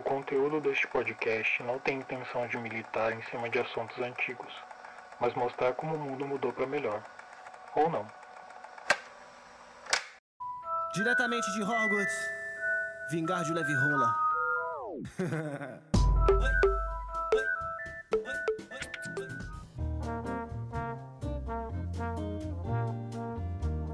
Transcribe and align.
O 0.00 0.02
conteúdo 0.02 0.62
deste 0.62 0.88
podcast 0.88 1.62
não 1.62 1.78
tem 1.78 1.98
intenção 1.98 2.48
de 2.48 2.56
militar 2.56 3.12
em 3.12 3.22
cima 3.24 3.50
de 3.50 3.58
assuntos 3.58 3.98
antigos, 3.98 4.50
mas 5.20 5.34
mostrar 5.34 5.74
como 5.74 5.94
o 5.94 5.98
mundo 5.98 6.26
mudou 6.26 6.54
para 6.54 6.66
melhor. 6.66 7.02
Ou 7.76 7.90
não. 7.90 8.06
Diretamente 10.94 11.52
de 11.52 11.62
Hogwarts, 11.62 12.30
vingar 13.10 13.44
de 13.44 13.52
Leve 13.52 13.74
Rola. 13.74 14.16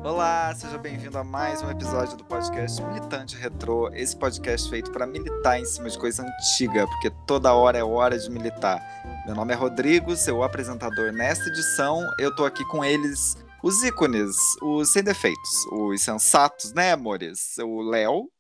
Olá, 0.07 0.55
seja 0.55 0.79
bem-vindo 0.79 1.19
a 1.19 1.25
mais 1.25 1.63
um 1.63 1.69
episódio 1.69 2.17
do 2.17 2.25
podcast 2.25 2.81
Militante 2.81 3.35
Retrô. 3.35 3.91
Esse 3.93 4.17
podcast 4.17 4.71
feito 4.71 4.93
para 4.93 5.05
militar 5.05 5.59
em 5.59 5.65
cima 5.65 5.91
de 5.91 5.99
coisa 5.99 6.23
antiga, 6.25 6.87
porque 6.87 7.11
toda 7.27 7.53
hora 7.53 7.77
é 7.79 7.83
hora 7.83 8.17
de 8.17 8.31
militar. 8.31 8.81
Meu 9.27 9.35
nome 9.35 9.53
é 9.53 9.57
Rodrigo, 9.57 10.15
seu 10.15 10.45
apresentador 10.45 11.11
nesta 11.13 11.49
edição. 11.49 12.09
Eu 12.21 12.33
tô 12.37 12.45
aqui 12.45 12.65
com 12.67 12.85
eles, 12.85 13.37
os 13.65 13.83
ícones, 13.83 14.37
os 14.63 14.93
sem 14.93 15.03
defeitos, 15.03 15.67
os 15.73 16.01
sensatos, 16.01 16.73
né, 16.73 16.93
amores? 16.93 17.59
O 17.59 17.83
Léo. 17.83 18.31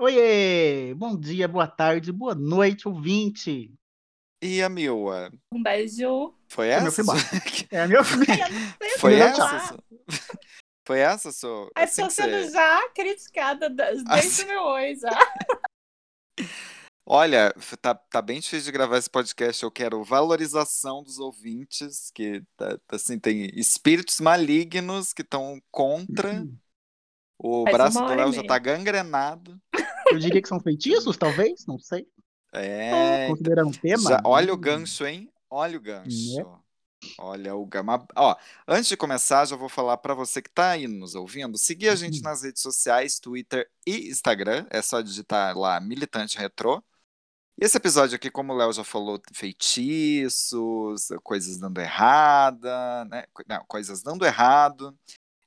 Oiê! 0.00 0.94
Bom 0.96 1.16
dia, 1.16 1.46
boa 1.46 1.68
tarde, 1.68 2.10
boa 2.10 2.34
noite, 2.34 2.88
ouvinte. 2.88 3.72
E 4.42 4.60
a 4.60 4.68
Mila. 4.68 5.30
Um 5.52 5.62
beijo. 5.62 6.34
Foi 6.48 6.68
É 6.68 6.80
meu 6.80 6.88
essa? 6.88 7.04
sua- 7.04 7.14
É 7.70 7.86
meu 7.86 8.02
Foi 8.98 9.14
essa? 9.14 9.76
Foi 10.88 11.00
essa, 11.00 11.30
sua? 11.30 11.50
Eu 11.50 11.70
assim 11.76 12.08
sendo 12.08 12.30
você- 12.30 12.50
já 12.50 12.88
criticada 12.94 13.68
da- 13.68 13.90
desde 13.92 14.10
Assim- 14.10 14.44
o 14.44 14.46
meu 14.46 14.62
oi, 14.62 14.94
já. 14.96 15.10
Olha, 17.06 17.52
tá, 17.82 17.94
tá 17.94 18.22
bem 18.22 18.40
difícil 18.40 18.64
de 18.64 18.72
gravar 18.72 18.96
esse 18.96 19.10
podcast. 19.10 19.62
Eu 19.62 19.70
quero 19.70 20.02
valorização 20.02 21.02
dos 21.02 21.18
ouvintes, 21.18 22.10
que 22.14 22.42
tá- 22.56 22.78
tá 22.86 22.96
assim, 22.96 23.18
tem 23.18 23.50
espíritos 23.54 24.18
malignos 24.18 25.12
que 25.12 25.20
estão 25.20 25.60
contra. 25.70 26.46
O 27.38 27.64
Faz 27.64 27.76
braço 27.76 27.98
do 27.98 28.14
Léo 28.14 28.32
já 28.32 28.42
tá 28.44 28.58
gangrenado. 28.58 29.60
Eu 30.10 30.18
diria 30.18 30.40
que 30.40 30.48
são 30.48 30.58
feitiços, 30.58 31.18
talvez, 31.52 31.66
não 31.66 31.78
sei. 31.78 32.08
É, 32.50 33.26
Considerando 33.28 33.74
o 33.74 33.78
tema. 33.78 34.08
já- 34.08 34.22
olha 34.24 34.54
o 34.54 34.56
hum, 34.56 34.60
gancho, 34.60 35.04
hein? 35.04 35.30
Olha 35.50 35.76
o 35.76 35.82
gancho. 35.82 36.36
Né? 36.38 36.58
Olha 37.16 37.54
o 37.54 37.64
gama. 37.66 38.06
Ó, 38.16 38.36
antes 38.66 38.88
de 38.88 38.96
começar, 38.96 39.44
já 39.44 39.56
vou 39.56 39.68
falar 39.68 39.96
pra 39.98 40.14
você 40.14 40.42
que 40.42 40.50
tá 40.50 40.70
aí 40.70 40.86
nos 40.88 41.14
ouvindo, 41.14 41.56
seguir 41.58 41.88
a 41.88 41.96
gente 41.96 42.18
Uhum. 42.18 42.22
nas 42.24 42.42
redes 42.42 42.62
sociais, 42.62 43.18
Twitter 43.18 43.70
e 43.86 44.08
Instagram. 44.08 44.66
É 44.70 44.82
só 44.82 45.00
digitar 45.00 45.56
lá 45.56 45.80
Militante 45.80 46.38
Retrô. 46.38 46.82
E 47.60 47.64
esse 47.64 47.76
episódio 47.76 48.16
aqui, 48.16 48.30
como 48.30 48.52
o 48.52 48.56
Léo 48.56 48.72
já 48.72 48.84
falou, 48.84 49.20
feitiços, 49.34 51.08
coisas 51.24 51.58
dando 51.58 51.80
errada, 51.80 53.04
né? 53.06 53.26
Não, 53.48 53.64
coisas 53.66 54.02
dando 54.02 54.24
errado. 54.24 54.96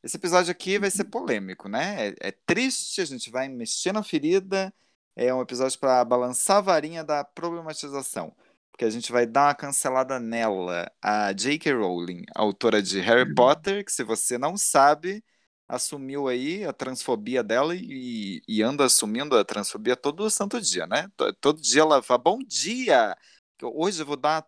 Esse 0.03 0.17
episódio 0.17 0.51
aqui 0.51 0.79
vai 0.79 0.91
ser 0.91 1.05
polêmico, 1.05 1.69
né? 1.69 2.09
É, 2.09 2.15
é 2.29 2.31
triste, 2.31 3.01
a 3.01 3.05
gente 3.05 3.29
vai 3.31 3.47
mexer 3.49 3.93
na 3.93 4.03
ferida. 4.03 4.73
É 5.15 5.33
um 5.33 5.41
episódio 5.41 5.79
para 5.79 6.03
balançar 6.05 6.57
a 6.57 6.61
varinha 6.61 7.03
da 7.03 7.23
problematização. 7.23 8.35
Porque 8.81 8.87
a 8.87 8.89
gente 8.89 9.11
vai 9.11 9.27
dar 9.27 9.45
uma 9.49 9.53
cancelada 9.55 10.19
nela. 10.19 10.91
A 11.03 11.31
J.K. 11.33 11.71
Rowling, 11.71 12.23
autora 12.35 12.81
de 12.81 12.99
Harry 12.99 13.27
Potter, 13.31 13.85
que 13.85 13.91
se 13.91 14.03
você 14.03 14.39
não 14.39 14.57
sabe, 14.57 15.23
assumiu 15.67 16.27
aí 16.27 16.65
a 16.65 16.73
transfobia 16.73 17.43
dela 17.43 17.75
e, 17.75 18.41
e 18.47 18.63
anda 18.63 18.83
assumindo 18.85 19.37
a 19.37 19.45
transfobia 19.45 19.95
todo 19.95 20.27
santo 20.31 20.59
dia, 20.59 20.87
né? 20.87 21.07
To- 21.15 21.31
Todo 21.35 21.61
dia 21.61 21.81
ela 21.83 22.01
fala, 22.01 22.17
bom 22.23 22.39
dia! 22.39 23.15
que 23.55 23.65
Hoje 23.65 24.01
eu 24.01 24.05
vou 24.07 24.17
dar... 24.17 24.43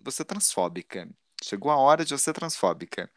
Você 0.00 0.22
é 0.22 0.24
transfóbica. 0.24 1.08
Chegou 1.44 1.70
a 1.70 1.76
hora 1.76 2.04
de 2.04 2.10
você 2.10 2.24
ser 2.24 2.32
transfóbica. 2.32 3.10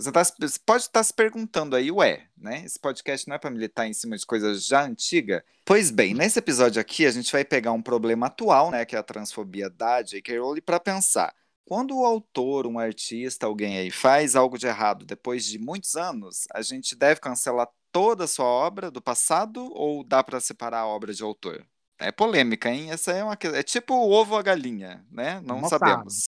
Você 0.00 0.10
tá 0.10 0.22
pode 0.64 0.84
estar 0.84 1.04
se 1.04 1.12
perguntando 1.12 1.76
aí, 1.76 1.92
ué, 1.92 2.26
né? 2.34 2.64
Esse 2.64 2.80
podcast 2.80 3.28
não 3.28 3.36
é 3.36 3.38
para 3.38 3.50
militar 3.50 3.86
em 3.86 3.92
cima 3.92 4.16
de 4.16 4.24
coisas 4.24 4.64
já 4.64 4.82
antigas? 4.82 5.42
Pois 5.62 5.90
bem, 5.90 6.14
nesse 6.14 6.38
episódio 6.38 6.80
aqui 6.80 7.04
a 7.04 7.10
gente 7.10 7.30
vai 7.30 7.44
pegar 7.44 7.72
um 7.72 7.82
problema 7.82 8.28
atual, 8.28 8.70
né, 8.70 8.86
que 8.86 8.96
é 8.96 8.98
a 8.98 9.02
transfobia 9.02 9.68
da 9.68 10.00
J.K. 10.00 10.38
Rowling, 10.38 10.62
para 10.62 10.80
pensar. 10.80 11.34
Quando 11.66 11.98
o 11.98 12.06
autor, 12.06 12.66
um 12.66 12.78
artista, 12.78 13.44
alguém 13.44 13.76
aí 13.76 13.90
faz 13.90 14.34
algo 14.34 14.56
de 14.56 14.66
errado 14.66 15.04
depois 15.04 15.44
de 15.44 15.58
muitos 15.58 15.94
anos, 15.96 16.46
a 16.54 16.62
gente 16.62 16.96
deve 16.96 17.20
cancelar 17.20 17.68
toda 17.92 18.24
a 18.24 18.28
sua 18.28 18.46
obra 18.46 18.90
do 18.90 19.02
passado 19.02 19.70
ou 19.74 20.02
dá 20.02 20.24
para 20.24 20.40
separar 20.40 20.78
a 20.78 20.86
obra 20.86 21.12
de 21.12 21.22
autor? 21.22 21.62
É 21.98 22.10
polêmica, 22.10 22.70
hein? 22.70 22.90
Essa 22.90 23.12
é 23.12 23.22
uma 23.22 23.36
é 23.54 23.62
tipo 23.62 23.92
o 23.92 24.10
ovo 24.10 24.32
ou 24.32 24.38
a 24.38 24.42
galinha, 24.42 25.04
né? 25.10 25.42
Não 25.44 25.60
Nossa. 25.60 25.78
sabemos. 25.78 26.24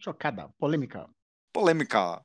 Chocada, 0.00 0.48
polêmica. 0.58 1.06
Polêmica. 1.52 2.24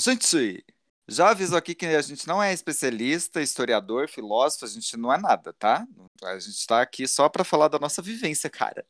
Gente, 0.00 0.64
já 1.08 1.30
aviso 1.30 1.56
aqui 1.56 1.74
que 1.74 1.86
a 1.86 2.00
gente 2.02 2.26
não 2.28 2.42
é 2.42 2.52
especialista, 2.52 3.42
historiador, 3.42 4.08
filósofo, 4.08 4.64
a 4.64 4.68
gente 4.68 4.96
não 4.96 5.12
é 5.12 5.18
nada, 5.18 5.52
tá? 5.54 5.86
A 6.22 6.38
gente 6.38 6.64
tá 6.66 6.80
aqui 6.82 7.06
só 7.08 7.28
pra 7.28 7.42
falar 7.44 7.68
da 7.68 7.78
nossa 7.78 8.00
vivência, 8.00 8.48
cara. 8.48 8.84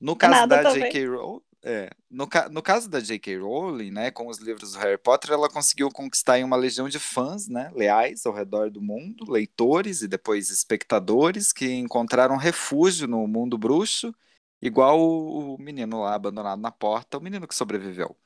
No 0.00 0.16
caso 0.16 0.40
Nada 0.40 0.56
da. 0.58 0.64
J.K. 0.64 1.06
Rowling, 1.08 1.42
é, 1.64 1.90
no, 2.10 2.28
ca- 2.28 2.48
no 2.50 2.62
caso 2.62 2.88
da 2.90 3.00
J.K. 3.00 3.38
Rowling, 3.38 3.90
né, 3.92 4.10
com 4.10 4.28
os 4.28 4.38
livros 4.38 4.72
do 4.72 4.78
Harry 4.80 4.98
Potter, 4.98 5.32
ela 5.32 5.48
conseguiu 5.50 5.90
conquistar 5.90 6.42
uma 6.44 6.56
legião 6.56 6.88
de 6.88 6.98
fãs, 6.98 7.48
né, 7.48 7.70
leais 7.74 8.26
ao 8.26 8.34
redor 8.34 8.70
do 8.70 8.82
mundo, 8.82 9.30
leitores 9.30 10.02
e 10.02 10.08
depois 10.08 10.50
espectadores 10.50 11.52
que 11.52 11.72
encontraram 11.74 12.36
refúgio 12.36 13.08
no 13.08 13.26
mundo 13.28 13.58
bruxo, 13.58 14.14
igual 14.62 15.00
o 15.00 15.54
o 15.56 15.58
menino 15.62 16.02
lá 16.02 16.14
abandonado 16.14 16.60
na 16.60 16.70
porta, 16.72 17.18
o 17.18 17.22
menino 17.22 17.48
que 17.48 17.54
sobreviveu. 17.54 18.16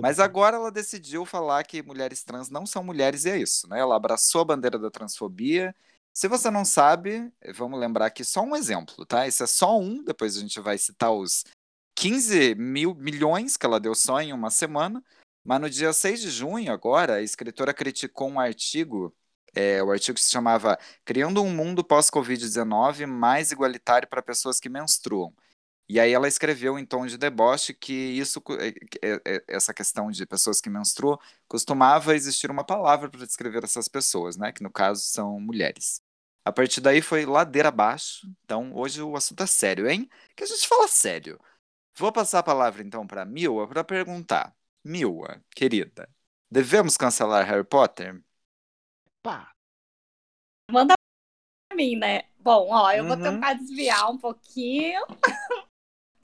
Mas 0.00 0.18
agora 0.18 0.56
ela 0.56 0.70
decidiu 0.70 1.24
falar 1.24 1.64
que 1.64 1.82
mulheres 1.82 2.22
trans 2.22 2.50
não 2.50 2.66
são 2.66 2.82
mulheres 2.82 3.24
e 3.24 3.30
é 3.30 3.38
isso, 3.38 3.68
né? 3.68 3.80
Ela 3.80 3.96
abraçou 3.96 4.42
a 4.42 4.44
bandeira 4.44 4.78
da 4.78 4.90
transfobia. 4.90 5.74
Se 6.12 6.28
você 6.28 6.50
não 6.50 6.64
sabe, 6.64 7.30
vamos 7.54 7.78
lembrar 7.78 8.06
aqui 8.06 8.24
só 8.24 8.42
um 8.42 8.56
exemplo, 8.56 9.04
tá? 9.04 9.26
Esse 9.26 9.42
é 9.42 9.46
só 9.46 9.78
um, 9.78 10.02
depois 10.02 10.36
a 10.36 10.40
gente 10.40 10.60
vai 10.60 10.78
citar 10.78 11.12
os 11.12 11.44
15 11.94 12.54
mil 12.54 12.94
milhões 12.94 13.56
que 13.56 13.66
ela 13.66 13.80
deu 13.80 13.94
só 13.94 14.20
em 14.20 14.32
uma 14.32 14.50
semana. 14.50 15.02
Mas 15.44 15.60
no 15.60 15.70
dia 15.70 15.92
6 15.92 16.20
de 16.20 16.30
junho, 16.30 16.72
agora, 16.72 17.14
a 17.14 17.22
escritora 17.22 17.72
criticou 17.72 18.28
um 18.28 18.40
artigo, 18.40 19.14
é, 19.54 19.82
o 19.82 19.92
artigo 19.92 20.18
se 20.18 20.30
chamava 20.30 20.78
Criando 21.04 21.42
um 21.42 21.50
Mundo 21.54 21.84
Pós-Covid-19 21.84 23.06
Mais 23.06 23.52
Igualitário 23.52 24.08
para 24.08 24.20
Pessoas 24.20 24.58
que 24.58 24.68
Menstruam. 24.68 25.32
E 25.88 26.00
aí 26.00 26.12
ela 26.12 26.26
escreveu 26.28 26.78
em 26.78 26.84
tom 26.86 27.06
de 27.06 27.16
deboche 27.16 27.72
que 27.72 27.92
isso, 27.92 28.42
é- 28.60 28.68
é- 29.08 29.22
é- 29.36 29.44
essa 29.48 29.72
questão 29.72 30.10
de 30.10 30.26
pessoas 30.26 30.60
que 30.60 30.68
menstruam, 30.68 31.18
costumava 31.48 32.14
existir 32.14 32.50
uma 32.50 32.64
palavra 32.64 33.08
para 33.08 33.24
descrever 33.24 33.62
essas 33.64 33.86
pessoas, 33.88 34.36
né? 34.36 34.52
Que 34.52 34.62
no 34.62 34.70
caso 34.70 35.02
são 35.02 35.38
mulheres. 35.40 36.02
A 36.44 36.52
partir 36.52 36.80
daí 36.80 37.00
foi 37.02 37.24
ladeira 37.26 37.68
abaixo. 37.68 38.28
Então 38.44 38.72
hoje 38.74 39.02
o 39.02 39.16
assunto 39.16 39.42
é 39.42 39.46
sério, 39.46 39.88
hein? 39.88 40.08
Que 40.36 40.44
a 40.44 40.46
gente 40.46 40.66
fala 40.66 40.88
sério. 40.88 41.38
Vou 41.96 42.12
passar 42.12 42.40
a 42.40 42.42
palavra 42.42 42.82
então 42.82 43.06
para 43.06 43.24
Mila 43.24 43.66
para 43.68 43.84
perguntar. 43.84 44.54
Mila, 44.84 45.42
querida, 45.54 46.08
devemos 46.50 46.96
cancelar 46.96 47.46
Harry 47.46 47.64
Potter? 47.64 48.22
Pá, 49.22 49.52
Manda 50.70 50.94
pra 51.68 51.76
mim, 51.76 51.96
né? 51.96 52.24
Bom, 52.40 52.68
ó, 52.70 52.90
eu 52.92 53.04
vou 53.06 53.16
Uhum. 53.16 53.22
tentar 53.22 53.54
desviar 53.54 54.10
um 54.10 54.18
pouquinho. 54.18 55.00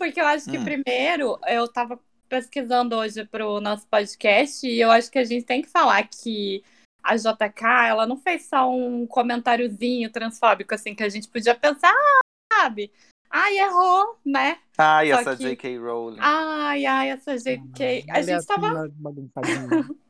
Porque 0.02 0.20
eu 0.20 0.26
acho 0.26 0.50
que 0.50 0.58
Hum. 0.58 0.64
primeiro 0.64 1.38
eu 1.46 1.68
tava 1.68 1.96
pesquisando 2.28 2.96
hoje 2.96 3.24
pro 3.24 3.60
nosso 3.60 3.86
podcast 3.86 4.66
e 4.66 4.80
eu 4.80 4.90
acho 4.90 5.08
que 5.08 5.18
a 5.18 5.22
gente 5.24 5.44
tem 5.44 5.62
que 5.62 5.68
falar 5.68 6.02
que 6.08 6.64
a 7.04 7.14
JK, 7.14 7.86
ela 7.88 8.04
não 8.04 8.16
fez 8.16 8.46
só 8.48 8.68
um 8.68 9.06
comentáriozinho 9.06 10.10
transfóbico, 10.10 10.74
assim, 10.74 10.92
que 10.92 11.04
a 11.04 11.08
gente 11.08 11.28
podia 11.28 11.54
pensar, 11.54 11.92
ah, 11.94 12.20
sabe? 12.52 12.90
Ai, 13.30 13.58
errou, 13.58 14.18
né? 14.26 14.58
Ai, 14.76 15.12
Só 15.12 15.20
essa 15.20 15.36
que- 15.36 15.42
J.K. 15.44 15.78
Rowling. 15.78 16.18
Ai, 16.18 16.84
ai, 16.84 17.10
essa 17.10 17.36
JK. 17.38 18.04
A 18.10 18.22
gente 18.22 18.44
tava. 18.44 18.90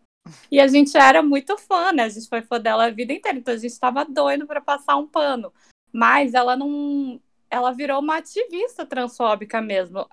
E 0.51 0.59
a 0.59 0.69
gente 0.69 0.97
era 0.97 1.23
muito 1.23 1.59
fã, 1.59 1.93
né? 1.93 2.05
A 2.05 2.09
gente 2.09 2.29
foi 2.29 2.41
fã 2.41 2.59
dela 2.59 2.87
a 2.87 2.91
vida 2.91 3.13
inteira, 3.13 3.37
então 3.37 3.53
a 3.53 3.57
gente 3.59 3.79
tava 3.79 4.05
doido 4.07 4.47
pra 4.47 4.61
passar 4.61 4.97
um 4.97 5.07
pano. 5.07 5.53
Mas 5.93 6.33
ela 6.33 6.57
não. 6.57 7.21
Ela 7.53 7.73
virou 7.73 8.01
uma 8.01 8.17
ativista 8.17 8.87
transfóbica 8.87 9.61
mesmo. 9.61 10.09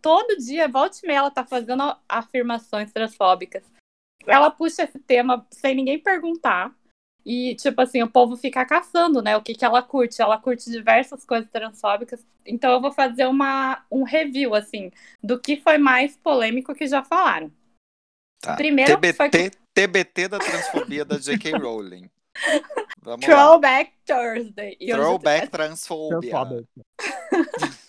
Todo 0.00 0.36
dia, 0.36 0.68
volta 0.68 0.98
e 1.02 1.06
meia, 1.06 1.18
ela 1.18 1.30
tá 1.30 1.44
fazendo 1.44 1.82
afirmações 2.08 2.92
transfóbicas. 2.92 3.64
Ela 4.24 4.50
puxa 4.50 4.84
esse 4.84 4.98
tema 5.00 5.44
sem 5.50 5.74
ninguém 5.74 5.98
perguntar. 5.98 6.72
E, 7.24 7.56
tipo 7.56 7.80
assim, 7.80 8.04
o 8.04 8.08
povo 8.08 8.36
fica 8.36 8.64
caçando, 8.64 9.20
né? 9.20 9.36
O 9.36 9.42
que, 9.42 9.52
que 9.52 9.64
ela 9.64 9.82
curte. 9.82 10.22
Ela 10.22 10.38
curte 10.38 10.70
diversas 10.70 11.24
coisas 11.24 11.50
transfóbicas. 11.50 12.24
Então 12.46 12.70
eu 12.70 12.80
vou 12.80 12.92
fazer 12.92 13.26
uma, 13.26 13.84
um 13.90 14.04
review, 14.04 14.54
assim, 14.54 14.92
do 15.20 15.40
que 15.40 15.56
foi 15.56 15.76
mais 15.76 16.16
polêmico 16.16 16.72
que 16.72 16.86
já 16.86 17.02
falaram. 17.02 17.50
Tá. 18.40 18.54
Primeiro 18.54 18.92
foi 19.12 19.28
TBT, 19.28 19.58
TBT 19.74 20.28
da 20.28 20.38
transfobia 20.38 21.04
da 21.04 21.18
J.K. 21.18 21.58
Rowling. 21.58 22.08
Vamos 23.00 23.26
lá. 23.26 23.34
Throwback 23.34 23.92
Thursday. 24.04 24.76
E 24.80 24.90
Throwback 24.92 25.48
transfobia. 25.48 26.32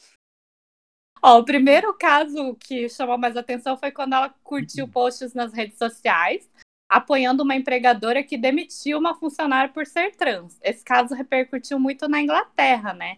Ó, 1.21 1.39
o 1.39 1.43
primeiro 1.43 1.93
caso 1.95 2.55
que 2.59 2.87
chamou 2.87 3.17
mais 3.17 3.35
atenção 3.35 3.75
foi 3.75 3.91
quando 3.91 4.13
ela 4.13 4.29
curtiu 4.43 4.87
posts 4.87 5.33
nas 5.33 5.51
redes 5.51 5.77
sociais 5.77 6.47
apoiando 6.87 7.43
uma 7.43 7.55
empregadora 7.55 8.23
que 8.23 8.37
demitiu 8.37 8.97
uma 8.97 9.13
funcionária 9.13 9.71
por 9.71 9.85
ser 9.85 10.15
trans. 10.15 10.57
Esse 10.61 10.83
caso 10.83 11.13
repercutiu 11.13 11.79
muito 11.79 12.07
na 12.07 12.21
Inglaterra, 12.21 12.93
né? 12.93 13.17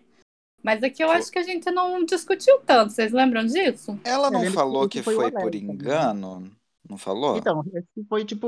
Mas 0.61 0.83
aqui 0.83 1.03
eu 1.03 1.09
acho 1.09 1.31
que 1.31 1.39
a 1.39 1.43
gente 1.43 1.71
não 1.71 2.03
discutiu 2.03 2.59
tanto. 2.61 2.91
Vocês 2.91 3.13
lembram 3.13 3.45
disso? 3.45 3.97
Ela 4.03 4.29
não 4.29 4.43
É, 4.43 4.51
falou 4.51 4.89
que 4.89 5.01
foi 5.01 5.31
por 5.31 5.55
engano? 5.55 6.51
Não 6.89 6.97
falou? 6.97 7.41
Então, 7.41 7.63
foi 8.07 8.25
tipo 8.25 8.47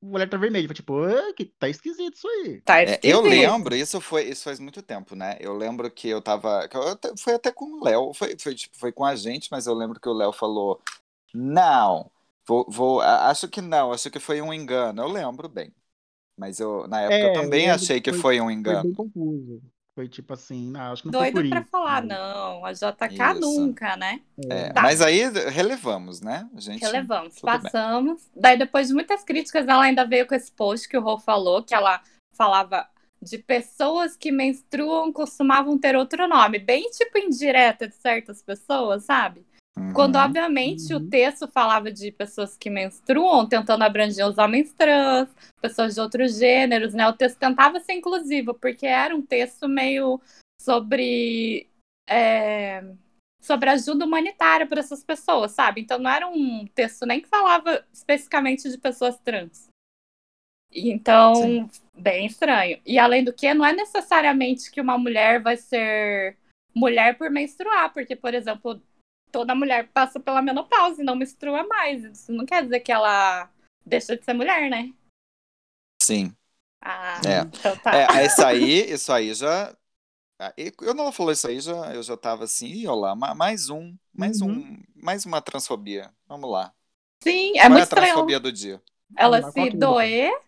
o 0.00 0.16
alerta 0.16 0.38
vermelho. 0.38 0.66
Foi 0.68 0.74
tipo, 0.74 0.98
"Ah, 1.04 1.32
que 1.36 1.44
tá 1.46 1.68
esquisito 1.68 2.14
isso 2.16 2.28
aí. 2.28 2.64
Tá 2.64 2.82
É, 2.84 3.00
eu 3.02 3.20
esquisito. 3.22 3.22
lembro, 3.22 3.74
isso 3.74 4.00
foi 4.00 4.24
isso 4.28 4.44
faz 4.44 4.60
muito 4.60 4.82
tempo, 4.82 5.16
né? 5.16 5.36
Eu 5.40 5.56
lembro 5.56 5.90
que 5.90 6.08
eu 6.08 6.20
tava. 6.22 6.68
eu 6.72 7.16
foi 7.18 7.34
até 7.34 7.50
com 7.50 7.64
o 7.64 7.84
Léo, 7.84 8.12
foi, 8.14 8.36
foi, 8.38 8.54
tipo, 8.54 8.76
foi 8.78 8.92
com 8.92 9.04
a 9.04 9.16
gente, 9.16 9.48
mas 9.50 9.66
eu 9.66 9.74
lembro 9.74 9.98
que 10.00 10.08
o 10.08 10.12
Léo 10.12 10.32
falou: 10.32 10.80
Não, 11.34 12.10
vou, 12.46 12.66
vou. 12.70 13.00
Acho 13.02 13.48
que 13.48 13.60
não, 13.62 13.92
acho 13.92 14.10
que 14.10 14.20
foi 14.20 14.42
um 14.42 14.52
engano. 14.54 15.02
Eu 15.02 15.08
lembro 15.08 15.48
bem. 15.48 15.74
Mas 16.36 16.60
eu, 16.60 16.88
na 16.88 17.02
época, 17.02 17.26
eu 17.26 17.30
É, 17.30 17.44
eu 17.44 17.48
também 17.48 17.68
lembro 17.68 17.70
achei 17.70 18.00
que 18.00 18.12
que 18.12 18.12
foi 18.12 18.40
um 18.40 18.50
Foi 18.64 18.76
engano. 18.76 18.90
bem 18.90 18.94
confuso. 18.94 19.62
Foi 19.98 20.06
tipo 20.06 20.32
assim, 20.32 20.70
não, 20.70 20.92
acho 20.92 21.02
que 21.02 21.08
não 21.08 21.18
foi 21.18 21.32
Doido 21.32 21.42
por 21.46 21.50
pra 21.50 21.60
isso. 21.60 21.70
falar, 21.70 22.06
mas- 22.06 22.08
não. 22.16 22.64
A 22.64 22.72
JK 22.72 23.14
Isso. 23.32 23.40
nunca, 23.40 23.96
né? 23.96 24.20
É, 24.48 24.72
Tá. 24.72 24.80
Mas 24.80 25.00
aí 25.00 25.22
relevamos, 25.48 26.20
né? 26.20 26.48
A 26.56 26.60
gente. 26.60 26.80
Relevamos, 26.80 27.34
tudo 27.34 27.50
bem. 27.50 27.60
passamos. 27.62 28.22
Daí, 28.36 28.56
depois 28.56 28.86
de 28.86 28.94
muitas 28.94 29.24
críticas, 29.24 29.66
ela 29.66 29.82
ainda 29.82 30.04
veio 30.04 30.24
com 30.24 30.36
esse 30.36 30.52
post 30.52 30.88
que 30.88 30.96
o 30.96 31.00
Rô 31.00 31.18
falou, 31.18 31.64
que 31.64 31.74
ela 31.74 32.00
falava 32.32 32.86
de 33.20 33.38
pessoas 33.38 34.16
que 34.16 34.30
menstruam 34.30 35.12
costumavam 35.12 35.76
ter 35.76 35.96
outro 35.96 36.28
nome, 36.28 36.60
bem 36.60 36.88
tipo 36.92 37.18
indireta 37.18 37.88
de 37.88 37.96
certas 37.96 38.40
pessoas, 38.40 39.02
sabe? 39.02 39.44
Quando, 39.94 40.16
Uhum. 40.16 40.22
obviamente, 40.22 40.92
Uhum. 40.94 41.00
o 41.00 41.08
texto 41.10 41.48
falava 41.48 41.90
de 41.90 42.12
pessoas 42.12 42.56
que 42.56 42.70
menstruam, 42.70 43.48
tentando 43.48 43.82
abranger 43.82 44.26
os 44.26 44.38
homens 44.38 44.72
trans, 44.72 45.28
pessoas 45.60 45.94
de 45.94 46.00
outros 46.00 46.38
gêneros, 46.38 46.94
né? 46.94 47.08
O 47.08 47.12
texto 47.12 47.38
tentava 47.38 47.80
ser 47.80 47.94
inclusivo, 47.94 48.54
porque 48.54 48.86
era 48.86 49.14
um 49.14 49.22
texto 49.22 49.68
meio 49.68 50.20
sobre. 50.60 51.68
é, 52.08 52.82
sobre 53.40 53.70
ajuda 53.70 54.04
humanitária 54.04 54.66
para 54.66 54.80
essas 54.80 55.02
pessoas, 55.04 55.52
sabe? 55.52 55.80
Então 55.80 55.98
não 55.98 56.10
era 56.10 56.26
um 56.28 56.66
texto 56.74 57.06
nem 57.06 57.20
que 57.20 57.28
falava 57.28 57.84
especificamente 57.92 58.68
de 58.68 58.76
pessoas 58.78 59.18
trans. 59.20 59.68
Então, 60.70 61.34
Sim. 61.34 61.70
bem 61.96 62.26
estranho. 62.26 62.78
E 62.84 62.98
além 62.98 63.24
do 63.24 63.32
que, 63.32 63.52
não 63.54 63.64
é 63.64 63.72
necessariamente 63.72 64.70
que 64.70 64.80
uma 64.80 64.98
mulher 64.98 65.40
vai 65.40 65.56
ser 65.56 66.36
mulher 66.74 67.16
por 67.16 67.30
menstruar, 67.30 67.92
porque, 67.92 68.14
por 68.14 68.34
exemplo, 68.34 68.80
toda 69.30 69.54
mulher 69.54 69.88
passa 69.88 70.18
pela 70.20 70.42
menopausa 70.42 71.00
e 71.00 71.04
não 71.04 71.14
menstrua 71.16 71.64
mais. 71.66 72.04
Isso 72.04 72.32
não 72.32 72.44
quer 72.46 72.62
dizer 72.64 72.80
que 72.80 72.92
ela 72.92 73.50
deixa 73.84 74.16
de 74.16 74.24
ser 74.24 74.32
mulher, 74.34 74.68
né? 74.70 74.92
Sim. 76.02 76.34
Ah, 76.80 77.20
É. 77.26 77.40
então 77.40 77.76
tá. 77.78 77.92
É, 77.94 78.26
isso 78.26 78.44
aí, 78.44 78.80
isso 78.92 79.12
aí 79.12 79.34
já. 79.34 79.76
ah, 80.38 80.52
e 80.56 80.70
Quando 80.70 81.00
ela 81.00 81.12
falou 81.12 81.32
isso 81.32 81.46
aí, 81.48 81.60
já, 81.60 81.92
eu 81.94 82.02
já 82.02 82.16
tava 82.16 82.44
assim, 82.44 82.66
ih, 82.66 82.86
olha 82.86 83.00
lá, 83.00 83.14
ma- 83.16 83.34
mais 83.34 83.68
um, 83.68 83.96
mais 84.14 84.40
Uhum. 84.40 84.50
um, 84.52 84.82
mais 84.94 85.26
uma 85.26 85.40
transfobia. 85.42 86.12
Vamos 86.26 86.50
lá. 86.50 86.72
Sim, 87.22 87.58
é 87.58 87.62
Qual 87.62 87.64
é 87.64 87.68
muito 87.68 87.80
a 87.80 87.82
estranho 87.82 88.06
transfobia 88.06 88.40
do 88.40 88.52
dia? 88.52 88.82
ela 89.16 89.40
Qual 89.40 89.52
se 89.52 89.60
é 89.60 89.70
doer 89.70 90.40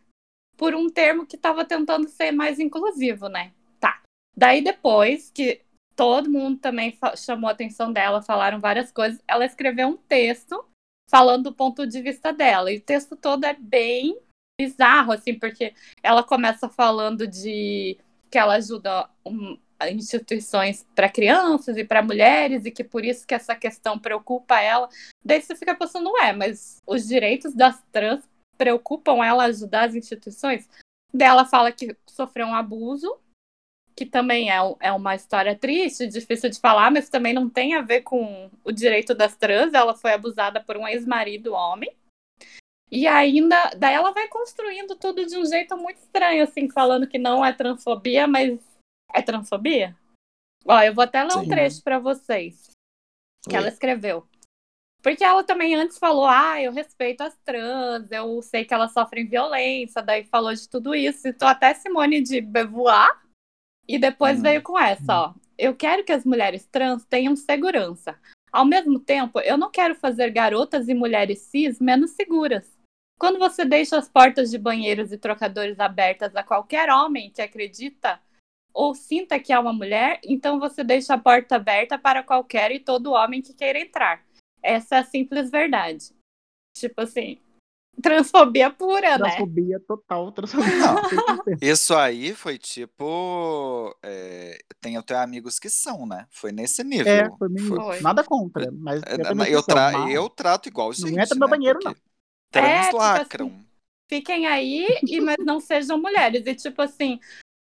por 0.56 0.74
um 0.74 0.88
termo 0.88 1.26
que 1.26 1.36
estava 1.36 1.64
tentando 1.64 2.08
ser 2.08 2.30
mais 2.32 2.58
inclusivo, 2.60 3.28
né? 3.28 3.52
Tá. 3.80 4.02
Daí 4.36 4.62
depois 4.62 5.30
que 5.30 5.62
todo 6.00 6.30
mundo 6.30 6.58
também 6.58 6.96
chamou 7.14 7.46
a 7.46 7.52
atenção 7.52 7.92
dela, 7.92 8.22
falaram 8.22 8.58
várias 8.58 8.90
coisas, 8.90 9.20
ela 9.28 9.44
escreveu 9.44 9.86
um 9.86 9.98
texto 9.98 10.64
falando 11.10 11.50
do 11.50 11.54
ponto 11.54 11.86
de 11.86 12.00
vista 12.00 12.32
dela. 12.32 12.72
E 12.72 12.78
o 12.78 12.80
texto 12.80 13.14
todo 13.14 13.44
é 13.44 13.52
bem 13.52 14.18
bizarro, 14.58 15.12
assim, 15.12 15.38
porque 15.38 15.74
ela 16.02 16.22
começa 16.22 16.70
falando 16.70 17.26
de 17.26 17.98
que 18.30 18.38
ela 18.38 18.54
ajuda 18.54 19.10
um, 19.26 19.58
instituições 19.90 20.86
para 20.94 21.10
crianças 21.10 21.76
e 21.76 21.84
para 21.84 22.02
mulheres 22.02 22.64
e 22.64 22.70
que 22.70 22.82
por 22.82 23.04
isso 23.04 23.26
que 23.26 23.34
essa 23.34 23.54
questão 23.54 23.98
preocupa 23.98 24.58
ela. 24.58 24.88
Daí 25.22 25.42
você 25.42 25.54
fica 25.54 25.74
pensando, 25.74 26.10
ué, 26.12 26.32
mas 26.32 26.78
os 26.86 27.06
direitos 27.06 27.52
das 27.54 27.78
trans 27.92 28.26
preocupam 28.56 29.22
ela 29.22 29.44
ajudar 29.44 29.90
as 29.90 29.94
instituições? 29.94 30.66
Daí 31.12 31.28
ela 31.28 31.44
fala 31.44 31.70
que 31.70 31.94
sofreu 32.08 32.46
um 32.46 32.54
abuso, 32.54 33.20
que 34.00 34.06
também 34.06 34.50
é, 34.50 34.56
é 34.80 34.90
uma 34.92 35.14
história 35.14 35.54
triste, 35.54 36.06
difícil 36.06 36.48
de 36.48 36.58
falar, 36.58 36.90
mas 36.90 37.10
também 37.10 37.34
não 37.34 37.50
tem 37.50 37.74
a 37.74 37.82
ver 37.82 38.00
com 38.00 38.50
o 38.64 38.72
direito 38.72 39.14
das 39.14 39.36
trans. 39.36 39.74
Ela 39.74 39.94
foi 39.94 40.14
abusada 40.14 40.58
por 40.58 40.78
um 40.78 40.88
ex-marido 40.88 41.52
homem. 41.52 41.94
E 42.90 43.06
ainda, 43.06 43.72
daí 43.76 43.92
ela 43.92 44.10
vai 44.10 44.26
construindo 44.28 44.96
tudo 44.96 45.26
de 45.26 45.36
um 45.36 45.44
jeito 45.44 45.76
muito 45.76 45.98
estranho, 45.98 46.42
assim, 46.42 46.70
falando 46.70 47.06
que 47.06 47.18
não 47.18 47.44
é 47.44 47.52
transfobia, 47.52 48.26
mas 48.26 48.58
é 49.12 49.20
transfobia? 49.20 49.94
Ó, 50.64 50.80
eu 50.80 50.94
vou 50.94 51.04
até 51.04 51.22
ler 51.22 51.36
um 51.36 51.42
Sim. 51.42 51.48
trecho 51.50 51.82
pra 51.82 51.98
vocês 51.98 52.70
que 53.46 53.54
Oi. 53.54 53.56
ela 53.56 53.68
escreveu. 53.68 54.26
Porque 55.02 55.22
ela 55.22 55.44
também 55.44 55.74
antes 55.74 55.98
falou, 55.98 56.26
ah, 56.26 56.58
eu 56.58 56.72
respeito 56.72 57.20
as 57.20 57.36
trans, 57.44 58.10
eu 58.10 58.40
sei 58.40 58.64
que 58.64 58.72
elas 58.72 58.94
sofrem 58.94 59.28
violência, 59.28 60.00
daí 60.00 60.24
falou 60.24 60.54
de 60.54 60.66
tudo 60.66 60.94
isso, 60.94 61.20
citou 61.20 61.48
até 61.48 61.74
Simone 61.74 62.22
de 62.22 62.40
Beauvoir, 62.40 63.20
e 63.90 63.98
depois 63.98 64.38
Hum. 64.38 64.42
veio 64.42 64.62
com 64.62 64.78
essa, 64.78 65.20
ó. 65.20 65.34
Eu 65.58 65.74
quero 65.74 66.04
que 66.04 66.12
as 66.12 66.24
mulheres 66.24 66.64
trans 66.66 67.04
tenham 67.04 67.34
segurança. 67.34 68.16
Ao 68.52 68.64
mesmo 68.64 69.00
tempo, 69.00 69.40
eu 69.40 69.58
não 69.58 69.70
quero 69.70 69.94
fazer 69.96 70.30
garotas 70.30 70.88
e 70.88 70.94
mulheres 70.94 71.40
cis 71.40 71.80
menos 71.80 72.12
seguras. 72.12 72.78
Quando 73.18 73.38
você 73.38 73.64
deixa 73.64 73.98
as 73.98 74.08
portas 74.08 74.50
de 74.50 74.56
banheiros 74.58 75.12
e 75.12 75.18
trocadores 75.18 75.78
abertas 75.78 76.34
a 76.36 76.42
qualquer 76.42 76.88
homem 76.88 77.30
que 77.30 77.42
acredita 77.42 78.20
ou 78.72 78.94
sinta 78.94 79.38
que 79.38 79.52
é 79.52 79.58
uma 79.58 79.72
mulher, 79.72 80.20
então 80.24 80.58
você 80.60 80.84
deixa 80.84 81.14
a 81.14 81.18
porta 81.18 81.56
aberta 81.56 81.98
para 81.98 82.22
qualquer 82.22 82.70
e 82.70 82.78
todo 82.80 83.12
homem 83.12 83.42
que 83.42 83.52
queira 83.52 83.80
entrar. 83.80 84.24
Essa 84.62 84.96
é 84.96 84.98
a 85.00 85.04
simples 85.04 85.50
verdade. 85.50 86.12
Tipo 86.76 87.02
assim, 87.02 87.38
transfobia 88.00 88.70
pura, 88.70 89.18
né? 89.18 89.18
Transfobia 89.18 89.80
total, 89.80 90.32
transfobia. 90.32 90.76
Não. 90.76 90.94
100%. 91.08 91.58
Isso 91.62 91.94
aí 91.94 92.34
foi 92.34 92.58
tipo. 92.58 93.94
é, 94.02 94.58
tem 94.80 94.96
até 94.96 95.16
amigos 95.16 95.58
que 95.58 95.68
são, 95.68 96.06
né? 96.06 96.26
Foi 96.30 96.52
nesse 96.52 96.82
nível. 96.82 97.12
É, 97.12 97.30
foi 97.38 97.48
meio 97.48 97.76
Foi. 97.76 98.00
Nada 98.00 98.24
contra, 98.24 98.70
mas 98.72 99.02
É, 99.02 99.14
eu 99.14 99.22
também 99.22 99.52
eu, 99.52 99.62
tra- 99.62 99.92
mas- 99.92 100.14
eu 100.14 100.28
trato 100.28 100.68
igual 100.68 100.92
gente. 100.92 101.08
entra 101.18 101.34
no 101.34 101.40
meu 101.40 101.48
né? 101.48 101.56
banheiro, 101.56 101.78
Porque 101.78 101.88
não. 101.88 102.10
Trans 102.52 102.68
É, 102.68 102.84
tipo 102.86 102.96
lacram. 102.96 103.64
Fiquem 104.08 104.46
aí, 104.46 104.88
e, 105.06 105.20
mas 105.20 105.36
não 105.38 105.60
sejam 105.60 105.96
mulheres. 106.00 106.44
E 106.44 106.54
tipo 106.54 106.82
assim, 106.82 107.20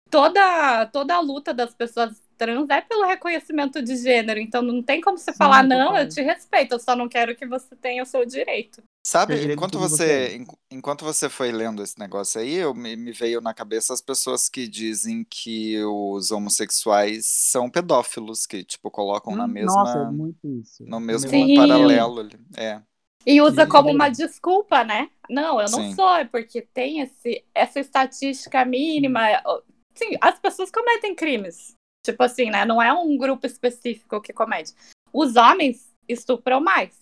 toda, 0.10 0.86
toda 0.86 1.16
a 1.16 1.20
luta 1.20 1.54
das 1.54 1.74
pessoas 1.74 2.22
trans 2.38 2.70
é 2.70 2.80
pelo 2.80 3.06
reconhecimento 3.06 3.82
de 3.82 3.98
gênero. 3.98 4.40
Então 4.40 4.62
não 4.62 4.82
tem 4.82 5.02
como 5.02 5.18
você 5.18 5.34
Sim, 5.34 5.38
falar, 5.38 5.64
não, 5.64 5.88
total. 5.90 6.04
eu 6.04 6.10
te 6.10 6.22
respeito, 6.22 6.76
eu 6.76 6.80
só 6.80 6.96
não 6.96 7.10
quero 7.10 7.36
que 7.36 7.46
você 7.46 7.76
tenha 7.76 8.02
o 8.02 8.06
seu 8.06 8.26
direito. 8.26 8.82
Sabe, 9.08 9.36
direito 9.36 9.54
enquanto 9.54 9.80
você, 9.80 9.96
você 9.96 10.12
é. 10.12 10.36
en- 10.36 10.48
enquanto 10.70 11.06
você 11.06 11.30
foi 11.30 11.50
lendo 11.50 11.82
esse 11.82 11.98
negócio 11.98 12.42
aí, 12.42 12.56
eu 12.56 12.74
me, 12.74 12.94
me 12.98 13.14
veio 13.14 13.40
na 13.40 13.54
cabeça 13.54 13.94
as 13.94 14.02
pessoas 14.02 14.50
que 14.50 14.68
dizem 14.68 15.24
que 15.24 15.82
os 15.82 16.30
homossexuais 16.30 17.26
são 17.26 17.70
pedófilos, 17.70 18.46
que 18.46 18.66
tipo 18.66 18.92
colocam 18.92 19.34
na 19.34 19.46
Hum, 19.46 19.52
mesma, 19.54 19.82
Nossa, 19.82 20.00
é 20.00 20.12
muito 20.12 20.46
isso. 20.60 20.84
no 20.86 21.00
mesmo 21.00 21.30
Sim. 21.32 21.56
paralelo 21.56 22.20
ali. 22.20 22.38
É, 22.58 22.82
E 23.26 23.40
usa 23.42 23.64
E- 23.64 23.68
como 23.68 23.90
uma 23.92 24.10
desculpa, 24.10 24.84
né? 24.84 25.10
Não, 25.30 25.62
eu 25.62 25.70
não 25.72 25.80
Sim. 25.80 25.96
sou, 25.96 26.16
é 26.18 26.26
porque 26.26 26.62
tem 26.62 27.00
esse, 27.00 27.46
essa 27.56 27.80
estatística 27.80 28.66
mínima. 28.66 29.22
Sim, 29.96 30.18
as 30.20 30.38
pessoas 30.38 30.70
cometem 30.70 31.16
crimes. 31.16 31.76
Tipo 32.06 32.24
assim, 32.24 32.50
né? 32.50 32.66
Não 32.66 32.82
é 32.82 32.92
um 32.92 33.18
grupo 33.18 33.48
específico 33.48 34.20
que 34.20 34.34
comete. 34.34 34.74
Os 35.14 35.38
homens 35.38 35.94
estupram 36.10 36.60
mais. 36.60 36.94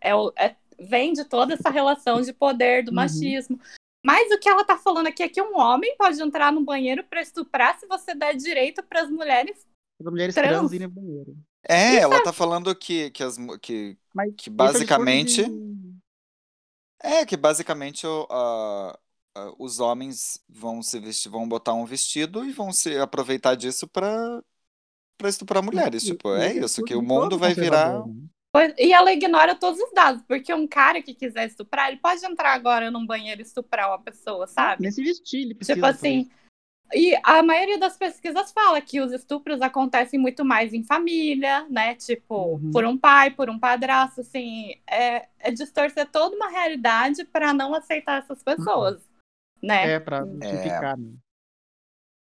É, 0.00 0.12
o- 0.12 0.32
é- 0.36 0.56
vem 0.82 1.12
de 1.12 1.24
toda 1.24 1.54
essa 1.54 1.70
relação 1.70 2.20
de 2.20 2.32
poder, 2.32 2.84
do 2.84 2.88
Uhum. 2.90 2.96
machismo. 2.96 3.58
Mas 4.04 4.30
o 4.32 4.38
que 4.38 4.48
ela 4.48 4.64
tá 4.64 4.76
falando 4.76 5.06
aqui 5.06 5.22
é 5.22 5.28
que 5.28 5.40
um 5.40 5.56
homem 5.58 5.96
pode 5.96 6.20
entrar 6.20 6.50
no 6.52 6.64
banheiro 6.64 7.04
pra 7.04 7.22
estuprar 7.22 7.78
se 7.78 7.86
você 7.86 8.14
der 8.14 8.34
direito 8.34 8.82
pras 8.82 9.08
mulheres. 9.08 9.66
As 10.00 10.06
mulheres 10.10 10.34
Trans. 10.34 10.48
trans 10.48 10.72
irem 10.72 10.88
no 10.88 10.92
banheiro. 10.94 11.36
É, 11.68 11.90
Isso 11.94 11.98
ela 12.02 12.22
tá 12.22 12.32
falando 12.32 12.74
que, 12.74 13.10
que, 13.12 13.22
as, 13.22 13.36
que, 13.60 13.96
Mas 14.12 14.34
que 14.36 14.50
é 14.50 14.52
basicamente. 14.52 15.44
de- 15.48 15.92
É, 17.00 17.24
que 17.26 17.36
basicamente 17.36 18.04
a- 18.06 18.98
a- 19.36 19.54
os 19.58 19.78
homens 19.80 20.40
vão 20.48 20.82
se 20.82 20.98
vestir, 21.00 21.28
vão 21.30 21.48
botar 21.48 21.74
um 21.74 21.84
vestido 21.84 22.44
e 22.44 22.52
vão 22.52 22.72
se 22.72 22.96
aproveitar 22.98 23.54
disso 23.54 23.86
pra, 23.88 24.42
pra 25.16 25.28
estuprar 25.28 25.62
mulheres. 25.62 26.02
e- 26.02 26.06
Tipo, 26.06 26.28
e 26.36 26.40
é 26.40 26.56
é 26.58 26.60
o 26.62 26.64
isso, 26.64 26.82
que 26.84 26.94
o 26.96 27.02
mundo 27.02 27.38
vai 27.38 27.54
virar. 27.54 28.04
né? 28.06 28.14
E 28.78 28.92
ela 28.92 29.10
ignora 29.12 29.54
todos 29.54 29.80
os 29.80 29.90
dados, 29.92 30.22
porque 30.28 30.52
um 30.52 30.66
cara 30.66 31.00
que 31.00 31.14
quiser 31.14 31.46
estuprar, 31.46 31.88
ele 31.88 31.96
pode 31.96 32.22
entrar 32.24 32.52
agora 32.52 32.90
num 32.90 33.06
banheiro 33.06 33.40
e 33.40 33.44
estuprar 33.44 33.88
uma 33.88 33.98
pessoa, 33.98 34.46
sabe? 34.46 34.82
Nem 34.82 34.90
se 34.90 35.02
vestir, 35.02 35.40
ele 35.42 35.54
precisa 35.54 35.74
Tipo 35.76 35.86
assim, 35.86 36.30
e 36.92 37.18
a 37.24 37.42
maioria 37.42 37.78
das 37.78 37.96
pesquisas 37.96 38.52
fala 38.52 38.78
que 38.82 39.00
os 39.00 39.10
estupros 39.10 39.62
acontecem 39.62 40.20
muito 40.20 40.44
mais 40.44 40.74
em 40.74 40.84
família, 40.84 41.66
né? 41.70 41.94
Tipo, 41.94 42.56
Uhum. 42.56 42.70
por 42.70 42.84
um 42.84 42.98
pai, 42.98 43.30
por 43.30 43.48
um 43.48 43.58
padrasto, 43.58 44.20
assim, 44.20 44.74
é, 44.86 45.28
é 45.38 45.50
distorcer 45.50 46.06
toda 46.10 46.36
uma 46.36 46.50
realidade 46.50 47.24
para 47.24 47.54
não 47.54 47.74
aceitar 47.74 48.18
essas 48.22 48.42
pessoas, 48.42 49.00
né? 49.62 49.92
É, 49.92 49.98
pra 50.00 50.26
justificar, 50.26 50.98
né? 50.98 51.14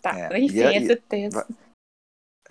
Tá, 0.02 0.18
É, 0.18 0.40
enfim, 0.40 0.56
e 0.56 0.64
aí- 0.64 0.78
esse 0.78 0.96
texto. 0.96 1.54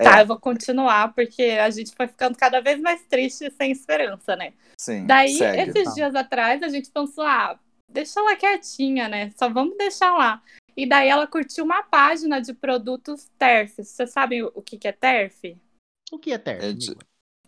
É, 0.02 0.04
Tá, 0.04 0.20
eu 0.20 0.26
vou 0.26 0.38
continuar, 0.38 1.12
porque 1.14 1.42
a 1.42 1.70
gente 1.70 1.94
foi 1.94 2.06
ficando 2.06 2.36
cada 2.36 2.60
vez 2.60 2.80
mais 2.80 3.02
triste 3.06 3.46
e 3.46 3.50
sem 3.50 3.70
esperança, 3.70 4.36
né? 4.36 4.52
sim, 4.76 5.06
Daí, 5.06 5.36
segue. 5.36 5.70
esses 5.70 5.84
tá. 5.84 5.94
dias 5.94 6.14
atrás, 6.14 6.62
a 6.62 6.68
gente 6.68 6.90
pensou, 6.90 7.24
ah, 7.24 7.58
deixa 7.90 8.20
ela 8.20 8.36
quietinha, 8.36 9.08
né? 9.08 9.30
Só 9.36 9.48
vamos 9.48 9.76
deixar 9.76 10.12
lá. 10.14 10.42
E 10.76 10.86
daí 10.86 11.08
ela 11.08 11.26
curtiu 11.26 11.64
uma 11.64 11.82
página 11.82 12.40
de 12.40 12.54
produtos 12.54 13.30
TERF. 13.38 13.84
Vocês 13.84 14.10
sabem 14.10 14.42
o 14.42 14.62
que, 14.62 14.78
que 14.78 14.88
é 14.88 14.92
TERF? 14.92 15.56
O 16.10 16.18
que 16.18 16.32
é 16.32 16.38
terno? 16.38 16.64
É 16.64 16.72
de- 16.72 16.96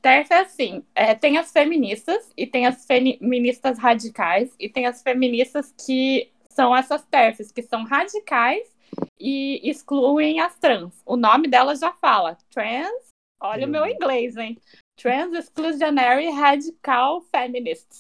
TERF 0.03 0.33
é 0.33 0.41
assim: 0.41 0.85
é, 0.95 1.15
tem 1.15 1.39
as 1.39 1.51
feministas 1.51 2.31
e 2.37 2.47
tem 2.47 2.67
as 2.67 2.85
feministas 2.85 3.79
radicais 3.79 4.55
e 4.61 4.69
tem 4.69 4.87
as 4.87 5.03
feministas 5.03 5.73
que 5.85 6.31
são 6.51 6.77
essas 6.77 7.03
TERFs, 7.07 7.51
que 7.51 7.63
são 7.63 7.85
radicais 7.85 8.74
e 9.19 9.61
excluem 9.69 10.41
as 10.41 10.57
trans. 10.59 11.03
O 11.05 11.17
nome 11.17 11.49
delas 11.49 11.81
já 11.81 11.93
fala: 11.93 12.37
trans. 12.51 13.09
Olha 13.41 13.67
o 13.67 13.71
meu 13.71 13.87
inglês, 13.87 14.37
hein? 14.37 14.59
Trans 14.97 15.35
Exclusionary 15.35 16.31
Radical 16.31 17.21
Feminists. 17.23 17.99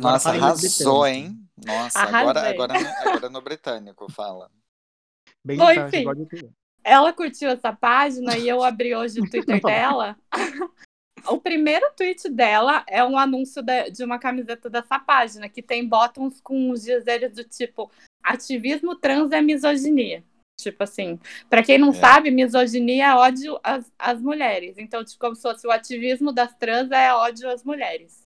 Nossa, 0.00 0.30
arrasou, 0.30 1.06
hein? 1.06 1.38
Nossa, 1.64 2.00
agora, 2.00 2.50
agora, 2.50 2.74
no- 2.74 3.08
agora 3.08 3.28
no 3.30 3.40
britânico 3.40 4.10
fala. 4.12 4.50
Bem 5.44 5.58
Bom, 5.58 5.70
enfim. 5.70 6.04
ela 6.82 7.12
curtiu 7.12 7.50
essa 7.50 7.72
página 7.72 8.36
e 8.36 8.48
eu 8.48 8.62
abri 8.62 8.94
hoje 8.94 9.20
o 9.20 9.24
Twitter 9.30 9.60
dela. 9.62 10.16
O 11.28 11.38
primeiro 11.40 11.90
tweet 11.96 12.28
dela 12.28 12.84
é 12.86 13.02
um 13.04 13.16
anúncio 13.18 13.62
de, 13.62 13.90
de 13.90 14.04
uma 14.04 14.18
camiseta 14.18 14.68
dessa 14.68 14.98
página, 14.98 15.48
que 15.48 15.62
tem 15.62 15.86
bottoms 15.86 16.40
com 16.40 16.70
os 16.70 16.82
dizeres 16.82 17.32
do 17.32 17.44
tipo 17.44 17.90
ativismo 18.22 18.94
trans 18.96 19.32
é 19.32 19.40
misoginia. 19.40 20.22
Tipo 20.60 20.84
assim, 20.84 21.18
pra 21.50 21.62
quem 21.62 21.78
não 21.78 21.90
É. 21.90 21.94
sabe, 21.94 22.30
misoginia 22.30 23.06
é 23.06 23.14
ódio 23.14 23.58
às, 23.62 23.90
às 23.98 24.20
mulheres. 24.20 24.78
Então, 24.78 25.04
tipo, 25.04 25.18
como 25.18 25.34
se 25.34 25.42
fosse 25.42 25.66
o 25.66 25.70
ativismo 25.70 26.32
das 26.32 26.54
trans 26.54 26.90
é 26.90 27.12
ódio 27.12 27.50
às 27.50 27.64
mulheres 27.64 28.22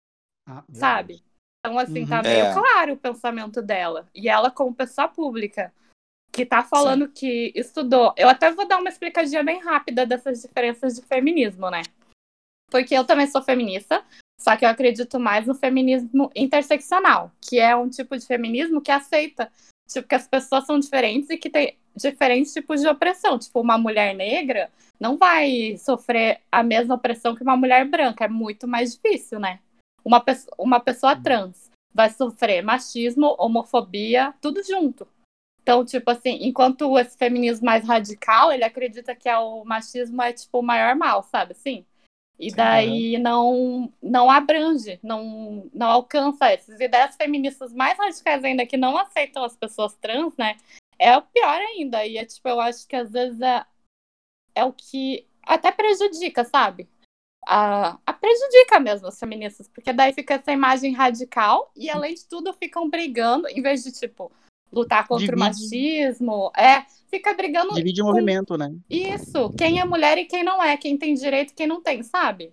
Ah, 0.46 0.62
sabe? 0.72 1.22
Então, 1.60 1.78
assim, 1.78 2.06
tá 2.06 2.16
Uhum. 2.18 2.22
meio 2.22 2.44
É. 2.46 2.52
claro 2.52 2.92
o 2.94 2.96
pensamento 2.98 3.60
dela. 3.62 4.08
E 4.14 4.28
ela, 4.28 4.50
como 4.50 4.74
pessoa 4.74 5.08
pública, 5.08 5.72
que 6.32 6.46
tá 6.46 6.62
falando 6.62 7.08
que 7.08 7.52
estudou. 7.54 8.14
Eu 8.16 8.28
até 8.28 8.50
vou 8.52 8.66
dar 8.66 8.78
uma 8.78 8.88
explicadinha 8.88 9.42
bem 9.42 9.58
rápida 9.60 10.06
dessas 10.06 10.42
diferenças 10.42 10.94
de 10.96 11.02
feminismo, 11.02 11.70
né? 11.70 11.82
Porque 12.70 12.94
eu 12.94 13.04
também 13.04 13.26
sou 13.26 13.42
feminista, 13.42 14.04
só 14.40 14.56
que 14.56 14.64
eu 14.64 14.68
acredito 14.68 15.18
mais 15.18 15.46
no 15.46 15.54
feminismo 15.54 16.30
interseccional, 16.34 17.32
que 17.40 17.58
é 17.58 17.74
um 17.74 17.88
tipo 17.88 18.16
de 18.16 18.26
feminismo 18.26 18.80
que 18.80 18.90
aceita, 18.90 19.50
tipo, 19.88 20.06
que 20.06 20.14
as 20.14 20.28
pessoas 20.28 20.64
são 20.66 20.78
diferentes 20.78 21.30
e 21.30 21.36
que 21.36 21.50
tem 21.50 21.76
diferentes 21.96 22.52
tipos 22.52 22.80
de 22.80 22.88
opressão. 22.88 23.38
Tipo, 23.38 23.60
uma 23.60 23.76
mulher 23.78 24.14
negra 24.14 24.70
não 25.00 25.16
vai 25.16 25.76
sofrer 25.78 26.40
a 26.50 26.62
mesma 26.62 26.94
opressão 26.94 27.34
que 27.34 27.42
uma 27.42 27.56
mulher 27.56 27.84
branca, 27.86 28.24
é 28.24 28.28
muito 28.28 28.68
mais 28.68 28.94
difícil, 28.94 29.40
né? 29.40 29.60
Uma, 30.04 30.20
pesso- 30.20 30.48
uma 30.58 30.80
pessoa 30.80 31.16
trans 31.16 31.68
vai 31.92 32.10
sofrer 32.10 32.62
machismo, 32.62 33.34
homofobia, 33.38 34.34
tudo 34.40 34.62
junto. 34.62 35.06
Então, 35.62 35.84
tipo 35.84 36.10
assim, 36.10 36.38
enquanto 36.42 36.98
esse 36.98 37.16
feminismo 37.16 37.66
mais 37.66 37.84
radical, 37.86 38.52
ele 38.52 38.64
acredita 38.64 39.14
que 39.14 39.28
é 39.28 39.36
o 39.38 39.64
machismo 39.64 40.22
é 40.22 40.32
tipo 40.32 40.60
o 40.60 40.62
maior 40.62 40.94
mal, 40.96 41.22
sabe 41.22 41.52
assim? 41.52 41.84
E 42.38 42.52
daí 42.52 43.18
não 43.18 43.92
não 44.00 44.30
abrange, 44.30 45.00
não 45.02 45.68
não 45.74 45.88
alcança 45.88 46.46
essas 46.52 46.78
ideias 46.78 47.16
feministas 47.16 47.72
mais 47.72 47.98
radicais 47.98 48.44
ainda 48.44 48.64
que 48.64 48.76
não 48.76 48.96
aceitam 48.96 49.42
as 49.42 49.56
pessoas 49.56 49.94
trans, 49.94 50.36
né? 50.36 50.56
É 50.98 51.16
o 51.16 51.22
pior 51.22 51.60
ainda. 51.60 52.06
E 52.06 52.16
é 52.16 52.24
tipo, 52.24 52.48
eu 52.48 52.60
acho 52.60 52.86
que 52.86 52.94
às 52.94 53.10
vezes 53.10 53.40
é, 53.40 53.66
é 54.54 54.64
o 54.64 54.72
que 54.72 55.26
até 55.42 55.72
prejudica, 55.72 56.44
sabe? 56.44 56.88
A, 57.44 57.98
a 58.06 58.12
prejudica 58.12 58.78
mesmo 58.78 59.08
as 59.08 59.18
feministas, 59.18 59.68
porque 59.68 59.92
daí 59.92 60.12
fica 60.12 60.34
essa 60.34 60.52
imagem 60.52 60.92
radical 60.92 61.72
e 61.74 61.90
além 61.90 62.14
de 62.14 62.24
tudo 62.26 62.52
ficam 62.52 62.88
brigando, 62.88 63.48
em 63.48 63.62
vez 63.62 63.82
de 63.82 63.90
tipo 63.90 64.30
lutar 64.72 65.06
contra 65.08 65.34
o 65.34 65.38
Divide. 65.38 65.38
machismo, 65.38 66.50
é, 66.56 66.82
fica 67.10 67.32
brigando 67.34 67.74
Divide 67.74 68.02
o 68.02 68.04
movimento, 68.06 68.56
né? 68.56 68.74
isso, 68.88 69.50
quem 69.56 69.80
é 69.80 69.84
mulher 69.84 70.18
e 70.18 70.24
quem 70.26 70.42
não 70.44 70.62
é, 70.62 70.76
quem 70.76 70.96
tem 70.96 71.14
direito 71.14 71.50
e 71.52 71.54
quem 71.54 71.66
não 71.66 71.82
tem, 71.82 72.02
sabe? 72.02 72.52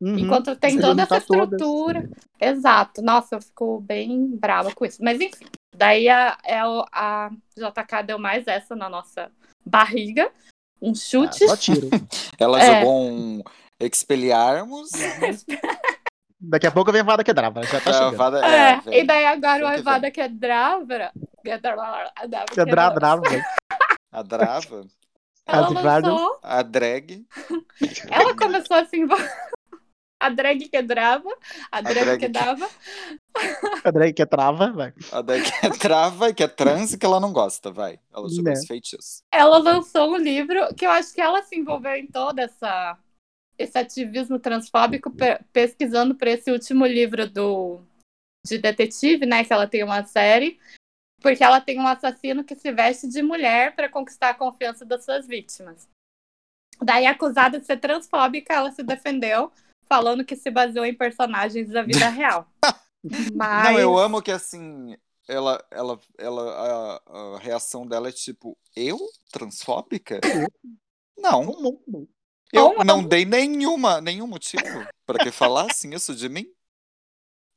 Uhum. 0.00 0.18
Enquanto 0.18 0.54
tem 0.56 0.72
Você 0.76 0.80
toda 0.80 1.02
essa 1.02 1.20
todas. 1.20 1.52
estrutura. 1.52 2.08
Exato. 2.40 3.00
Nossa, 3.02 3.36
eu 3.36 3.40
fico 3.40 3.80
bem 3.80 4.26
brava 4.36 4.70
com 4.74 4.84
isso. 4.84 5.02
Mas 5.02 5.18
enfim, 5.20 5.46
daí 5.74 6.06
a, 6.08 6.36
é 6.44 6.62
o- 6.66 6.84
a 6.92 7.30
JK 7.56 8.02
deu 8.06 8.18
mais 8.18 8.46
essa 8.46 8.76
na 8.76 8.90
nossa 8.90 9.32
barriga. 9.64 10.30
Um 10.82 10.90
Ah, 10.90 10.94
chute. 10.94 11.46
só 11.48 11.56
tiro. 11.56 11.88
Ela 12.38 12.62
É. 12.62 12.78
jogou 12.80 13.08
um 13.08 13.42
Expelliarmus. 13.80 14.90
Daqui 16.38 16.66
a 16.66 16.70
pouco 16.70 16.92
vem 16.92 17.00
a 17.00 17.04
Vada 17.04 17.24
Quebrava, 17.24 17.62
já 17.62 17.80
tá 17.80 17.92
chegando. 17.92 18.14
Travada- 18.16 18.46
É, 18.46 18.70
é, 18.72 18.80
vem. 18.80 18.98
e 19.00 19.04
daí 19.06 19.24
agora 19.26 19.64
o 19.64 19.68
Vem 19.68 19.76
que 22.50 22.60
é. 22.60 22.64
Quebrar, 22.64 22.90
brava. 22.90 23.22
A 24.12 24.22
Drava, 24.22 24.86
Ela 25.46 25.68
lançou, 25.68 26.38
a 26.42 26.62
drag, 26.62 27.24
ela 28.10 28.34
começou 28.36 28.76
assim. 28.76 29.06
A 30.18 30.30
drag 30.30 30.66
que 30.70 30.76
é 30.78 30.82
drava, 30.82 31.28
a 31.70 31.82
drag, 31.82 31.94
drag 32.04 32.18
que 32.18 32.26
que- 32.26 32.32
dava. 32.32 32.66
A 33.84 33.90
drag 33.90 34.14
que 34.14 34.22
é 34.22 34.26
trava, 34.26 34.72
vai. 34.72 34.94
a 35.12 35.20
drag 35.20 35.42
que 35.44 35.66
é 35.66 35.70
trava 35.70 36.28
e 36.30 36.34
que 36.34 36.42
é 36.42 36.48
trans 36.48 36.94
e 36.94 36.98
que 36.98 37.04
ela 37.04 37.20
não 37.20 37.34
gosta, 37.34 37.70
vai. 37.70 38.00
Ela 38.10 38.26
jogou 38.30 38.44
Né. 38.44 38.52
esse 38.54 38.66
feitiço. 38.66 39.22
ela 39.30 39.58
lançou 39.58 40.10
um 40.12 40.16
livro 40.16 40.74
que 40.74 40.86
eu 40.86 40.90
acho 40.90 41.12
que 41.12 41.20
ela 41.20 41.42
se 41.42 41.54
envolveu 41.54 41.94
em 41.96 42.06
toda 42.06 42.40
essa 42.42 42.96
esse 43.58 43.78
ativismo 43.78 44.38
transfóbico 44.38 45.10
pe- 45.10 45.40
pesquisando 45.52 46.14
para 46.14 46.30
esse 46.30 46.50
último 46.50 46.86
livro 46.86 47.28
do 47.28 47.80
de 48.46 48.58
detetive, 48.58 49.26
né, 49.26 49.44
que 49.44 49.52
ela 49.52 49.66
tem 49.66 49.82
uma 49.82 50.04
série, 50.04 50.60
porque 51.20 51.42
ela 51.42 51.60
tem 51.60 51.80
um 51.80 51.86
assassino 51.86 52.44
que 52.44 52.54
se 52.54 52.70
veste 52.70 53.08
de 53.08 53.20
mulher 53.20 53.74
para 53.74 53.88
conquistar 53.88 54.30
a 54.30 54.34
confiança 54.34 54.84
das 54.84 55.04
suas 55.04 55.26
vítimas. 55.26 55.88
Daí, 56.80 57.06
acusada 57.06 57.58
de 57.58 57.66
ser 57.66 57.78
transfóbica, 57.78 58.54
ela 58.54 58.70
se 58.70 58.82
defendeu, 58.82 59.50
falando 59.88 60.24
que 60.24 60.36
se 60.36 60.50
baseou 60.50 60.84
em 60.84 60.94
personagens 60.94 61.68
da 61.70 61.82
vida 61.82 62.08
real. 62.10 62.48
Mas 63.34 63.64
Não, 63.64 63.80
eu 63.80 63.98
amo 63.98 64.22
que 64.22 64.30
assim, 64.30 64.96
ela, 65.26 65.64
ela, 65.70 65.98
ela, 66.18 67.00
a, 67.04 67.34
a 67.34 67.38
reação 67.38 67.86
dela 67.86 68.08
é 68.08 68.12
tipo, 68.12 68.56
eu? 68.76 68.98
Transfóbica? 69.32 70.20
Não, 71.16 71.40
Um 71.40 71.62
mundo. 71.62 72.08
Eu 72.52 72.84
não 72.84 73.02
dei 73.02 73.24
nenhuma, 73.24 74.00
nenhum 74.00 74.26
motivo 74.26 74.62
pra 75.04 75.18
que 75.18 75.30
falassem 75.30 75.94
isso 75.94 76.14
de 76.14 76.28
mim. 76.28 76.52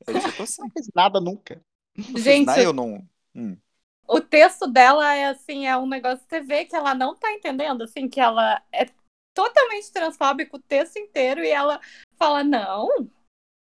É 0.08 0.19
tipo 0.19 0.43
assim, 0.43 0.62
Não 0.62 0.69
fez 0.72 0.89
nada 0.93 1.19
nunca. 1.19 1.62
gente, 2.15 2.48
né, 2.48 2.65
eu 2.65 2.74
não... 2.74 3.08
Hum. 3.36 3.55
o 4.08 4.19
texto 4.19 4.65
dela 4.65 5.13
é 5.13 5.25
assim, 5.25 5.67
é 5.67 5.77
um 5.77 5.88
negócio 5.88 6.25
que 6.25 6.29
você 6.29 6.41
vê 6.41 6.65
que 6.65 6.75
ela 6.75 6.96
não 6.96 7.15
tá 7.15 7.31
entendendo, 7.31 7.84
assim, 7.84 8.10
que 8.10 8.19
ela 8.19 8.62
é 8.72 8.89
totalmente 9.36 9.91
transfóbica 9.91 10.58
o 10.58 10.62
texto 10.62 10.98
inteiro 10.98 11.43
e 11.43 11.50
ela 11.50 11.79
fala, 12.17 12.43
não, 12.43 12.89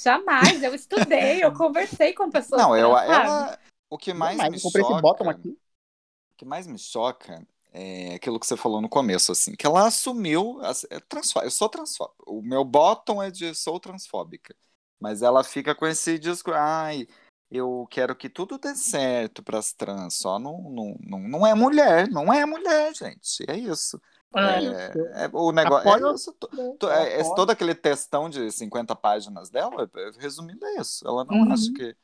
jamais, 0.01 0.63
eu 0.63 0.73
estudei, 0.73 1.43
eu 1.43 1.51
conversei 1.53 2.13
com 2.13 2.29
pessoas 2.29 2.61
Não, 2.61 2.75
eu, 2.75 2.97
ela... 2.97 3.59
O 3.89 3.97
que 3.97 4.13
mais 4.13 4.37
Mas 4.37 4.49
me 4.49 4.57
eu 4.57 4.61
comprei 4.61 4.83
esse 4.83 5.01
bottom 5.01 5.25
choca... 5.25 5.37
aqui. 5.37 5.49
O 5.49 6.35
que 6.37 6.45
mais 6.45 6.67
me 6.67 6.77
choca 6.77 7.47
é 7.77 8.15
aquilo 8.15 8.39
que 8.39 8.47
você 8.47 8.57
falou 8.57 8.81
no 8.81 8.89
começo, 8.89 9.31
assim, 9.31 9.55
que 9.55 9.65
ela 9.65 9.87
assumiu, 9.87 10.59
as- 10.63 10.85
é 10.89 10.99
transfó- 10.99 11.41
eu 11.43 11.51
sou 11.51 11.69
transfóbica, 11.69 12.23
o 12.27 12.41
meu 12.41 12.63
bottom 12.63 13.21
é 13.21 13.29
de 13.31 13.53
sou 13.55 13.79
transfóbica, 13.79 14.55
mas 14.99 15.21
ela 15.21 15.43
fica 15.43 15.75
com 15.75 15.85
esse 15.85 16.17
disco, 16.17 16.51
ai, 16.51 17.07
eu 17.51 17.87
quero 17.89 18.15
que 18.15 18.29
tudo 18.29 18.57
dê 18.57 18.75
certo 18.75 19.43
para 19.43 19.59
as 19.59 19.71
trans, 19.73 20.15
só 20.15 20.37
não, 20.39 20.61
não, 20.69 20.95
não, 21.01 21.19
não 21.19 21.47
é 21.47 21.53
mulher, 21.53 22.09
não 22.09 22.33
é 22.33 22.45
mulher, 22.45 22.93
gente, 22.95 23.43
é 23.47 23.55
isso. 23.55 24.01
É, 24.35 25.25
é- 25.25 25.29
o 25.33 25.51
negócio, 25.51 25.89
é 25.89 26.13
isso, 26.13 26.33
to- 26.33 26.49
to- 26.77 26.89
é- 26.91 27.23
todo 27.35 27.49
aquele 27.51 27.73
textão 27.73 28.29
de 28.29 28.51
50 28.51 28.95
páginas 28.95 29.49
dela, 29.49 29.89
resumindo 30.19 30.65
é 30.65 30.81
isso, 30.81 31.07
ela 31.07 31.23
não 31.23 31.35
Uhum. 31.43 31.51
acha 31.53 31.71
que 31.73 31.95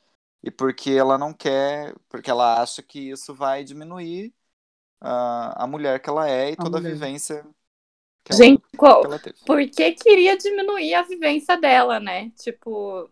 e 0.44 0.52
porque 0.52 0.92
ela 0.92 1.18
não 1.18 1.34
quer, 1.34 1.96
porque 2.10 2.30
ela 2.30 2.62
acha 2.62 2.84
que 2.84 3.00
isso 3.12 3.34
vai 3.34 3.64
diminuir 3.64 4.34
a, 5.04 5.64
a 5.64 5.68
mulher 5.68 6.00
que 6.00 6.10
ela 6.10 6.30
é 6.30 6.52
e 6.52 6.56
toda 6.56 6.78
a 6.78 6.82
mulher. 6.82 6.94
vivência 6.94 7.46
que, 8.24 8.34
Gente, 8.34 8.62
ela, 8.62 8.78
qual- 8.78 9.02
que 9.02 9.08
ela 9.08 9.20
teve. 9.20 9.36
por 9.46 9.70
que 9.70 9.92
queria 9.92 10.38
diminuir 10.38 10.94
a 10.96 11.04
vivência 11.04 11.58
dela, 11.58 12.00
né? 12.00 12.30
Tipo, 12.32 13.10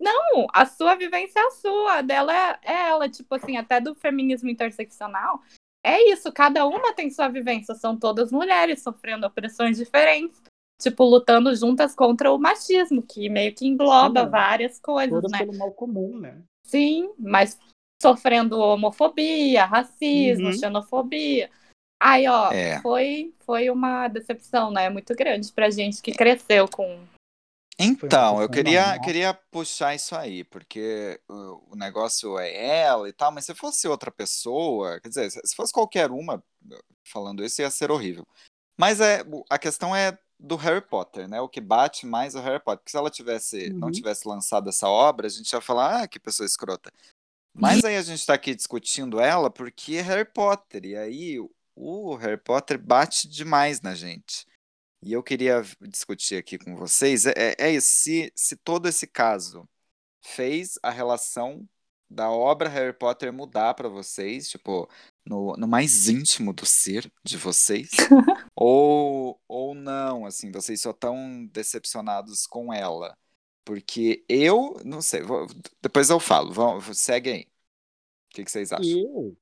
não, 0.00 0.46
a 0.52 0.64
sua 0.66 0.94
vivência 0.94 1.38
é 1.38 1.46
a 1.46 1.50
sua, 1.50 1.98
a 1.98 2.02
dela 2.02 2.32
é, 2.34 2.58
é 2.62 2.88
ela, 2.88 3.08
tipo 3.08 3.34
assim, 3.34 3.56
até 3.56 3.80
do 3.80 3.94
feminismo 3.94 4.48
interseccional, 4.48 5.42
é 5.84 6.10
isso, 6.10 6.32
cada 6.32 6.66
uma 6.66 6.94
tem 6.94 7.10
sua 7.10 7.28
vivência, 7.28 7.74
são 7.74 7.96
todas 7.98 8.32
mulheres 8.32 8.82
sofrendo 8.82 9.26
opressões 9.26 9.76
diferentes, 9.76 10.42
tipo, 10.80 11.04
lutando 11.04 11.54
juntas 11.54 11.94
contra 11.94 12.32
o 12.32 12.38
machismo, 12.38 13.02
que 13.02 13.28
meio 13.28 13.54
que 13.54 13.66
engloba 13.66 14.24
Sim, 14.24 14.30
várias 14.30 14.80
coisas, 14.80 15.14
Todas 15.14 15.32
né? 15.32 15.38
pelo 15.38 15.56
mal 15.58 15.72
comum, 15.72 16.18
né? 16.18 16.42
Sim, 16.66 17.12
mas 17.18 17.58
sofrendo 18.04 18.58
homofobia, 18.58 19.64
racismo, 19.64 20.48
Uhum. 20.48 20.52
xenofobia. 20.52 21.50
Aí, 21.98 22.28
ó, 22.28 22.52
É. 22.52 22.82
foi, 22.82 23.32
foi 23.46 23.70
uma 23.70 24.08
decepção, 24.08 24.70
né? 24.70 24.90
Muito 24.90 25.14
grande 25.14 25.50
pra 25.50 25.70
gente 25.70 26.02
que 26.02 26.12
cresceu 26.12 26.68
com. 26.68 27.02
Então, 27.78 28.40
eu 28.42 28.48
queria, 28.48 28.98
queria 29.00 29.34
puxar 29.50 29.94
isso 29.94 30.14
aí, 30.14 30.44
porque 30.44 31.18
o, 31.28 31.72
o 31.72 31.76
negócio 31.76 32.38
é 32.38 32.82
ela 32.82 33.08
e 33.08 33.12
tal, 33.12 33.32
mas 33.32 33.46
se 33.46 33.54
fosse 33.54 33.88
outra 33.88 34.12
pessoa, 34.12 35.00
quer 35.00 35.08
dizer, 35.08 35.30
se 35.30 35.40
se 35.42 35.56
fosse 35.56 35.72
qualquer 35.72 36.10
uma 36.10 36.44
falando 37.04 37.42
isso, 37.42 37.62
ia 37.62 37.70
ser 37.70 37.90
horrível. 37.90 38.24
Mas 38.78 39.00
é, 39.00 39.22
a 39.50 39.58
questão 39.58 39.94
é 39.96 40.16
do 40.38 40.56
Harry 40.56 40.82
Potter, 40.82 41.26
né? 41.28 41.40
O 41.40 41.48
que 41.48 41.60
bate 41.60 42.06
mais 42.06 42.34
é 42.34 42.38
o 42.38 42.42
Harry 42.42 42.60
Potter. 42.62 42.78
Porque 42.80 42.90
se 42.90 42.96
ela 42.96 43.10
tivesse, 43.10 43.70
não 43.70 43.88
Uhum. 43.88 43.92
tivesse 43.92 44.28
lançado 44.28 44.68
essa 44.68 44.88
obra, 44.88 45.26
a 45.26 45.30
gente 45.30 45.50
ia 45.52 45.60
falar, 45.60 46.02
ah, 46.02 46.08
que 46.08 46.20
pessoa 46.20 46.46
escrota. 46.46 46.92
Mas 47.54 47.84
aí 47.84 47.96
a 47.96 48.02
gente 48.02 48.24
tá 48.26 48.34
aqui 48.34 48.54
discutindo 48.54 49.20
ela 49.20 49.50
porque 49.50 49.96
é 49.96 50.02
Harry 50.02 50.24
Potter, 50.24 50.84
e 50.84 50.96
aí 50.96 51.38
o 51.76 52.14
Harry 52.16 52.36
Potter 52.40 52.78
bate 52.78 53.28
demais 53.28 53.80
na 53.80 53.94
gente. 53.94 54.46
E 55.02 55.12
eu 55.12 55.22
queria 55.22 55.62
discutir 55.82 56.36
aqui 56.36 56.58
com 56.58 56.76
vocês, 56.76 57.26
é, 57.26 57.32
é- 57.36 57.56
é 57.58 57.72
isso, 57.72 57.88
se, 57.88 58.32
se 58.34 58.56
todo 58.56 58.88
esse 58.88 59.06
caso 59.06 59.68
fez 60.22 60.78
a 60.82 60.90
relação 60.90 61.68
da 62.10 62.30
obra 62.30 62.68
Harry 62.68 62.92
Potter 62.92 63.32
mudar 63.32 63.74
pra 63.74 63.88
vocês, 63.88 64.48
tipo, 64.48 64.88
no, 65.26 65.56
no 65.56 65.66
mais 65.68 66.08
íntimo 66.08 66.52
do 66.52 66.64
ser 66.66 67.10
de 67.24 67.36
vocês, 67.36 67.90
ou, 68.56 69.40
ou 69.48 69.74
não, 69.74 70.24
assim, 70.26 70.50
vocês 70.50 70.80
só 70.80 70.90
estão 70.90 71.46
decepcionados 71.46 72.46
com 72.46 72.72
ela. 72.72 73.16
Porque 73.64 74.24
eu, 74.28 74.78
não 74.84 75.00
sei, 75.00 75.22
vou- 75.22 75.46
depois 75.80 76.10
eu 76.10 76.20
falo, 76.20 76.52
vamos, 76.52 76.98
segue 76.98 77.30
aí. 77.30 77.42
O 77.42 78.34
que, 78.34 78.44
que 78.44 78.50
vocês 78.50 78.72
acham? 78.72 78.86
Eu, 78.86 79.36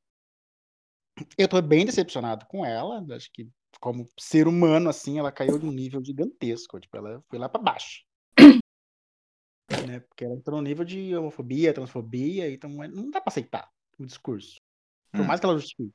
eu 1.38 1.48
tô 1.48 1.60
bem 1.60 1.84
decepcionado 1.84 2.46
com 2.46 2.64
ela. 2.64 3.04
Acho 3.14 3.30
que, 3.32 3.48
como 3.80 4.08
ser 4.18 4.46
humano, 4.46 4.88
assim, 4.88 5.18
ela 5.18 5.32
caiu 5.32 5.58
de 5.58 5.66
um 5.66 5.72
nível 5.72 6.04
gigantesco. 6.04 6.78
Tipo, 6.78 6.98
ela 6.98 7.22
foi 7.28 7.38
lá 7.38 7.48
pra 7.48 7.60
baixo. 7.60 8.04
né? 9.88 10.00
Porque 10.00 10.24
ela 10.24 10.34
entrou 10.34 10.58
no 10.60 10.68
nível 10.68 10.84
de 10.84 11.14
homofobia, 11.16 11.74
transfobia, 11.74 12.50
então 12.52 12.82
é- 12.82 12.88
não 12.88 13.10
dá 13.10 13.20
pra 13.20 13.30
aceitar 13.30 13.68
o 13.98 14.06
discurso. 14.06 14.56
Por 15.10 15.22
Hum. 15.22 15.24
mais 15.24 15.40
que 15.40 15.46
ela 15.46 15.58
justifique. 15.58 15.92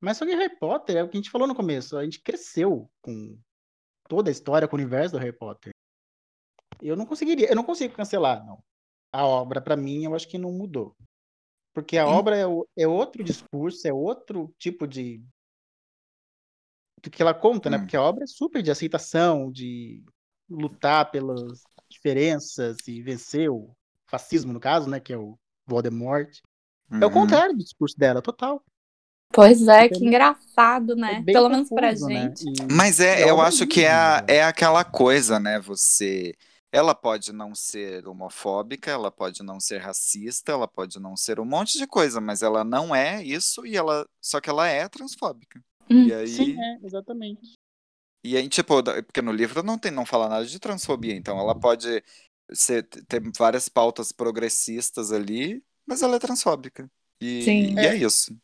Mas 0.00 0.16
só 0.16 0.26
que 0.26 0.34
Harry 0.34 0.58
Potter 0.58 0.96
é 0.96 1.02
o 1.04 1.08
que 1.08 1.16
a 1.16 1.20
gente 1.20 1.30
falou 1.30 1.46
no 1.46 1.54
começo. 1.54 1.96
A 1.96 2.02
gente 2.02 2.20
cresceu 2.20 2.90
com 3.00 3.38
toda 4.08 4.30
a 4.30 4.32
história, 4.32 4.66
com 4.66 4.74
o 4.74 4.78
universo 4.80 5.12
do 5.12 5.18
Harry 5.18 5.36
Potter. 5.36 5.72
Eu 6.82 6.96
não 6.96 7.06
conseguiria, 7.06 7.48
eu 7.48 7.56
não 7.56 7.64
consigo 7.64 7.94
cancelar, 7.94 8.44
não. 8.44 8.62
A 9.12 9.26
obra, 9.26 9.60
pra 9.60 9.76
mim, 9.76 10.04
eu 10.04 10.14
acho 10.14 10.28
que 10.28 10.38
não 10.38 10.52
mudou. 10.52 10.96
Porque 11.74 11.96
a 11.98 12.06
Hum. 12.06 12.10
obra 12.10 12.36
é, 12.36 12.46
o- 12.46 12.66
é 12.76 12.86
outro 12.88 13.24
discurso, 13.24 13.86
é 13.88 13.92
outro 13.92 14.54
tipo 14.58 14.86
de. 14.86 15.22
do 17.02 17.10
que 17.10 17.20
ela 17.22 17.34
conta, 17.34 17.68
né? 17.68 17.76
Hum. 17.76 17.80
Porque 17.80 17.96
a 17.96 18.02
obra 18.02 18.24
é 18.24 18.26
super 18.26 18.62
de 18.62 18.70
aceitação, 18.70 19.50
de 19.50 20.02
lutar 20.48 21.10
pelas 21.10 21.62
diferenças 21.90 22.76
e 22.86 23.02
vencer 23.02 23.50
o 23.50 23.70
fascismo, 24.06 24.52
no 24.52 24.60
caso, 24.60 24.88
né? 24.88 25.00
Que 25.00 25.12
é 25.12 25.18
o 25.18 25.36
Voldemort. 25.66 26.30
É 27.00 27.04
o 27.04 27.08
Uhum. 27.08 27.14
contrário 27.14 27.54
do 27.56 27.62
discurso 27.64 27.96
dela, 27.98 28.22
total. 28.22 28.62
Pois 29.32 29.66
é, 29.66 29.88
que 29.88 30.04
engraçado, 30.04 30.94
É 30.94 30.96
né? 30.96 31.22
bem 31.22 31.34
Pelo 31.34 31.48
menos 31.48 31.70
pra 31.70 31.94
confuso, 31.94 32.08
né? 32.08 32.28
gente. 32.28 32.44
E- 32.44 32.66
Mas 32.70 33.00
é, 33.00 33.24
a 33.24 33.26
eu 33.28 33.40
acho 33.40 33.66
que 33.66 33.80
é, 33.82 33.90
a- 33.90 34.20
linda. 34.20 34.32
é 34.32 34.44
aquela 34.44 34.84
coisa, 34.84 35.40
né? 35.40 35.58
Você. 35.60 36.34
Ela 36.72 36.94
pode 36.94 37.32
não 37.34 37.54
ser 37.54 38.08
homofóbica, 38.08 38.90
ela 38.90 39.10
pode 39.10 39.42
não 39.42 39.60
ser 39.60 39.76
racista, 39.76 40.52
ela 40.52 40.66
pode 40.66 40.98
não 40.98 41.14
ser 41.14 41.38
um 41.38 41.44
monte 41.44 41.76
de 41.76 41.86
coisa, 41.86 42.18
mas 42.18 42.42
ela 42.42 42.64
não 42.64 42.94
é 42.94 43.22
isso 43.22 43.66
e 43.66 43.76
ela. 43.76 44.08
Só 44.22 44.40
que 44.40 44.48
ela 44.48 44.66
é 44.66 44.88
transfóbica. 44.88 45.62
Hum. 45.90 46.08
E 46.08 46.14
aí. 46.14 46.26
Sim, 46.26 46.58
é, 46.58 46.78
exatamente. 46.82 47.52
E 48.24 48.36
aí, 48.36 48.48
tipo, 48.48 48.82
porque 48.82 49.20
no 49.20 49.32
livro 49.32 49.62
não 49.62 49.76
tem, 49.76 49.90
não 49.90 50.06
fala 50.06 50.28
nada 50.28 50.46
de 50.46 50.58
transfobia, 50.58 51.14
então 51.14 51.38
ela 51.38 51.54
pode 51.54 52.02
ser, 52.52 52.84
ter 52.84 53.20
várias 53.36 53.68
pautas 53.68 54.12
progressistas 54.12 55.12
ali, 55.12 55.62
mas 55.84 56.02
ela 56.02 56.16
é 56.16 56.20
transfóbica. 56.20 56.88
E, 57.20 57.42
Sim. 57.42 57.74
e 57.78 57.86
é 57.86 57.94
isso. 57.96 58.34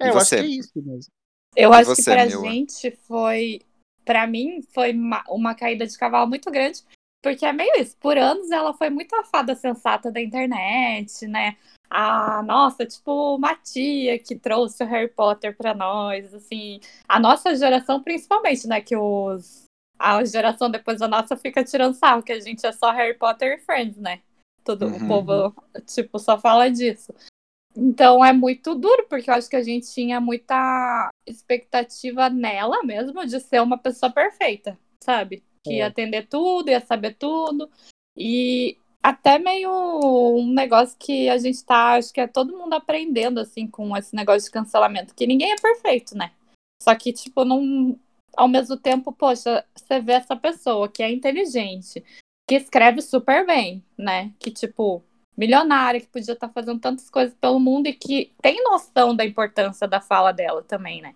É, 0.00 0.06
E 0.06 0.10
eu 0.10 0.16
acho 0.16 0.30
você? 0.30 0.36
que 0.36 0.42
é 0.42 0.46
isso 0.46 0.72
mesmo. 0.82 1.12
Eu 1.54 1.72
E 1.72 1.76
acho 1.76 1.90
que 1.90 2.02
você, 2.02 2.10
pra 2.10 2.26
Mila? 2.26 2.42
gente 2.42 2.90
foi. 3.06 3.60
Pra 4.04 4.26
mim, 4.26 4.62
foi 4.72 4.92
uma, 4.92 5.24
uma 5.28 5.54
caída 5.54 5.86
de 5.86 5.98
cavalo 5.98 6.28
muito 6.28 6.50
grande. 6.50 6.82
Porque 7.26 7.44
é 7.44 7.52
meio 7.52 7.72
isso. 7.80 7.96
Por 7.96 8.16
anos 8.16 8.52
ela 8.52 8.72
foi 8.72 8.88
muito 8.88 9.12
a 9.16 9.24
fada 9.24 9.52
sensata 9.56 10.12
da 10.12 10.20
internet, 10.20 11.26
né? 11.26 11.56
A 11.90 12.40
nossa, 12.44 12.86
tipo, 12.86 13.34
uma 13.34 13.56
tia 13.56 14.16
que 14.16 14.36
trouxe 14.36 14.84
o 14.84 14.86
Harry 14.86 15.08
Potter 15.08 15.56
pra 15.56 15.74
nós, 15.74 16.32
assim. 16.32 16.78
A 17.08 17.18
nossa 17.18 17.52
geração, 17.56 18.00
principalmente, 18.00 18.68
né? 18.68 18.80
Que 18.80 18.96
os. 18.96 19.64
A 19.98 20.24
geração 20.24 20.70
depois 20.70 21.00
da 21.00 21.08
nossa 21.08 21.36
fica 21.36 21.64
tirando 21.64 21.94
sarro, 21.94 22.22
que 22.22 22.30
a 22.30 22.38
gente 22.38 22.64
é 22.64 22.70
só 22.70 22.92
Harry 22.92 23.14
Potter 23.14 23.54
e 23.54 23.58
Friends, 23.58 23.96
né? 23.96 24.20
Todo 24.62 24.86
Uhum. 24.86 24.94
o 24.94 25.08
povo, 25.08 25.54
tipo, 25.84 26.20
só 26.20 26.38
fala 26.38 26.70
disso. 26.70 27.12
Então 27.76 28.24
é 28.24 28.32
muito 28.32 28.72
duro, 28.76 29.04
porque 29.08 29.28
eu 29.28 29.34
acho 29.34 29.50
que 29.50 29.56
a 29.56 29.64
gente 29.64 29.92
tinha 29.92 30.20
muita 30.20 31.10
expectativa 31.26 32.30
nela 32.30 32.84
mesmo 32.84 33.26
de 33.26 33.40
ser 33.40 33.60
uma 33.60 33.78
pessoa 33.78 34.12
perfeita, 34.12 34.78
sabe? 35.02 35.42
Que 35.68 35.76
ia 35.76 35.84
É. 35.84 35.86
atender 35.86 36.26
tudo, 36.26 36.70
ia 36.70 36.80
saber 36.80 37.14
tudo. 37.14 37.70
E 38.16 38.76
até 39.02 39.38
meio 39.38 39.70
um 39.70 40.52
negócio 40.52 40.96
que 40.98 41.28
a 41.28 41.38
gente 41.38 41.64
tá, 41.64 41.94
acho 41.94 42.12
que 42.12 42.20
é 42.20 42.26
todo 42.26 42.56
mundo 42.56 42.74
aprendendo, 42.74 43.38
assim, 43.38 43.66
com 43.66 43.96
esse 43.96 44.14
negócio 44.16 44.46
de 44.46 44.50
cancelamento, 44.52 45.14
que 45.14 45.26
ninguém 45.26 45.52
é 45.52 45.56
perfeito, 45.56 46.16
né? 46.16 46.32
Só 46.82 46.94
que, 46.94 47.12
tipo, 47.12 47.44
não. 47.44 47.98
Ao 48.36 48.48
mesmo 48.48 48.76
tempo, 48.76 49.12
poxa, 49.12 49.64
você 49.74 49.98
vê 49.98 50.12
essa 50.12 50.36
pessoa 50.36 50.90
que 50.90 51.02
é 51.02 51.10
inteligente, 51.10 52.04
que 52.46 52.54
escreve 52.54 53.00
super 53.00 53.46
bem, 53.46 53.82
né? 53.96 54.30
Que, 54.38 54.50
tipo, 54.50 55.02
milionária, 55.36 56.00
que 56.00 56.06
podia 56.06 56.34
estar 56.34 56.48
fazendo 56.50 56.78
tantas 56.80 57.08
coisas 57.08 57.34
pelo 57.40 57.58
mundo 57.58 57.86
e 57.86 57.94
que 57.94 58.32
tem 58.42 58.62
noção 58.62 59.16
da 59.16 59.24
importância 59.24 59.88
da 59.88 60.00
fala 60.00 60.32
dela 60.32 60.62
também, 60.62 61.00
né? 61.00 61.14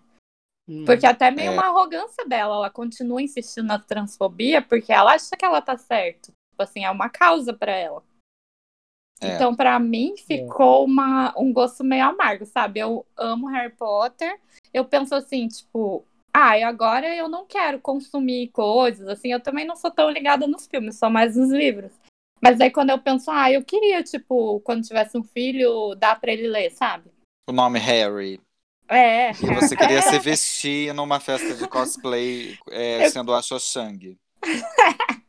Uhum. 0.71 0.85
Porque 0.85 1.05
até 1.05 1.33
meio 1.33 1.49
É. 1.49 1.51
uma 1.51 1.67
arrogância 1.67 2.25
dela, 2.25 2.55
ela 2.55 2.71
continua 2.71 3.21
insistindo 3.21 3.67
na 3.67 3.79
transfobia 3.81 4.63
porque 4.63 4.93
ela 4.93 5.15
acha 5.15 5.37
que 5.37 5.45
ela 5.45 5.61
tá 5.61 5.77
certo. 5.77 6.27
Tipo 6.27 6.63
assim, 6.63 6.85
é 6.85 6.91
uma 6.91 7.09
causa 7.09 7.53
pra 7.53 7.73
ela. 7.73 8.05
É. 9.21 9.35
Então, 9.35 9.55
pra 9.55 9.79
mim, 9.81 10.15
ficou 10.17 10.85
uma, 10.85 11.35
um 11.37 11.53
gosto 11.53 11.83
meio 11.83 12.05
amargo, 12.05 12.47
sabe? 12.47 12.79
Eu 12.79 13.05
amo 13.17 13.49
Harry 13.49 13.75
Potter. 13.75 14.41
Eu 14.73 14.85
penso 14.85 15.13
assim, 15.13 15.49
tipo, 15.49 16.07
ah, 16.33 16.57
e 16.57 16.63
agora 16.63 17.15
eu 17.17 17.29
não 17.29 17.45
quero 17.45 17.81
consumir 17.81 18.49
coisas, 18.49 19.09
assim, 19.09 19.33
eu 19.33 19.41
também 19.41 19.67
não 19.67 19.75
sou 19.75 19.91
tão 19.91 20.09
ligada 20.09 20.47
nos 20.47 20.67
filmes, 20.69 20.97
só 20.97 21.11
mais 21.11 21.37
nos 21.37 21.51
livros. 21.51 21.93
Mas 22.41 22.61
aí 22.61 22.71
quando 22.71 22.91
eu 22.91 22.99
penso, 22.99 23.31
ah, 23.31 23.51
eu 23.51 23.65
queria, 23.65 24.03
tipo, 24.05 24.61
quando 24.61 24.87
tivesse 24.87 25.19
um 25.19 25.25
filho, 25.25 25.95
dar 25.97 26.19
pra 26.19 26.33
ele 26.33 26.47
ler, 26.47 26.71
sabe? 26.71 27.11
O 27.49 27.53
nome 27.53 27.79
Harry. 27.81 28.41
É. 28.91 29.31
E 29.31 29.55
você 29.55 29.77
queria 29.77 30.03
se 30.03 30.19
vestir 30.21 30.93
numa 30.93 31.21
festa 31.21 31.55
de 31.55 31.67
cosplay 31.69 32.59
é, 32.71 33.07
Eu- 33.07 33.11
sendo 33.11 33.33
a 33.33 33.41
Xoxang. 33.41 34.19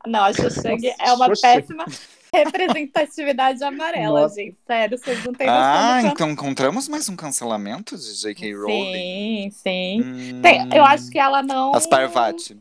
Não, 0.07 0.23
a 0.23 0.33
Xoxang 0.33 0.87
é 0.99 1.13
uma 1.13 1.27
Xoxang. 1.27 1.61
péssima 1.61 1.85
representatividade 2.33 3.63
amarela, 3.63 4.21
Nossa. 4.21 4.35
gente. 4.35 4.57
Sério, 4.65 4.97
vocês 4.97 5.23
não 5.25 5.33
têm 5.33 5.47
noção 5.47 5.61
Ah, 5.63 6.01
então 6.05 6.29
encontramos 6.31 6.87
mais 6.87 7.07
um 7.09 7.15
cancelamento 7.15 7.97
de 7.97 8.13
J.K. 8.15 8.53
Rowling. 8.55 8.93
Sim, 8.93 9.51
sim. 9.51 10.01
Hum, 10.01 10.41
Tem- 10.41 10.69
eu 10.73 10.83
acho 10.85 11.09
que 11.09 11.19
ela 11.19 11.43
não. 11.43 11.73
As 11.75 11.85
Parvati. 11.85 12.57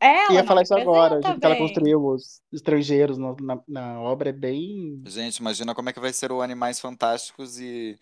É, 0.00 0.24
ela 0.24 0.30
Eu 0.30 0.34
ia 0.34 0.44
falar 0.44 0.62
isso 0.62 0.74
agora, 0.74 1.22
jeito 1.22 1.38
que 1.38 1.46
ela 1.46 1.54
bem. 1.54 1.62
construiu 1.64 2.04
os 2.04 2.40
estrangeiros 2.52 3.16
no- 3.16 3.36
na, 3.40 3.60
na 3.68 4.00
obra 4.00 4.30
é 4.30 4.32
bem. 4.32 5.00
Gente, 5.06 5.36
imagina 5.36 5.74
como 5.74 5.88
é 5.88 5.92
que 5.92 6.00
vai 6.00 6.12
ser 6.12 6.32
o 6.32 6.42
Animais 6.42 6.80
Fantásticos 6.80 7.60
e, 7.60 7.96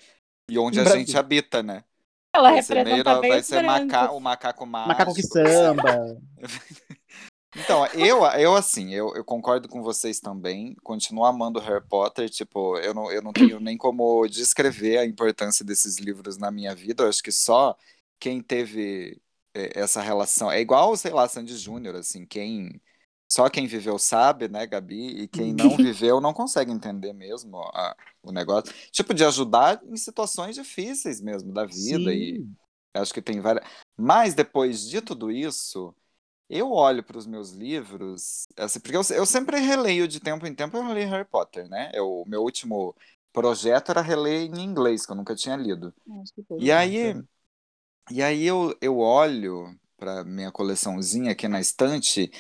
e 0.49 0.59
onde 0.59 0.77
No 0.79 0.83
a 0.83 0.85
Brasil. 0.85 1.01
gente 1.07 1.19
habita, 1.19 1.63
né? 1.63 1.85
Ela 2.33 2.53
vai 2.53 2.63
ser, 2.63 2.75
meio, 2.85 2.97
representa 2.97 3.21
bem 3.21 3.31
vai 3.31 3.43
ser 3.43 3.63
maca, 3.63 4.13
o 4.13 4.21
macaco 4.21 4.67
mágico. 4.67 4.89
Macaco 4.89 5.15
que 5.15 5.23
samba. 5.23 6.17
Então, 7.57 7.85
eu, 7.87 8.25
eu 8.39 8.55
assim, 8.55 8.95
eu, 8.95 9.13
eu 9.17 9.25
concordo 9.25 9.69
com 9.69 9.83
vocês 9.83 10.21
também. 10.21 10.77
Continuo 10.85 11.25
amando 11.25 11.59
Harry 11.59 11.85
Potter. 11.85 12.31
Tipo, 12.31 12.79
eu 12.79 12.95
não, 12.95 13.11
eu 13.11 13.21
não 13.21 13.33
tenho 13.33 13.59
nem 13.59 13.77
como 13.77 14.27
descrever 14.29 14.99
a 14.99 15.05
importância 15.05 15.65
desses 15.65 15.99
livros 15.99 16.37
na 16.37 16.51
minha 16.51 16.75
vida. 16.75 17.03
Eu 17.03 17.09
acho 17.09 17.23
que 17.23 17.33
só 17.33 17.77
quem 18.21 18.41
teve 18.41 19.21
eh, 19.55 19.73
essa 19.75 20.01
relação. 20.01 20.51
É 20.51 20.61
igual, 20.61 20.97
sei 20.97 21.11
lá, 21.11 21.27
Sandy 21.27 21.57
Júnior, 21.57 21.97
assim, 21.97 22.25
quem. 22.25 22.81
Só 23.33 23.49
quem 23.49 23.67
viveu 23.67 23.99
sabe, 23.99 24.49
né, 24.49 24.67
Gabi? 24.67 25.23
E 25.23 25.29
quem 25.29 25.53
não 25.55 25.77
viveu 25.79 26.21
não 26.21 26.33
consegue 26.35 26.73
entender 26.73 27.13
mesmo 27.13 27.59
a- 27.59 27.97
o 28.23 28.33
negócio. 28.33 28.75
Tipo, 28.91 29.15
de 29.15 29.25
ajudar 29.25 29.81
em 29.85 29.97
situações 29.97 30.55
difíceis 30.57 31.21
mesmo 31.21 31.53
da 31.53 31.65
vida. 31.65 32.13
E, 32.15 32.43
Sim. 32.43 32.57
Eu 32.95 33.03
acho 33.03 33.15
que 33.15 33.23
tem 33.23 33.41
várias. 33.41 33.65
Mas 33.97 34.35
depois 34.35 34.89
de 34.89 35.01
tudo 35.01 35.31
isso, 35.31 35.95
eu 36.49 36.73
olho 36.73 37.03
para 37.05 37.19
os 37.19 37.27
meus 37.27 37.53
livros, 37.53 38.49
assim, 38.57 38.81
porque 38.81 38.97
eu, 38.97 39.03
eu, 39.17 39.27
sempre 39.27 39.61
releio 39.61 40.09
de 40.09 40.21
tempo 40.21 40.47
em 40.47 40.55
tempo, 40.55 40.77
eu 40.77 40.85
releio 40.87 41.09
Harry 41.11 41.25
Potter, 41.29 41.69
né? 41.69 41.93
O 42.01 42.25
meu 42.27 42.43
último 42.43 42.95
projeto 43.33 43.91
era 43.91 44.01
reler 44.03 44.43
em 44.51 44.61
inglês, 44.65 45.07
que 45.07 45.13
eu 45.13 45.17
nunca 45.17 45.35
tinha 45.37 45.57
lido. 45.57 45.95
E 46.59 46.73
aí, 46.73 47.15
e 48.11 48.23
aí 48.23 48.45
eu, 48.45 48.77
eu 48.81 48.99
olho 48.99 49.79
para 49.97 50.25
minha 50.25 50.51
coleçãozinha 50.51 51.33
aqui 51.33 51.47
na 51.49 51.61
estante, 51.61 52.31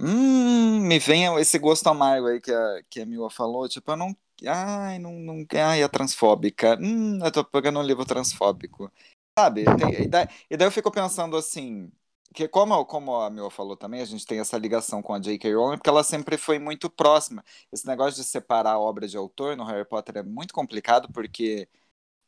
hum, 0.00 0.80
me 0.80 0.98
vem 0.98 1.26
esse 1.38 1.58
gosto 1.58 1.86
amargo 1.88 2.28
aí 2.28 2.40
que 2.40 2.52
a, 2.52 2.82
que 2.88 3.00
a 3.00 3.06
Mila 3.06 3.30
falou, 3.30 3.68
tipo, 3.68 3.90
eu 3.90 3.96
não, 3.96 4.16
ai, 4.46 4.98
não, 4.98 5.12
não, 5.12 5.46
ai, 5.54 5.82
é 5.82 5.88
transfóbica, 5.88 6.78
hum, 6.80 7.18
eu 7.24 7.30
tô 7.32 7.44
pegando 7.44 7.78
um 7.78 7.82
livro 7.82 8.04
transfóbico, 8.04 8.90
sabe? 9.38 9.64
Tem, 9.64 10.04
e, 10.04 10.08
daí, 10.08 10.28
e 10.50 10.56
daí 10.56 10.66
eu 10.68 10.72
fico 10.72 10.90
pensando 10.90 11.36
assim, 11.36 11.90
que 12.34 12.48
como, 12.48 12.84
como 12.84 13.16
a 13.20 13.30
Mila 13.30 13.50
falou 13.50 13.76
também, 13.76 14.00
a 14.02 14.04
gente 14.04 14.26
tem 14.26 14.40
essa 14.40 14.58
ligação 14.58 15.02
com 15.02 15.14
a 15.14 15.18
J.K. 15.18 15.54
Rowling, 15.54 15.78
porque 15.78 15.88
ela 15.90 16.04
sempre 16.04 16.36
foi 16.36 16.58
muito 16.58 16.90
próxima. 16.90 17.44
Esse 17.72 17.86
negócio 17.86 18.22
de 18.22 18.28
separar 18.28 18.72
a 18.72 18.78
obra 18.78 19.08
de 19.08 19.16
autor 19.16 19.56
no 19.56 19.64
Harry 19.64 19.84
Potter 19.86 20.18
é 20.18 20.22
muito 20.22 20.52
complicado, 20.52 21.08
porque 21.12 21.68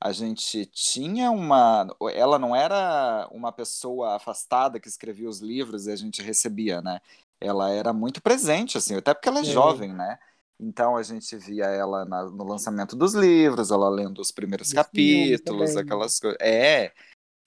a 0.00 0.12
gente 0.12 0.66
tinha 0.66 1.30
uma. 1.30 1.88
Ela 2.14 2.38
não 2.38 2.54
era 2.54 3.28
uma 3.32 3.52
pessoa 3.52 4.16
afastada 4.16 4.80
que 4.80 4.88
escrevia 4.88 5.28
os 5.28 5.40
livros 5.40 5.86
e 5.86 5.92
a 5.92 5.96
gente 5.96 6.22
recebia, 6.22 6.80
né? 6.80 7.00
Ela 7.40 7.70
era 7.70 7.92
muito 7.92 8.20
presente, 8.20 8.78
assim, 8.78 8.96
até 8.96 9.14
porque 9.14 9.28
ela 9.28 9.38
é, 9.38 9.42
é. 9.42 9.44
jovem, 9.44 9.92
né? 9.92 10.18
Então 10.60 10.96
a 10.96 11.02
gente 11.02 11.36
via 11.36 11.66
ela 11.66 12.04
na, 12.04 12.24
no 12.24 12.44
lançamento 12.44 12.96
dos 12.96 13.14
livros, 13.14 13.70
ela 13.70 13.88
lendo 13.88 14.20
os 14.20 14.32
primeiros 14.32 14.72
capítulos, 14.72 15.76
aquelas 15.76 16.18
coisas. 16.18 16.38
É. 16.40 16.92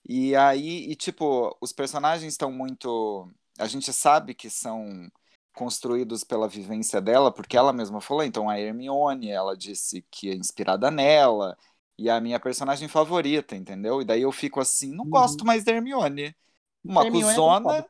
E 0.08 0.34
aí, 0.34 0.90
e 0.90 0.96
tipo, 0.96 1.56
os 1.60 1.72
personagens 1.72 2.32
estão 2.32 2.50
muito. 2.50 3.28
A 3.58 3.66
gente 3.66 3.92
sabe 3.92 4.34
que 4.34 4.48
são 4.48 5.10
construídos 5.54 6.24
pela 6.24 6.48
vivência 6.48 7.00
dela, 7.00 7.30
porque 7.30 7.56
ela 7.56 7.72
mesma 7.72 8.00
falou, 8.00 8.24
então 8.24 8.48
a 8.48 8.58
Hermione, 8.58 9.30
ela 9.30 9.54
disse 9.54 10.04
que 10.10 10.30
é 10.30 10.34
inspirada 10.34 10.90
nela, 10.90 11.56
e 11.98 12.08
a 12.08 12.20
minha 12.20 12.40
personagem 12.40 12.88
favorita, 12.88 13.54
entendeu? 13.54 14.00
E 14.00 14.04
daí 14.04 14.22
eu 14.22 14.32
fico 14.32 14.60
assim, 14.60 14.94
não 14.94 15.04
uhum. 15.04 15.10
gosto 15.10 15.44
mais 15.44 15.62
da 15.62 15.72
Hermione. 15.72 16.34
Uma 16.82 17.04
Hermione 17.04 17.24
é 17.24 17.28
cuzona, 17.28 17.76
é 17.76 17.86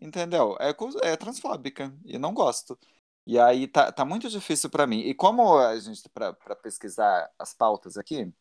entendeu? 0.00 0.56
É, 0.60 0.74
é 1.02 1.16
transfóbica, 1.16 1.92
e 2.04 2.18
não 2.18 2.34
gosto. 2.34 2.78
E 3.26 3.38
aí 3.38 3.66
tá, 3.66 3.90
tá 3.90 4.04
muito 4.04 4.28
difícil 4.28 4.70
para 4.70 4.86
mim. 4.86 5.00
E 5.00 5.14
como 5.14 5.58
a 5.58 5.78
gente, 5.78 6.08
para 6.08 6.32
pesquisar 6.62 7.28
as 7.38 7.52
pautas 7.52 7.96
aqui, 7.96 8.32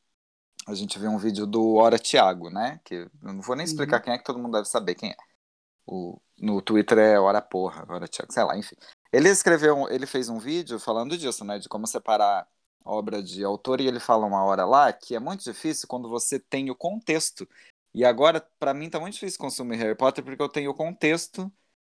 a 0.68 0.74
gente 0.74 1.00
viu 1.00 1.10
um 1.10 1.18
vídeo 1.18 1.46
do 1.48 1.76
Hora 1.76 1.98
Thiago, 2.00 2.50
né? 2.50 2.80
Que 2.84 2.96
eu 2.96 3.12
não 3.22 3.42
vou 3.42 3.56
nem 3.56 3.66
explicar 3.66 3.98
uhum. 3.98 4.04
quem 4.04 4.14
é, 4.14 4.18
que 4.18 4.24
todo 4.24 4.40
mundo 4.40 4.54
deve 4.54 4.68
saber 4.68 4.96
quem 4.96 5.12
é. 5.12 5.18
O, 5.88 6.20
no 6.40 6.62
Twitter 6.62 6.98
é 7.00 7.20
Hora 7.20 7.42
Porra, 7.42 7.86
Hora 7.90 8.08
Thiago, 8.08 8.32
sei 8.32 8.44
lá, 8.44 8.58
enfim. 8.58 8.76
Ele 9.12 9.30
escreveu, 9.30 9.90
ele 9.90 10.06
fez 10.06 10.30
um 10.30 10.40
vídeo 10.40 10.80
falando 10.80 11.18
disso, 11.18 11.44
né? 11.44 11.58
De 11.58 11.70
como 11.70 11.88
separar 11.88 12.48
obra 12.84 13.22
de 13.24 13.44
autor, 13.44 13.82
e 13.82 13.88
ele 13.88 14.00
fala 14.00 14.28
uma 14.28 14.44
hora 14.44 14.64
lá 14.64 14.94
que 14.94 15.16
é 15.16 15.20
muito 15.20 15.44
difícil 15.44 15.88
quando 15.88 16.08
você 16.08 16.40
tem 16.40 16.70
o 16.70 16.76
contexto. 16.76 17.48
E 17.96 18.04
agora, 18.04 18.46
para 18.60 18.74
mim, 18.74 18.90
tá 18.90 19.00
muito 19.00 19.14
difícil 19.14 19.40
consumir 19.40 19.78
Harry 19.78 19.96
Potter 19.96 20.22
porque 20.22 20.42
eu 20.42 20.50
tenho 20.50 20.70
o 20.70 20.74
contexto 20.74 21.50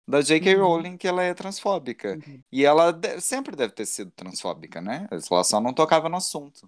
da 0.07 0.19
J.K. 0.19 0.55
Uhum. 0.55 0.65
Rowling 0.65 0.97
que 0.97 1.07
ela 1.07 1.21
é 1.21 1.31
transfóbica. 1.31 2.13
Uhum. 2.13 2.41
E 2.51 2.65
ela 2.65 2.99
sempre 3.19 3.55
deve 3.55 3.71
ter 3.71 3.85
sido 3.85 4.09
transfóbica, 4.09 4.81
né? 4.81 5.07
Ela 5.11 5.43
só 5.43 5.61
não 5.61 5.71
tocava 5.71 6.09
no 6.09 6.17
assunto. 6.17 6.67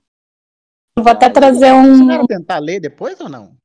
Vou 0.95 1.11
até 1.11 1.31
trazer 1.31 1.73
um. 1.73 2.05
Você 2.05 2.27
tentar 2.27 2.59
ler 2.59 2.79
depois 2.79 3.19
ou 3.19 3.27
não? 3.27 3.57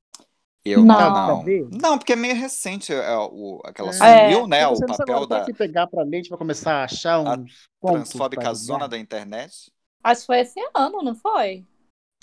Eu 0.65 0.83
não. 0.83 1.45
Não, 1.45 1.45
não 1.71 1.99
porque 1.99 2.15
é 2.15 2.17
meio 2.17 2.35
recente 2.35 2.91
é, 2.91 3.17
o, 3.17 3.61
aquela 3.63 3.91
é. 3.91 3.93
sumiu, 4.31 4.47
né? 4.47 4.67
O 4.67 4.81
papel 4.81 5.27
da. 5.27 5.45
Se 5.45 5.53
pegar 5.53 5.87
para 5.87 6.03
ler, 6.03 6.17
a 6.17 6.21
gente 6.21 6.31
vai 6.31 6.39
começar 6.39 6.77
a 6.77 6.85
achar. 6.85 7.21
A 7.27 7.39
transfóbica 7.87 8.55
zona 8.55 8.89
da 8.89 8.99
internet. 8.99 9.71
Acho 10.03 10.23
que 10.23 10.27
foi 10.27 10.41
esse 10.41 10.59
ano, 10.75 11.03
não 11.03 11.15
foi? 11.15 11.67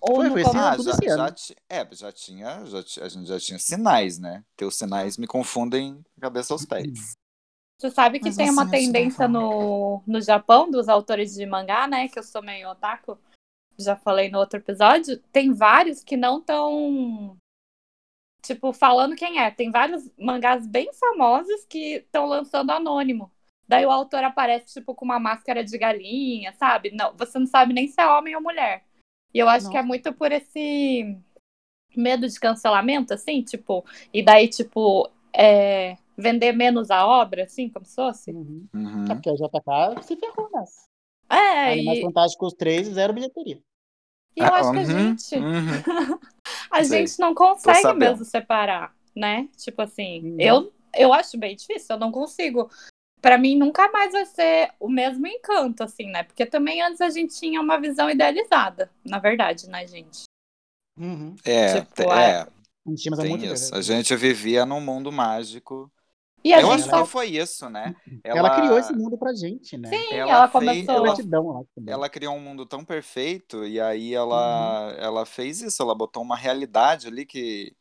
Ou 0.02 0.18
foi, 0.18 0.30
foi 0.30 0.42
esse 0.42 0.50
ano, 0.50 0.60
ah, 0.60 0.78
já, 0.78 0.92
esse 0.92 1.08
ano. 1.08 1.18
Já, 1.18 1.56
é, 1.70 1.88
já 1.92 2.12
tinha, 2.12 2.66
já, 2.66 2.80
a 3.04 3.10
gente 3.10 3.28
já 3.28 3.40
tinha 3.40 3.60
sinais, 3.60 4.20
né? 4.20 4.44
Teus 4.56 4.78
sinais 4.78 5.18
me 5.18 5.28
confundem 5.28 6.04
cabeça 6.20 6.54
aos 6.54 6.66
pés. 6.66 7.16
Você 7.78 7.92
sabe 7.92 8.20
que 8.20 8.26
Mas 8.26 8.38
tem 8.38 8.46
assim, 8.46 8.54
uma 8.54 8.70
tendência 8.70 9.28
no, 9.28 10.02
no 10.08 10.22
Japão 10.22 10.70
dos 10.70 10.88
autores 10.88 11.34
de 11.34 11.46
mangá, 11.46 11.88
né? 11.88 12.08
Que 12.08 12.20
eu 12.20 12.24
sou 12.24 12.42
meio 12.42 12.70
otaku 12.70 13.18
já 13.78 13.96
falei 13.96 14.30
no 14.30 14.40
outro 14.40 14.60
episódio, 14.60 15.18
tem 15.32 15.54
vários 15.54 16.04
que 16.04 16.16
não 16.16 16.40
estão. 16.40 17.38
Tipo, 18.42 18.72
falando 18.74 19.16
quem 19.16 19.40
é. 19.40 19.50
Tem 19.52 19.72
vários 19.72 20.10
mangás 20.18 20.68
bem 20.68 20.92
famosos 20.94 21.66
que 21.66 21.96
estão 21.96 22.26
lançando 22.26 22.72
anônimo. 22.72 23.32
Daí 23.68 23.86
o 23.86 23.92
autor 23.92 24.24
aparece, 24.24 24.74
tipo, 24.74 24.94
com 24.94 25.06
uma 25.06 25.20
máscara 25.20 25.64
de 25.64 25.78
galinha, 25.78 26.54
sabe? 26.54 26.92
Não, 26.92 27.16
você 27.18 27.40
não 27.40 27.48
sabe 27.48 27.74
nem 27.74 27.88
se 27.88 28.00
é 28.00 28.08
homem 28.08 28.36
ou 28.36 28.42
mulher. 28.42 28.86
E 29.36 29.40
eu 29.40 29.50
acho 29.50 29.70
que 29.70 29.76
é 29.76 29.82
muito 29.82 30.14
por 30.14 30.32
esse 30.32 31.20
medo 31.94 32.26
de 32.26 32.40
cancelamento, 32.40 33.14
assim, 33.14 33.42
tipo, 33.42 33.84
e 34.14 34.24
daí, 34.24 34.48
tipo, 34.48 35.12
é, 35.34 35.98
vender 36.18 36.54
menos 36.54 36.90
a 36.90 37.06
obra, 37.06 37.44
assim, 37.44 37.68
como 37.68 37.86
se 37.86 37.96
fosse. 37.96 38.32
Uhum. 38.32 38.66
Uhum. 38.74 39.04
É 39.04 39.14
porque 39.14 39.30
a 39.30 39.34
JK 39.34 40.04
se 40.04 40.16
ferrou 40.16 40.50
nessa. 40.54 40.86
É, 41.30 41.74
Animais 41.74 42.00
e... 42.00 42.02
Fantásticos 42.04 42.54
3, 42.54 42.88
zero 42.88 43.12
bilheteria. 43.12 43.60
E 44.38 44.40
eu 44.40 44.46
ah, 44.46 44.60
acho 44.60 44.72
que 44.72 44.78
a 44.78 44.82
uhum, 44.82 44.86
gente. 44.86 45.36
Uhum. 45.36 46.20
a 46.72 46.84
Sei. 46.86 47.06
gente 47.06 47.20
não 47.20 47.36
consegue 47.36 47.94
mesmo 47.94 48.24
separar, 48.24 48.96
né? 49.14 49.50
Tipo 49.58 49.82
assim, 49.82 50.32
uhum. 50.32 50.38
eu, 50.40 50.74
eu 50.94 51.14
acho 51.14 51.38
bem 51.38 51.58
difícil, 51.58 51.96
eu 51.96 52.00
não 52.00 52.10
consigo. 52.10 52.70
Para 53.26 53.40
mim, 53.40 53.58
nunca 53.58 53.92
mais 53.92 54.12
vai 54.12 54.24
ser 54.24 54.72
o 54.80 54.88
mesmo 54.88 55.26
encanto, 55.26 55.82
assim, 55.82 56.12
né? 56.12 56.22
Porque 56.22 56.46
também 56.46 56.84
antes 56.84 57.02
a 57.02 57.10
gente 57.10 57.34
tinha 57.34 57.60
uma 57.60 57.82
visão 57.82 58.08
idealizada, 58.08 58.92
na 59.04 59.18
verdade, 59.18 59.68
né, 59.68 59.88
gente? 59.88 60.26
Uhum. 60.96 61.36
É, 61.44 61.82
tipo, 61.82 62.04
é. 62.14 62.42
é. 62.42 62.48
Tem 63.24 63.52
isso. 63.52 63.74
A 63.74 63.82
gente 63.82 64.16
vivia 64.16 64.64
num 64.64 64.80
mundo 64.80 65.12
mágico 65.12 65.92
e 66.44 66.52
eu 66.52 66.72
acho 66.72 66.88
só... 66.88 67.02
que 67.02 67.10
foi 67.10 67.30
isso, 67.30 67.68
né? 67.68 67.96
Ela... 68.24 68.38
ela... 68.38 68.56
criou 68.58 68.78
esse 68.78 68.94
mundo 68.94 69.18
pra 69.18 69.34
gente, 69.34 69.76
né? 69.76 69.90
Sim, 69.90 70.14
ela, 70.14 70.32
ela 70.32 70.48
começou. 70.48 71.16
Fez... 71.16 71.28
Ela... 71.34 71.66
ela, 71.88 72.10
criou 72.10 72.36
um 72.36 72.40
mundo 72.40 72.64
tão 72.64 72.86
perfeito 72.86 73.66
e 73.66 73.82
aí 73.82 74.14
ela, 74.14 74.92
uhum. 74.92 75.00
ela 75.00 75.26
fez 75.26 75.64
isso, 75.64 75.82
ela 75.82 75.96
botou 75.96 76.22
uma 76.22 76.38
realidade 76.38 77.08
ali 77.08 77.26
que. 77.26 77.76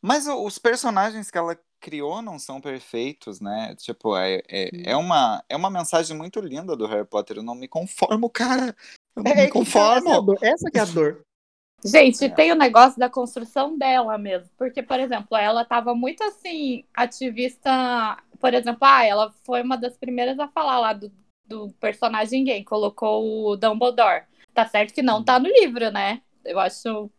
Mas 0.00 0.28
os 0.28 0.60
personagens 0.60 1.28
que 1.28 1.38
ela 1.38 1.58
criou 1.80 2.22
não 2.22 2.38
são 2.38 2.60
perfeitos, 2.60 3.40
né? 3.40 3.74
Tipo, 3.76 4.16
é, 4.16 4.42
é, 4.48 4.90
é, 4.90 4.96
uma, 4.96 5.44
é 5.48 5.56
uma 5.56 5.70
mensagem 5.70 6.16
muito 6.16 6.40
linda 6.40 6.76
do 6.76 6.86
Harry 6.86 7.06
Potter. 7.06 7.38
Eu 7.38 7.42
não 7.42 7.54
me 7.54 7.68
conformo, 7.68 8.28
cara. 8.30 8.74
Eu 9.14 9.22
não 9.22 9.32
é, 9.32 9.44
me 9.44 9.48
conformo. 9.48 10.36
Essa 10.42 10.70
que 10.70 10.78
é 10.78 10.82
a 10.82 10.84
dor. 10.84 11.22
Gente, 11.84 12.24
é. 12.24 12.28
tem 12.28 12.52
o 12.52 12.56
negócio 12.56 12.98
da 12.98 13.08
construção 13.08 13.76
dela 13.76 14.18
mesmo. 14.18 14.50
Porque, 14.56 14.82
por 14.82 14.98
exemplo, 14.98 15.36
ela 15.36 15.62
estava 15.62 15.94
muito 15.94 16.22
assim, 16.24 16.84
ativista. 16.94 18.22
Por 18.40 18.54
exemplo, 18.54 18.80
ah, 18.82 19.04
ela 19.04 19.32
foi 19.44 19.62
uma 19.62 19.76
das 19.76 19.96
primeiras 19.96 20.38
a 20.38 20.48
falar 20.48 20.78
lá 20.80 20.92
do, 20.92 21.12
do 21.46 21.68
personagem 21.80 22.44
gay, 22.44 22.64
colocou 22.64 23.50
o 23.50 23.56
Dumbledore. 23.56 24.24
Tá 24.52 24.66
certo 24.66 24.94
que 24.94 25.02
não 25.02 25.22
tá 25.22 25.38
no 25.38 25.48
livro, 25.48 25.90
né? 25.90 26.22
Eu 26.44 26.58
acho, 26.58 27.10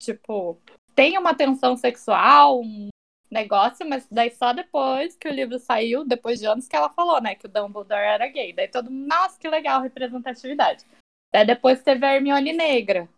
tipo, 0.00 0.58
tem 0.94 1.18
uma 1.18 1.34
tensão 1.34 1.76
sexual, 1.76 2.60
um 2.60 2.88
negócio, 3.34 3.86
mas 3.86 4.06
daí 4.10 4.30
só 4.30 4.52
depois 4.52 5.16
que 5.16 5.28
o 5.28 5.32
livro 5.32 5.58
saiu, 5.58 6.06
depois 6.06 6.38
de 6.40 6.46
anos 6.46 6.66
que 6.66 6.76
ela 6.76 6.88
falou, 6.88 7.20
né, 7.20 7.34
que 7.34 7.46
o 7.46 7.48
Dumbledore 7.48 8.00
era 8.00 8.26
gay. 8.28 8.52
Daí 8.52 8.68
todo 8.68 8.90
mundo, 8.90 9.08
nossa, 9.08 9.38
que 9.38 9.48
legal, 9.48 9.82
representatividade. 9.82 10.84
Daí 11.32 11.44
depois 11.44 11.82
teve 11.82 12.06
a 12.06 12.14
Hermione 12.14 12.52
negra. 12.52 13.08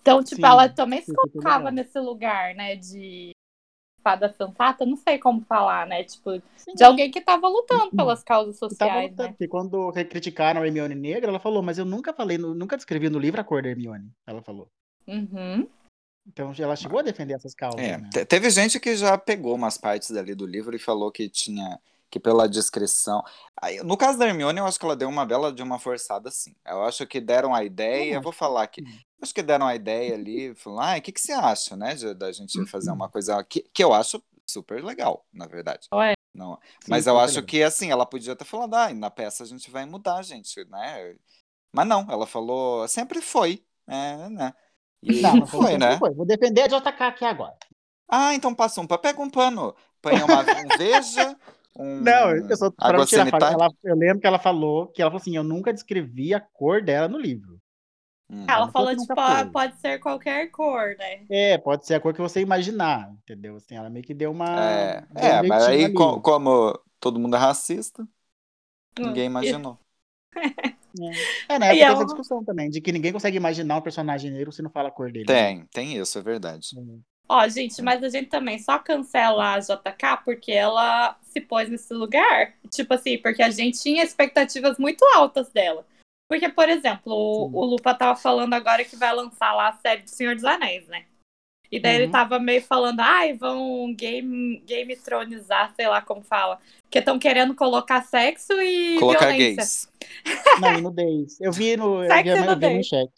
Então, 0.00 0.22
tipo, 0.24 0.40
Sim, 0.40 0.46
ela 0.46 0.68
também 0.68 1.02
se 1.02 1.14
colocava 1.14 1.70
nesse 1.70 1.98
lugar, 2.00 2.54
né, 2.54 2.74
de 2.74 3.30
fada 4.02 4.28
sensata, 4.34 4.84
não 4.84 4.96
sei 4.96 5.18
como 5.18 5.40
falar, 5.42 5.86
né, 5.86 6.04
tipo, 6.04 6.32
Sim. 6.56 6.74
de 6.74 6.84
alguém 6.84 7.10
que 7.10 7.20
estava 7.20 7.48
lutando 7.48 7.84
uhum. 7.84 7.96
pelas 7.96 8.22
causas 8.22 8.58
sociais, 8.58 9.10
lutando, 9.10 9.30
né. 9.30 9.36
E 9.40 9.48
quando 9.48 9.92
criticaram 10.10 10.60
a 10.60 10.66
Hermione 10.66 10.94
negra, 10.94 11.30
ela 11.30 11.38
falou, 11.38 11.62
mas 11.62 11.78
eu 11.78 11.84
nunca 11.84 12.12
falei, 12.12 12.36
nunca 12.36 12.76
descrevi 12.76 13.08
no 13.08 13.18
livro 13.18 13.40
a 13.40 13.44
cor 13.44 13.62
da 13.62 13.68
Hermione, 13.68 14.10
ela 14.26 14.42
falou. 14.42 14.68
Uhum. 15.06 15.66
Então 16.26 16.52
ela 16.58 16.76
chegou 16.76 16.98
a 16.98 17.02
defender 17.02 17.34
essas 17.34 17.54
causas. 17.54 17.80
É, 17.80 17.98
né? 17.98 18.10
Teve 18.24 18.48
gente 18.50 18.80
que 18.80 18.96
já 18.96 19.16
pegou 19.18 19.54
umas 19.54 19.76
partes 19.76 20.10
ali 20.12 20.34
do 20.34 20.46
livro 20.46 20.74
e 20.74 20.78
falou 20.78 21.12
que 21.12 21.28
tinha 21.28 21.78
que 22.14 22.20
pela 22.20 22.48
descrição. 22.48 23.24
No 23.82 23.96
caso 23.96 24.16
da 24.16 24.28
Hermione, 24.28 24.60
eu 24.60 24.66
acho 24.66 24.78
que 24.78 24.84
ela 24.84 24.94
deu 24.94 25.08
uma 25.08 25.26
bela 25.26 25.52
de 25.52 25.60
uma 25.62 25.80
forçada, 25.80 26.30
sim. 26.30 26.54
Eu 26.64 26.84
acho 26.84 27.04
que 27.08 27.20
deram 27.20 27.52
a 27.52 27.64
ideia, 27.64 28.14
eu 28.14 28.22
vou 28.22 28.30
falar 28.30 28.62
aqui. 28.62 28.84
Acho 29.20 29.34
que 29.34 29.42
deram 29.42 29.66
a 29.66 29.74
ideia 29.74 30.14
ali, 30.14 30.54
falaram, 30.54 30.94
ah, 30.94 30.98
o 30.98 31.02
que, 31.02 31.10
que 31.10 31.20
você 31.20 31.32
acha, 31.32 31.76
né, 31.76 31.94
de, 31.96 32.14
da 32.14 32.30
gente 32.30 32.64
fazer 32.66 32.92
uma 32.92 33.08
coisa 33.08 33.42
que, 33.42 33.64
que 33.72 33.82
eu 33.82 33.92
acho 33.92 34.22
super 34.46 34.84
legal, 34.84 35.26
na 35.32 35.46
verdade. 35.46 35.88
Ué. 35.92 36.12
Não, 36.32 36.58
mas 36.88 37.08
eu 37.08 37.18
acho 37.18 37.42
que, 37.42 37.62
assim, 37.62 37.90
ela 37.90 38.06
podia 38.06 38.36
ter 38.36 38.44
falado, 38.44 38.74
ah, 38.74 38.94
na 38.94 39.10
peça 39.10 39.42
a 39.42 39.46
gente 39.46 39.68
vai 39.70 39.84
mudar, 39.84 40.22
gente, 40.22 40.64
né? 40.66 41.16
Mas 41.72 41.86
não, 41.86 42.06
ela 42.08 42.26
falou, 42.28 42.86
sempre 42.86 43.20
foi, 43.20 43.64
é, 43.88 44.28
né? 44.28 44.54
E 45.04 45.14
não, 45.20 45.36
não 45.36 45.46
foi, 45.46 45.78
né? 45.78 45.92
Foi. 45.98 46.12
Vou 46.14 46.26
defender 46.26 46.62
a 46.62 46.68
JK 46.68 47.06
aqui 47.08 47.24
agora. 47.24 47.56
Ah, 48.08 48.34
então 48.34 48.54
passa 48.54 48.80
um 48.80 48.86
pano. 48.86 49.00
Pega 49.02 49.20
um 49.22 49.30
pano. 49.30 49.74
Põe 50.00 50.22
uma 50.22 50.46
um 50.58 50.70
veja, 50.70 51.38
um 51.74 51.96
Não, 51.98 52.36
eu 52.36 52.56
só 52.56 52.70
pra 52.84 53.00
água 53.00 53.06
tirar 53.06 53.26
ela, 53.50 53.70
Eu 53.82 53.96
lembro 53.96 54.20
que 54.20 54.26
ela 54.26 54.38
falou 54.38 54.88
que 54.88 55.00
ela 55.02 55.10
falou 55.10 55.20
assim: 55.20 55.36
eu 55.36 55.44
nunca 55.44 55.72
descrevi 55.72 56.34
a 56.34 56.40
cor 56.40 56.82
dela 56.82 57.08
no 57.08 57.18
livro. 57.18 57.60
Hum. 58.28 58.48
Ela 58.48 58.68
falou, 58.68 58.96
tipo, 58.96 59.20
ah, 59.20 59.44
pode 59.46 59.78
ser 59.80 59.98
qualquer 60.00 60.50
cor, 60.50 60.96
né? 60.98 61.28
É, 61.28 61.56
pode 61.58 61.86
ser 61.86 61.94
a 61.94 62.00
cor 62.00 62.12
que 62.14 62.20
você 62.20 62.40
imaginar, 62.40 63.10
entendeu? 63.12 63.56
Assim, 63.56 63.74
ela 63.76 63.88
meio 63.90 64.04
que 64.04 64.12
deu 64.14 64.30
uma. 64.30 64.94
É, 64.96 65.02
deu 65.10 65.34
é, 65.38 65.42
mas 65.42 65.64
aí, 65.64 65.90
co- 65.90 66.20
como 66.20 66.78
todo 67.00 67.18
mundo 67.18 67.34
é 67.36 67.38
racista, 67.38 68.06
ninguém 69.02 69.26
Hum, 69.42 69.58
imaginou. 69.66 69.80
É, 71.48 71.58
na 71.58 71.66
época 71.66 71.74
E 71.74 71.78
tem 71.78 71.82
ela- 71.82 71.94
essa 71.94 72.04
discussão 72.04 72.44
também, 72.44 72.70
de 72.70 72.80
que 72.80 72.92
ninguém 72.92 73.12
consegue 73.12 73.36
imaginar 73.36 73.76
um 73.76 73.80
personagem 73.80 74.30
negro 74.30 74.52
se 74.52 74.62
não 74.62 74.70
fala 74.70 74.88
a 74.88 74.92
cor 74.92 75.10
dele. 75.10 75.26
Tem, 75.26 75.66
tem 75.72 75.96
isso, 75.96 76.18
é 76.18 76.22
verdade. 76.22 76.68
Ó, 77.28 77.48
gente, 77.48 77.80
mas 77.82 78.02
a 78.02 78.08
gente 78.08 78.28
também 78.28 78.58
só 78.58 78.78
cancela 78.78 79.54
a 79.54 79.58
JK 79.58 80.18
porque 80.24 80.52
ela 80.52 81.16
se 81.22 81.40
pôs 81.40 81.68
nesse 81.70 81.92
lugar. 81.94 82.54
Tipo 82.70 82.94
assim, 82.94 83.16
porque 83.18 83.42
a 83.42 83.50
gente 83.50 83.80
tinha 83.80 84.04
expectativas 84.04 84.78
muito 84.78 85.04
altas 85.14 85.50
dela. 85.50 85.86
Porque, 86.28 86.48
por 86.48 86.68
exemplo, 86.68 87.12
o, 87.12 87.50
o 87.54 87.64
Lupa 87.64 87.94
tava 87.94 88.16
falando 88.16 88.54
agora 88.54 88.84
que 88.84 88.96
vai 88.96 89.14
lançar 89.14 89.52
lá 89.54 89.68
a 89.68 89.72
série 89.74 90.02
do 90.02 90.10
Senhor 90.10 90.34
dos 90.34 90.44
Anéis, 90.44 90.86
né? 90.88 91.04
E 91.74 91.80
daí 91.80 91.96
ele 91.96 92.04
Uhum. 92.06 92.12
tava 92.12 92.38
meio 92.38 92.62
falando, 92.62 93.00
ai, 93.00 93.32
vão 93.32 93.92
game, 93.94 94.58
game 94.66 94.94
tronizar, 94.96 95.72
sei 95.74 95.88
lá 95.88 96.00
como 96.00 96.22
fala. 96.22 96.58
Que 96.90 97.00
estão 97.00 97.18
querendo 97.18 97.54
colocar 97.54 98.02
sexo 98.02 98.52
e 98.62 98.96
Colocar 99.00 99.26
violência. 99.32 99.56
gays. 99.56 99.88
Não, 100.60 100.78
e 100.78 100.80
nudez. 100.80 101.40
Eu 101.40 101.50
vi 101.52 101.76
no. 101.76 102.04
Eu 102.04 102.10
Sexo 102.10 102.22
vi, 102.22 102.28
e 102.28 102.32
a- 102.32 102.52
eu 102.52 102.58
vi 102.58 102.76
no 102.76 102.84
chat. 102.84 103.10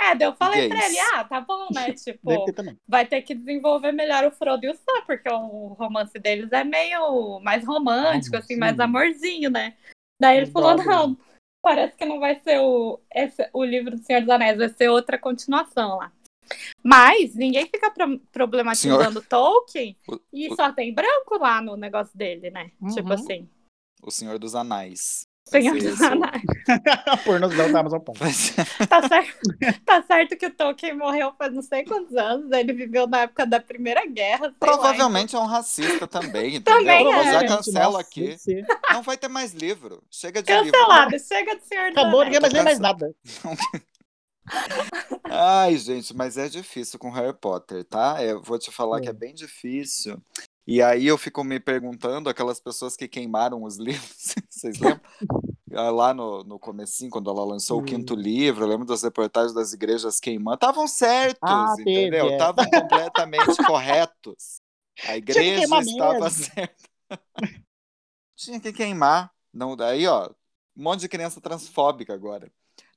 É, 0.00 0.14
daí 0.16 0.26
eu 0.26 0.34
falei 0.34 0.68
pra 0.68 0.78
Gays. 0.78 0.90
ele, 0.90 1.00
ah, 1.14 1.22
tá 1.22 1.40
bom, 1.40 1.68
né? 1.72 1.92
Tipo, 1.94 2.44
ter 2.46 2.76
vai 2.88 3.06
ter 3.06 3.22
que 3.22 3.34
desenvolver 3.36 3.92
melhor 3.92 4.24
o 4.24 4.32
Frodo 4.32 4.66
e 4.66 4.70
o 4.70 4.74
Sam, 4.74 5.02
porque 5.06 5.28
o 5.28 5.68
romance 5.78 6.18
deles 6.18 6.50
é 6.50 6.64
meio 6.64 7.38
mais 7.40 7.64
romântico, 7.64 8.36
assim, 8.36 8.56
mais 8.56 8.80
Amorzinho. 8.80 9.48
né? 9.48 9.74
Daí 10.20 10.38
ele 10.38 10.46
falou, 10.46 10.74
não, 10.76 11.16
parece 11.62 11.96
que 11.96 12.04
não 12.04 12.18
vai 12.18 12.34
ser 12.40 12.58
o, 12.58 12.98
esse- 13.14 13.48
o 13.52 13.62
livro 13.64 13.92
do 13.96 13.98
Senhor 14.02 14.20
dos 14.22 14.30
Anéis, 14.30 14.58
vai 14.58 14.68
ser 14.70 14.88
outra 14.88 15.16
continuação 15.16 15.98
lá. 15.98 16.10
Mas 16.82 17.34
ninguém 17.34 17.66
fica 17.66 17.90
pro- 17.90 18.18
problematizando 18.32 19.22
Tolkien 19.22 19.96
O- 20.08 20.18
e 20.32 20.48
o- 20.52 20.56
só 20.56 20.72
tem 20.72 20.92
branco 20.94 21.36
lá 21.38 21.60
no 21.60 21.76
negócio 21.76 22.16
dele, 22.16 22.50
né? 22.50 22.70
Uhum. 22.80 22.88
Tipo 22.94 23.12
assim, 23.12 23.48
O 24.02 24.10
Senhor 24.10 24.38
dos 24.38 24.54
Anais. 24.54 25.26
Vai 25.50 25.60
Senhor 25.60 25.74
dos 25.76 25.84
esse 25.84 26.02
o- 26.02 26.06
Anéis. 26.06 26.42
Pornozão 27.24 27.72
da 27.72 27.80
Amazon 27.80 27.98
Prime. 27.98 28.18
vai 28.18 28.32
ser- 28.32 28.54
Tá 28.88 29.08
certo, 29.08 29.38
tá 29.84 30.02
certo 30.02 30.36
que 30.36 30.46
o 30.46 30.50
Tolkien 30.54 30.96
morreu 30.96 31.32
faz 31.36 31.52
não 31.52 31.62
sei 31.62 31.84
quantos 31.84 32.14
anos, 32.16 32.50
ele 32.52 32.72
viveu 32.72 33.08
na 33.08 33.22
época 33.22 33.44
da 33.44 33.58
Primeira 33.60 34.06
Guerra. 34.06 34.38
sei 34.38 34.48
lá, 34.50 34.54
Provavelmente 34.60 35.34
é 35.34 35.38
um 35.40 35.46
racista 35.46 36.06
também, 36.06 36.56
entendeu? 36.62 36.78
Também 36.78 37.04
Mas 37.04 37.26
é. 37.26 37.32
já 37.32 37.38
Provavelmente, 37.40 37.56
cancela 37.64 38.00
aqui. 38.00 38.36
Não 38.92 39.02
vai 39.02 39.16
ter 39.16 39.28
mais 39.28 39.52
livro. 39.52 40.02
Chega 40.10 40.40
de 40.42 40.52
livro. 40.52 40.70
Cancelado, 40.72 41.18
chega 41.18 41.56
do 41.56 41.62
Senhor 41.64 41.90
dos 41.90 41.98
Acabou, 41.98 42.20
Anéis. 42.20 42.40
ninguém 42.40 42.40
mais 42.40 42.52
lê 42.52 42.58
Tô 42.58 42.64
mais 42.64 42.78
nada. 42.78 43.14
Ai, 45.28 45.76
gente, 45.78 46.14
mas 46.14 46.36
é 46.36 46.48
difícil 46.48 46.98
com 46.98 47.10
Harry 47.10 47.32
Potter, 47.36 47.84
tá? 47.84 48.22
Eu 48.22 48.42
vou 48.42 48.58
te 48.58 48.70
falar 48.70 49.00
que 49.00 49.08
é 49.08 49.10
É. 49.10 49.14
bem 49.14 49.34
difícil. 49.34 50.20
E 50.66 50.80
aí 50.80 51.06
eu 51.06 51.18
fico 51.18 51.42
me 51.42 51.58
perguntando, 51.58 52.28
aquelas 52.28 52.60
pessoas 52.60 52.96
que 52.96 53.08
queimaram 53.08 53.62
os 53.64 53.76
livros, 53.78 54.34
vocês 54.48 54.78
lembram? 54.78 55.02
Ah, 55.74 55.90
Lá 55.90 56.14
no, 56.14 56.44
no 56.44 56.58
comecinho, 56.58 57.10
quando 57.10 57.30
ela 57.30 57.44
lançou 57.44 57.78
o 57.78 57.82
Hum. 57.82 57.86
quinto 57.86 58.14
livro, 58.14 58.64
eu 58.64 58.68
lembro 58.68 58.86
das 58.86 59.02
reportagens 59.02 59.54
das 59.54 59.72
igrejas 59.72 60.20
queimando. 60.20 60.56
Estavam 60.56 60.86
certos, 60.86 61.42
Ah, 61.42 61.74
entendeu? 61.78 62.26
é. 62.26 62.32
Estavam 62.32 62.64
completamente 62.70 63.60
corretos. 63.62 64.60
A 65.04 65.16
igreja 65.16 65.52
queimar 65.54 65.80
estava 65.80 66.28
mesmo. 66.28 66.30
certa. 66.30 66.88
Tinha 68.36 68.60
que 68.60 68.72
queimar. 68.72 69.32
Não, 69.52 69.76
daí, 69.76 70.06
ó, 70.06 70.28
um 70.76 70.82
monte 70.82 71.00
de 71.00 71.08
criança 71.08 71.40
transfóbica 71.40 72.14
agora. 72.14 72.52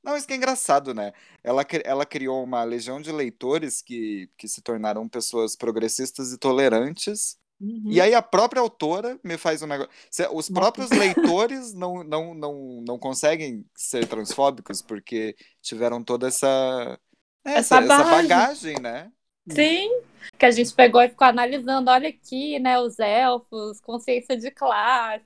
Não, 0.05 0.15
isso 0.15 0.27
que 0.27 0.33
é 0.33 0.35
engraçado, 0.35 0.93
né? 0.93 1.11
Ela, 1.43 1.65
ela 1.83 2.05
criou 2.05 2.43
uma 2.43 2.63
legião 2.63 3.01
de 3.01 3.11
leitores 3.11 3.81
que, 3.81 4.29
que 4.37 4.47
se 4.47 4.61
tornaram 4.61 5.09
pessoas 5.09 5.55
progressistas 5.55 6.31
e 6.31 6.37
tolerantes. 6.37 7.39
Uhum. 7.59 7.85
E 7.87 7.99
aí 7.99 8.13
a 8.13 8.21
própria 8.21 8.61
autora 8.61 9.19
me 9.23 9.35
faz 9.35 9.63
um 9.63 9.67
negócio. 9.67 9.91
Os 10.31 10.47
próprios 10.47 10.91
leitores 10.91 11.73
não, 11.73 12.03
não, 12.03 12.35
não, 12.35 12.81
não 12.85 12.99
conseguem 12.99 13.65
ser 13.73 14.07
transfóbicos 14.07 14.79
porque 14.81 15.35
tiveram 15.59 16.03
toda 16.03 16.27
essa, 16.27 16.99
essa, 17.43 17.77
Essa 17.77 17.79
essa 17.79 18.03
bagagem. 18.03 18.75
bagagem, 18.75 18.79
né? 18.79 19.11
Sim, 19.49 19.89
que 20.37 20.45
a 20.45 20.51
gente 20.51 20.73
pegou 20.73 21.01
e 21.01 21.09
ficou 21.09 21.27
analisando, 21.27 21.89
olha 21.91 22.09
aqui, 22.09 22.59
né, 22.59 22.79
os 22.79 22.99
elfos, 22.99 23.79
consciência 23.81 24.37
de 24.37 24.51
classe, 24.51 25.23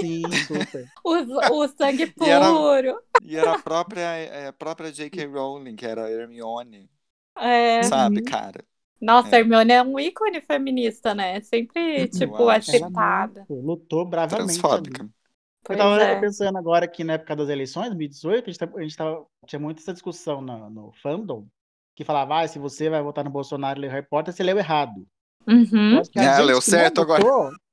Sim, 0.00 0.22
super. 0.46 0.86
os, 1.04 1.28
o 1.50 1.68
sangue 1.68 2.14
E 2.20 2.24
era- 2.28 2.46
puro. 2.46 3.02
E 3.22 3.36
era 3.36 3.52
a 3.54 3.58
própria, 3.62 4.00
é, 4.16 4.46
a 4.48 4.52
própria 4.52 4.92
J.K. 4.92 5.26
Rowling, 5.26 5.76
que 5.76 5.86
era 5.86 6.04
a 6.06 6.10
Hermione, 6.10 6.88
É. 7.36 7.82
sabe, 7.82 8.18
Uhum. 8.20 8.24
cara? 8.24 8.64
Nossa, 9.00 9.36
É. 9.36 9.36
a 9.36 9.38
Hermione 9.40 9.72
é 9.72 9.82
um 9.82 9.98
ícone 9.98 10.40
feminista, 10.42 11.14
né? 11.14 11.40
Sempre, 11.40 12.08
tipo, 12.08 12.50
é 12.50 12.60
citada. 12.60 13.46
Lutou 13.48 14.04
bravamente. 14.04 14.40
ali. 14.42 14.46
Transfóbica. 14.60 15.10
Eu 15.68 15.76
tava 15.76 16.02
é. 16.02 16.20
pensando 16.20 16.58
agora 16.58 16.88
que 16.88 17.04
na 17.04 17.14
época 17.14 17.36
das 17.36 17.48
eleições, 17.48 17.88
2018, 17.88 18.44
a 18.44 18.52
gente, 18.52 18.58
tava- 18.58 18.78
a 18.78 18.82
gente 18.82 18.96
tava, 18.96 19.26
tinha 19.46 19.60
muito 19.60 19.80
essa 19.80 19.92
discussão 19.92 20.40
no, 20.40 20.70
no 20.70 20.92
fandom, 21.02 21.46
que 22.00 22.04
falava, 22.06 22.40
ah, 22.40 22.48
se 22.48 22.58
você 22.58 22.88
vai 22.88 23.02
votar 23.02 23.22
no 23.22 23.30
Bolsonaro 23.30 23.78
e 23.78 23.82
ler 23.82 23.90
Harry 23.90 24.06
Potter, 24.08 24.32
você 24.32 24.42
leu 24.42 24.56
errado. 24.56 25.06
Uhum. 25.46 25.92
Eu 25.96 26.00
acho 26.00 26.10
que 26.10 26.18
a 26.18 26.22
Ah, 26.32 26.36
gente 26.36 26.46
leu 26.46 26.60
certo 26.62 27.02
agora. 27.02 27.22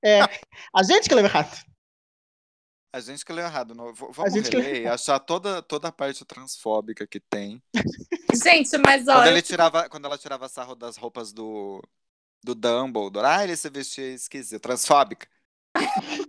É, 0.04 0.20
a 0.76 0.84
gente 0.84 1.08
que 1.08 1.16
leu 1.16 1.24
errado. 1.24 1.66
A 2.94 3.00
gente 3.00 3.24
que 3.24 3.32
leu 3.32 3.46
errado. 3.46 3.74
não- 3.74 3.94
Vamos 3.94 4.34
reler 4.34 4.82
e 4.82 4.88
achar 4.88 5.18
toda, 5.20 5.62
toda 5.62 5.88
a 5.88 5.92
parte 5.94 6.26
transfóbica 6.26 7.08
que 7.08 7.22
tem. 7.22 7.64
Gente, 8.44 8.78
mas 8.80 9.08
ó, 9.08 9.14
Quando, 9.14 9.28
ele 9.28 9.42
tirava, 9.42 9.88
quando 9.90 10.06
ela 10.06 10.18
tirava 10.18 10.50
sarro 10.50 10.76
das 10.76 10.98
roupas 10.98 11.32
do, 11.32 11.82
do 12.44 12.54
Dumbledore. 12.54 13.26
Ah, 13.26 13.44
ele 13.46 13.56
se 13.56 13.70
vestia 13.70 14.14
esquisito. 14.14 14.62
Transfóbica. 14.62 15.26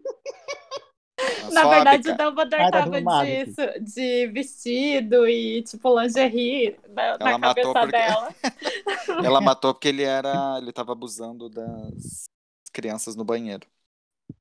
Na 1.53 1.69
verdade, 1.69 2.11
o. 2.11 2.17
Dumbledore 2.17 2.71
tava 2.71 2.97
arrumado 2.97 3.27
de, 3.27 3.81
de 3.81 4.27
vestido 4.29 5.29
e, 5.29 5.63
tipo, 5.63 6.01
lingerie 6.01 6.77
na, 6.89 7.19
na 7.19 7.29
Ela 7.31 7.39
matou 7.39 7.73
cabeça 7.73 7.81
porque- 7.81 7.97
dela. 7.97 8.35
Ela 9.27 9.41
matou 9.41 9.75
porque 9.75 9.89
ele 9.89 10.03
era. 10.03 10.59
Ele 10.59 10.73
tava 10.73 10.93
abusando 10.93 11.49
das 11.49 12.25
crianças 12.73 13.17
no 13.17 13.25
banheiro. 13.25 13.67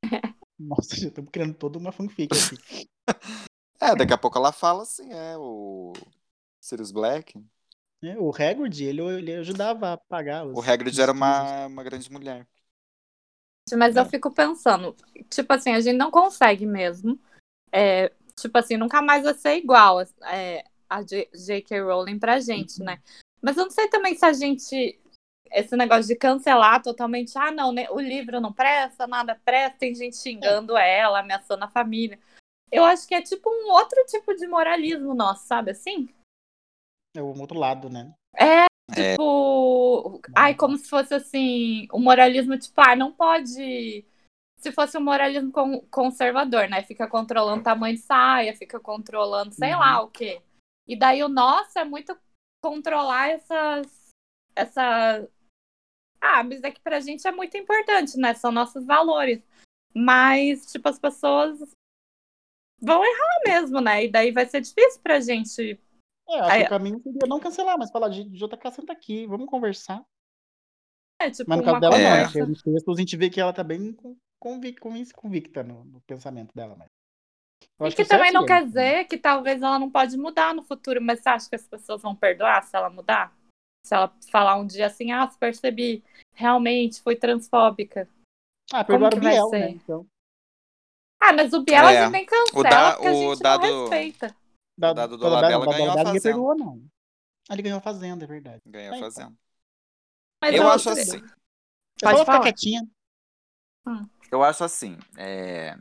Nossa, 0.59 0.95
já 0.95 1.07
estamos 1.07 1.29
criando 1.31 1.53
toda 1.53 1.77
uma 1.77 1.91
fanfic 1.91 2.29
aqui. 2.33 2.87
É, 3.79 3.95
daqui 3.95 4.11
a 4.11 4.17
pouco 4.17 4.35
ela 4.39 4.51
fala 4.51 4.81
assim, 4.81 5.13
é, 5.13 5.37
o 5.37 5.93
Sirius 6.59 6.91
Black. 6.91 7.39
É, 8.03 8.17
o 8.17 8.31
Hagrid, 8.31 8.83
ele, 8.83 9.01
ele 9.01 9.35
ajudava 9.35 9.93
a 9.93 9.97
pagar 9.97 10.47
os... 10.47 10.57
O 10.57 10.61
Hagrid 10.67 10.99
era 10.99 11.11
uma, 11.11 11.67
uma 11.67 11.83
grande 11.83 12.11
mulher. 12.11 12.47
Mas 13.75 13.95
eu 13.95 14.03
É. 14.03 14.09
fico 14.09 14.31
pensando, 14.31 14.95
tipo 15.29 15.51
assim, 15.53 15.73
a 15.73 15.79
gente 15.81 15.97
não 15.97 16.11
consegue 16.11 16.65
mesmo. 16.65 17.19
é, 17.71 18.13
tipo 18.35 18.57
assim, 18.57 18.77
nunca 18.77 19.01
mais 19.01 19.23
vai 19.23 19.33
ser 19.33 19.57
igual 19.57 19.99
é, 20.23 20.63
a 20.89 21.01
J.K. 21.01 21.81
Rowling 21.81 22.17
pra 22.17 22.39
gente, 22.39 22.81
né? 22.81 23.01
Mas 23.41 23.57
eu 23.57 23.65
não 23.65 23.71
sei 23.71 23.87
também 23.89 24.15
se 24.15 24.25
a 24.25 24.31
gente. 24.31 24.99
Esse 25.51 25.75
negócio 25.75 26.07
de 26.07 26.15
cancelar 26.15 26.81
totalmente, 26.81 27.37
ah, 27.37 27.51
não, 27.51 27.71
né, 27.71 27.87
o 27.89 27.99
livro 27.99 28.41
não 28.41 28.51
presta, 28.51 29.07
nada 29.07 29.39
presta, 29.45 29.77
tem 29.79 29.95
gente 29.95 30.17
xingando 30.17 30.75
ela, 30.77 31.19
ameaçando 31.19 31.63
a 31.63 31.69
família. 31.69 32.19
Eu 32.71 32.83
acho 32.83 33.07
que 33.07 33.15
é 33.15 33.21
tipo 33.21 33.49
um 33.49 33.71
outro 33.71 34.03
tipo 34.07 34.33
de 34.35 34.45
moralismo 34.45 35.13
nosso, 35.13 35.45
sabe 35.47 35.71
assim? 35.71 36.13
É 37.15 37.21
o 37.21 37.37
outro 37.39 37.57
lado, 37.57 37.89
né? 37.89 38.13
É, 38.35 38.65
É. 39.01 39.11
tipo. 39.11 40.21
Ai, 40.35 40.55
como 40.55 40.77
se 40.77 40.89
fosse 40.89 41.13
assim. 41.13 41.87
O 41.91 41.99
moralismo, 41.99 42.57
tipo, 42.57 42.79
ah, 42.81 42.95
não 42.95 43.11
pode. 43.11 44.05
Se 44.59 44.71
fosse 44.71 44.97
um 44.97 45.01
moralismo 45.01 45.51
con- 45.51 45.81
conservador, 45.91 46.67
né? 46.67 46.81
Fica 46.83 47.07
controlando 47.07 47.61
o 47.61 47.63
tamanho 47.63 47.95
de 47.95 48.01
saia, 48.01 48.55
fica 48.55 48.79
controlando 48.79 49.53
sei 49.53 49.73
Uhum. 49.73 49.79
lá 49.79 50.01
o 50.01 50.09
quê. 50.09 50.41
E 50.87 50.97
daí 50.97 51.23
o 51.23 51.29
nosso 51.29 51.77
é 51.77 51.83
muito 51.85 52.17
controlar 52.63 53.29
essas. 53.29 54.09
Essa. 54.55 55.27
Ah, 56.19 56.43
mas 56.43 56.63
é 56.63 56.71
que 56.71 56.81
pra 56.81 56.99
gente 56.99 57.27
é 57.27 57.31
muito 57.31 57.55
importante, 57.57 58.17
né? 58.17 58.33
São 58.33 58.51
nossos 58.51 58.85
valores. 58.85 59.41
Mas, 59.93 60.71
tipo, 60.71 60.89
as 60.89 60.97
pessoas 60.99 61.59
vão 62.81 63.03
errar 63.03 63.39
mesmo, 63.45 63.79
né? 63.81 64.05
E 64.05 64.11
daí 64.11 64.31
vai 64.31 64.45
ser 64.45 64.61
difícil 64.61 65.01
pra 65.01 65.19
gente 65.19 65.79
É, 66.29 66.39
acho 66.39 66.51
Aí- 66.51 66.59
que 66.61 66.65
o 66.65 66.69
caminho 66.69 67.01
seria 67.01 67.27
não 67.27 67.39
cancelar, 67.39 67.77
mas 67.77 67.89
falar 67.91 68.09
de 68.09 68.23
JK 68.25 68.71
senta 68.71 68.91
aqui, 68.93 69.25
vamos 69.27 69.47
conversar. 69.47 70.03
é, 71.19 71.31
tipo, 71.31 71.49
Mas 71.49 71.57
no 71.59 71.63
caso 71.65 71.79
dela 71.79 71.97
não, 71.97 72.05
É. 72.05 72.17
né? 72.17 72.23
Porque 72.25 72.41
nos 72.43 72.61
textos 72.61 72.95
a 72.97 72.99
gente 72.99 73.17
vê 73.17 73.29
que 73.29 73.41
ela 73.41 73.51
tá 73.53 73.63
bem 73.63 73.95
convic- 74.39 74.79
convic- 74.79 75.13
convicta 75.15 75.63
no, 75.63 75.83
no 75.85 76.01
pensamento 76.01 76.53
dela. 76.53 76.75
Mas... 76.77 76.87
Eu 77.79 77.87
E 77.87 77.91
que 77.95 78.01
o 78.03 78.05
certo 78.05 78.09
também 78.19 78.31
não 78.31 78.41
seria 78.41 78.55
quer 78.55 78.61
isso. 78.61 78.67
dizer 78.67 79.05
que 79.05 79.17
talvez 79.17 79.61
ela 79.63 79.79
não 79.79 79.89
pode 79.89 80.15
mudar 80.17 80.53
no 80.53 80.61
futuro, 80.63 81.01
mas 81.01 81.19
você 81.21 81.29
acha 81.29 81.49
que 81.49 81.55
as 81.55 81.65
pessoas 81.67 82.01
vão 82.03 82.15
perdoar 82.15 82.61
se 82.63 82.75
ela 82.75 82.89
mudar? 82.89 83.35
Se 83.83 83.95
ela 83.95 84.13
falar 84.29 84.57
um 84.57 84.67
dia 84.67 84.85
assim, 84.87 85.11
ah, 85.11 85.25
percebi, 85.39 86.03
realmente 86.35 87.01
fui 87.01 87.15
transfóbica. 87.15 88.07
Ah, 88.71 88.83
Como 88.85 88.99
perdoaram 88.99 89.17
o 89.17 89.19
que 89.19 89.23
vai 89.23 89.33
Biel, 89.33 89.49
ser? 89.49 89.59
né? 89.59 89.69
Então, 89.71 90.05
Ah, 91.19 91.33
mas 91.33 91.51
o 91.53 91.63
Biel 91.63 91.83
É, 91.87 91.97
a 91.97 92.03
gente 92.03 92.11
nem 92.11 92.25
cancela, 92.27 92.59
o 92.59 92.63
da- 92.63 92.91
porque 92.93 93.07
a 93.07 93.11
o 93.11 93.15
gente 93.33 93.41
dado- 93.41 93.61
não 93.67 93.79
respeita. 93.81 94.35
Da, 94.77 94.93
dado 94.93 95.17
do 95.17 95.23
da- 95.23 95.29
da- 95.29 95.35
Labela 95.41 95.65
da- 95.65 95.71
ganhou 95.71 95.89
a 95.91 95.97
Fazenda. 96.03 96.21
perdoou, 96.21 96.55
não. 96.57 96.81
Ele 97.49 97.61
ganhou 97.61 97.77
a 97.79 97.81
Fazenda, 97.81 98.23
é 98.25 98.27
verdade. 98.27 98.61
Ganha 98.65 98.91
Aí, 98.93 98.99
fazendo. 98.99 99.37
Mas 100.41 100.53
Eu 100.55 100.63
eu- 100.63 100.69
acho 100.69 100.89
assim. 100.89 101.19
Pode 101.19 101.31
só 101.99 102.09
ela 102.09 102.25
ficar 102.25 102.41
quietinha. 102.41 102.87
Eu 104.31 104.43
acho 104.43 104.63
assim. 104.63 104.97
é, 105.17 105.77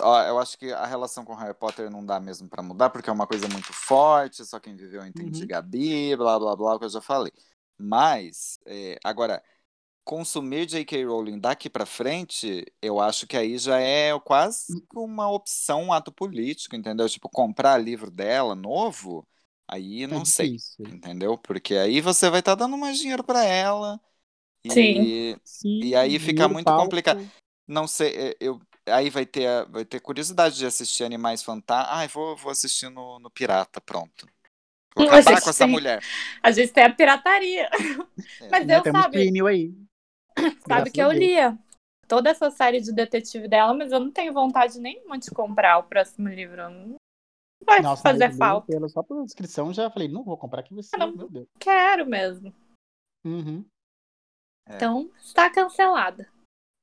ó, 0.00 0.22
eu 0.22 0.38
acho 0.38 0.58
que 0.58 0.72
a 0.72 0.86
relação 0.86 1.24
com 1.24 1.34
Harry 1.34 1.54
Potter 1.54 1.90
não 1.90 2.04
dá 2.04 2.18
mesmo 2.18 2.48
pra 2.48 2.62
mudar, 2.62 2.90
porque 2.90 3.10
é 3.10 3.12
uma 3.12 3.26
coisa 3.26 3.46
muito 3.48 3.72
forte, 3.72 4.44
só 4.44 4.58
quem 4.58 4.74
viveu 4.74 5.04
entende 5.06 5.42
Uhum. 5.42 5.46
Gabi, 5.46 6.16
blá 6.16 6.38
blá 6.38 6.56
blá, 6.56 6.74
o 6.74 6.78
que 6.78 6.86
eu 6.86 6.90
já 6.90 7.00
falei. 7.00 7.32
Mas, 7.78 8.58
é, 8.66 8.98
agora, 9.04 9.42
consumir 10.06 10.66
J.K. 10.66 11.04
Rowling 11.06 11.40
daqui 11.40 11.70
pra 11.70 11.86
frente, 11.86 12.64
eu 12.82 13.00
acho 13.00 13.26
que 13.26 13.36
aí 13.36 13.58
já 13.58 13.80
é 13.80 14.18
quase 14.20 14.82
uma 14.94 15.30
opção, 15.30 15.84
um 15.84 15.92
ato 15.94 16.12
político, 16.12 16.76
entendeu? 16.76 17.08
Tipo, 17.10 17.28
comprar 17.28 17.78
livro 17.78 18.10
dela 18.10 18.54
novo, 18.54 19.28
aí 19.68 20.06
não 20.06 20.22
é 20.22 20.24
sei. 20.24 20.52
difícil. 20.52 20.86
Entendeu? 20.86 21.38
Porque 21.38 21.74
aí 21.76 22.00
você 22.00 22.30
vai 22.30 22.40
estar 22.40 22.54
dando 22.56 22.78
mais 22.78 22.98
dinheiro 22.98 23.24
pra 23.24 23.44
ela. 23.44 24.00
E 24.64 24.72
Sim. 24.72 25.40
Sim, 25.44 25.80
E 25.80 25.94
aí 25.96 26.18
fica 26.18 26.48
muito 26.48 26.64
palco. 26.66 26.84
complicado. 26.84 27.20
não 27.66 27.86
sei, 27.88 28.14
é, 28.30 28.36
eu 28.40 28.60
aí 28.88 29.10
vai 29.10 29.26
ter 29.26 29.46
a- 29.48 29.64
vai 29.64 29.84
ter 29.84 30.00
curiosidade 30.00 30.56
de 30.56 30.66
assistir 30.66 31.04
Animais 31.04 31.42
Fantásticos. 31.42 31.98
Ai, 31.98 32.08
vou, 32.08 32.36
vou 32.36 32.52
assistir 32.52 32.88
no, 32.88 33.18
no 33.18 33.30
Pirata, 33.30 33.80
pronto. 33.80 34.26
Vou 34.96 35.06
A 35.10 35.18
acabar 35.18 35.40
com 35.42 35.50
essa 35.50 35.64
tem- 35.64 35.72
mulher. 35.72 36.02
A 36.42 36.50
gente 36.52 36.72
tem 36.72 36.84
a 36.84 36.90
pirataria. 36.94 37.68
É. 38.40 38.48
Mas 38.50 38.68
eu, 38.68 38.82
Temos 38.82 39.02
sabe, 39.02 39.12
prêmio 39.12 39.46
aí. 39.46 39.74
sabe 40.60 40.64
Graças 40.66 40.92
que 40.92 41.00
eu 41.00 41.10
lia 41.12 41.58
toda 42.06 42.30
essa 42.30 42.50
série 42.50 42.80
de 42.80 42.92
detetive 42.92 43.48
dela, 43.48 43.74
mas 43.74 43.92
eu 43.92 44.00
não 44.00 44.10
tenho 44.10 44.32
vontade 44.32 44.78
nenhuma 44.78 45.18
de 45.18 45.30
comprar 45.30 45.78
o 45.78 45.84
próximo 45.84 46.28
livro. 46.28 46.56
Não 46.70 46.96
vai 47.64 47.80
Nossa, 47.80 48.02
fazer 48.02 48.32
falta. 48.34 48.66
Pela, 48.66 48.88
só 48.88 49.02
pela 49.02 49.24
descrição 49.24 49.72
já 49.72 49.90
falei, 49.90 50.08
não 50.08 50.22
vou 50.22 50.36
comprar 50.36 50.62
que 50.62 50.74
vai 50.74 50.82
ser, 50.82 50.96
Não. 50.96 51.14
meu 51.14 51.28
Deus. 51.28 51.48
Quero 51.58 52.06
mesmo. 52.06 52.54
Uhum. 53.24 53.64
É. 54.68 54.76
Então, 54.76 55.10
está 55.20 55.50
cancelada. 55.50 56.28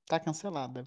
Tá 0.08 0.20
cancelada. 0.20 0.86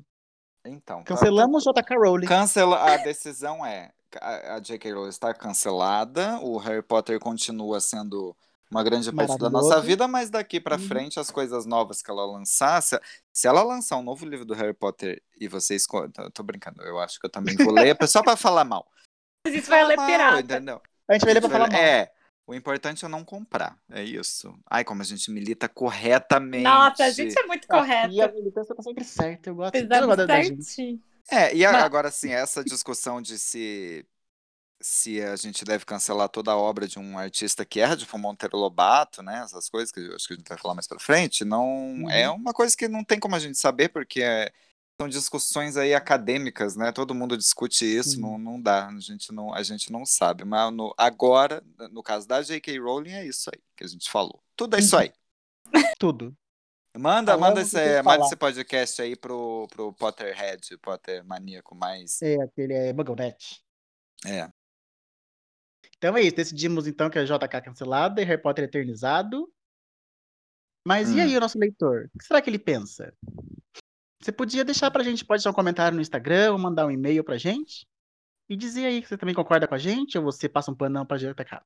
Então, 0.65 0.99
tá- 0.99 1.05
Cancelamos 1.05 1.65
J.K. 1.65 1.97
Rowling. 1.97 2.27
Cancela, 2.27 2.79
a 2.93 2.97
decisão 3.05 3.65
é 3.65 3.93
a, 4.21 4.55
a 4.57 4.61
J.K. 4.61 4.93
Rowling 4.93 5.09
está 5.09 5.33
cancelada, 5.33 6.39
o 6.41 6.59
Harry 6.59 6.83
Potter 6.83 7.19
continua 7.21 7.81
sendo 7.81 8.37
uma 8.71 8.83
grande 8.83 9.13
parte 9.13 9.39
da 9.39 9.49
nossa 9.51 9.81
vida, 9.81 10.09
mas 10.09 10.29
daqui 10.31 10.61
pra 10.61 10.77
Uhum. 10.77 10.83
frente 10.89 11.21
as 11.21 11.31
coisas 11.31 11.65
novas 11.67 12.03
que 12.03 12.11
ela 12.11 12.27
lançar, 12.27 12.83
se, 12.83 12.99
se 13.33 13.47
ela 13.47 13.63
lançar 13.63 13.97
um 13.97 14.03
novo 14.03 14.27
livro 14.27 14.45
do 14.45 14.55
Harry 14.55 14.75
Potter 14.75 15.23
e 15.41 15.47
vocês, 15.49 15.87
tô, 15.87 16.31
tô 16.31 16.43
brincando, 16.43 16.83
eu 16.83 16.99
acho 16.99 17.19
que 17.21 17.27
eu 17.27 17.31
também 17.31 17.57
vou 17.57 17.73
ler, 17.73 17.97
só 18.09 18.23
pra 18.23 18.37
falar 18.37 18.65
mal. 18.65 18.87
A 19.47 19.51
gente 19.51 19.69
vai 19.69 19.85
ler 19.85 19.97
pirata. 19.97 20.41
entendeu? 20.41 20.81
A 21.09 21.13
gente 21.13 21.25
vai 21.25 21.35
ler 21.35 21.41
pra 21.41 21.51
falar 21.51 21.71
mal. 21.71 21.81
É, 21.81 22.11
o 22.47 22.55
importante 22.55 23.05
é 23.05 23.09
não 23.09 23.25
comprar, 23.25 23.79
é 23.91 24.03
isso. 24.03 24.53
Ai, 24.69 24.85
como 24.85 25.03
a 25.03 25.05
gente 25.05 25.31
milita 25.31 25.69
corretamente. 25.69 26.65
Nossa, 26.65 27.05
a 27.05 27.11
gente 27.11 27.39
é 27.39 27.47
muito 27.47 27.69
correta. 27.69 28.09
E 28.13 28.21
a 28.21 28.31
militância 28.33 28.75
tá 28.75 28.83
sempre 28.83 29.05
certa. 29.05 29.51
Eu 29.51 29.55
gosto 29.55 29.77
gente. 29.79 30.65
certinho. 30.65 31.01
É, 31.31 31.55
e 31.55 31.65
a- 31.65 31.73
Mas- 31.73 31.85
agora 31.85 32.11
sim, 32.11 32.31
essa 32.33 32.63
discussão 32.65 33.21
de 33.23 33.39
se 33.39 34.05
se 34.81 35.21
a 35.23 35.35
gente 35.37 35.65
deve 35.65 35.85
cancelar 35.85 36.29
toda 36.29 36.53
a 36.53 36.57
obra 36.57 36.87
de 36.87 36.99
um 36.99 37.19
artista 37.19 37.65
que 37.65 37.81
erra, 37.81 37.97
tipo 37.97 38.17
Monteiro 38.19 38.57
Lobato, 38.59 39.23
né? 39.23 39.43
Essas 39.45 39.69
coisas 39.69 39.91
que 39.91 40.01
eu 40.01 40.15
acho 40.15 40.27
que 40.29 40.35
a 40.35 40.37
gente 40.37 40.49
vai 40.49 40.59
falar 40.59 40.75
mais 40.75 40.87
pra 40.87 40.99
frente, 40.99 41.45
não 41.45 41.65
Uhum. 41.67 42.11
é 42.11 42.29
uma 42.31 42.53
coisa 42.53 42.77
que 42.77 42.87
não 42.89 43.03
tem 43.05 43.19
como 43.19 43.35
a 43.35 43.39
gente 43.39 43.59
saber, 43.59 43.89
porque 43.89 44.23
é- 44.23 44.53
são 45.01 45.09
discussões 45.09 45.77
aí 45.77 45.93
acadêmicas, 45.95 46.75
né? 46.77 46.91
Todo 46.93 47.15
mundo 47.15 47.37
discute 47.37 47.85
isso, 47.85 48.11
Sim. 48.13 48.21
não, 48.21 48.39
não 48.39 48.61
dá, 48.61 48.87
a 48.89 48.99
gente 49.01 49.31
não, 49.33 49.53
a 49.53 49.63
gente 49.63 49.93
não 49.93 50.07
sabe. 50.07 50.45
Mas 50.45 50.73
no- 50.73 50.95
agora, 50.97 51.63
no 51.91 52.03
caso 52.03 52.27
da 52.27 52.41
J.K. 52.43 52.79
Rowling, 52.79 53.13
é 53.13 53.27
isso 53.27 53.51
aí 53.55 53.61
que 53.77 53.85
a 53.85 53.87
gente 53.89 54.11
falou. 54.11 54.43
Tudo 54.57 54.77
é 54.77 54.79
isso 54.81 54.97
Uhum. 54.97 55.03
aí. 55.03 55.13
Tudo. 55.99 56.35
Manda, 56.97 57.33
Falamos 57.33 57.49
manda 57.49 57.61
esse, 57.61 57.77
manda 57.77 58.05
falar. 58.05 58.27
esse 58.27 58.37
podcast 58.37 59.03
aí 59.03 59.15
pro, 59.17 59.67
pro 59.71 59.93
Potterhead, 59.93 60.79
Potter 60.79 61.23
maníaco 61.27 61.75
mais. 61.75 62.23
É, 62.23 62.41
aquele 62.41 62.73
é 62.73 62.93
Mugglenet. 62.95 63.63
É. 64.25 64.49
Então 66.07 66.17
é 66.17 66.23
isso. 66.23 66.37
Decidimos 66.37 66.87
então 66.87 67.11
que 67.11 67.19
a 67.19 67.25
JK 67.25 67.61
cancelada 67.65 68.23
e 68.23 68.25
Harry 68.25 68.41
Potter 68.41 68.63
eternizado. 68.65 69.53
Mas 70.87 71.11
e 71.11 71.17
Hum. 71.17 71.23
aí 71.23 71.37
o 71.37 71.41
nosso 71.41 71.59
leitor? 71.59 72.09
O 72.15 72.19
que 72.19 72.25
será 72.25 72.41
que 72.41 72.49
ele 72.49 72.61
pensa? 72.61 73.13
Você 74.23 74.31
podia 74.31 74.65
deixar 74.65 74.89
pra 74.91 75.03
gente, 75.03 75.25
pode 75.25 75.41
deixar 75.41 75.51
um 75.51 75.55
comentário 75.55 75.97
no 75.97 76.01
Instagram 76.01 76.53
ou 76.53 76.59
mandar 76.59 76.87
um 76.87 76.93
e-mail 76.93 77.25
pra 77.25 77.37
gente. 77.37 77.85
E 78.49 78.57
dizer 78.57 78.87
aí 78.87 79.03
que 79.03 79.09
você 79.09 79.19
também 79.19 79.35
concorda 79.35 79.67
com 79.67 79.75
a 79.75 79.79
gente 79.79 80.17
ou 80.17 80.23
você 80.23 80.49
passa 80.49 80.71
um 80.71 80.77
panão 80.77 81.05
pra 81.05 81.17
JK. 81.17 81.61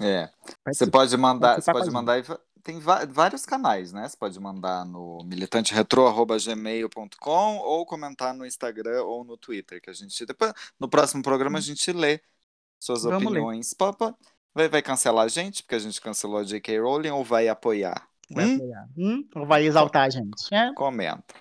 É. 0.00 0.30
Você 0.66 0.90
pode 0.90 1.14
mandar, 1.16 1.60
você 1.60 1.70
com 1.70 1.78
pode 1.78 1.90
mandar, 1.90 2.24
tem 2.62 2.80
vários 2.80 3.44
canais, 3.44 3.92
né? 3.92 4.08
Você 4.08 4.16
pode 4.16 4.40
mandar 4.40 4.86
no 4.86 5.22
militanteretro@gmail.com 5.24 7.56
ou 7.58 7.84
comentar 7.84 8.32
no 8.32 8.46
Instagram 8.46 9.02
ou 9.02 9.22
no 9.22 9.36
Twitter, 9.36 9.82
que 9.82 9.90
a 9.90 9.92
gente 9.92 10.24
depois 10.24 10.54
no 10.80 10.88
próximo 10.88 11.22
programa 11.22 11.58
a 11.58 11.60
gente 11.60 11.92
lê 11.92 12.22
suas 12.80 13.02
Vamos 13.02 13.24
opiniões. 13.24 13.74
Papa, 13.74 14.16
vai, 14.54 14.68
vai 14.68 14.82
cancelar 14.82 15.24
a 15.24 15.28
gente 15.28 15.62
porque 15.62 15.74
a 15.74 15.80
gente 15.80 16.00
cancelou 16.00 16.38
a 16.38 16.44
J.K. 16.44 16.80
Rowling 16.80 17.10
ou 17.10 17.24
vai 17.24 17.48
apoiar? 17.48 18.08
Vai 18.30 18.44
Hum? 18.44 18.54
apoiar. 18.56 18.88
Hum? 18.96 19.28
Ou 19.34 19.46
vai 19.46 19.64
exaltar 19.64 20.04
a 20.06 20.10
gente? 20.10 20.52
É? 20.52 20.72
Comenta. 20.74 21.34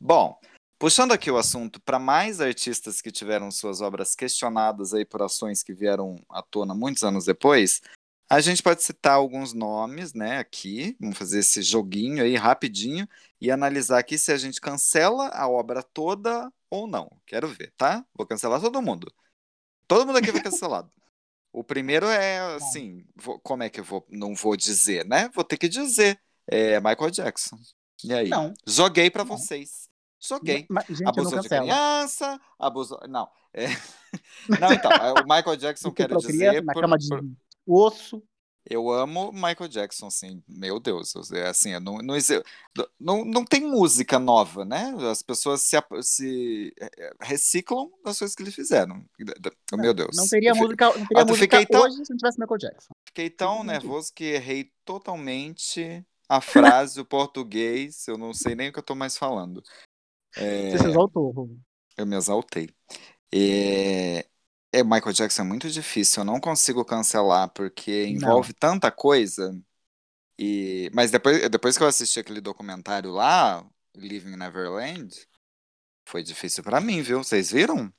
Bom, 0.00 0.36
puxando 0.78 1.12
aqui 1.12 1.30
o 1.30 1.36
assunto 1.36 1.80
para 1.80 1.98
mais 1.98 2.40
artistas 2.40 3.00
que 3.00 3.12
tiveram 3.12 3.50
suas 3.50 3.80
obras 3.80 4.14
questionadas 4.14 4.92
aí 4.92 5.04
por 5.04 5.22
ações 5.22 5.62
que 5.62 5.72
vieram 5.72 6.16
à 6.28 6.42
tona 6.42 6.74
muitos 6.74 7.04
anos 7.04 7.24
depois, 7.24 7.80
a 8.28 8.40
gente 8.40 8.62
pode 8.62 8.82
citar 8.82 9.14
alguns 9.14 9.52
nomes, 9.52 10.14
né, 10.14 10.38
aqui, 10.38 10.96
vamos 10.98 11.18
fazer 11.18 11.40
esse 11.40 11.60
joguinho 11.62 12.24
aí 12.24 12.34
rapidinho 12.34 13.06
e 13.38 13.50
analisar 13.50 13.98
aqui 13.98 14.16
se 14.16 14.32
a 14.32 14.38
gente 14.38 14.60
cancela 14.60 15.28
a 15.28 15.46
obra 15.46 15.82
toda 15.82 16.50
ou 16.70 16.86
não. 16.86 17.10
Quero 17.26 17.46
ver, 17.46 17.72
tá? 17.76 18.04
Vou 18.14 18.26
cancelar 18.26 18.60
todo 18.60 18.80
mundo. 18.80 19.12
Todo 19.94 20.06
mundo 20.06 20.18
aqui 20.18 20.30
vai 20.32 20.42
cancelado. 20.42 20.90
O 21.54 21.62
primeiro 21.62 22.06
é 22.06 22.38
assim, 22.54 23.04
vou- 23.14 23.38
como 23.40 23.62
é 23.62 23.68
que 23.68 23.78
eu 23.80 23.84
vou, 23.84 24.06
não 24.08 24.34
vou 24.34 24.56
dizer, 24.56 25.04
né? 25.04 25.28
Vou 25.34 25.44
ter 25.44 25.58
que 25.58 25.68
dizer, 25.68 26.18
é 26.46 26.80
Michael 26.80 27.10
Jackson. 27.10 27.58
E 28.02 28.10
aí? 28.14 28.30
Não. 28.30 28.54
Joguei 28.66 29.10
Não. 29.14 29.26
vocês. 29.26 29.86
Joguei. 30.18 30.64
Mas, 30.70 30.86
gente, 30.86 31.06
Abusou 31.06 31.40
de 31.40 31.48
criança, 31.50 32.40
abusou. 32.58 32.98
Não. 33.06 33.28
é- 33.52 33.66
Não, 34.60 34.72
então, 34.72 34.90
é, 34.92 35.12
o 35.12 35.24
Michael 35.24 35.56
Jackson, 35.56 35.90
quero 35.92 36.16
Estuprou 36.16 36.22
criança 36.38 36.52
dizer. 36.52 36.64
na 36.64 36.72
por- 36.72 36.80
cama 36.80 36.96
de 36.96 37.08
por- 37.08 37.22
osso. 37.66 38.22
Eu 38.64 38.90
amo 38.90 39.32
Michael 39.32 39.68
Jackson, 39.68 40.06
assim, 40.06 40.42
meu 40.48 40.78
Deus, 40.78 41.14
é 41.32 41.48
assim, 41.48 41.72
não, 41.80 41.98
não, 41.98 42.16
não, 43.00 43.24
não 43.24 43.44
tem 43.44 43.60
música 43.60 44.18
nova, 44.18 44.64
né? 44.64 44.94
As 45.10 45.20
pessoas 45.20 45.62
se, 45.62 45.76
se 46.02 46.72
é, 46.80 46.86
é, 47.06 47.12
reciclam 47.20 47.90
das 48.04 48.18
coisas 48.18 48.36
que 48.36 48.42
eles 48.42 48.54
fizeram. 48.54 49.04
Oh, 49.72 49.76
meu 49.76 49.92
Deus. 49.92 50.16
Não 50.16 50.28
teria 50.28 50.54
música, 50.54 50.86
não 50.86 51.06
teria 51.06 51.22
Ah, 51.22 51.26
música 51.26 51.44
fiquei 51.56 51.66
tão- 51.66 51.82
hoje 51.82 52.04
se 52.04 52.10
não 52.10 52.16
tivesse 52.16 52.38
Michael 52.38 52.58
Jackson. 52.58 52.94
Fiquei 53.06 53.28
tão 53.30 53.64
nervoso 53.64 54.12
que 54.14 54.24
errei 54.24 54.72
totalmente 54.84 56.04
a 56.28 56.40
frase, 56.40 57.00
o 57.00 57.04
português, 57.04 58.06
eu 58.08 58.16
não 58.16 58.32
sei 58.32 58.54
nem 58.54 58.68
o 58.68 58.72
que 58.72 58.78
eu 58.78 58.82
tô 58.82 58.94
mais 58.94 59.18
falando. 59.18 59.62
É, 60.36 60.70
Você 60.70 60.78
se 60.78 60.88
exaltou, 60.88 61.30
Rô. 61.30 61.50
Eu 61.96 62.06
me 62.06 62.16
exaltei. 62.16 62.70
É... 63.34 64.26
é, 64.72 64.82
Michael 64.82 65.12
Jackson 65.12 65.42
é 65.42 65.44
muito 65.44 65.70
difícil, 65.70 66.22
eu 66.22 66.24
não 66.24 66.40
consigo 66.40 66.84
cancelar, 66.84 67.50
porque 67.50 68.06
envolve 68.06 68.52
tanta 68.54 68.90
coisa. 68.90 69.56
E... 70.38 70.90
Mas 70.94 71.10
depois, 71.10 71.48
depois 71.50 71.76
que 71.76 71.84
eu 71.84 71.88
assisti 71.88 72.18
aquele 72.18 72.40
documentário 72.40 73.10
lá, 73.10 73.64
Living 73.94 74.36
Neverland, 74.36 75.14
foi 76.06 76.22
difícil 76.22 76.64
pra 76.64 76.80
mim, 76.80 77.02
viu? 77.02 77.22
Vocês 77.22 77.50
viram? 77.50 77.92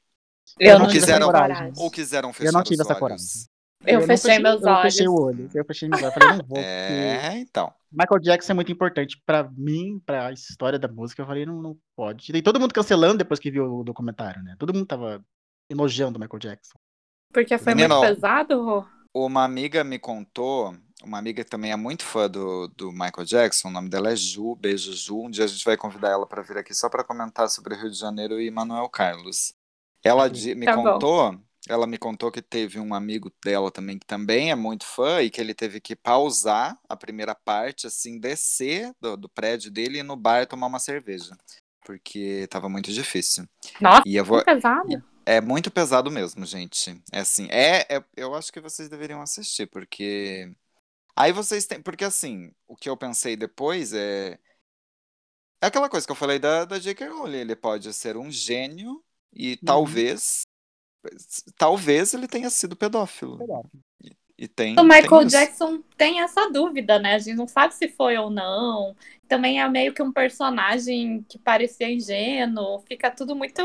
Eu 0.60 0.80
não 0.80 0.80
não 0.80 0.88
tive 0.88 1.06
tive 1.06 1.12
essa 1.12 1.20
coragem. 1.20 1.72
Ou 1.78 1.92
quiseram 1.92 2.30
Eu 2.30 2.34
fechar 2.34 2.52
não 2.52 2.64
tive 2.64 2.76
os 2.76 2.80
essa 2.82 2.94
olhos? 2.94 3.00
coragem. 3.00 3.28
Eu, 3.86 4.00
não 4.00 4.08
fechei 4.08 4.40
meus 4.40 4.62
eu 4.62 4.70
olhos. 4.70 4.82
fechei 4.82 5.08
o 5.08 5.14
olho. 5.14 5.50
Eu 5.54 5.66
fechei 5.66 5.90
meus 5.90 6.02
olhos. 6.02 6.16
Eu 6.16 6.22
falei, 6.22 6.38
não 6.38 6.46
vou. 6.48 6.58
porque 6.84 6.94
É, 6.94 7.38
então. 7.40 7.74
Michael 7.92 8.20
Jackson 8.22 8.54
é 8.54 8.56
muito 8.56 8.72
importante 8.72 9.22
pra 9.26 9.44
mim, 9.56 10.02
pra 10.06 10.32
história 10.32 10.80
da 10.80 10.88
música. 10.88 11.22
Eu 11.22 11.28
falei, 11.28 11.46
não, 11.46 11.62
não 11.62 11.78
pode. 11.96 12.36
E 12.36 12.42
todo 12.42 12.60
mundo 12.60 12.74
cancelando 12.74 13.20
depois 13.20 13.40
que 13.40 13.52
viu 13.52 13.66
o 13.66 13.84
documentário, 13.84 14.42
né? 14.42 14.56
Todo 14.58 14.74
mundo 14.74 14.86
tava 14.86 15.24
elogiando 15.70 16.18
o 16.18 16.22
Michael 16.22 16.40
Jackson. 16.40 16.78
Porque 17.34 17.58
foi 17.58 17.76
Menino, 17.76 17.96
muito 17.96 17.98
pesado, 18.00 18.64
Rô? 18.64 18.86
Uma 19.14 19.44
amiga 19.44 19.84
me 19.84 20.00
contou, 20.00 20.76
uma 21.04 21.20
amiga 21.20 21.44
que 21.44 21.50
também 21.50 21.72
é 21.72 21.76
muito 21.76 22.04
fã 22.04 22.28
do, 22.30 22.68
do 22.70 22.92
Michael 22.92 23.26
Jackson, 23.26 23.68
o 23.68 23.72
nome 23.72 23.90
dela 23.90 24.12
é 24.12 24.16
Ju, 24.16 24.56
beijo 24.56 24.92
Ju. 24.94 25.26
Um 25.26 25.30
dia 25.30 25.44
a 25.46 25.48
gente 25.48 25.64
vai 25.64 25.78
convidar 25.78 26.10
ela 26.10 26.26
para 26.26 26.42
vir 26.42 26.58
aqui 26.58 26.74
só 26.74 26.90
para 26.90 27.04
comentar 27.04 27.48
sobre 27.50 27.76
Rio 27.76 27.92
de 27.92 27.98
Janeiro 27.98 28.42
e 28.42 28.50
Manuel 28.50 28.90
Carlos. 28.90 29.54
Ela 30.04 30.28
di- 30.30 30.56
me 30.56 30.66
Tá 30.66 30.76
bom. 30.76 31.00
contou 31.00 31.40
ela 31.70 31.88
me 31.88 31.98
contou 31.98 32.30
que 32.30 32.42
teve 32.42 32.78
um 32.78 32.94
amigo 32.94 33.32
dela 33.42 33.72
também 33.72 33.98
que 33.98 34.06
também 34.06 34.52
é 34.52 34.56
muito 34.56 34.86
fã 34.86 35.22
e 35.22 35.30
que 35.30 35.40
ele 35.40 35.54
teve 35.54 35.80
que 35.80 35.96
pausar 35.96 36.78
a 36.90 36.96
primeira 36.98 37.34
parte, 37.34 37.88
assim, 37.88 38.20
descer 38.20 38.92
do, 39.00 39.16
do 39.16 39.30
prédio 39.30 39.72
dele 39.72 39.96
e 39.98 40.00
ir 40.02 40.04
no 40.04 40.18
bar 40.18 40.46
tomar 40.46 40.68
uma 40.68 40.80
cerveja. 40.80 41.38
Porque 41.86 42.48
tava 42.50 42.68
muito 42.68 42.92
difícil. 42.92 43.48
Nossa, 43.80 44.04
E 44.06 44.16
eu 44.18 44.26
vou. 44.26 44.42
que 44.42 44.46
pesado. 44.46 45.04
É 45.26 45.40
muito 45.42 45.72
pesado 45.72 46.12
mesmo, 46.12 46.46
gente. 46.46 47.02
É 47.12 47.20
assim, 47.20 47.48
é, 47.50 47.82
é- 47.98 48.04
eu 48.16 48.36
acho 48.36 48.52
que 48.52 48.60
vocês 48.60 48.90
deveriam 48.90 49.22
assistir, 49.22 49.68
porque 49.68 50.54
aí 51.16 51.32
vocês 51.34 51.66
têm, 51.68 51.82
porque 51.82 52.06
assim, 52.06 52.54
o 52.68 52.76
que 52.76 52.90
eu 52.90 52.98
pensei 52.98 53.36
depois 53.38 53.94
é 53.94 54.40
é 55.62 55.68
aquela 55.68 55.90
coisa 55.90 56.06
que 56.06 56.12
eu 56.12 56.16
falei 56.16 56.40
da, 56.40 56.66
da 56.66 56.78
J.K. 56.80 57.08
Rowling, 57.10 57.38
ele 57.38 57.56
pode 57.56 57.92
ser 57.94 58.18
um 58.18 58.30
gênio 58.32 59.04
e 59.32 59.56
talvez 59.58 60.46
talvez 61.58 62.14
ele 62.14 62.28
tenha 62.28 62.50
sido 62.50 62.76
pedófilo. 62.76 63.46
E 64.38 64.48
tem 64.48 64.76
O 64.78 64.84
tem 64.98 65.12
Michael 65.12 65.26
isso. 65.26 65.30
Jackson 65.30 65.82
tem 65.98 66.22
essa 66.22 66.50
dúvida, 66.52 66.98
né? 67.00 67.14
A 67.16 67.20
gente 67.20 67.36
não 67.38 67.48
sabe 67.48 67.76
se 67.76 67.88
foi 67.90 68.18
ou 68.18 68.30
não. 68.32 68.96
Também 69.28 69.62
é 69.62 69.70
meio 69.70 69.94
que 69.94 70.02
um 70.02 70.12
personagem 70.12 71.24
que 71.30 71.38
parecia 71.38 71.92
ingênuo. 71.92 72.80
Fica 72.88 73.12
tudo 73.12 73.36
muito. 73.36 73.62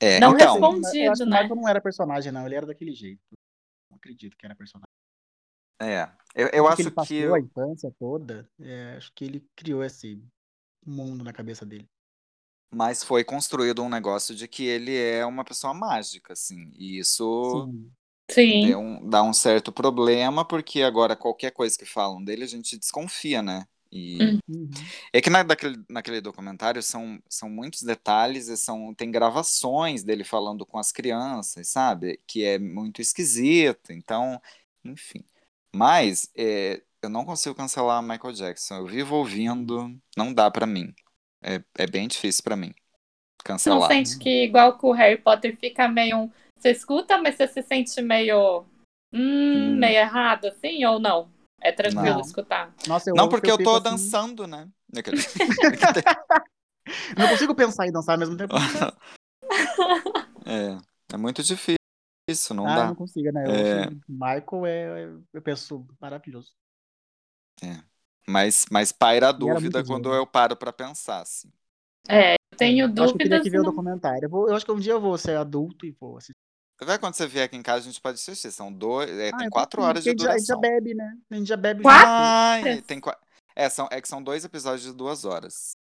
É, 0.00 0.20
não 0.20 0.32
então, 0.32 0.58
responde. 0.58 0.88
eu 0.98 1.10
acho 1.12 1.22
que 1.22 1.28
o 1.28 1.30
né? 1.30 1.38
Michael 1.38 1.56
não 1.56 1.68
era 1.68 1.80
personagem, 1.80 2.32
não. 2.32 2.46
Ele 2.46 2.54
era 2.56 2.66
daquele 2.66 2.94
jeito. 2.94 3.22
Não 3.90 3.96
acredito 3.98 4.36
que 4.36 4.46
era 4.46 4.56
personagem. 4.56 4.88
é, 5.80 6.08
eu, 6.34 6.48
eu 6.52 6.68
O 6.68 6.68
acho 6.68 6.82
ele 6.82 6.90
que 6.90 6.90
passou 6.90 7.32
a 7.34 7.38
infância 7.40 7.90
toda, 7.98 8.48
é, 8.60 8.96
acho 8.96 9.12
que 9.14 9.24
ele 9.24 9.48
criou 9.56 9.82
esse 9.84 10.20
mundo 10.86 11.24
na 11.24 11.32
cabeça 11.32 11.66
dele. 11.66 11.88
mas 12.70 13.02
foi 13.04 13.24
construído 13.24 13.82
um 13.82 13.88
negócio 13.88 14.34
de 14.34 14.48
que 14.48 14.64
ele 14.64 14.96
é 14.96 15.24
uma 15.24 15.44
pessoa 15.44 15.72
mágica, 15.74 16.32
assim, 16.32 16.70
e 16.76 16.98
isso 16.98 17.24
Sim. 17.42 17.92
Sim. 18.28 18.76
um- 18.76 19.08
dá 19.08 19.22
um 19.22 19.32
certo 19.32 19.72
problema, 19.72 20.46
porque 20.46 20.82
agora 20.82 21.16
qualquer 21.16 21.50
coisa 21.52 21.76
que 21.78 21.84
falam 21.86 22.22
dele 22.24 22.44
a 22.44 22.46
gente 22.46 22.78
desconfia, 22.78 23.42
né? 23.42 23.66
E 23.96 24.22
Hum. 24.24 24.38
Uhum. 24.48 24.70
é 25.12 25.20
que 25.20 25.30
na, 25.30 25.44
daquele, 25.44 25.80
naquele 25.88 26.20
documentário 26.20 26.82
são, 26.82 27.22
são 27.28 27.48
muitos 27.48 27.82
detalhes 27.82 28.48
e 28.48 28.56
são, 28.56 28.92
tem 28.92 29.08
gravações 29.10 30.02
dele 30.02 30.24
falando 30.24 30.66
com 30.66 30.78
as 30.78 30.90
crianças, 30.90 31.68
sabe? 31.68 32.20
Que 32.26 32.44
é 32.44 32.58
muito 32.58 33.00
esquisito, 33.00 33.92
então, 33.92 34.42
enfim. 34.84 35.24
Mas 35.72 36.28
é, 36.36 36.82
eu 37.00 37.08
não 37.08 37.24
consigo 37.24 37.54
cancelar 37.54 38.02
Michael 38.02 38.32
Jackson. 38.32 38.78
Eu 38.78 38.86
vivo 38.86 39.14
ouvindo, 39.16 39.96
não 40.16 40.34
dá 40.34 40.50
pra 40.50 40.66
mim. 40.66 40.92
É, 41.40 41.62
é 41.78 41.86
bem 41.86 42.08
difícil 42.08 42.42
pra 42.42 42.56
mim 42.56 42.74
Você 43.46 43.68
não 43.70 43.78
cancelar. 43.78 43.88
sente 43.90 44.18
que, 44.18 44.44
igual 44.44 44.76
com 44.78 44.88
o 44.88 44.92
Harry 44.92 45.20
Potter, 45.20 45.56
fica 45.56 45.86
meio. 45.86 46.16
um- 46.18 46.30
Você 46.56 46.70
escuta, 46.70 47.18
mas 47.18 47.36
você 47.36 47.46
se 47.46 47.62
sente 47.62 48.00
meio. 48.02 48.64
Hum, 49.12 49.74
Hum. 49.74 49.76
meio 49.76 49.98
errado, 49.98 50.46
assim, 50.46 50.84
ou 50.84 50.98
não? 50.98 51.30
É 51.60 51.72
tranquilo 51.72 52.04
Não. 52.04 52.20
escutar. 52.20 52.74
Nossa, 52.86 53.10
eu 53.10 53.16
Não, 53.16 53.28
porque 53.28 53.50
eu 53.50 53.56
penso 53.56 53.70
tô 53.70 53.76
assim, 53.76 53.84
dançando, 53.84 54.46
né? 54.46 54.68
eu 54.94 55.02
Não 57.16 57.28
consigo 57.28 57.54
pensar 57.54 57.86
e 57.86 57.92
dançar 57.92 58.14
ao 58.14 58.18
mesmo 58.18 58.36
tempo. 58.36 58.54
É, 60.46 60.76
é 61.14 61.16
muito 61.16 61.42
difícil, 61.42 62.54
não 62.54 62.66
ah, 62.66 62.72
eu 62.72 62.76
dá. 62.76 62.86
não 62.88 62.94
consigo, 62.94 63.32
né? 63.32 63.46
Eu 63.46 63.52
É. 63.52 63.90
Michael 64.08 64.66
é, 64.66 65.08
eu 65.32 65.42
penso 65.42 65.86
maravilhoso. 65.98 66.52
Mas, 68.26 68.66
mas 68.70 68.92
paira 68.92 69.28
a 69.28 69.32
dúvida 69.32 69.84
quando 69.84 70.12
eu 70.12 70.26
paro 70.26 70.56
pra 70.56 70.72
pensar, 70.72 71.20
assim. 71.20 71.50
É, 72.08 72.34
eu 72.34 72.58
tenho 72.58 72.86
Eu 72.86 73.04
acho 73.04 73.14
que 73.14 73.22
eu 73.24 73.30
teria 73.30 73.38
dúvidas. 73.38 73.42
que 73.42 73.50
ver 73.50 73.60
o 73.60 73.62
não- 73.62 73.70
documentário. 73.70 74.24
Eu, 74.26 74.30
vou- 74.30 74.48
eu 74.48 74.54
acho 74.54 74.64
que 74.64 74.72
um 74.72 74.78
dia 74.78 74.92
eu 74.92 75.00
vou 75.00 75.16
ser 75.18 75.36
adulto 75.36 75.86
e 75.86 75.90
vou 75.92 76.16
assistir. 76.16 76.34
Vai 76.82 76.98
quando 76.98 77.14
você 77.14 77.26
vier 77.26 77.44
aqui 77.44 77.56
em 77.56 77.62
casa, 77.62 77.80
a 77.80 77.90
gente 77.90 78.00
pode 78.00 78.16
assistir. 78.16 78.50
São 78.50 78.72
dois, 78.72 79.08
é, 79.10 79.28
Ah, 79.32 79.36
tem 79.38 79.46
eu 79.46 79.50
quatro 79.50 79.80
prefiro, 79.80 79.88
horas 79.88 80.04
de 80.04 80.10
já- 80.10 80.12
A 80.12 80.16
duração. 80.16 80.38
gente 80.38 80.46
já 80.48 80.56
bebe, 80.56 80.94
né? 80.94 81.16
A 81.30 81.34
gente 81.36 81.46
já 81.48 81.56
bebe. 81.56 81.82
Quatro? 81.82 82.82
tem 82.82 83.00
qua- 83.00 83.18
é, 83.56 83.68
são, 83.68 83.88
é 83.90 84.00
que 84.00 84.08
são 84.08 84.22
dois 84.22 84.44
episódios 84.44 84.82
de 84.82 84.92
duas 84.92 85.24
horas. 85.24 85.72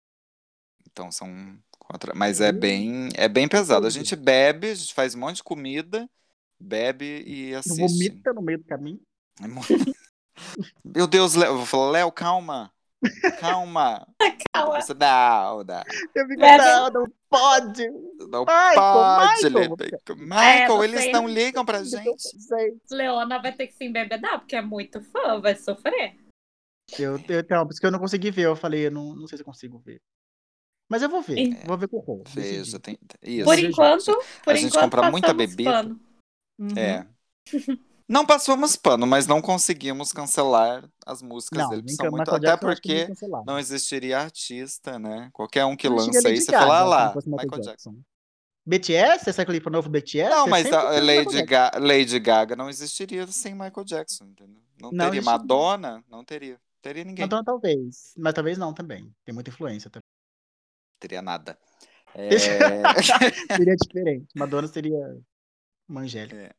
Então 0.91 1.11
são 1.11 1.59
quatro. 1.79 2.13
Mas 2.15 2.41
é 2.41 2.51
Hum. 2.53 2.59
bem, 2.59 3.09
é 3.15 3.29
bem 3.29 3.49
pesado. 3.49 3.87
A 3.87 3.91
gente 3.91 4.15
bebe, 4.15 4.71
a 4.71 4.75
gente 4.75 4.93
faz 4.93 5.15
um 5.15 5.19
monte 5.21 5.37
de 5.37 5.43
comida, 5.43 6.09
bebe 6.61 7.25
e 7.27 7.55
assiste. 7.55 7.79
Vomita 7.81 8.33
no 8.35 8.43
meio 8.43 8.59
do 8.59 8.65
caminho. 8.65 9.01
É 9.41 9.47
Meu 10.85 11.07
Deus, 11.07 11.35
Léo, 11.35 11.53
eu 11.53 11.57
vou 11.59 11.67
falar, 11.67 11.91
Léo, 11.91 12.13
calma. 12.13 12.71
Calma. 13.41 14.07
Calma. 14.55 14.81
Você 14.81 14.95
não, 14.95 15.65
não. 15.65 15.83
Eu 16.15 16.27
fico, 16.27 16.41
não, 16.41 16.91
não 16.91 17.07
pode. 17.29 17.89
Não 18.29 18.45
Michael, 18.45 18.75
pode, 18.75 19.45
Michael. 19.45 19.71
Lebeco. 19.71 20.17
Michael, 20.17 20.77
você- 20.77 20.85
eles 20.85 21.13
não 21.13 21.29
ligam 21.29 21.65
pra 21.65 21.83
gente. 21.83 22.29
Leona 22.91 23.41
vai 23.41 23.53
ter 23.53 23.67
que 23.67 23.75
se 23.75 23.85
embebedar, 23.85 24.39
porque 24.39 24.57
é 24.57 24.63
muito 24.63 25.01
fã, 25.01 25.41
vai 25.41 25.55
sofrer. 25.57 26.17
Eu, 26.99 27.19
eu, 27.29 27.41
então, 27.41 27.65
por 27.65 27.73
isso 27.73 27.81
que 27.81 27.87
eu 27.87 27.91
não 27.91 27.99
consegui 27.99 28.31
ver. 28.31 28.43
Eu 28.43 28.57
falei, 28.57 28.87
eu 28.87 28.91
não, 28.91 29.15
não 29.15 29.27
sei 29.27 29.39
se 29.39 29.43
eu 29.43 29.47
consigo 29.47 29.79
ver. 29.79 30.01
Mas 30.91 31.01
eu 31.01 31.09
vou 31.09 31.23
ver. 31.23 31.55
É. 31.55 31.67
Vou 31.67 31.79
ver 31.79 31.89
com 31.89 31.97
o 31.97 32.01
Rô. 32.01 32.23
Veja, 32.29 32.79
tem, 32.79 32.99
isso. 33.23 33.45
Por 33.47 33.59
enquanto, 33.59 34.23
por 34.45 34.53
A 34.53 34.57
gente 34.57 34.69
enquanto 34.69 34.83
compra 34.85 35.11
muita 35.11 35.33
bebida. 35.33 35.71
pano. 35.71 36.01
Uhum. 36.59 36.69
É. 36.77 37.07
Não 38.13 38.27
passamos 38.27 38.77
pano, 38.77 39.07
mas 39.07 39.27
não 39.27 39.41
conseguimos 39.41 40.13
cancelar 40.13 40.87
as 41.07 41.23
músicas 41.23 41.61
Não, 41.61 41.71
dele. 41.71 41.91
são 41.93 42.11
muito... 42.11 42.29
Até 42.31 42.41
Jackson 42.47 42.67
porque 42.67 43.07
não 43.47 43.59
existiria 43.59 44.19
artista, 44.19 44.99
né? 44.99 45.31
Qualquer 45.33 45.65
um 45.65 45.75
que 45.75 45.89
Não 45.89 45.97
lança 45.97 46.29
aí, 46.29 46.39
você 46.39 46.53
fala, 46.53 46.81
ah 46.81 46.85
lá, 46.85 47.15
Michael 47.27 47.63
Jackson. 47.63 47.97
BTS? 48.67 49.31
Essa 49.31 49.47
clipe 49.47 49.71
novo 49.71 49.89
BTS? 49.89 50.29
Não, 50.29 50.47
é 50.47 50.51
mas 50.51 50.67
100% 50.67 50.75
a 50.75 50.83
Michael 50.83 51.05
Lady, 51.07 51.31
Jackson. 51.33 51.47
Ga- 51.47 51.73
Lady 51.79 52.19
Gaga 52.21 52.55
não 52.57 52.69
existiria 52.69 53.27
sem 53.29 53.55
Michael 53.55 53.85
Jackson, 53.85 54.25
entendeu? 54.25 54.61
Não, 54.81 54.93
Não 54.93 55.07
teria. 55.07 55.23
Madonna, 55.23 56.05
não 56.07 56.23
teria. 56.23 56.61
Teria 56.83 57.05
ninguém. 57.05 57.25
Então 57.25 57.43
talvez. 57.43 58.13
Mas 58.19 58.35
talvez 58.35 58.59
não 58.59 58.75
também. 58.75 59.11
Tem 59.25 59.35
muita 59.35 59.49
influência 59.49 59.89
também. 59.89 60.05
Teria 61.01 61.23
nada. 61.23 61.59
É... 62.15 62.29
Seria 63.57 63.75
diferente. 63.75 64.27
Madonna 64.37 64.69
seria 64.69 65.19
uma 65.89 66.03
Angélica. 66.03 66.55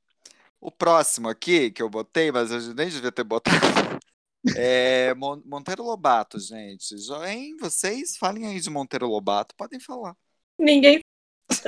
O 0.65 0.71
próximo 0.71 1.27
aqui, 1.29 1.71
que 1.71 1.81
eu 1.81 1.89
botei, 1.89 2.31
mas 2.31 2.49
eu 2.51 2.73
nem 2.73 2.87
devia 2.89 3.11
ter 3.11 3.23
botado, 3.25 3.57
é 4.55 5.13
Mon- 5.15 5.41
Monteiro 5.45 5.83
Lobato, 5.83 6.39
gente. 6.39 6.95
Hein? 7.27 7.57
Vocês 7.59 8.17
falem 8.17 8.47
aí 8.47 8.59
de 8.61 8.69
Monteiro 8.69 9.07
Lobato, 9.07 9.55
podem 9.55 9.79
falar. 9.79 10.15
Ninguém 10.57 10.99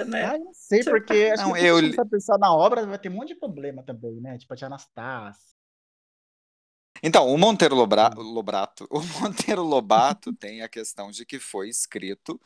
né? 0.08 0.26
Ah, 0.26 0.36
eu 0.38 0.46
não 0.46 0.54
sei, 0.54 0.84
porque 0.84 1.32
acho 1.34 1.44
Não, 1.44 1.54
que 1.54 1.60
se 1.60 2.02
eu 2.02 2.08
pensar 2.10 2.38
na 2.38 2.54
obra, 2.54 2.86
vai 2.86 3.00
ter 3.00 3.10
um 3.10 3.14
monte 3.16 3.30
de 3.30 3.36
problema 3.36 3.84
também, 3.84 4.20
né? 4.22 4.38
Tipo 4.38 4.54
a 4.54 4.58
Tia 4.58 4.68
Anastácia. 4.68 5.56
Então, 7.04 7.28
o 7.28 7.38
Monteiro 7.38 7.76
Lobra- 7.76 8.10
Lobrato, 8.16 8.88
o 8.92 9.00
Monteiro 9.22 9.64
Lobato 9.64 10.34
tem 10.34 10.62
a 10.62 10.70
questão 10.70 11.12
de 11.12 11.26
que 11.26 11.40
foi 11.40 11.70
escrito 11.70 12.40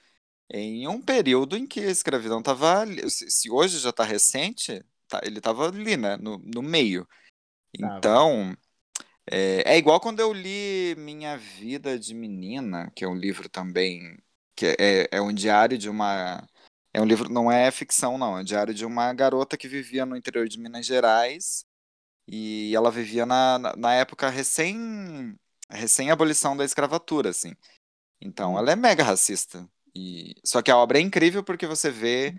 em 0.50 0.88
um 0.88 1.02
período 1.02 1.58
em 1.58 1.68
que 1.68 1.82
a 1.82 1.92
escravidão 1.92 2.40
estava. 2.40 2.86
Se 3.10 3.52
hoje 3.52 3.80
já 3.80 3.92
está 3.92 4.04
recente, 4.04 4.84
tá- 5.10 5.22
ele 5.24 5.40
estava 5.40 5.68
ali, 5.68 5.98
né? 5.98 6.18
No, 6.18 6.38
no 6.40 6.62
meio. 6.62 7.08
Tava. 7.80 7.98
Então, 7.98 8.58
é, 9.30 9.76
é 9.76 9.78
igual 9.78 10.00
quando 10.00 10.20
eu 10.20 10.34
li 10.34 10.96
Minha 10.98 11.38
Vida 11.38 12.00
de 12.00 12.14
Menina, 12.14 12.92
que 12.96 13.04
é 13.04 13.08
um 13.08 13.16
livro 13.16 13.50
também, 13.50 14.18
que 14.56 14.76
é, 14.80 15.08
é 15.12 15.22
um 15.22 15.34
diário 15.34 15.78
de 15.78 15.90
uma. 15.90 16.48
É 16.94 17.02
um 17.02 17.06
livro, 17.06 17.30
não 17.30 17.52
é 17.52 17.70
ficção, 17.72 18.18
não, 18.18 18.38
é 18.38 18.42
um 18.42 18.44
diário 18.44 18.74
de 18.74 18.86
uma 18.86 19.14
garota 19.14 19.58
que 19.58 19.68
vivia 19.68 20.06
no 20.06 20.18
interior 20.18 20.48
de 20.48 20.60
Minas 20.60 20.86
Gerais 20.86 21.66
e 22.28 22.76
ela 22.76 22.92
vivia 22.92 23.26
na, 23.26 23.60
na, 23.78 23.94
época 23.94 24.30
recém, 24.30 25.36
recém-abolição 25.70 26.58
da 26.58 26.66
escravatura, 26.66 27.30
assim. 27.30 27.54
Então, 28.22 28.58
ela 28.58 28.72
é 28.72 28.76
mega 28.76 29.04
racista. 29.04 29.68
E, 29.96 30.36
só 30.46 30.62
que 30.62 30.72
a 30.72 30.78
obra 30.78 31.00
é 31.00 31.02
incrível 31.02 31.44
porque 31.44 31.68
você 31.68 31.90
vê 31.90 32.36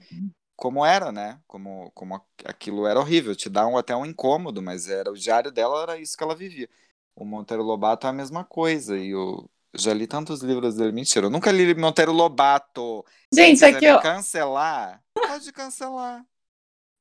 como 0.60 0.84
era, 0.84 1.10
né? 1.10 1.40
Como, 1.46 1.90
como 1.92 2.22
aquilo 2.44 2.86
era 2.86 3.00
horrível, 3.00 3.34
te 3.34 3.48
dá 3.48 3.66
um, 3.66 3.78
até 3.78 3.96
um 3.96 4.04
incômodo, 4.04 4.60
mas 4.60 4.90
era 4.90 5.10
o 5.10 5.16
diário 5.16 5.50
dela 5.50 5.82
era 5.82 5.98
isso 5.98 6.16
que 6.16 6.22
ela 6.22 6.36
vivia. 6.36 6.68
O 7.16 7.24
Monteiro 7.24 7.62
Lobato 7.62 8.06
é 8.06 8.10
a 8.10 8.12
mesma 8.12 8.44
coisa, 8.44 8.98
e 8.98 9.08
eu 9.08 9.48
já 9.74 9.94
li 9.94 10.06
tantos 10.06 10.42
livros 10.42 10.76
dele. 10.76 10.92
Mentira, 10.92 11.26
eu 11.26 11.30
nunca 11.30 11.50
li 11.50 11.74
Monteiro 11.74 12.12
Lobato. 12.12 13.04
Gente, 13.32 13.60
Se 13.60 13.64
aqui, 13.64 13.88
ó, 13.88 14.00
cancelar, 14.00 15.02
pode 15.14 15.50
cancelar. 15.50 16.26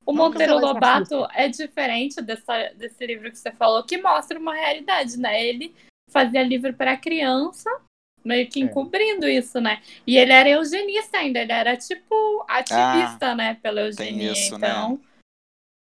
o 0.06 0.14
Vamos 0.14 0.32
Monteiro 0.32 0.58
Lobato 0.58 1.28
é 1.34 1.50
diferente 1.50 2.22
dessa, 2.22 2.70
desse 2.76 3.06
livro 3.06 3.30
que 3.30 3.38
você 3.38 3.52
falou, 3.52 3.84
que 3.84 4.02
mostra 4.02 4.40
uma 4.40 4.56
realidade, 4.56 5.20
né? 5.20 5.44
Ele 5.44 5.76
fazia 6.10 6.42
livro 6.44 6.74
para 6.74 6.96
criança, 6.96 7.70
meio 8.24 8.48
que 8.50 8.62
É. 8.62 8.66
encobrindo 8.66 9.28
isso, 9.28 9.60
né? 9.62 9.82
E 10.06 10.18
ele 10.18 10.32
era 10.32 10.50
eugenista 10.50 11.18
ainda, 11.18 11.40
ele 11.40 11.52
era 11.52 11.76
tipo 11.78 12.46
ativista, 12.48 13.34
né, 13.36 13.56
pela 13.62 13.82
eugenia. 13.82 14.32
isso, 14.32 14.58
né? 14.58 14.68
então, 14.70 15.00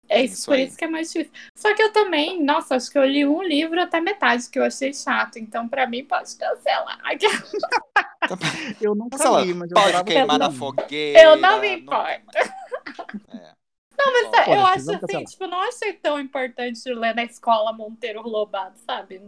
é 0.10 0.16
Tem 0.18 0.26
isso, 0.26 0.34
isso 0.36 0.46
por 0.46 0.56
aí. 0.56 0.64
isso 0.68 0.78
que 0.78 0.86
é 0.86 0.88
mais 0.88 1.12
difícil. 1.12 1.34
Só 1.58 1.74
que 1.76 1.82
eu 1.84 1.92
também, 1.92 2.42
nossa, 2.44 2.76
acho 2.76 2.90
que 2.90 2.98
eu 2.98 3.06
li 3.06 3.26
um 3.28 3.42
livro 3.44 3.82
até 3.82 4.00
metade 4.00 4.50
que 4.50 4.58
eu 4.58 4.64
achei 4.64 4.94
chato, 4.94 5.38
então 5.38 5.68
pra 5.68 5.86
mim 5.88 6.04
pode 6.06 6.36
cancelar. 6.38 7.00
Eu 8.82 8.94
nunca 8.96 9.18
Cancela. 9.18 9.42
li, 9.42 9.54
mas 9.54 9.72
eu 9.72 9.76
Pode 9.76 10.04
queimar 10.04 10.38
na 10.40 10.52
fogueira. 10.52 11.22
Eu 11.22 11.36
não 11.38 11.60
me 11.62 11.76
importo. 11.76 12.38
É. 12.38 13.54
Não, 13.98 14.14
mas 14.14 14.48
é, 14.48 14.54
eu 14.56 14.66
acho 14.66 14.80
assim, 14.92 15.00
cancelar. 15.00 15.24
tipo, 15.26 15.48
não 15.48 15.60
achei 15.62 15.94
tão 15.94 16.20
importante 16.20 16.94
ler 16.94 17.16
na 17.16 17.24
escola 17.24 17.72
Monteiro 17.74 18.22
Lobato, 18.22 18.78
sabe? 18.86 19.22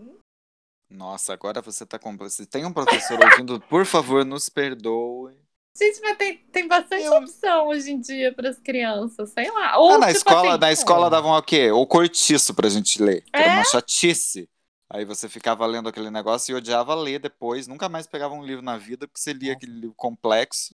Nossa, 0.89 1.33
agora 1.33 1.61
você 1.61 1.85
tá 1.85 1.99
com. 1.99 2.17
Se 2.29 2.45
tem 2.45 2.65
um 2.65 2.73
professor 2.73 3.19
ouvindo, 3.23 3.59
por 3.61 3.85
favor, 3.85 4.25
nos 4.25 4.49
perdoe. 4.49 5.37
Gente, 5.77 6.01
mas 6.01 6.17
tem, 6.17 6.37
tem 6.51 6.67
bastante 6.67 7.05
Eu- 7.05 7.13
opção 7.13 7.67
hoje 7.67 7.91
em 7.91 7.99
dia 7.99 8.33
para 8.33 8.49
as 8.49 8.59
crianças, 8.59 9.29
sei 9.29 9.49
lá. 9.51 9.77
Ou, 9.77 9.91
Ah, 9.93 9.97
na 9.99 10.07
tipo 10.07 10.17
escola, 10.17 10.49
assim, 10.51 10.59
na 10.59 10.71
escola 10.71 11.07
é. 11.07 11.09
davam 11.11 11.31
o 11.31 11.41
quê? 11.43 11.71
O 11.71 11.85
cortiço 11.85 12.53
pra 12.53 12.67
gente 12.69 13.01
ler. 13.01 13.21
que 13.21 13.29
Era 13.33 13.51
É? 13.51 13.55
uma 13.55 13.63
chatice. 13.65 14.49
Aí 14.91 15.05
você 15.05 15.29
ficava 15.29 15.65
lendo 15.67 15.87
aquele 15.87 16.09
negócio 16.09 16.51
e 16.51 16.55
odiava 16.55 16.95
ler 16.95 17.19
depois. 17.19 17.67
Nunca 17.67 17.87
mais 17.87 18.07
pegava 18.07 18.33
um 18.33 18.43
livro 18.43 18.63
na 18.63 18.75
vida, 18.77 19.07
porque 19.07 19.21
você 19.21 19.31
lia 19.31 19.53
aquele 19.53 19.73
livro 19.73 19.93
complexo. 19.95 20.73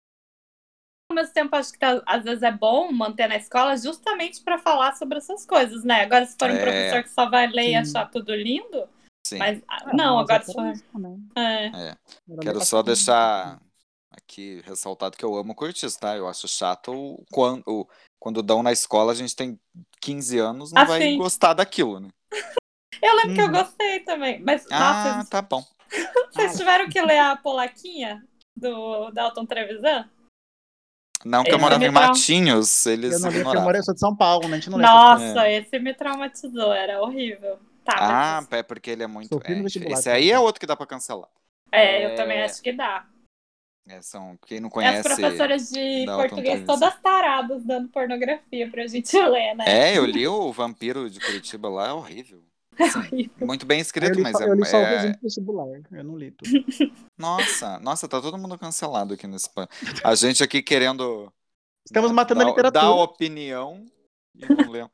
ao 1.09 1.15
mesmo 1.17 1.33
tempo, 1.35 1.57
acho 1.57 1.73
que 1.73 1.79
tá- 1.81 2.01
às 2.07 2.23
vezes 2.23 2.41
é 2.45 2.53
bom 2.53 2.93
manter 2.93 3.27
na 3.27 3.35
escola 3.37 3.77
justamente 3.77 4.41
para 4.43 4.59
falar 4.61 4.95
sobre 4.95 5.19
essas 5.19 5.45
coisas, 5.45 5.83
né? 5.83 6.03
Agora, 6.03 6.25
se 6.25 6.37
for 6.39 6.49
um 6.49 6.55
É. 6.55 6.61
professor 6.63 7.03
que 7.03 7.11
só 7.11 7.29
vai 7.29 7.49
ler 7.49 7.71
e 7.71 7.75
achar 7.75 8.09
tudo 8.09 8.33
lindo, 8.33 8.89
Sim. 9.27 9.39
mas 9.39 9.63
ah, 9.69 9.79
Ah, 9.87 9.93
não, 9.95 10.17
mas 10.17 10.31
agora 10.31 10.43
é 10.43 10.45
for. 10.53 10.73
isso 10.73 10.85
também. 10.93 11.29
É. 11.37 11.67
Era 11.67 11.97
Quero 12.41 12.65
só 12.65 12.83
deixar 12.83 13.61
aqui 14.11 14.61
ressaltado 14.65 15.17
que 15.17 15.25
eu 15.25 15.37
amo 15.37 15.53
o 15.53 15.55
cortiço, 15.55 15.99
tá? 15.99 16.17
Eu 16.17 16.29
acho 16.29 16.49
chato 16.49 17.23
quando, 17.31 17.89
quando 18.19 18.43
dão 18.43 18.63
na 18.63 18.73
escola, 18.73 19.13
a 19.13 19.15
gente 19.15 19.37
tem 19.37 19.59
15 20.01 20.39
anos, 20.39 20.73
não 20.73 20.83
Ah, 20.83 20.87
vai 20.87 21.17
gostar 21.17 21.55
daquilo, 21.55 22.01
né? 22.01 22.09
Eu 23.03 23.15
lembro 23.17 23.35
que 23.35 23.41
eu 23.41 23.47
Uhum. 23.47 23.53
gostei 23.53 24.01
também. 24.01 24.41
Mas, 24.43 24.67
Ah, 24.71 25.15
nossa, 25.17 25.31
tá 25.31 25.41
bom. 25.41 25.65
vocês 26.33 26.55
tiveram 26.57 26.89
que 26.91 27.01
ler 27.01 27.19
a 27.19 27.35
Polaquinha 27.35 28.23
do 28.55 29.11
Dalton 29.11 29.47
Trevisan? 29.47 30.11
Não, 31.25 31.43
que 31.43 31.51
eu 31.51 31.55
Esse 31.55 31.61
morava 31.63 31.85
em 31.85 31.91
Matinhos, 31.91 32.85
eles 32.87 33.15
Eu 33.15 33.21
não 33.21 33.31
li 33.31 33.43
porque 33.43 33.57
eu, 33.57 33.61
moro, 33.63 33.77
eu 33.77 33.83
sou 33.83 33.95
de 33.95 34.01
São 34.01 34.15
Paulo, 34.15 34.49
né? 34.49 34.57
A 34.57 34.61
gente 34.61 34.71
não. 34.71 34.79
Nossa, 34.79 35.47
É. 35.47 35.59
esse 35.59 35.79
me 35.79 35.95
traumatizou, 35.95 36.73
era 36.73 37.01
horrível. 37.01 37.59
Tá, 37.85 37.95
Ah, 37.99 38.41
mas- 38.51 38.59
é 38.61 38.63
porque 38.63 38.91
ele 38.91 39.03
é 39.03 39.07
muito. 39.07 39.41
É, 39.45 39.53
esse 39.63 39.81
também. 39.81 40.13
aí 40.13 40.31
é 40.31 40.39
outro 40.39 40.61
que 40.61 40.67
dá 40.67 40.77
pra 40.77 40.87
cancelar. 40.87 41.29
é, 41.73 42.03
é- 42.03 42.07
eu 42.13 42.15
também 42.17 42.43
acho 42.43 42.61
que 42.63 42.73
dá. 42.73 43.07
É, 43.89 44.01
são, 44.03 44.37
quem 44.47 44.61
não 44.61 44.69
E 44.69 44.71
as 44.71 44.73
conhece. 44.75 45.03
professoras 45.03 45.71
de 45.71 46.05
português 46.07 46.65
todas 46.65 46.95
taradas 47.01 47.65
dando 47.65 47.89
pornografia 47.89 48.71
pra 48.71 48.87
gente 48.87 49.11
ler, 49.19 49.55
né? 49.57 49.65
É, 49.67 49.99
eu 49.99 50.05
li 50.05 50.29
o 50.29 50.53
Vampiro 50.53 51.09
de 51.11 51.19
Curitiba 51.19 51.69
lá, 51.69 51.89
é 51.89 51.93
horrível. 51.93 52.45
Assim, 52.79 53.29
muito 53.41 53.67
bem 53.67 53.81
escrito, 53.81 54.17
li, 54.17 54.23
mas 54.23 54.41
é, 54.41 54.45
eu 54.45 54.55
li 54.55 54.65
só 54.65 54.77
o 54.77 54.81
é- 54.81 55.13
vestibular. 55.21 55.67
Eu 55.91 56.05
não 56.05 56.17
li 56.17 56.31
tudo. 56.31 56.51
Nossa, 57.19 57.79
nossa, 57.81 58.09
tá 58.09 58.21
todo 58.21 58.39
mundo 58.39 58.59
cancelado 58.59 59.15
aqui 59.15 59.27
nesse. 59.27 59.51
pa- 59.53 59.69
A 60.05 60.15
gente 60.15 60.43
aqui 60.43 60.63
querendo. 60.63 61.31
Estamos 61.87 62.11
né, 62.11 62.15
matando 62.15 62.41
a 62.41 62.45
dar- 62.45 62.51
literatura. 62.51 62.85
Dar 62.85 62.95
opinião 62.95 63.85
e 64.35 64.47
não 64.47 64.71
lemos. 64.71 64.91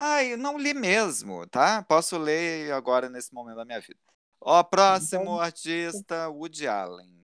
Ah, 0.00 0.22
eu 0.24 0.38
não 0.38 0.56
li 0.58 0.74
mesmo, 0.74 1.46
tá? 1.48 1.82
Posso 1.82 2.16
ler 2.18 2.72
agora 2.72 3.08
nesse 3.08 3.32
momento 3.34 3.56
da 3.56 3.64
minha 3.64 3.80
vida. 3.80 3.98
Ó, 4.40 4.62
próximo 4.62 5.22
Então- 5.22 5.40
artista, 5.40 6.28
Woody 6.28 6.68
Allen. 6.68 7.18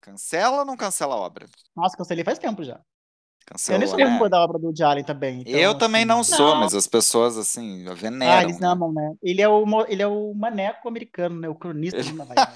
Cancela 0.00 0.58
ou 0.60 0.64
não 0.64 0.76
cancela 0.76 1.14
a 1.14 1.18
obra? 1.18 1.46
Nossa, 1.76 1.96
cancelei 1.96 2.24
faz 2.24 2.38
tempo 2.38 2.64
já. 2.64 2.74
Eu 2.74 3.54
Cancelou, 3.56 3.78
nem 3.80 3.88
sou 3.88 3.98
né? 3.98 4.04
muito 4.06 4.18
fã 4.20 4.28
da 4.28 4.40
obra 4.40 4.58
do 4.58 4.66
Woody 4.66 4.82
Allen 4.82 5.04
também. 5.04 5.40
então, 5.40 5.52
Eu 5.54 5.76
também 5.76 6.00
assim, 6.02 6.08
não 6.08 6.22
sou, 6.24 6.50
Não. 6.54 6.60
mas 6.60 6.74
as 6.74 6.86
pessoas, 6.86 7.36
assim, 7.36 7.84
veneram. 7.94 8.32
Ah, 8.32 8.42
eles 8.42 8.58
né? 8.60 8.66
amam, 8.68 8.92
né? 8.92 9.14
Ele 9.22 9.42
é 9.42 9.48
o, 9.48 9.64
ele 9.88 10.02
é 10.02 10.06
o 10.06 10.32
maneco 10.34 10.88
americano, 10.88 11.40
né? 11.40 11.48
O 11.48 11.54
cronista 11.54 11.98
Ele- 11.98 12.10
de 12.10 12.12
Nova 12.14 12.32
York. 12.36 12.52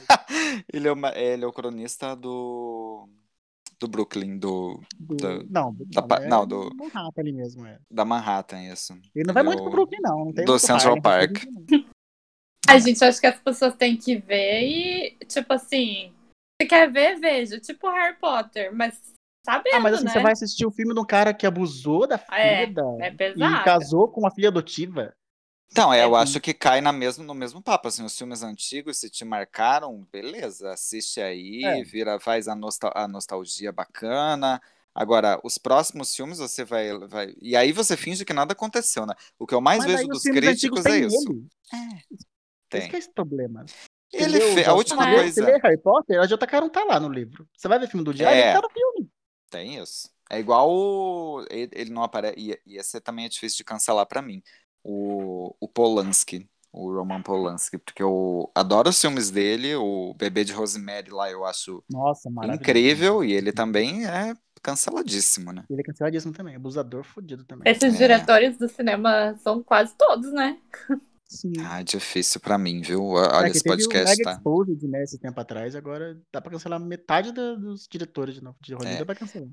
ele, 0.72 0.88
é 0.88 0.92
o, 0.92 1.06
ele 1.14 1.44
é 1.44 1.46
o 1.46 1.52
cronista 1.52 2.14
do. 2.14 2.63
Do 3.80 3.88
Brooklyn, 3.88 4.38
do, 4.38 4.80
Do- 4.98 5.16
Da- 5.16 5.42
não, 5.48 5.72
do- 5.74 5.84
da 5.86 6.06
não, 6.06 6.16
é 6.16 6.28
não, 6.28 6.46
do- 6.46 6.74
Manhattan 6.74 7.20
ali 7.20 7.32
mesmo, 7.32 7.66
é. 7.66 7.78
da 7.90 8.04
Manhattan, 8.04 8.62
isso. 8.62 8.92
Ele 9.14 9.26
não 9.26 9.34
vai 9.34 9.42
é 9.42 9.46
muito 9.46 9.60
pro 9.62 9.68
o- 9.68 9.72
Brooklyn, 9.72 9.98
não. 10.02 10.24
não 10.26 10.32
tem 10.32 10.44
do 10.44 10.52
muito 10.52 10.66
Central 10.66 11.00
Park. 11.02 11.44
A 12.66 12.78
gente 12.78 13.04
acha 13.04 13.20
que 13.20 13.26
as 13.26 13.38
pessoas 13.38 13.74
têm 13.76 13.94
que 13.96 14.16
ver 14.16 14.62
e, 14.62 15.16
tipo 15.26 15.52
assim, 15.52 16.12
se 16.60 16.66
quer 16.66 16.90
ver, 16.90 17.18
veja. 17.20 17.60
Tipo 17.60 17.90
Harry 17.90 18.16
Potter, 18.18 18.74
mas 18.74 18.98
sabendo, 19.44 19.74
Ah, 19.76 19.80
mas 19.80 19.94
assim, 19.96 20.04
né? 20.04 20.10
você 20.12 20.20
vai 20.20 20.32
assistir 20.32 20.64
o 20.66 20.70
filme 20.70 20.94
de 20.94 21.00
um 21.00 21.04
cara 21.04 21.34
que 21.34 21.46
abusou 21.46 22.06
da 22.06 22.14
É, 22.32 22.66
filha 22.66 22.82
É 23.00 23.08
e 23.08 23.10
pesado. 23.14 23.64
casou 23.64 24.08
com 24.08 24.20
uma 24.20 24.30
filha 24.30 24.48
adotiva. 24.48 25.14
Então, 25.70 25.92
é, 25.92 26.04
eu 26.04 26.16
É. 26.16 26.20
acho 26.22 26.40
que 26.40 26.54
cai 26.54 26.80
na 26.80 26.92
mesmo, 26.92 27.24
no 27.24 27.34
mesmo 27.34 27.60
papo. 27.60 27.88
Assim, 27.88 28.04
os 28.04 28.16
filmes 28.16 28.42
antigos, 28.42 28.98
se 28.98 29.10
te 29.10 29.24
marcaram, 29.24 30.06
beleza, 30.12 30.72
assiste 30.72 31.20
aí, 31.20 31.64
É. 31.64 31.82
vira, 31.82 32.20
faz 32.20 32.46
a, 32.48 32.54
nostal 32.54 32.92
a 32.94 33.08
nostalgia 33.08 33.72
bacana. 33.72 34.62
Agora, 34.94 35.40
os 35.42 35.58
próximos 35.58 36.14
filmes 36.14 36.38
você 36.38 36.64
vai, 36.64 36.96
vai. 37.08 37.34
E 37.42 37.56
aí 37.56 37.72
você 37.72 37.96
finge 37.96 38.24
que 38.24 38.32
nada 38.32 38.52
aconteceu, 38.52 39.04
né? 39.04 39.14
O 39.36 39.46
que 39.46 39.54
eu 39.54 39.60
mais 39.60 39.80
Mas 39.84 39.92
vejo 39.92 40.06
dos 40.08 40.22
críticos 40.22 40.86
é 40.86 40.98
isso. 41.00 41.44
Esse 41.72 42.26
Tem. 42.70 42.88
que 42.88 42.94
é 42.96 42.98
esse 43.00 43.12
problema. 43.12 43.64
Você 43.66 44.22
Ele 44.22 44.40
fez. 44.40 44.68
A 44.68 44.74
última 44.74 45.02
É. 45.10 45.16
Você 45.16 45.40
coisa. 45.40 45.44
lê 45.46 45.58
Harry 45.60 45.78
Potter, 45.78 46.20
a 46.20 46.26
J.K. 46.26 46.60
não 46.60 46.68
tá 46.70 46.84
lá 46.84 47.00
no 47.00 47.08
livro. 47.08 47.48
Você 47.56 47.66
vai 47.66 47.80
ver 47.80 47.88
filme 47.88 48.04
do 48.04 48.14
Diário, 48.14 48.38
É. 48.40 48.44
ele 48.52 48.52
tá 48.54 48.62
no 48.62 48.70
filme. 48.70 49.10
Tem 49.50 49.78
isso. 49.82 50.08
É 50.30 50.38
igual 50.38 51.44
ele, 51.50 51.70
ele 51.74 51.90
não 51.90 52.04
aparece. 52.04 52.34
E, 52.38 52.60
e 52.64 52.76
esse 52.78 53.00
também 53.00 53.24
é 53.24 53.28
difícil 53.28 53.56
de 53.58 53.64
cancelar 53.64 54.06
pra 54.06 54.22
mim. 54.22 54.40
O, 54.84 55.54
o 55.58 55.66
Polanski, 55.66 56.46
o 56.72 56.92
Roman 56.92 57.22
Polanski, 57.22 57.78
porque 57.78 58.02
eu 58.02 58.50
adoro 58.54 58.90
os 58.90 59.00
filmes 59.00 59.30
dele. 59.30 59.74
O 59.76 60.14
Bebê 60.14 60.44
de 60.44 60.52
Rosemary 60.52 61.10
lá 61.10 61.30
eu 61.30 61.44
acho 61.44 61.82
Nossa, 61.90 62.28
incrível 62.52 63.24
e 63.24 63.32
ele 63.32 63.52
também 63.52 64.06
é 64.06 64.34
canceladíssimo, 64.62 65.52
né? 65.52 65.64
Ele 65.70 65.80
é 65.80 65.84
canceladíssimo 65.84 66.32
também. 66.32 66.56
Abusador 66.56 67.04
fodido 67.04 67.44
também. 67.44 67.70
Esses 67.70 67.94
É. 67.94 67.96
diretores 67.96 68.58
do 68.58 68.68
cinema 68.68 69.34
são 69.42 69.62
quase 69.62 69.94
todos, 69.96 70.32
né? 70.32 70.58
Sim. 71.26 71.52
Ah, 71.66 71.82
difícil 71.82 72.40
pra 72.40 72.56
mim, 72.58 72.80
viu? 72.80 73.02
Olha 73.08 73.46
É 73.46 73.50
que 73.50 73.56
esse 73.56 73.64
podcast, 73.64 74.16
Mega 74.18 74.24
tá? 74.24 74.32
Exposed, 74.36 74.86
né, 74.88 75.02
esse 75.02 75.18
tempo 75.18 75.40
atrás, 75.40 75.74
agora 75.74 76.20
dá 76.32 76.40
pra 76.40 76.50
cancelar 76.52 76.78
metade 76.78 77.32
da- 77.32 77.54
dos 77.54 77.88
diretores 77.90 78.34
de, 78.36 78.42
novo, 78.44 78.56
de 78.62 78.72
Hollywood, 78.74 78.96
É. 78.96 78.98
dá 79.00 79.06
pra 79.06 79.14
cancelar. 79.14 79.48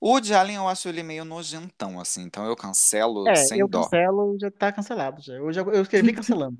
O 0.00 0.10
Woody 0.12 0.32
Allen 0.34 0.56
eu 0.56 0.68
acho 0.68 0.88
ele 0.88 1.02
meio 1.02 1.24
nojentão, 1.24 2.00
assim, 2.00 2.22
então 2.22 2.46
eu 2.46 2.56
cancelo 2.56 3.30
É, 3.34 3.34
sem 3.34 3.62
eu 3.62 3.68
dó. 3.68 3.94
cancelo, 3.94 4.38
já 4.38 4.50
tá 4.50 4.72
cancelado 4.72 5.20
já. 5.20 5.34
Eu, 5.34 5.52
já, 5.52 5.62
eu 5.62 5.82
escrevi 5.82 6.12
cancelando. 6.14 6.58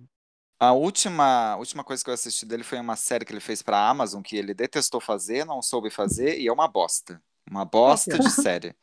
A 0.58 0.72
última, 0.72 1.56
última 1.56 1.84
coisa 1.84 2.02
que 2.02 2.08
eu 2.08 2.14
assisti 2.14 2.46
dele 2.46 2.64
foi 2.64 2.78
uma 2.80 2.96
série 2.96 3.24
que 3.26 3.32
ele 3.32 3.40
fez 3.40 3.60
pra 3.62 3.88
Amazon, 3.90 4.22
que 4.22 4.36
ele 4.36 4.54
detestou 4.54 5.00
fazer, 5.00 5.44
não 5.44 5.60
soube 5.60 5.90
fazer, 5.90 6.38
e 6.40 6.48
é 6.48 6.52
uma 6.52 6.66
bosta. 6.66 7.22
Uma 7.50 7.64
bosta 7.64 8.18
de 8.18 8.30
série. 8.30 8.74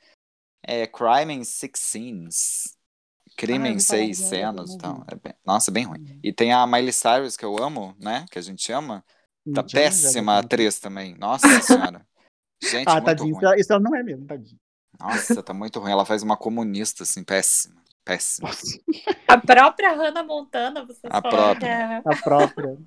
É 0.63 0.87
Crime 0.87 1.33
in 1.33 1.43
Six 1.45 1.79
Scenes. 1.81 2.77
Crime 3.37 3.67
Ah, 3.67 3.71
em 3.71 3.79
seis 3.79 4.19
cenas 4.19 4.73
e 4.75 4.77
tal. 4.77 5.03
vi. 5.03 5.07
É 5.07 5.15
bem- 5.15 5.35
nossa, 5.45 5.71
bem 5.71 5.85
ruim. 5.85 6.01
E 6.23 6.33
tem 6.33 6.53
a 6.53 6.67
Miley 6.67 6.93
Cyrus, 6.93 7.37
que 7.37 7.45
eu 7.45 7.57
amo, 7.63 7.95
né? 7.99 8.25
Que 8.31 8.39
a 8.39 8.41
gente 8.41 8.71
ama. 8.71 9.05
Tá 9.53 9.63
péssima 9.63 10.39
atriz 10.39 10.79
também. 10.79 11.15
Nossa 11.17 11.61
senhora. 11.61 12.07
Gente, 12.69 12.87
Ah, 12.87 12.93
muito 12.93 13.05
tadinho, 13.05 13.29
isso 13.29 13.35
ruim. 13.39 13.45
ela, 13.45 13.59
isso 13.59 13.73
ela 13.73 13.81
não 13.81 13.95
é 13.95 14.03
mesmo, 14.03 14.25
tadinho. 14.25 14.59
Nossa, 14.99 15.43
tá 15.43 15.53
muito 15.53 15.79
ruim. 15.79 15.91
Ela 15.91 16.05
faz 16.05 16.23
uma 16.23 16.37
comunista, 16.37 17.03
assim, 17.03 17.23
péssima. 17.23 17.81
Péssima. 18.05 18.49
A 19.27 19.37
própria 19.37 19.93
Hannah 19.93 20.23
Montana, 20.23 20.85
vocês 20.85 21.11
A 21.11 21.21
falaram 21.21 21.59
própria. 21.59 22.01
que 22.01 22.05
é... 22.09 22.13
a 22.13 22.21
própria. 22.21 22.77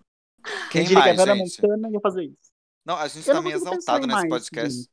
Quem 0.71 0.85
diria 0.85 0.99
mais, 1.03 1.17
que 1.17 1.21
a 1.21 1.25
Hannah 1.25 1.37
gente? 1.45 1.63
Montana 1.63 1.91
ia 1.91 2.01
fazer 2.01 2.25
isso. 2.25 2.37
Não, 2.85 2.97
a 2.97 3.09
gente 3.09 3.29
Eu 3.29 3.35
tá 3.35 3.43
meio 3.43 3.59
consigo 3.59 3.75
exaltado 3.75 4.07
nesse 4.07 4.19
mais, 4.21 4.29
podcast. 4.29 4.79
gente. 4.79 4.91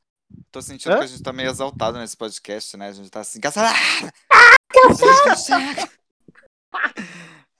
Tô 0.50 0.60
sentindo 0.62 0.92
Hã? 0.94 0.98
que 0.98 1.04
a 1.04 1.06
gente 1.06 1.22
tá 1.22 1.32
meio 1.32 1.50
exaltado 1.50 1.98
nesse 1.98 2.16
podcast, 2.16 2.76
né? 2.76 2.88
A 2.88 2.92
gente 2.92 3.10
tá 3.10 3.20
assim, 3.20 3.40
cancelado! 3.40 3.74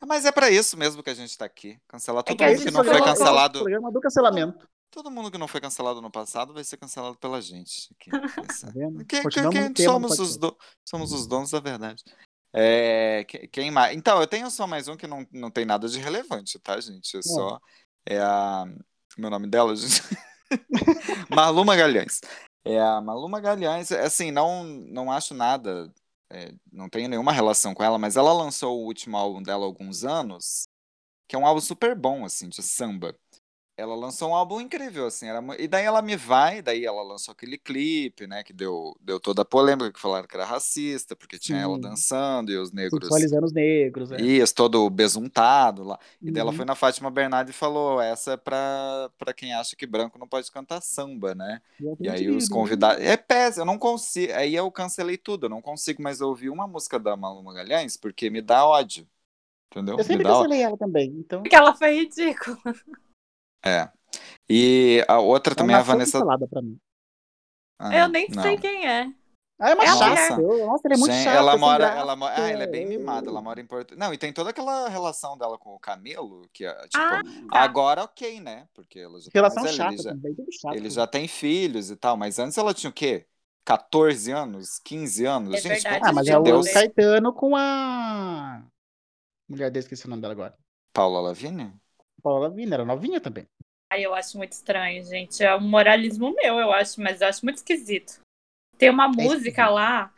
Mas 0.07 0.25
é 0.25 0.33
pra 0.33 0.51
isso 0.51 0.77
mesmo 0.77 1.03
que 1.03 1.11
a 1.11 1.15
gente 1.15 1.37
tá 1.37 1.45
aqui. 1.45 1.79
Cancelar 1.89 2.23
todo 2.23 2.37
que 2.37 2.45
a 2.45 2.49
mundo 2.49 2.63
que 2.63 2.71
não 2.71 2.85
foi 2.85 3.03
cancelado. 3.03 3.59
programa 3.61 3.91
do 3.91 4.01
cancelamento, 4.01 4.69
Todo 4.95 5.11
mundo 5.11 5.29
que 5.31 5.37
não 5.39 5.49
foi 5.49 5.61
cancelado 5.61 6.01
no 6.01 6.11
passado 6.11 6.55
vai 6.55 6.63
ser 6.63 6.77
cancelado 6.77 7.17
pela 7.19 7.43
gente. 7.43 7.91
aqui. 7.95 8.11
Tá 8.61 8.71
vendo? 8.73 8.99
Que, 9.05 9.17
que, 9.17 9.23
Continuamos 9.23 9.59
que 9.59 9.69
no 9.69 9.75
tema 9.75 10.01
do 10.09 10.15
somos, 10.15 10.19
os 10.21 10.37
do- 10.37 10.57
somos 10.89 11.13
os 11.13 11.27
donos 11.27 11.51
da 11.51 11.59
verdade. 11.59 12.05
É, 12.53 13.25
que- 13.25 13.49
quem 13.49 13.71
mais? 13.73 13.97
Então, 13.97 14.21
eu 14.21 14.27
tenho 14.29 14.49
só 14.51 14.67
mais 14.67 14.87
um 14.87 14.97
que 14.97 15.09
não, 15.09 15.27
não 15.33 15.51
tem 15.51 15.65
nada 15.65 15.89
de 15.89 15.99
relevante, 15.99 16.59
tá, 16.61 16.81
gente? 16.81 17.17
É 17.17 17.23
só. 17.23 17.59
É 18.07 18.21
a. 18.21 18.65
Meu 19.19 19.31
nome 19.31 19.49
dela, 19.49 19.75
gente. 19.77 20.01
Marlu 21.29 21.65
Magalhães. 21.65 22.21
É 22.65 22.81
a 22.81 23.01
Marlu 23.01 23.29
Magalhães, 23.29 23.91
assim, 23.93 24.31
não, 24.31 24.63
não 24.65 25.11
acho 25.11 25.35
nada. 25.35 25.93
é, 26.31 26.55
não 26.73 26.89
tenho 26.89 27.09
nenhuma 27.09 27.33
relação 27.33 27.75
com 27.75 27.83
ela, 27.83 27.99
mas 27.99 28.17
ela 28.17 28.33
lançou 28.33 28.79
o 28.81 28.85
último 28.87 29.17
álbum 29.17 29.43
dela 29.43 29.65
há 29.65 29.67
alguns 29.67 30.05
anos, 30.05 30.69
que 31.29 31.35
é 31.37 31.39
um 31.39 31.47
álbum 31.47 31.61
super 31.61 31.95
bom, 31.97 32.25
assim, 32.25 32.49
de 32.49 32.63
samba. 32.63 33.15
Ela 33.77 33.95
lançou 33.97 34.31
um 34.31 34.35
álbum 34.35 34.61
incrível, 34.61 35.07
assim, 35.07 35.27
era, 35.29 35.41
e 35.59 35.67
daí 35.67 35.85
ela 35.85 36.01
me 36.01 36.17
vai, 36.17 36.63
daí 36.63 36.85
ela 36.85 37.03
lançou 37.03 37.33
aquele 37.33 37.59
clipe, 37.59 38.27
né, 38.27 38.45
que 38.45 38.53
deu, 38.53 38.97
deu 39.01 39.19
toda 39.19 39.43
a 39.43 39.45
polêmica, 39.45 39.93
que 39.93 39.99
falaram 40.01 40.29
que 40.29 40.37
era 40.37 40.45
racista, 40.45 41.17
porque 41.17 41.39
tinha 41.39 41.59
ela 41.59 41.75
Sim. 41.75 41.81
dançando 41.81 42.53
e 42.53 42.57
os 42.57 42.71
negros, 42.71 43.01
Sexualizando 43.01 43.47
os 43.47 43.53
negros. 43.53 44.13
É. 44.13 44.21
isso, 44.23 44.55
todo 44.55 44.89
besuntado 44.91 45.83
lá, 45.83 45.99
e 46.25 46.31
daí 46.31 46.41
ela 46.41 46.51
Uhum. 46.51 46.57
foi 46.57 46.65
na 46.65 46.75
Fátima 46.77 47.11
Bernardes 47.11 47.55
e 47.55 47.59
falou, 47.59 48.01
essa 48.01 48.33
é 48.33 48.37
pra, 48.37 49.11
pra 49.19 49.35
quem 49.35 49.53
acha 49.55 49.75
que 49.75 49.87
branco 49.87 50.19
não 50.19 50.29
pode 50.29 50.51
cantar 50.53 50.81
samba, 50.81 51.35
né, 51.35 51.61
e 52.01 52.09
aí 52.09 52.29
acredito, 52.29 52.37
os 52.37 52.45
né? 52.45 52.49
convidados, 52.49 53.03
é 53.05 53.17
péssimo, 53.17 53.63
eu 53.63 53.67
não 53.67 53.79
consigo, 53.79 54.33
aí 54.35 54.55
eu 54.55 54.71
cancelei 54.71 55.17
tudo, 55.17 55.47
eu 55.47 55.51
não 55.51 55.61
consigo 55.61 56.01
mais 56.01 56.21
ouvir 56.21 56.49
uma 56.49 56.67
música 56.69 56.99
da 56.99 57.17
Malu 57.17 57.43
Magalhães, 57.43 57.97
porque 57.97 58.31
me 58.31 58.41
dá 58.41 58.65
ódio, 58.65 59.09
entendeu? 59.71 59.99
Eu 59.99 60.05
sempre 60.05 60.25
cancelei 60.25 60.63
ela 60.63 60.77
também, 60.77 61.11
então. 61.19 61.43
Porque 61.43 61.57
ela 61.57 61.75
foi 61.75 61.95
ridícula. 62.01 62.59
É. 63.65 63.91
E 64.49 65.05
a 65.09 65.19
outra 65.21 65.55
Ela 65.57 65.57
também 65.57 65.77
é 65.77 65.79
a 65.79 65.83
Vanessa. 65.83 66.13
cancelada 66.19 66.47
pra 66.49 66.63
mim. 66.63 66.79
Ah, 67.79 67.97
eu 67.97 68.09
nem 68.09 68.29
não. 68.29 68.43
sei 68.43 68.57
quem 68.59 68.87
é. 68.87 69.13
Ah, 69.59 69.71
é 69.71 69.75
uma 69.75 69.85
É 69.85 69.87
chata. 69.87 70.37
Nossa, 70.43 70.87
ele 70.87 70.95
é 70.95 70.97
muito 70.97 71.13
Gente, 71.13 71.25
chato. 71.25 71.37
ela 71.37 71.57
mora, 71.57 71.87
ela 71.87 72.17
mora, 72.17 72.35
ah, 72.37 72.49
ela 72.51 72.65
é 72.65 72.67
bem 72.67 72.87
mimada, 72.87 73.29
ela 73.31 73.41
mora 73.41 73.61
em 73.61 73.67
Porto. 73.67 73.97
Não, 73.97 74.13
e 74.13 74.19
tem 74.19 74.33
toda 74.33 74.51
aquela 74.51 74.89
relação 74.89 75.39
dela 75.39 75.57
com 75.59 75.75
o 75.75 75.79
Camilo, 75.79 76.43
que 76.53 76.65
é, 76.65 76.73
tipo, 76.89 76.97
Ah, 76.97 77.23
tá. 77.23 77.61
agora 77.61 78.03
ok, 78.03 78.41
né? 78.41 78.69
Porque 78.75 78.99
ela 78.99 79.19
já 79.21 79.27
tá 79.27 79.31
Relação 79.33 79.67
chata 79.69 79.93
ele 79.95 80.03
já, 80.03 80.11
também, 80.11 80.37
chato. 80.61 80.75
ele 80.75 80.91
já 80.91 81.07
tem 81.07 81.29
filhos 81.29 81.91
e 81.91 81.97
tal, 81.97 82.17
mas 82.17 82.39
antes 82.39 82.59
ela 82.59 82.75
tinha 82.75 82.91
o 82.91 82.93
quê? 82.93 83.27
14 83.65 84.31
anos, 84.33 84.79
15 84.85 85.25
anos? 85.25 85.55
É 85.55 85.61
Gente, 85.61 85.83
verdade, 85.83 86.01
Ah, 86.05 86.13
mas 86.13 86.27
é 86.27 86.37
o. 86.37 86.63
Caetano 86.73 87.33
com 87.33 87.57
a. 87.57 88.63
Mulher 89.49 89.71
dele, 89.71 89.85
esqueci 89.85 90.07
o 90.07 90.11
nome 90.11 90.21
dela 90.23 90.33
agora. 90.35 90.55
Paula 90.93 91.21
Lavigne? 91.21 91.73
Paula 92.25 92.49
Lavigne, 92.49 92.73
era 92.73 92.87
novinha 92.87 93.21
também. 93.21 93.47
Ai, 93.93 94.05
eu 94.05 94.15
acho 94.15 94.39
muito 94.39 94.53
estranho, 94.53 95.05
gente. 95.05 95.45
É 95.45 95.55
um 95.55 95.61
moralismo 95.61 96.35
meu, 96.35 96.59
eu 96.59 96.73
acho, 96.73 97.01
mas 97.03 97.21
eu 97.21 97.29
acho 97.29 97.45
muito 97.45 97.59
esquisito. 97.59 98.21
Tem 98.79 98.89
uma 98.89 99.07
música 99.07 99.37
esquisito. 99.37 99.71
lá 99.71 100.13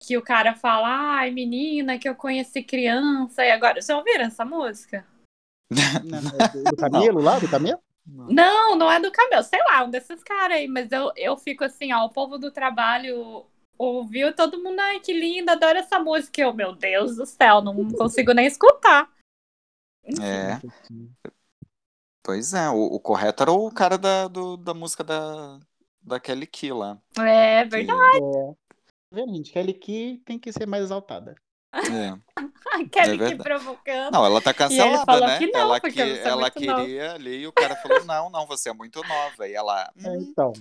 que 0.00 0.18
o 0.18 0.22
cara 0.22 0.54
fala, 0.54 1.16
ai, 1.16 1.30
menina, 1.30 1.98
que 1.98 2.06
eu 2.06 2.14
conheci 2.14 2.62
criança, 2.62 3.42
e 3.42 3.50
agora. 3.50 3.80
Já 3.80 3.96
ouviram 3.96 4.26
essa 4.26 4.44
música? 4.44 5.06
Não, 6.04 6.20
do, 6.52 6.70
do 6.70 6.76
Camilo 6.76 7.20
lá, 7.20 7.38
do 7.38 7.50
Camilo? 7.50 7.80
Não, 8.06 8.76
não 8.76 8.88
é 8.88 9.00
do 9.00 9.10
Camelo, 9.10 9.42
sei 9.42 9.58
lá, 9.64 9.82
um 9.82 9.90
desses 9.90 10.22
caras 10.22 10.58
aí, 10.58 10.68
mas 10.68 10.92
eu, 10.92 11.10
eu 11.16 11.36
fico 11.36 11.64
assim, 11.64 11.92
ó, 11.92 12.04
o 12.04 12.10
povo 12.10 12.38
do 12.38 12.52
trabalho 12.52 13.44
ouviu, 13.76 14.32
todo 14.32 14.62
mundo, 14.62 14.78
ai, 14.78 15.00
que 15.00 15.12
linda, 15.12 15.52
adoro 15.52 15.78
essa 15.78 15.98
música. 15.98 16.40
Eu, 16.40 16.54
meu 16.54 16.72
Deus 16.72 17.16
do 17.16 17.26
céu, 17.26 17.60
não 17.60 17.90
consigo 17.90 18.32
nem 18.32 18.46
escutar. 18.46 19.10
É, 20.22 20.60
pois 22.26 22.52
é, 22.52 22.68
o, 22.68 22.76
o 22.96 23.00
correto 23.00 23.42
era 23.44 23.52
o 23.52 23.70
cara 23.72 23.96
da, 23.96 24.26
do- 24.28 24.56
da 24.56 24.74
música 24.74 25.04
da, 25.04 25.58
da 26.02 26.18
Kelly 26.20 26.46
Key 26.46 26.72
lá. 26.72 26.98
É 27.20 27.62
que- 27.64 27.70
verdade, 27.70 28.20
É. 29.12 29.16
Gente? 29.26 29.52
Kelly 29.52 29.72
Key 29.74 30.18
tem 30.26 30.38
que 30.38 30.52
ser 30.52 30.66
mais 30.66 30.82
exaltada. 30.82 31.34
é. 31.72 32.18
Kelly 32.90 33.22
É 33.24 33.28
que 33.30 33.36
provocando. 33.36 34.12
Não, 34.12 34.24
ela 34.26 34.40
tá 34.40 34.52
cancelada, 34.52 35.20
né? 35.26 35.38
que 35.38 35.46
não, 35.46 35.60
ela 35.60 35.80
você 35.80 36.00
é 36.00 36.28
ela 36.28 36.40
muito 36.50 36.66
nova. 36.66 36.82
queria 36.82 37.12
ali 37.14 37.36
e 37.42 37.46
o 37.46 37.52
cara 37.52 37.76
falou: 37.76 38.04
não, 38.04 38.28
não, 38.30 38.46
você 38.46 38.68
é 38.70 38.72
muito 38.74 39.00
nova. 39.06 39.46
E 39.48 39.54
ela, 39.54 39.90
É, 40.04 40.10
hum, 40.10 40.20
então. 40.20 40.52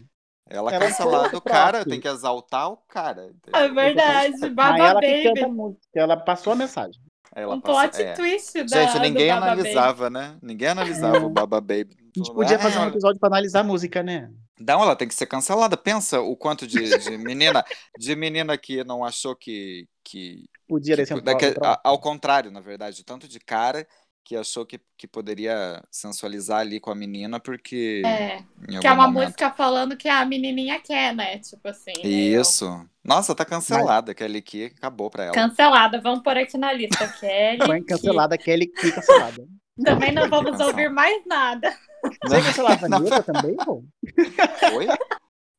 ela 0.47 0.71
ela 0.73 0.79
cancelada 0.87 1.37
o 1.37 1.41
cara, 1.41 1.83
tem 1.85 1.99
que 1.99 2.07
exaltar 2.07 2.69
o 2.71 2.77
cara. 2.87 3.27
entendeu? 3.27 3.59
É 3.59 3.69
verdade, 3.69 4.49
Baba 4.51 4.77
ela 4.87 5.01
que 5.01 5.23
canta 5.23 5.39
a 5.41 5.43
Baby. 5.47 5.55
música. 5.55 5.89
Ela 5.95 6.17
passou 6.17 6.53
a 6.53 6.55
mensagem. 6.55 7.01
Ela 7.35 7.53
Um 7.55 7.59
passa- 7.59 7.89
plot 7.89 8.01
é. 8.01 8.13
twist 8.13 8.63
da, 8.63 8.85
Gente, 8.85 8.99
ninguém 8.99 9.29
analisava, 9.29 10.09
né? 10.09 10.37
Ninguém 10.41 10.69
analisava 10.69 11.19
o 11.25 11.29
Baba 11.29 11.59
Baby. 11.59 11.97
A 12.15 12.19
gente 12.19 12.33
podia 12.33 12.57
fazer 12.57 12.79
um 12.79 12.87
episódio 12.87 13.19
pra 13.19 13.27
analisar 13.27 13.59
a 13.59 13.63
música, 13.63 14.01
né? 14.01 14.31
Não, 14.57 14.81
ela 14.81 14.95
tem 14.95 15.05
que 15.07 15.13
ser 15.13 15.25
cancelada. 15.25 15.75
Pensa 15.75 16.21
o 16.21 16.35
quanto 16.37 16.65
de, 16.65 16.97
de 16.97 17.17
menina, 17.17 17.61
de 17.99 18.15
menina 18.15 18.57
que 18.57 18.85
não 18.85 19.03
achou 19.03 19.35
que, 19.35 19.85
que, 20.01 20.45
Podia 20.65 20.95
que 20.95 21.01
descer 21.01 21.13
um 21.13 21.65
a- 21.65 21.81
ao 21.83 21.99
contrário, 21.99 22.49
na 22.51 22.61
verdade, 22.61 23.03
tanto 23.03 23.27
de 23.27 23.37
cara 23.37 23.85
que 24.25 24.35
achou 24.35 24.65
que, 24.65 24.79
que 24.97 25.07
poderia 25.07 25.83
sensualizar 25.91 26.59
ali 26.61 26.79
com 26.79 26.89
a 26.89 26.95
menina 26.95 27.39
porque 27.39 28.01
É, 28.03 28.39
que 28.79 28.87
é 28.87 28.91
uma 28.91 29.05
momento. 29.07 29.25
música 29.25 29.51
falando 29.51 29.95
que 29.95 30.09
a 30.09 30.25
menininha 30.25 30.79
quer, 30.81 31.13
né? 31.13 31.37
Tipo 31.37 31.67
assim. 31.67 31.93
né? 32.03 32.09
Isso. 32.09 32.65
Nossa, 33.03 33.35
tá 33.35 33.45
cancelada. 33.45 34.15
Kelly 34.15 34.41
Key 34.41 34.65
acabou 34.75 35.11
pra 35.11 35.25
ela. 35.25 35.33
Cancelada, 35.33 36.01
vamos 36.01 36.23
pôr 36.23 36.35
aqui 36.37 36.57
na 36.57 36.73
lista. 36.73 37.07
Kelly. 37.21 37.65
Foi 37.67 37.79
Key. 37.81 37.85
cancelada, 37.85 38.35
Kelly 38.35 38.65
Key 38.65 38.91
cancelada. 38.91 39.45
Também 39.83 40.11
não 40.11 40.27
vamos 40.27 40.59
ouvir 40.59 40.89
mais 40.89 41.23
nada. 41.27 41.77
Você 42.23 42.35
ia 42.37 42.43
cancelar 42.43 42.83
a 42.83 42.87
Não. 42.89 42.97
Vanessa 43.03 43.21
também, 43.23 43.55
pô? 43.57 43.83
Oi? 44.75 44.87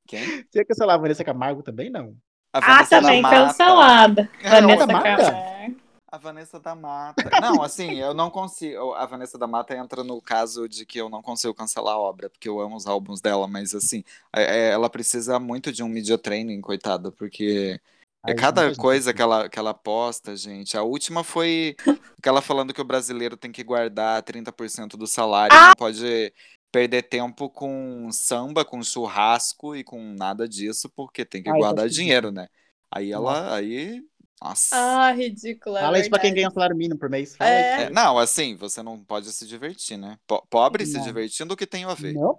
Quem? 0.09 0.25
Você 0.51 0.59
ia 0.59 0.65
cancelar 0.65 0.97
a 0.97 0.99
Vanessa 0.99 1.23
Camargo 1.23 1.63
também, 1.63 1.89
não? 1.89 2.17
A 2.53 2.81
Ah, 2.81 2.85
também 2.87 3.21
Mata. 3.23 3.37
cancelada. 3.47 4.31
É, 4.43 4.49
Vanessa? 4.61 4.87
Camargo. 4.87 5.77
A 6.09 6.19
Vanessa 6.19 6.61
da 6.61 6.75
Mata. 6.75 7.31
Não, 7.41 7.63
assim, 7.63 7.95
eu 7.97 8.15
não 8.15 8.31
consigo. 8.31 8.95
A 8.95 9.05
Vanessa 9.07 9.37
da 9.37 9.47
Mata 9.47 9.77
entra 9.77 10.05
no 10.05 10.21
caso 10.23 10.69
de 10.69 10.87
que 10.87 11.01
eu 11.01 11.09
não 11.09 11.21
consigo 11.21 11.53
cancelar 11.55 11.95
a 11.95 11.99
obra, 11.99 12.31
porque 12.31 12.49
eu 12.49 12.61
amo 12.61 12.77
os 12.77 12.87
álbuns 12.87 13.21
dela, 13.21 13.49
mas 13.49 13.75
assim, 13.75 14.05
é- 14.35 14.69
é- 14.69 14.71
ela 14.71 14.89
precisa 14.89 15.39
muito 15.41 15.73
de 15.73 15.83
um 15.83 15.89
media 15.89 16.17
training, 16.17 16.61
coitada, 16.61 17.11
porque 17.11 17.81
é 18.27 18.35
cada 18.35 18.73
coisa 18.73 19.13
que 19.13 19.21
ela, 19.21 19.49
que 19.49 19.59
ela 19.59 19.75
posta, 19.75 20.37
gente. 20.37 20.77
A 20.77 20.83
última 20.83 21.25
foi 21.25 21.77
aquela 22.19 22.41
falando 22.41 22.73
que 22.73 22.81
o 22.81 22.85
brasileiro 22.85 23.37
tem 23.37 23.51
que 23.53 23.65
guardar 23.65 24.23
30% 24.23 24.97
do 24.97 25.07
salário, 25.07 25.61
Ah! 25.61 25.73
não 25.73 25.75
pode 25.75 26.33
perder 26.73 27.03
tempo 27.05 27.49
com 27.51 28.11
samba, 28.13 28.65
com 28.65 28.83
churrasco 28.83 29.75
e 29.75 29.83
com 29.85 30.01
nada 30.15 30.49
disso, 30.49 30.89
porque 30.91 31.25
tem 31.25 31.43
que 31.43 31.53
Ai, 31.53 31.53
guardar 31.53 31.89
tá 31.89 31.89
dinheiro, 31.89 32.31
né? 32.31 32.49
Aí 32.91 33.11
ela, 33.13 33.55
aí, 33.55 34.03
nossa. 34.43 34.77
Ah, 34.77 35.13
ridícula. 35.13 35.81
Fala 35.81 35.99
é 35.99 36.01
isso 36.01 36.11
pra 36.11 36.19
quem 36.19 36.35
ganha 36.35 36.49
um 36.49 36.53
salário 36.53 36.77
mínimo 36.77 36.99
por 36.99 37.09
mês. 37.09 37.35
Fala 37.37 37.51
É. 37.51 37.73
isso. 37.75 37.81
É, 37.87 37.91
não, 37.91 38.19
assim, 38.19 38.55
você 38.57 38.83
não 38.83 39.03
pode 39.03 39.33
se 39.33 39.47
divertir, 39.47 39.97
né? 39.97 40.19
Po- 40.27 40.47
Pobre 40.49 40.85
se 40.87 40.99
Não. 40.99 41.05
divertindo, 41.05 41.55
o 41.55 41.57
que 41.57 41.67
tem 41.67 41.85
a 41.85 41.95
ver? 41.95 42.13
Não. 42.15 42.39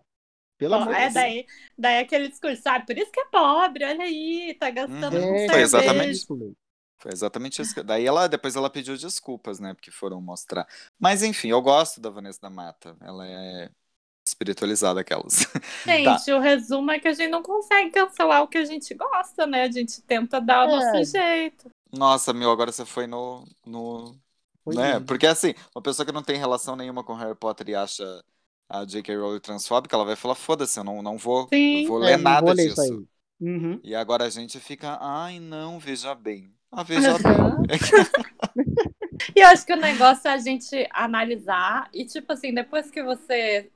Pelo 0.57 0.75
amor 0.75 0.93
de 0.93 0.99
é 0.99 1.01
Deus. 1.03 1.13
daí, 1.13 1.45
daí 1.77 1.99
aquele 1.99 2.29
discurso, 2.29 2.61
sabe? 2.63 2.85
Por 2.85 2.97
isso 2.97 3.11
que 3.11 3.19
é 3.19 3.25
pobre, 3.25 3.85
olha 3.85 4.03
aí, 4.03 4.55
tá 4.59 4.69
gastando 4.71 5.15
Uhum. 5.15 5.21
com 5.27 5.35
É, 5.35 5.49
Foi 5.49 5.61
exatamente. 5.61 6.07
ridículo. 6.13 6.57
Foi 6.99 7.11
exatamente 7.13 7.61
isso. 7.61 7.83
Daí 7.83 8.05
ela, 8.07 8.27
depois 8.27 8.55
ela 8.55 8.69
pediu 8.71 8.97
desculpas, 8.97 9.59
né? 9.59 9.73
Porque 9.75 9.91
foram 9.91 10.19
mostrar. 10.19 10.67
Mas 10.99 11.21
enfim, 11.21 11.49
eu 11.49 11.61
gosto 11.61 12.01
da 12.01 12.09
Vanessa 12.09 12.39
da 12.41 12.49
Mata. 12.49 12.97
Ela 13.01 13.27
é 13.27 13.69
espiritualizada, 14.27 14.99
aquelas. 15.01 15.45
Gente, 15.85 16.31
o 16.31 16.39
resumo 16.39 16.89
é 16.91 16.99
que 16.99 17.07
a 17.07 17.13
gente 17.13 17.29
não 17.29 17.43
consegue 17.43 17.91
cancelar 17.91 18.41
o 18.41 18.47
que 18.47 18.57
a 18.57 18.65
gente 18.65 18.93
gosta, 18.95 19.45
né? 19.45 19.63
A 19.63 19.71
gente 19.71 20.01
tenta 20.01 20.41
dar 20.41 20.67
o 20.67 20.71
É. 20.71 20.75
nosso 20.75 21.11
jeito. 21.11 21.69
Nossa, 21.91 22.33
meu, 22.33 22.51
agora 22.51 22.71
você 22.71 22.85
foi 22.85 23.07
no. 23.07 23.43
no 23.65 24.15
Foi 24.63 24.75
né? 24.75 24.93
lindo. 24.93 25.05
Porque 25.05 25.25
assim, 25.27 25.53
uma 25.75 25.81
pessoa 25.81 26.05
que 26.05 26.11
não 26.11 26.23
tem 26.23 26.37
relação 26.37 26.75
nenhuma 26.75 27.03
com 27.03 27.13
Harry 27.13 27.35
Potter 27.35 27.69
e 27.69 27.75
acha 27.75 28.23
a 28.69 28.83
J.K. 28.85 29.15
Rowling 29.15 29.39
transfóbica, 29.39 29.95
ela 29.95 30.05
vai 30.05 30.15
falar: 30.15 30.35
foda-se, 30.35 30.79
eu 30.79 30.83
não, 30.83 31.01
não 31.01 31.17
vou, 31.17 31.47
Sim. 31.53 31.87
vou 31.87 31.99
É, 31.99 32.05
ler 32.05 32.17
não 32.17 32.23
nada 32.23 32.45
vou 32.47 32.53
ler 32.53 32.69
disso. 32.69 33.07
Uhum. 33.39 33.79
E 33.83 33.95
agora 33.95 34.25
a 34.25 34.29
gente 34.29 34.59
fica, 34.59 34.97
ai 34.99 35.39
não, 35.39 35.79
veja 35.79 36.13
bem. 36.15 36.53
Ah, 36.71 36.83
veja 36.83 37.13
Uhum. 37.13 37.23
bem. 37.23 37.37
E 39.35 39.39
eu 39.41 39.47
acho 39.47 39.65
que 39.65 39.73
o 39.73 39.77
negócio 39.77 40.27
é 40.27 40.33
a 40.33 40.37
gente 40.37 40.87
analisar 40.91 41.89
e, 41.93 42.05
tipo 42.05 42.31
assim, 42.33 42.53
depois 42.53 42.89
que 42.89 43.03
você 43.03 43.69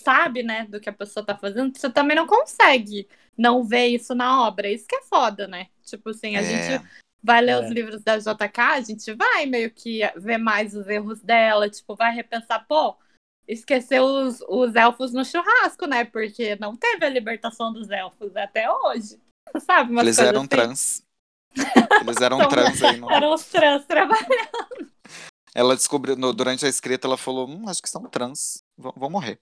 sabe, 0.00 0.42
né, 0.42 0.66
do 0.66 0.80
que 0.80 0.88
a 0.88 0.92
pessoa 0.92 1.24
tá 1.24 1.36
fazendo, 1.36 1.76
você 1.76 1.90
também 1.90 2.16
não 2.16 2.26
consegue 2.26 3.08
não 3.36 3.64
ver 3.64 3.86
isso 3.86 4.14
na 4.14 4.46
obra. 4.46 4.68
Isso 4.68 4.86
que 4.86 4.96
é 4.96 5.02
foda, 5.02 5.46
né? 5.46 5.68
Tipo 5.84 6.10
assim, 6.10 6.36
a 6.36 6.40
É. 6.40 6.42
gente 6.42 6.84
vai 7.24 7.40
ler 7.40 7.52
É. 7.52 7.60
os 7.64 7.70
livros 7.70 8.02
da 8.02 8.18
JK, 8.18 8.60
a 8.60 8.80
gente 8.82 9.12
vai 9.14 9.46
meio 9.46 9.70
que 9.70 10.00
ver 10.16 10.36
mais 10.36 10.74
os 10.76 10.86
erros 10.86 11.20
dela, 11.22 11.70
tipo, 11.70 11.96
vai 11.96 12.14
repensar, 12.14 12.66
pô, 12.68 12.94
esqueceu 13.48 14.04
os, 14.04 14.42
os 14.46 14.74
elfos 14.74 15.12
no 15.12 15.24
churrasco, 15.24 15.86
né? 15.86 16.04
Porque 16.04 16.54
não 16.56 16.76
teve 16.76 17.06
a 17.06 17.08
libertação 17.08 17.72
dos 17.72 17.88
elfos 17.90 18.36
até 18.36 18.70
hoje. 18.70 19.18
Sabe? 19.58 19.98
Eles 19.98 20.18
eram 20.18 20.40
assim. 20.40 20.48
trans. 20.48 21.02
Eles 22.02 22.20
eram 22.20 22.38
São- 22.40 22.48
trans 22.48 22.82
aí. 22.82 22.96
No... 22.98 23.10
Eram 23.10 23.32
os 23.32 23.44
trans 23.46 23.84
trabalhando. 23.86 24.90
Ela 25.54 25.76
descobriu, 25.76 26.16
no- 26.16 26.32
durante 26.32 26.66
a 26.66 26.68
escrita, 26.68 27.06
ela 27.06 27.16
falou: 27.16 27.48
hum, 27.48 27.68
acho 27.68 27.80
que 27.80 27.88
são 27.88 28.02
trans. 28.08 28.62
Vão, 28.76 28.92
vão 28.96 29.10
morrer. 29.10 29.38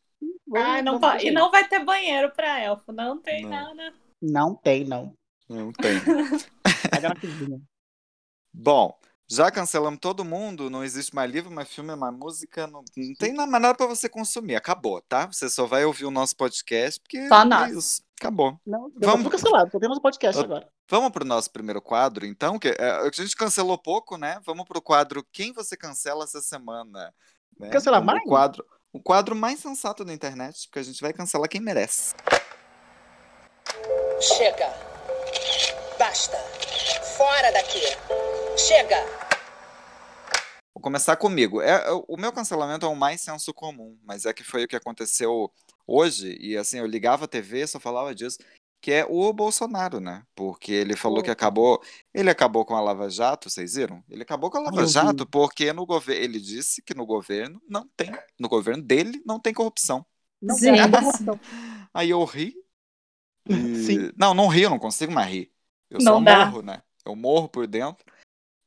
Ai, 0.55 0.83
não 0.83 0.99
ver. 1.01 1.25
E 1.25 1.31
não 1.31 1.51
vai 1.51 1.67
ter 1.67 1.83
banheiro 1.83 2.31
pra 2.31 2.61
elfo, 2.61 2.93
não 2.93 3.19
tem 3.19 3.43
Não. 3.45 3.51
nada. 3.51 3.95
Não 4.21 4.55
tem, 4.55 4.85
não. 4.85 5.15
Não 5.49 5.73
tem. 5.73 5.99
Cozinha. 7.21 7.61
Bom, 8.53 8.97
já 9.29 9.51
cancelamos 9.51 9.99
todo 10.01 10.25
mundo, 10.25 10.69
não 10.69 10.85
existe 10.85 11.15
mais 11.15 11.31
livro, 11.31 11.51
mais 11.51 11.69
filme, 11.69 11.97
mais 11.97 12.15
música, 12.15 12.67
não, 12.67 12.85
não 12.97 13.15
tem 13.19 13.33
mais 13.33 13.51
nada 13.51 13.75
pra 13.75 13.87
você 13.87 14.09
consumir. 14.09 14.57
Acabou, 14.57 15.01
tá? 15.01 15.27
Você 15.27 15.49
só 15.49 15.67
vai 15.67 15.85
ouvir 15.85 16.05
o 16.05 16.11
nosso 16.11 16.37
podcast, 16.37 17.01
porque 17.01 17.27
Só 17.29 17.41
é 17.41 17.45
nós. 17.45 17.73
isso. 17.73 18.03
Acabou. 18.21 18.61
Não, 18.67 18.83
Vamos- 18.91 19.01
Vamos... 19.01 19.33
cancelado, 19.33 19.71
só 19.73 19.79
temos 19.81 19.99
o 19.99 20.01
podcast 20.03 20.39
Eu- 20.39 20.45
agora. 20.45 20.69
Vamos 20.89 21.11
pro 21.11 21.25
nosso 21.25 21.51
primeiro 21.51 21.81
quadro, 21.81 22.27
então, 22.27 22.59
que 22.59 22.69
é, 22.69 22.91
a 22.91 23.11
gente 23.11 23.35
cancelou 23.35 23.79
pouco, 23.79 24.19
né? 24.19 24.39
Vamos 24.45 24.67
pro 24.67 24.83
quadro 24.83 25.27
Quem 25.33 25.53
você 25.53 25.75
cancela 25.77 26.25
essa 26.25 26.43
semana? 26.43 27.13
Né? 27.59 27.71
Cancelar 27.71 28.05
mais? 28.05 28.21
O 28.21 28.29
quadro, 28.29 28.67
o 28.93 29.01
quadro 29.01 29.35
mais 29.35 29.59
sensato 29.61 30.05
da 30.05 30.13
internet, 30.13 30.67
porque 30.69 30.81
a 30.81 30.83
gente 30.83 31.01
vai 31.01 31.13
cancelar 31.15 31.49
quem 31.49 31.61
merece. 31.63 32.15
Chega. 34.21 34.69
Basta. 35.99 36.37
Fora 37.17 37.51
daqui. 37.53 37.81
Chega. 38.57 38.97
Vou 40.75 40.83
começar 40.83 41.17
comigo. 41.17 41.61
É, 41.61 41.71
é- 41.89 41.91
o 42.09 42.17
meu 42.17 42.33
cancelamento 42.33 42.87
é 42.87 42.89
o 42.89 42.95
mais 42.97 43.21
senso 43.21 43.53
comum, 43.53 43.99
mas 44.05 44.25
é 44.25 44.33
que 44.33 44.45
foi 44.45 44.65
o 44.65 44.69
que 44.69 44.77
aconteceu 44.77 45.53
hoje, 45.87 46.37
e 46.41 46.57
assim, 46.57 46.79
eu 46.79 46.87
ligava 46.87 47.25
a 47.25 47.29
TV, 47.29 47.67
só 47.67 47.79
falava 47.81 48.15
disso, 48.15 48.39
que 48.81 48.91
é 48.91 49.05
o 49.09 49.33
Bolsonaro, 49.33 50.01
né? 50.01 50.25
Porque 50.35 50.73
ele 50.73 50.97
falou 50.97 51.19
que 51.23 51.31
Opa. 51.31 51.33
acabou, 51.33 51.83
ele 52.13 52.31
acabou 52.31 52.65
com 52.65 52.75
a 52.75 52.81
Lava 52.81 53.09
Jato, 53.09 53.49
vocês 53.51 53.75
viram? 53.75 54.03
Ele 54.09 54.23
acabou 54.23 54.51
com 54.51 54.59
a 54.59 54.63
Lava 54.63 54.85
vi. 54.85 54.93
Jato 54.93 55.27
porque 55.27 55.73
no 55.73 55.87
governo, 55.87 56.25
ele 56.25 56.41
disse 56.41 56.83
que 56.83 56.95
no 56.95 57.07
governo 57.07 57.61
não 57.69 57.89
tem, 57.97 58.11
no 58.39 58.49
governo 58.49 58.83
dele 58.83 59.23
não 59.25 59.39
tem 59.39 59.53
corrupção. 59.55 60.05
Não, 60.41 60.57
é, 60.57 60.89
não, 60.89 61.41
Aí 61.95 62.11
eu 62.11 62.25
ri. 62.25 62.57
e- 63.49 63.85
Sim. 63.85 64.13
Não, 64.17 64.35
não 64.35 64.49
ri, 64.49 64.63
eu 64.63 64.71
não 64.71 64.79
consigo 64.79 65.13
mais 65.13 65.31
rir. 65.31 65.53
Eu 65.91 65.99
Não 66.01 66.15
só 66.19 66.21
dá. 66.21 66.47
morro, 66.47 66.63
né? 66.63 66.83
Eu 67.05 67.15
morro 67.15 67.49
por 67.49 67.67
dentro. 67.67 68.05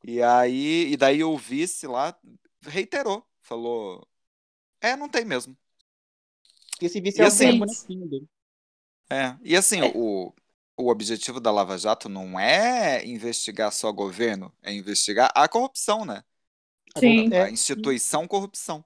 E 0.06 0.22
aí, 0.22 0.92
e 0.92 0.98
daí 0.98 1.24
o 1.24 1.36
vice 1.38 1.86
lá 1.88 2.16
reiterou, 2.62 3.26
falou: 3.42 4.06
"É, 4.80 4.96
não 4.96 5.08
tem 5.10 5.24
mesmo". 5.26 5.56
Esse 6.80 7.00
vice 7.02 7.20
E 7.20 7.22
é 7.22 7.26
o 7.26 7.30
assim- 7.30 7.52
bonequinho 7.54 8.08
dele. 8.08 8.26
É. 9.10 9.36
E 9.42 9.56
assim, 9.56 9.82
o 9.82 10.32
o 10.78 10.90
objetivo 10.90 11.40
da 11.40 11.50
Lava 11.50 11.78
Jato 11.78 12.06
não 12.06 12.38
é 12.38 13.02
investigar 13.06 13.72
só 13.72 13.90
governo, 13.90 14.52
é 14.62 14.70
investigar 14.74 15.32
a 15.34 15.48
corrupção, 15.48 16.04
né? 16.04 16.22
Sim. 16.98 17.32
A 17.38 17.50
É, 17.50 17.50
instituição 17.50 18.26
corrupção. 18.26 18.84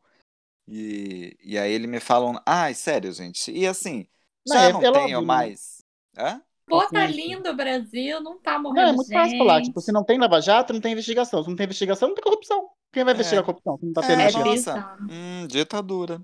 E, 0.68 1.36
e 1.42 1.58
aí 1.58 1.72
ele 1.72 1.86
me 1.86 2.00
falam, 2.00 2.40
ai, 2.46 2.74
sério, 2.74 3.12
gente. 3.12 3.50
E 3.52 3.66
assim, 3.66 4.08
Não, 4.46 4.56
já 4.56 4.70
é- 4.70 4.72
não 4.72 4.84
é 4.84 4.90
tenho 4.92 5.22
óbvio, 5.22 5.26
né? 5.26 5.50
mais. 5.50 5.82
Hã? 6.16 6.42
Pô, 6.70 6.88
tá 6.88 7.06
Sim, 7.08 7.12
sim. 7.14 7.20
lindo 7.34 7.50
o 7.50 7.54
Brasil, 7.56 8.20
não 8.22 8.38
tá 8.40 8.58
morrendo 8.58 8.82
Não, 8.84 8.88
é 8.90 8.92
muito 8.94 9.12
fácil 9.12 9.36
falar. 9.38 9.56
gente. 9.58 9.66
Tipo, 9.66 9.80
se 9.80 9.92
não 9.92 10.04
tem 10.04 10.18
Lava 10.18 10.40
Jato, 10.40 10.72
não 10.72 10.80
tem 10.80 10.92
investigação. 10.92 11.42
Se 11.42 11.48
não 11.48 11.56
tem 11.56 11.64
investigação, 11.64 12.08
não 12.08 12.14
tem 12.14 12.24
corrupção. 12.24 12.68
Quem 12.92 13.04
vai 13.04 13.12
investigar 13.14 13.40
É. 13.40 13.42
a 13.42 13.46
corrupção? 13.46 13.78
Se 13.78 13.86
não 13.86 13.92
tá 13.92 14.00
É, 14.04 14.06
tendo 14.06 14.20
É 14.20 14.44
nossa. 14.44 14.96
Hum, 15.10 15.46
ditadura. 15.48 16.20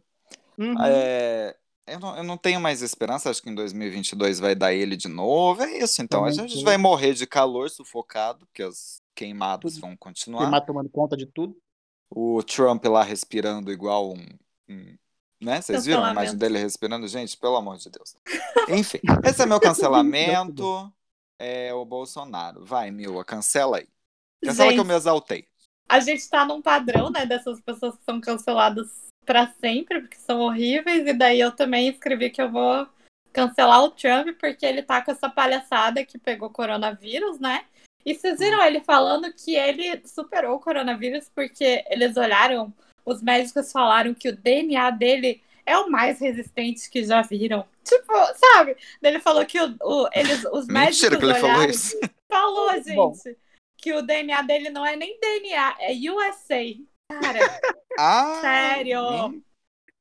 Uhum. 0.58 0.74
É, 0.84 1.54
eu, 1.86 2.00
não, 2.00 2.16
eu 2.16 2.24
não 2.24 2.36
tenho 2.38 2.60
mais 2.60 2.80
esperança, 2.82 3.28
acho 3.30 3.42
que 3.42 3.50
em 3.50 3.54
2022 3.54 4.38
vai 4.40 4.54
dar 4.54 4.72
ele 4.72 4.96
de 4.96 5.08
novo. 5.08 5.62
É 5.62 5.78
isso, 5.78 6.00
então. 6.02 6.24
A 6.24 6.30
Também 6.30 6.48
gente 6.48 6.58
tô. 6.60 6.64
vai 6.64 6.76
morrer 6.78 7.12
de 7.14 7.26
calor 7.26 7.68
sufocado, 7.70 8.46
porque 8.46 8.62
as 8.62 9.00
queimadas 9.14 9.74
Tudo. 9.74 9.80
vão 9.82 9.96
continuar. 9.96 10.40
Queimar 10.42 10.64
tomando 10.64 10.88
conta 10.88 11.16
de 11.16 11.26
tudo. 11.26 11.56
O 12.10 12.42
Trump 12.42 12.84
lá 12.86 13.02
respirando 13.02 13.70
igual 13.72 14.12
um. 14.12 14.26
um- 14.68 14.96
né? 15.46 15.62
Vocês 15.62 15.86
viram 15.86 16.04
a 16.04 16.10
imagem 16.10 16.36
dele 16.36 16.58
respirando? 16.58 17.06
Gente, 17.08 17.36
pelo 17.38 17.56
amor 17.56 17.78
de 17.78 17.88
Deus. 17.88 18.16
Enfim, 18.68 19.00
esse 19.24 19.40
é 19.42 19.46
meu 19.46 19.58
cancelamento. 19.60 20.92
É 21.38 21.72
o 21.72 21.84
Bolsonaro. 21.84 22.64
Vai, 22.64 22.90
Mila, 22.90 23.24
cancela 23.24 23.78
aí. 23.78 23.88
Cancela 24.42 24.68
que 24.72 24.74
eu 24.74 24.82
Gente, 24.82 24.88
me 24.88 24.94
exaltei. 24.94 25.46
a 25.88 26.00
gente 26.00 26.28
tá 26.28 26.44
num 26.44 26.60
padrão, 26.60 27.10
né, 27.10 27.24
dessas 27.24 27.60
pessoas 27.60 27.94
que 27.96 28.04
são 28.04 28.20
canceladas 28.20 28.88
pra 29.24 29.52
sempre, 29.60 30.00
porque 30.00 30.16
são 30.16 30.40
horríveis, 30.40 31.06
e 31.06 31.12
daí 31.12 31.40
eu 31.40 31.52
também 31.52 31.88
escrevi 31.88 32.30
que 32.30 32.40
eu 32.40 32.50
vou 32.50 32.86
cancelar 33.32 33.82
o 33.82 33.90
Trump, 33.90 34.28
porque 34.38 34.64
ele 34.64 34.82
tá 34.82 35.02
com 35.02 35.10
essa 35.10 35.28
palhaçada 35.28 36.04
que 36.04 36.18
pegou 36.18 36.48
coronavírus, 36.50 37.38
né? 37.38 37.64
E 38.04 38.14
vocês 38.14 38.38
viram 38.38 38.62
ele 38.62 38.80
falando 38.80 39.32
que 39.32 39.54
ele 39.56 40.00
superou 40.06 40.56
o 40.56 40.60
coronavírus 40.60 41.28
porque 41.34 41.84
eles 41.90 42.16
olharam, 42.16 42.72
os 43.06 43.22
médicos 43.22 43.70
falaram 43.72 44.12
que 44.12 44.28
o 44.28 44.36
DNA 44.36 44.90
dele 44.90 45.40
é 45.64 45.78
o 45.78 45.88
mais 45.90 46.20
resistente 46.20 46.90
que 46.90 47.04
já 47.04 47.22
viram. 47.22 47.64
Tipo, 47.84 48.12
sabe? 48.34 48.76
Ele 49.02 49.20
falou 49.20 49.44
que 49.46 49.60
o, 49.60 49.76
o- 49.82 50.08
eles, 50.12 50.44
os 50.52 50.66
médicos 50.68 51.02
Mentira 51.02 51.18
que 51.18 51.24
ele 51.24 51.34
falou 51.34 51.56
olharam 51.56 51.70
isso. 51.70 52.00
Falou, 52.30 52.72
gente. 52.74 52.94
Bom. 52.94 53.14
Que 53.78 53.92
o 53.92 54.02
DNA 54.02 54.42
dele 54.42 54.70
não 54.70 54.84
é 54.84 54.96
nem 54.96 55.18
DNA, 55.20 55.76
é 55.80 55.92
USA. 56.10 56.76
Cara, 57.12 57.38
Ah! 57.98 58.38
Sério? 58.40 59.42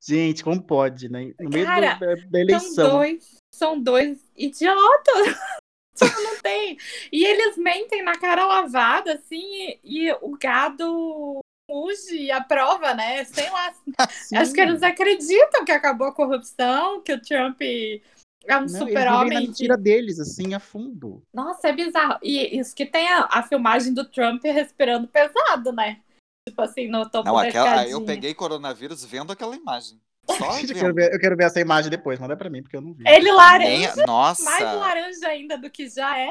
Gente, 0.07 0.43
como 0.43 0.61
pode, 0.61 1.09
né? 1.09 1.33
No 1.39 1.49
meio 1.49 1.65
do- 1.65 1.69
Cara, 1.71 1.93
da, 1.95 2.15
da 2.15 2.17
são 2.21 2.39
eleição. 2.39 2.89
dois, 2.89 3.35
são 3.53 3.79
dois 3.79 4.19
idiotas. 4.35 5.35
Tipo, 5.97 6.21
não 6.21 6.41
tem. 6.41 6.77
E 7.09 7.23
eles 7.25 7.55
mentem 7.57 8.03
na 8.03 8.19
cara 8.19 8.45
lavada, 8.45 9.13
assim, 9.13 9.41
e, 9.81 10.07
e 10.07 10.11
o 10.21 10.35
gado 10.37 11.39
muge 11.75 12.15
e 12.15 12.31
aprova, 12.31 12.93
né? 12.93 13.23
Sei 13.25 13.49
lá. 13.49 13.73
Sim. 14.09 14.37
Acho 14.37 14.53
que 14.53 14.61
eles 14.61 14.83
acreditam 14.83 15.65
que 15.65 15.71
acabou 15.71 16.07
a 16.07 16.13
corrupção, 16.13 17.01
que 17.01 17.13
o 17.13 17.21
Trump 17.21 17.61
é 17.61 18.57
um 18.57 18.67
super-homem. 18.67 19.29
que- 19.39 19.47
mentira 19.47 19.77
deles, 19.77 20.19
assim, 20.19 20.53
a 20.53 20.59
fundo. 20.59 21.23
Nossa, 21.33 21.67
é 21.69 21.73
bizarro. 21.73 22.19
E 22.21 22.57
isso 22.59 22.75
que 22.75 22.85
tem 22.85 23.07
a, 23.11 23.27
a 23.31 23.43
filmagem 23.43 23.93
do 23.93 24.05
Trump 24.05 24.43
respirando 24.43 25.07
pesado, 25.07 25.71
né? 25.71 26.01
Tipo 26.47 26.61
assim, 26.61 26.87
no 26.87 27.09
topo 27.09 27.27
Não, 27.27 27.37
aquela, 27.37 27.77
eu 27.83 27.83
escadinha. 27.87 28.05
peguei 28.05 28.33
coronavírus 28.33 29.03
vendo 29.03 29.31
aquela 29.31 29.55
imagem. 29.55 29.99
Só 30.29 30.59
Eu 30.59 30.67
quero, 30.73 30.93
ver, 30.93 31.13
eu 31.13 31.19
quero 31.19 31.35
ver 31.37 31.45
essa 31.45 31.59
imagem 31.59 31.89
depois, 31.89 32.19
manda 32.19 32.35
pra 32.37 32.49
mim, 32.49 32.61
porque 32.61 32.75
eu 32.77 32.81
não 32.81 32.93
vi. 32.93 33.03
Ele 33.07 33.31
laranja, 33.31 33.95
Nem- 33.95 34.05
Nossa! 34.05 34.43
mais 34.43 34.63
laranja 34.63 35.27
ainda 35.27 35.57
do 35.57 35.69
que 35.69 35.87
já 35.89 36.17
é. 36.19 36.29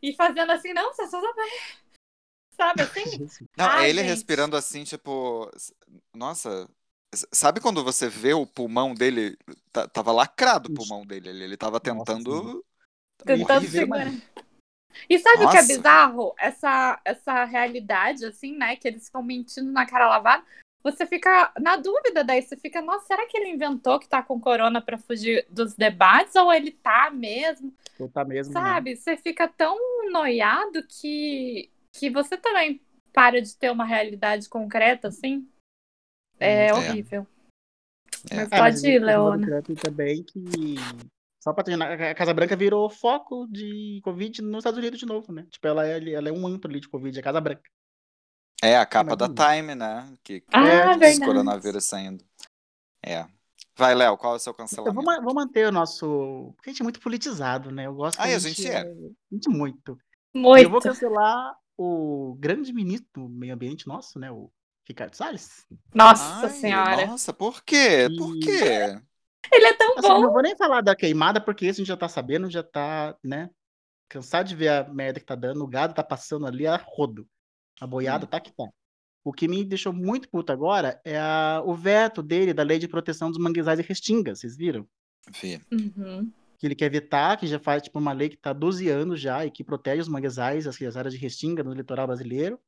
E 0.00 0.12
fazendo 0.14 0.50
assim, 0.52 0.72
não, 0.72 0.92
você 0.92 1.06
só 1.08 1.20
sabe. 1.20 1.40
Sabe 2.58 2.82
assim? 2.82 3.26
Não, 3.56 3.66
Ai, 3.68 3.86
é 3.86 3.90
ele 3.90 4.00
gente. 4.00 4.10
respirando 4.10 4.56
assim, 4.56 4.84
tipo. 4.84 5.50
Nossa. 6.14 6.68
Sabe 7.32 7.60
quando 7.60 7.82
você 7.82 8.08
vê 8.08 8.34
o 8.34 8.46
pulmão 8.46 8.94
dele? 8.94 9.38
Tava 9.92 10.12
lacrado 10.12 10.68
o 10.68 10.74
pulmão 10.74 11.06
dele. 11.06 11.30
Ele, 11.30 11.44
ele 11.44 11.56
tava 11.56 11.80
Nossa 11.94 12.14
tentando. 12.14 12.64
Tentando 13.24 13.66
Horrível, 13.66 13.70
segurar. 13.70 14.04
mano. 14.04 14.22
E 15.08 15.18
sabe 15.18 15.44
o 15.44 15.50
que 15.50 15.56
é 15.56 15.62
Nossa. 15.62 15.66
bizarro? 15.66 16.34
Essa, 16.38 17.00
essa 17.04 17.44
realidade, 17.44 18.24
assim, 18.26 18.56
né? 18.56 18.76
Que 18.76 18.88
eles 18.88 19.06
ficam 19.06 19.22
mentindo 19.22 19.70
na 19.72 19.86
cara 19.86 20.08
lavada. 20.08 20.44
Você 20.82 21.06
fica 21.06 21.52
na 21.60 21.76
dúvida 21.76 22.22
daí, 22.24 22.42
você 22.42 22.56
fica, 22.56 22.80
nossa, 22.82 23.06
será 23.06 23.26
que 23.26 23.36
ele 23.36 23.50
inventou 23.50 23.98
que 23.98 24.08
tá 24.08 24.22
com 24.22 24.40
corona 24.40 24.80
pra 24.80 24.98
fugir 24.98 25.46
dos 25.50 25.74
debates? 25.74 26.34
Ou 26.36 26.52
ele 26.52 26.70
tá 26.72 27.10
mesmo? 27.10 27.74
Tu 27.96 28.08
tá 28.08 28.24
mesmo. 28.24 28.60
né? 28.60 28.60
Sabe? 28.60 28.96
Você 28.96 29.16
fica 29.16 29.48
tão 29.48 29.76
noiado 30.10 30.82
que, 30.86 31.70
que 31.98 32.10
você 32.10 32.36
também 32.36 32.80
para 33.12 33.40
de 33.40 33.56
ter 33.56 33.70
uma 33.70 33.84
realidade 33.84 34.48
concreta, 34.48 35.08
assim. 35.08 35.48
É, 36.38 36.66
É. 36.68 36.74
horrível. 36.74 37.26
É. 38.30 38.36
Mas 38.36 38.52
É, 38.52 38.58
pode 38.58 38.86
ir, 38.88 38.98
Leona. 39.00 39.62
Também 39.82 40.22
que. 40.22 40.44
Só 41.42 41.52
pra 41.52 41.62
terminar, 41.64 41.92
a 42.00 42.14
Casa 42.14 42.34
Branca 42.34 42.56
virou 42.56 42.90
foco 42.90 43.46
de 43.48 44.00
Covid 44.02 44.42
nos 44.42 44.58
Estados 44.58 44.78
Unidos 44.78 44.98
de 44.98 45.06
novo, 45.06 45.32
né? 45.32 45.46
Tipo, 45.50 45.66
ela 45.68 45.86
é, 45.86 46.12
ela 46.12 46.28
é 46.28 46.32
um 46.32 46.46
antro 46.46 46.68
ali 46.70 46.80
de 46.80 46.88
Covid, 46.88 47.18
a 47.18 47.22
Casa 47.22 47.40
Branca. 47.40 47.62
É 48.62 48.76
a 48.76 48.84
capa 48.84 49.14
da. 49.16 49.28
Time, 49.28 49.74
né? 49.74 50.12
Que, 50.24 50.40
que 50.40 50.46
Ah, 50.52 50.88
diz 50.96 50.98
verdade. 50.98 51.20
coronavírus 51.20 51.84
saindo. 51.86 52.24
É. 53.04 53.24
Vai, 53.76 53.94
Léo, 53.94 54.16
qual 54.18 54.32
é 54.32 54.36
o 54.36 54.38
seu 54.40 54.50
Eu 54.50 54.56
vou, 54.56 54.66
cancelamento? 54.66 55.04
ma- 55.04 55.20
vou 55.20 55.32
manter 55.34 55.68
o 55.68 55.72
nosso. 55.72 56.52
Porque 56.56 56.70
a 56.70 56.72
gente 56.72 56.80
é 56.80 56.84
muito 56.84 57.00
politizado, 57.00 57.70
né? 57.70 57.86
Eu 57.86 57.94
gosto 57.94 58.18
Ah, 58.18 58.24
a 58.24 58.26
a 58.26 58.38
gente, 58.38 58.60
gente 58.62 58.68
é. 58.72 58.80
a 58.80 59.34
gente 59.34 59.48
muito. 59.48 59.96
E 60.34 60.38
eu 60.38 60.42
vou 60.42 60.52
Muito. 60.72 60.80
cancelar 60.80 61.56
o 61.78 62.34
grande 62.38 62.72
ministro 62.72 63.08
do 63.14 63.28
meio 63.28 63.54
ambiente 63.54 63.86
nosso, 63.86 64.18
né? 64.18 64.30
O 64.30 64.50
Ricardo 64.86 65.14
Salles. 65.14 65.64
Nossa 65.94 66.46
Ai, 66.46 66.50
senhora. 66.50 67.06
Nossa, 67.06 67.32
por 67.32 67.62
quê? 67.62 68.08
Por 68.18 68.36
E- 68.36 68.40
quê? 68.40 69.00
Ele 69.52 69.66
é 69.66 69.72
tão 69.74 69.96
Assim, 69.96 70.08
bom. 70.08 70.20
não 70.22 70.32
vou 70.32 70.42
nem 70.42 70.56
falar 70.56 70.80
da 70.82 70.94
queimada, 70.96 71.40
porque 71.40 71.64
isso 71.66 71.80
a 71.80 71.82
gente 71.82 71.88
já 71.88 71.96
tá 71.96 72.08
sabendo, 72.08 72.50
já 72.50 72.62
tá, 72.62 73.16
né? 73.24 73.48
Cansado 74.08 74.46
de 74.48 74.56
ver 74.56 74.68
a 74.68 74.84
merda 74.92 75.20
que 75.20 75.26
tá 75.26 75.34
dando, 75.34 75.62
o 75.62 75.68
gado 75.68 75.94
tá 75.94 76.02
passando 76.02 76.46
ali 76.46 76.66
a 76.66 76.76
rodo. 76.76 77.26
A 77.80 77.86
boiada 77.86 78.26
Hum. 78.26 78.28
tá 78.28 78.40
que 78.40 78.52
tá. 78.52 78.64
O 79.24 79.32
que 79.32 79.46
me 79.46 79.64
deixou 79.64 79.92
muito 79.92 80.28
puto 80.28 80.52
agora 80.52 81.00
é 81.04 81.18
a- 81.18 81.62
o 81.64 81.74
veto 81.74 82.22
dele 82.22 82.52
da 82.52 82.62
lei 82.62 82.78
de 82.78 82.88
proteção 82.88 83.30
dos 83.30 83.38
manguezais 83.38 83.78
e 83.78 83.82
restingas, 83.82 84.40
vocês 84.40 84.56
viram? 84.56 84.86
Vi. 85.30 85.60
Uhum. 85.70 86.32
Que 86.58 86.66
ele 86.66 86.74
quer 86.74 86.90
vetar, 86.90 87.38
que 87.38 87.46
já 87.46 87.58
faz 87.58 87.82
tipo 87.82 87.98
uma 87.98 88.12
lei 88.12 88.28
que 88.28 88.36
tá 88.36 88.50
há 88.50 88.52
12 88.52 88.88
anos 88.88 89.20
já 89.20 89.46
e 89.46 89.50
que 89.50 89.62
protege 89.62 90.02
os 90.02 90.08
manguezais, 90.08 90.66
as, 90.66 90.80
as 90.80 90.96
áreas 90.96 91.14
de 91.14 91.20
restinga 91.20 91.62
no 91.62 91.72
litoral 91.72 92.06
brasileiro, 92.06 92.60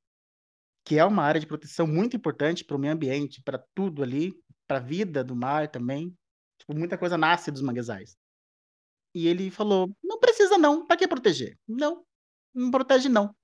que 0.85 0.99
é 0.99 1.05
uma 1.05 1.23
área 1.23 1.41
de 1.41 1.47
proteção 1.47 1.87
muito 1.87 2.17
importante 2.17 2.65
para 2.65 2.77
o 2.77 2.79
meio 2.79 2.93
ambiente, 2.93 3.43
para 3.43 3.59
tudo 3.75 4.03
ali, 4.03 4.33
para 4.67 4.79
a 4.79 4.81
vida 4.81 5.25
do 5.25 5.35
mar 5.35 5.69
também. 5.69 6.17
Tipo, 6.59 6.75
muita 6.75 6.97
coisa 6.97 7.19
nasce 7.19 7.51
dos 7.51 7.63
manguezais. 7.63 8.17
E 9.15 9.27
ele 9.27 9.51
falou: 9.51 9.91
não 10.03 10.19
precisa 10.19 10.57
não, 10.57 10.87
para 10.87 10.97
que 10.97 11.09
proteger? 11.09 11.59
Não, 11.67 12.05
não 12.55 12.71
protege 12.71 13.09
não. 13.09 13.35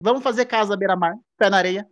Vamos 0.00 0.22
fazer 0.22 0.46
casa 0.46 0.74
à 0.74 0.76
beira-mar, 0.76 1.14
pé 1.36 1.50
na 1.50 1.56
areia. 1.56 1.86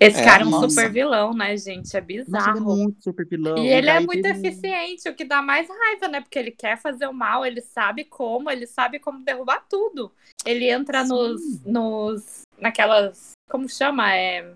Esse 0.00 0.20
É, 0.20 0.24
cara 0.24 0.42
é 0.42 0.46
um 0.46 0.50
nossa. 0.50 0.68
super 0.70 0.90
vilão, 0.90 1.32
né, 1.34 1.56
gente? 1.56 1.96
É 1.96 2.00
Nossa, 2.00 2.12
ele 2.12 2.20
é 2.20 2.24
bizarro. 2.24 2.76
muito 2.76 3.02
super 3.02 3.26
pilão. 3.26 3.56
E 3.58 3.66
ele 3.68 3.88
é 3.90 4.00
muito 4.00 4.22
teve 4.22 4.48
eficiente, 4.48 5.08
o 5.08 5.14
que 5.14 5.24
dá 5.24 5.42
mais 5.42 5.68
raiva, 5.68 6.08
né? 6.08 6.20
Porque 6.20 6.38
ele 6.38 6.50
quer 6.50 6.76
fazer 6.78 7.06
o 7.06 7.12
mal, 7.12 7.44
ele 7.44 7.60
sabe 7.60 8.04
como, 8.04 8.50
ele 8.50 8.66
sabe 8.66 8.98
como 8.98 9.24
derrubar 9.24 9.64
tudo. 9.68 10.12
Ele 10.44 10.68
entra 10.70 11.02
Sim. 11.04 11.08
nos, 11.10 11.64
nos. 11.64 12.42
naquelas. 12.58 13.32
Como 13.50 13.68
chama? 13.68 14.14
É. 14.14 14.52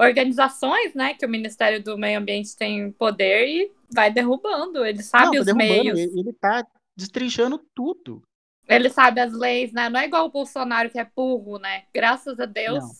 organizações, 0.00 0.94
né, 0.94 1.14
que 1.14 1.24
o 1.24 1.28
Ministério 1.28 1.80
do 1.82 1.96
Meio 1.96 2.18
Ambiente 2.18 2.56
tem 2.56 2.90
poder 2.92 3.46
e 3.46 3.70
vai 3.94 4.10
derrubando. 4.10 4.84
Ele 4.84 5.02
sabe 5.02 5.36
Não, 5.36 5.44
tá 5.44 5.50
os 5.52 5.56
meios. 5.56 5.98
Ele, 5.98 6.18
ele 6.20 6.32
tá 6.32 6.66
destrinchando 6.96 7.58
tudo. 7.74 8.22
Ele 8.68 8.88
sabe 8.88 9.20
as 9.20 9.32
leis, 9.32 9.72
né? 9.72 9.88
Não 9.88 10.00
é 10.00 10.06
igual 10.06 10.26
o 10.26 10.30
Bolsonaro 10.30 10.88
que 10.90 10.98
é 10.98 11.06
burro, 11.14 11.58
né? 11.58 11.84
Graças 11.94 12.40
a 12.40 12.46
Deus 12.46 12.82
não, 12.82 12.90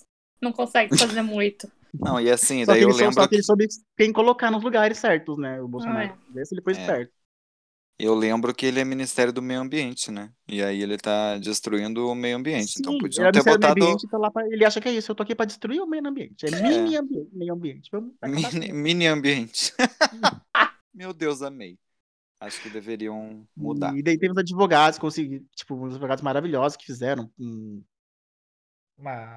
consegue 0.51 0.97
fazer 0.97 1.20
muito. 1.22 1.70
Não, 1.95 2.18
e 2.18 2.30
assim, 2.30 2.64
Só 2.64 2.72
daí 2.72 2.80
que, 2.80 2.84
eu 2.86 2.88
ele, 2.88 2.95
só- 2.95 3.01
lembro 3.05 3.14
só 3.14 3.28
que 3.28 3.34
ele 3.34 3.43
soube 3.43 3.68
quem 3.99 4.11
colocar 4.14 4.51
nos 4.51 4.62
lugares 4.64 4.97
certos, 4.97 5.36
né? 5.36 5.61
O 5.61 5.68
Bolsonaro. 5.68 6.14
Ah, 6.34 6.40
Esse 6.40 6.55
ele 6.55 6.62
foi 6.62 6.72
É. 6.72 6.80
esperto. 6.80 7.12
Eu 7.99 8.14
lembro 8.14 8.53
que 8.55 8.64
ele 8.64 8.80
é 8.80 8.84
Ministério 8.84 9.32
do 9.32 9.43
Meio 9.43 9.61
Ambiente, 9.61 10.11
né? 10.11 10.32
E 10.49 10.62
aí 10.62 10.82
ele 10.82 10.97
tá 10.97 11.36
destruindo 11.38 12.09
o 12.09 12.14
meio 12.14 12.36
ambiente. 12.38 12.76
então 12.80 12.95
Sim, 12.95 12.99
podiam 12.99 13.26
é 13.26 13.30
ter 13.30 13.45
Meio 13.45 13.57
botado 13.59 13.84
Ambiente, 13.84 14.09
tá 14.09 14.16
lá 14.18 14.30
pra- 14.30 14.47
ele 14.49 14.64
acha 14.64 14.80
que 14.80 14.88
é 14.88 14.93
isso. 14.93 15.12
Eu 15.12 15.14
tô 15.14 15.22
aqui 15.22 15.34
pra 15.34 15.45
destruir 15.45 15.80
o 15.82 15.86
meio 15.86 16.05
ambiente. 16.09 16.47
É 16.47 16.51
mini 16.62 16.97
ambiente, 16.97 17.28
meio 17.32 17.53
ambiente. 17.53 17.90
Vamos 17.93 18.14
mini, 18.24 18.40
isso. 18.66 18.74
mini 18.74 19.07
ambiente. 19.07 19.72
Meu 20.95 21.12
Deus, 21.12 21.43
amei. 21.43 21.78
Acho 22.40 22.61
que 22.62 22.70
deveriam 22.70 23.47
mudar. 23.55 23.95
E 23.97 24.03
daí 24.03 24.18
tem 24.18 24.30
os 24.30 24.38
advogados, 24.38 24.99
consegui, 24.99 25.47
tipo, 25.55 25.74
uns 25.76 25.93
advogados 25.93 26.22
maravilhosos 26.24 26.76
que 26.76 26.86
fizeram 26.86 27.30
um- 27.38 27.82
uma, 28.99 29.36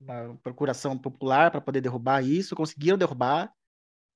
uma 0.00 0.36
procuração 0.42 0.96
popular 0.98 1.50
para 1.50 1.60
poder 1.60 1.80
derrubar 1.80 2.22
isso, 2.24 2.54
conseguiram 2.56 2.96
derrubar, 2.98 3.52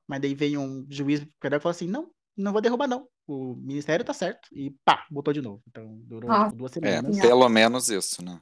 mas 0.09 0.21
daí 0.21 0.35
veio 0.35 0.61
um 0.61 0.87
juiz 0.91 1.21
federal 1.41 1.59
e 1.59 1.63
falou 1.63 1.71
assim: 1.73 1.87
não, 1.89 2.11
não 2.37 2.53
vou 2.53 2.61
derrubar, 2.61 2.87
não. 2.87 3.09
O 3.27 3.55
ministério 3.57 4.05
tá 4.05 4.13
certo. 4.13 4.49
E 4.53 4.71
pá, 4.85 5.07
botou 5.11 5.33
de 5.33 5.41
novo. 5.41 5.63
Então 5.69 5.99
durou 6.05 6.31
Ah, 6.31 6.49
duas 6.49 6.73
É, 6.73 7.01
semanas. 7.01 7.19
pelo 7.21 7.49
menos 7.49 7.89
isso, 7.89 8.25
né? 8.25 8.41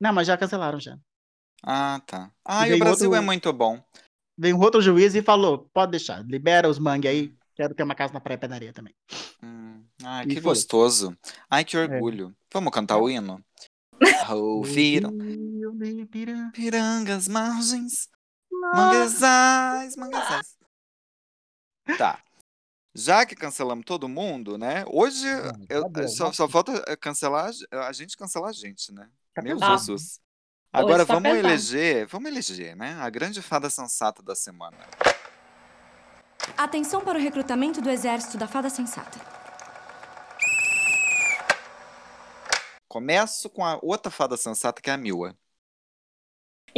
Não, 0.00 0.12
mas 0.12 0.26
já 0.26 0.36
cancelaram 0.36 0.80
já. 0.80 0.98
Ah, 1.62 2.00
tá. 2.06 2.30
Ah, 2.44 2.62
e 2.64 2.68
o 2.68 2.70
veio 2.72 2.80
Brasil 2.80 3.06
outro- 3.08 3.22
é 3.22 3.24
muito 3.24 3.52
bom. 3.52 3.82
Veio 4.38 4.56
um 4.56 4.60
outro 4.60 4.80
juiz 4.80 5.14
e 5.14 5.22
falou: 5.22 5.68
pode 5.72 5.92
deixar, 5.92 6.24
libera 6.26 6.68
os 6.68 6.78
mangue 6.78 7.08
aí. 7.08 7.34
Quero 7.54 7.74
ter 7.74 7.82
uma 7.82 7.94
casa 7.94 8.12
na 8.12 8.20
Praia 8.20 8.38
Pedaria 8.38 8.72
também. 8.72 8.94
Hum, 9.42 9.82
ai, 10.04 10.24
E 10.24 10.28
que 10.28 10.40
foda-se. 10.40 10.60
gostoso. 10.62 11.16
Ai, 11.50 11.62
É. 11.62 11.64
que 11.64 11.76
orgulho. 11.76 12.36
Vamos 12.52 12.72
cantar 12.72 12.98
o 12.98 13.08
hino? 13.08 13.42
Ouviram 14.36 15.10
Rio 15.72 15.94
de 15.94 16.02
Ipiranga. 16.02 16.50
pirangas, 16.52 17.28
margens, 17.28 18.08
manguezais, 18.50 19.96
manguezais. 19.96 20.56
Tá. 21.98 22.20
Já 22.94 23.26
que 23.26 23.34
cancelamos 23.36 23.84
todo 23.84 24.08
mundo, 24.08 24.56
né? 24.56 24.84
Hoje 24.88 25.26
eu- 25.68 25.82
tá 25.82 25.88
bom, 25.88 26.08
só, 26.08 26.32
só 26.32 26.48
falta 26.48 26.72
eh, 26.88 26.96
cancelar 26.96 27.50
a 27.70 27.92
gente 27.92 28.16
cancelar 28.16 28.50
a 28.50 28.52
gente, 28.52 28.92
né? 28.92 29.08
Tá 29.34 29.42
Meu 29.42 29.56
pesado. 29.58 29.78
Jesus. 29.78 30.20
Agora 30.72 31.04
tá 31.06 31.14
vamos 31.14 31.30
pesado. 31.30 31.46
eleger, 31.46 32.06
vamos 32.06 32.30
eleger, 32.30 32.74
né? 32.76 32.94
A 33.00 33.08
grande 33.10 33.42
fada 33.42 33.68
sensata 33.68 34.22
da 34.22 34.34
semana. 34.34 34.76
Atenção 36.56 37.02
para 37.02 37.18
o 37.18 37.20
recrutamento 37.20 37.80
do 37.82 37.90
exército 37.90 38.38
da 38.38 38.46
Fada 38.46 38.70
Sensata. 38.70 39.18
Começo 42.88 43.50
com 43.50 43.64
a 43.64 43.78
outra 43.82 44.10
fada 44.10 44.36
sensata 44.36 44.80
que 44.80 44.88
é 44.88 44.92
a 44.94 44.96
Mila. 44.96 45.36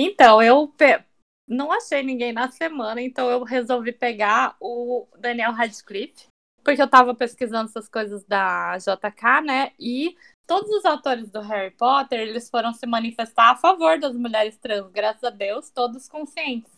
Então, 0.01 0.40
eu 0.40 0.68
pe- 0.68 1.03
não 1.49 1.72
achei 1.72 2.05
ninguém 2.05 2.32
na 2.32 2.49
semana, 2.51 3.03
então 3.03 3.28
eu 3.28 3.42
resolvi 3.42 3.90
pegar 3.90 4.57
o 4.61 5.09
Daniel 5.18 5.51
Radcliffe, 5.53 6.26
porque 6.62 6.80
eu 6.80 6.88
tava 6.88 7.16
pesquisando 7.16 7.68
essas 7.68 7.88
coisas 7.88 8.22
da 8.24 8.78
JK, 8.78 9.40
né? 9.42 9.72
E 9.76 10.16
todos 10.46 10.70
os 10.70 10.84
autores 10.84 11.28
do 11.30 11.40
Harry 11.40 11.72
Potter, 11.72 12.20
eles 12.20 12.49
foram 12.49 12.72
se 12.72 12.86
manifestar 12.86 13.51
a 13.51 13.57
favor 13.57 13.99
das 13.99 14.14
mulheres 14.14 14.57
trans, 14.59 14.88
graças 14.92 15.24
a 15.24 15.30
Deus, 15.30 15.68
todos 15.70 16.09
conscientes. 16.09 16.70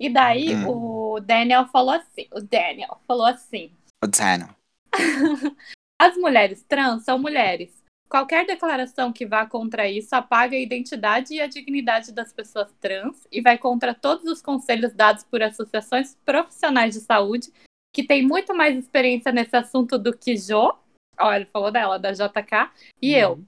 E 0.00 0.08
daí 0.08 0.54
Hum. 0.54 1.14
o 1.16 1.20
Daniel 1.20 1.66
falou 1.66 1.94
assim, 1.94 2.26
o 2.32 2.40
Daniel 2.40 3.00
falou 3.06 3.26
assim: 3.26 3.70
O 4.02 4.06
Daniel. 4.06 4.56
As 6.00 6.16
mulheres 6.16 6.62
trans 6.62 7.04
são 7.04 7.18
mulheres. 7.18 7.84
Qualquer 8.08 8.46
declaração 8.46 9.12
que 9.12 9.26
vá 9.26 9.46
contra 9.46 9.88
isso 9.90 10.14
apaga 10.14 10.56
a 10.56 10.60
identidade 10.60 11.34
e 11.34 11.40
a 11.40 11.48
dignidade 11.48 12.12
das 12.12 12.32
pessoas 12.32 12.72
trans 12.80 13.26
e 13.32 13.40
vai 13.40 13.58
contra 13.58 13.92
todos 13.92 14.24
os 14.26 14.40
conselhos 14.40 14.92
dados 14.92 15.24
por 15.24 15.42
associações 15.42 16.16
profissionais 16.24 16.94
de 16.94 17.00
saúde 17.00 17.52
que 17.92 18.06
têm 18.06 18.24
muito 18.24 18.54
mais 18.54 18.76
experiência 18.76 19.32
nesse 19.32 19.56
assunto 19.56 19.98
do 19.98 20.16
que 20.16 20.36
Jo, 20.36 20.72
ó, 21.18 21.32
ele 21.32 21.46
falou 21.46 21.72
dela, 21.72 21.98
da 21.98 22.12
JK, 22.12 22.70
e 23.02 23.12
eu. 23.12 23.42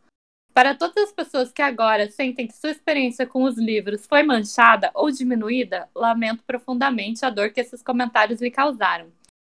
Para 0.52 0.74
todas 0.74 1.04
as 1.04 1.12
pessoas 1.12 1.52
que 1.52 1.62
agora 1.62 2.10
sentem 2.10 2.48
que 2.48 2.56
sua 2.56 2.70
experiência 2.70 3.26
com 3.26 3.44
os 3.44 3.56
livros 3.56 4.06
foi 4.06 4.24
manchada 4.24 4.90
ou 4.92 5.08
diminuída, 5.08 5.88
lamento 5.94 6.42
profundamente 6.44 7.24
a 7.24 7.30
dor 7.30 7.50
que 7.50 7.60
esses 7.60 7.80
comentários 7.80 8.40
lhe 8.40 8.50
causaram. 8.50 9.12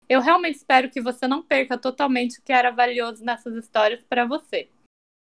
Eu 0.08 0.22
realmente 0.22 0.58
espero 0.58 0.92
que 0.92 1.02
você 1.02 1.28
não 1.28 1.42
perca 1.42 1.78
totalmente 1.78 2.38
o 2.38 2.42
que 2.44 2.54
era 2.54 2.70
valioso 2.70 3.24
nessas 3.24 3.56
histórias 3.56 4.04
para 4.04 4.26
você. 4.26 4.70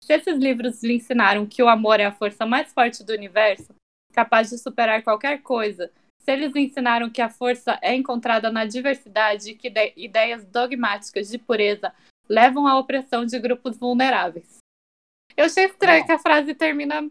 Se 0.04 0.14
esses 0.14 0.38
livros 0.38 0.82
lhe 0.84 0.96
ensinaram 0.96 1.46
que 1.46 1.62
o 1.62 1.70
amor 1.70 2.00
é 2.00 2.06
a 2.06 2.12
força 2.12 2.46
mais 2.46 2.74
forte 2.74 3.04
do 3.04 3.14
universo, 3.14 3.74
capaz 4.14 4.50
de 4.50 4.58
superar 4.58 5.04
qualquer 5.04 5.42
coisa, 5.42 5.92
se 6.20 6.32
eles 6.32 6.56
ensinaram 6.56 7.10
que 7.10 7.22
a 7.22 7.30
força 7.30 7.80
é 7.82 7.96
encontrada 7.96 8.52
na 8.52 8.66
diversidade 8.66 9.52
e 9.52 9.56
que 9.56 9.68
ide- 9.68 9.94
ideias 9.96 10.46
dogmáticas 10.46 11.30
de 11.30 11.38
pureza 11.38 11.94
levam 12.28 12.68
à 12.68 12.78
opressão 12.78 13.26
de 13.26 13.38
grupos 13.40 13.78
vulneráveis. 13.78 14.58
Eu 15.36 15.46
achei 15.46 15.66
estranho 15.66 16.06
que 16.06 16.12
a 16.12 16.20
frase 16.20 16.54
termina 16.54 17.10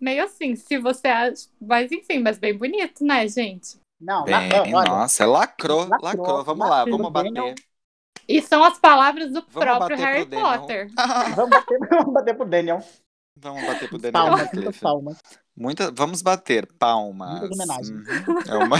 meio 0.00 0.24
assim, 0.24 0.54
se 0.54 0.78
você 0.78 1.08
acha. 1.08 1.48
Mas 1.60 1.90
enfim, 1.90 2.18
mas 2.18 2.38
bem 2.38 2.56
bonito, 2.56 3.04
né, 3.04 3.26
gente? 3.28 3.78
Não, 4.00 4.24
Bem, 4.24 4.74
olha, 4.74 4.90
nossa, 4.90 5.26
lacrou, 5.26 5.88
Lacrou, 5.88 6.04
lacrou. 6.04 6.44
Vamos 6.44 6.68
lá, 6.68 6.84
vamos 6.84 7.10
bater. 7.10 7.54
E 8.28 8.42
são 8.42 8.64
as 8.64 8.78
palavras 8.78 9.32
do 9.32 9.44
Vamos 9.50 9.52
próprio 9.52 9.96
Harry. 9.98 10.26
Potter. 10.26 10.90
vamos, 11.36 11.50
bater, 11.50 11.78
vamos 11.90 12.12
bater 12.12 12.36
pro 12.36 12.46
Daniel. 12.46 12.82
Vamos 13.38 13.66
bater 13.66 13.88
pro 13.88 13.98
Daniel 13.98 14.12
Palmas, 14.12 14.78
palmas. 14.80 15.18
Muita, 15.56 15.90
vamos 15.90 16.22
bater 16.22 16.66
palmas. 16.78 17.40
Muitas 17.40 17.50
homenagens. 17.50 18.08
Uhum. 18.26 18.38
É 18.48 18.56
uma... 18.56 18.78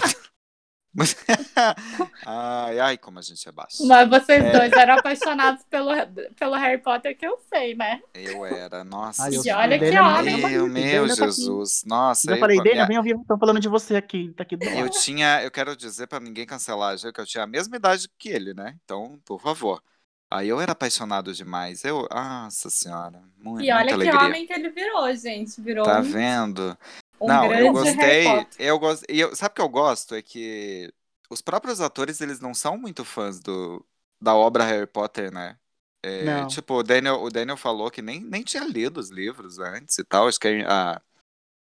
ai, 2.24 2.78
ai, 2.78 2.98
como 2.98 3.18
a 3.18 3.22
gente 3.22 3.48
é 3.48 3.52
baixo. 3.52 3.86
Mas 3.86 4.08
vocês 4.08 4.42
É. 4.44 4.52
dois 4.52 4.72
eram 4.72 4.94
apaixonados 4.98 5.62
pelo, 5.70 5.90
pelo 6.38 6.54
Harry 6.56 6.78
Potter, 6.80 7.16
que 7.16 7.26
eu 7.26 7.38
sei, 7.48 7.74
né? 7.74 8.00
Eu 8.14 8.44
era, 8.44 8.84
nossa. 8.84 9.24
Ai, 9.24 9.36
eu 9.36 9.44
E 9.44 9.50
olha 9.52 9.78
que 9.78 9.98
homem. 9.98 10.36
Meu, 10.38 10.48
meu 10.48 10.68
Daniel 10.68 11.08
tá. 11.08 11.14
Jesus. 11.26 11.82
Nossa, 11.86 12.30
eu- 12.30 12.38
falei, 12.38 12.56
Daniel, 12.58 12.74
minha- 12.74 12.86
vem 12.86 12.98
ouvir, 12.98 13.16
tô 13.26 13.36
falando 13.38 13.60
de 13.60 13.68
você 13.68 13.96
aqui, 13.96 14.32
tá 14.36 14.42
aqui 14.42 14.56
do 14.56 14.64
Eu 14.64 14.88
tinha, 14.90 15.42
eu 15.42 15.50
quero 15.50 15.76
dizer 15.76 16.06
pra 16.06 16.20
ninguém 16.20 16.46
cancelar, 16.46 16.96
já 16.96 17.12
que 17.12 17.20
eu 17.20 17.26
tinha 17.26 17.44
a 17.44 17.46
mesma 17.46 17.76
idade 17.76 18.08
que 18.18 18.28
ele, 18.28 18.54
né? 18.54 18.76
Então, 18.84 19.18
por 19.24 19.40
favor. 19.40 19.82
Aí 20.28 20.48
eu 20.48 20.60
era 20.60 20.72
apaixonado 20.72 21.32
demais. 21.32 21.84
Eu, 21.84 22.08
nossa 22.12 22.68
senhora, 22.68 23.22
mu- 23.38 23.60
E 23.60 23.70
olha 23.70 23.84
muita 23.84 23.86
que 23.86 23.92
alegria. 24.08 24.26
homem 24.26 24.44
que 24.46 24.52
ele 24.52 24.70
virou, 24.70 25.14
gente. 25.14 25.60
Virou 25.60 25.84
Tá 25.84 26.00
um, 26.00 26.02
vendo? 26.02 26.76
Um 27.20 27.38
Não, 27.38 27.38
grande 27.38 27.62
eu 27.62 27.70
gostei. 27.70 28.48
Eu 28.58 28.78
gosto. 28.78 29.04
E 29.10 29.18
eu, 29.20 29.34
sabe 29.34 29.52
o 29.52 29.54
que 29.56 29.60
eu 29.60 29.68
gosto? 29.68 30.14
É 30.14 30.22
que 30.22 30.92
os 31.30 31.42
próprios 31.42 31.80
atores, 31.80 32.20
eles 32.20 32.40
não 32.40 32.54
são 32.54 32.78
muito 32.78 33.04
fãs 33.04 33.40
do, 33.40 33.84
da 34.20 34.34
obra 34.34 34.64
Harry 34.64 34.86
Potter, 34.86 35.32
né? 35.32 35.58
É, 36.02 36.44
Não. 36.44 36.46
tipo, 36.46 36.74
o 36.74 36.82
Daniel, 36.84 37.20
o 37.22 37.30
Daniel 37.30 37.56
falou 37.56 37.90
que 37.90 38.00
nem, 38.00 38.20
nem 38.20 38.44
tinha 38.44 38.64
lido 38.64 38.98
os 39.00 39.10
livros 39.10 39.58
antes 39.58 39.98
e 39.98 40.04
tal. 40.04 40.28
Acho 40.28 40.38
que 40.38 40.48
a 40.48 41.02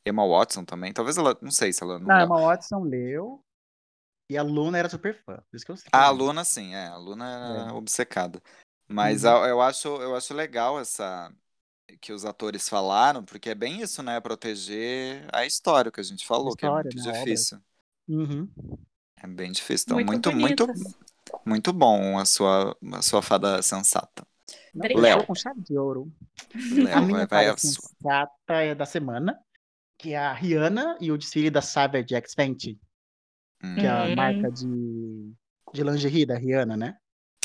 Emma 0.06 0.26
Watson 0.26 0.64
também. 0.64 0.92
Talvez 0.92 1.18
ela. 1.18 1.36
Não 1.42 1.50
sei 1.52 1.72
se 1.72 1.82
ela 1.82 1.98
não. 1.98 2.08
Não. 2.08 2.20
Emma 2.20 2.40
Watson 2.40 2.82
leu. 2.84 3.44
E 4.30 4.36
a 4.38 4.42
Luna 4.42 4.78
era 4.78 4.88
super 4.88 5.14
fã. 5.24 5.36
Por 5.50 5.56
isso 5.56 5.66
que 5.66 5.72
eu 5.72 5.76
sei. 5.76 5.90
A 5.92 6.10
Luna, 6.10 6.44
sim, 6.44 6.74
é. 6.74 6.86
A 6.88 6.96
Luna 6.96 7.24
era 7.28 7.72
É. 7.72 7.72
obcecada. 7.74 8.42
Mas 8.88 9.24
Uhum. 9.24 9.30
a- 9.44 9.48
eu, 9.48 9.60
acho, 9.60 9.88
eu 9.88 10.14
acho 10.16 10.34
legal 10.34 10.78
essa. 10.78 11.32
Que 12.00 12.12
os 12.12 12.24
atores 12.24 12.68
falaram, 12.68 13.24
porque 13.24 13.50
é 13.50 13.54
bem 13.54 13.80
isso, 13.80 14.02
né? 14.02 14.20
Proteger 14.20 15.26
a 15.32 15.46
história 15.46 15.90
que 15.90 16.00
a 16.00 16.02
gente 16.02 16.26
falou, 16.26 16.50
história, 16.50 16.56
que 16.56 16.66
é 16.66 16.68
né, 16.68 16.74
muito 16.74 16.98
a 17.08 17.12
obra. 17.12 17.24
difícil. 17.24 17.58
Uhum. 18.08 18.48
É 19.16 19.26
bem 19.26 19.50
difícil. 19.52 19.84
Então, 19.86 19.98
Muito 20.04 20.32
muito, 20.32 20.66
muito, 20.66 20.66
muito 21.44 21.72
bom 21.72 22.18
a 22.18 22.24
sua, 22.24 22.76
a 22.94 23.02
sua 23.02 23.22
fada 23.22 23.62
sensata. 23.62 24.26
Fechou 24.72 25.24
com 25.26 25.34
chave 25.34 25.60
de 25.62 25.78
ouro. 25.78 26.12
A 26.54 26.80
Léo, 26.84 27.02
minha 27.02 27.26
vai, 27.26 27.26
vai 27.26 27.46
fada 27.46 27.52
a 27.54 27.56
sua. 27.56 27.90
sensata 28.00 28.54
é 28.62 28.74
da 28.74 28.86
semana, 28.86 29.38
que 29.98 30.12
é 30.12 30.18
a 30.18 30.32
Rihanna 30.32 30.98
e 31.00 31.10
o 31.12 31.18
desfile 31.18 31.50
da 31.50 31.62
Savage 31.62 32.14
X 32.14 32.34
Fenty, 32.34 32.78
Hum. 33.62 33.74
que 33.80 33.86
é 33.86 33.90
a 33.90 34.04
Hum. 34.06 34.14
marca 34.16 34.50
de, 34.50 35.32
de 35.74 35.82
lingerie 35.82 36.26
da 36.26 36.36
Rihanna, 36.36 36.76
né? 36.76 36.96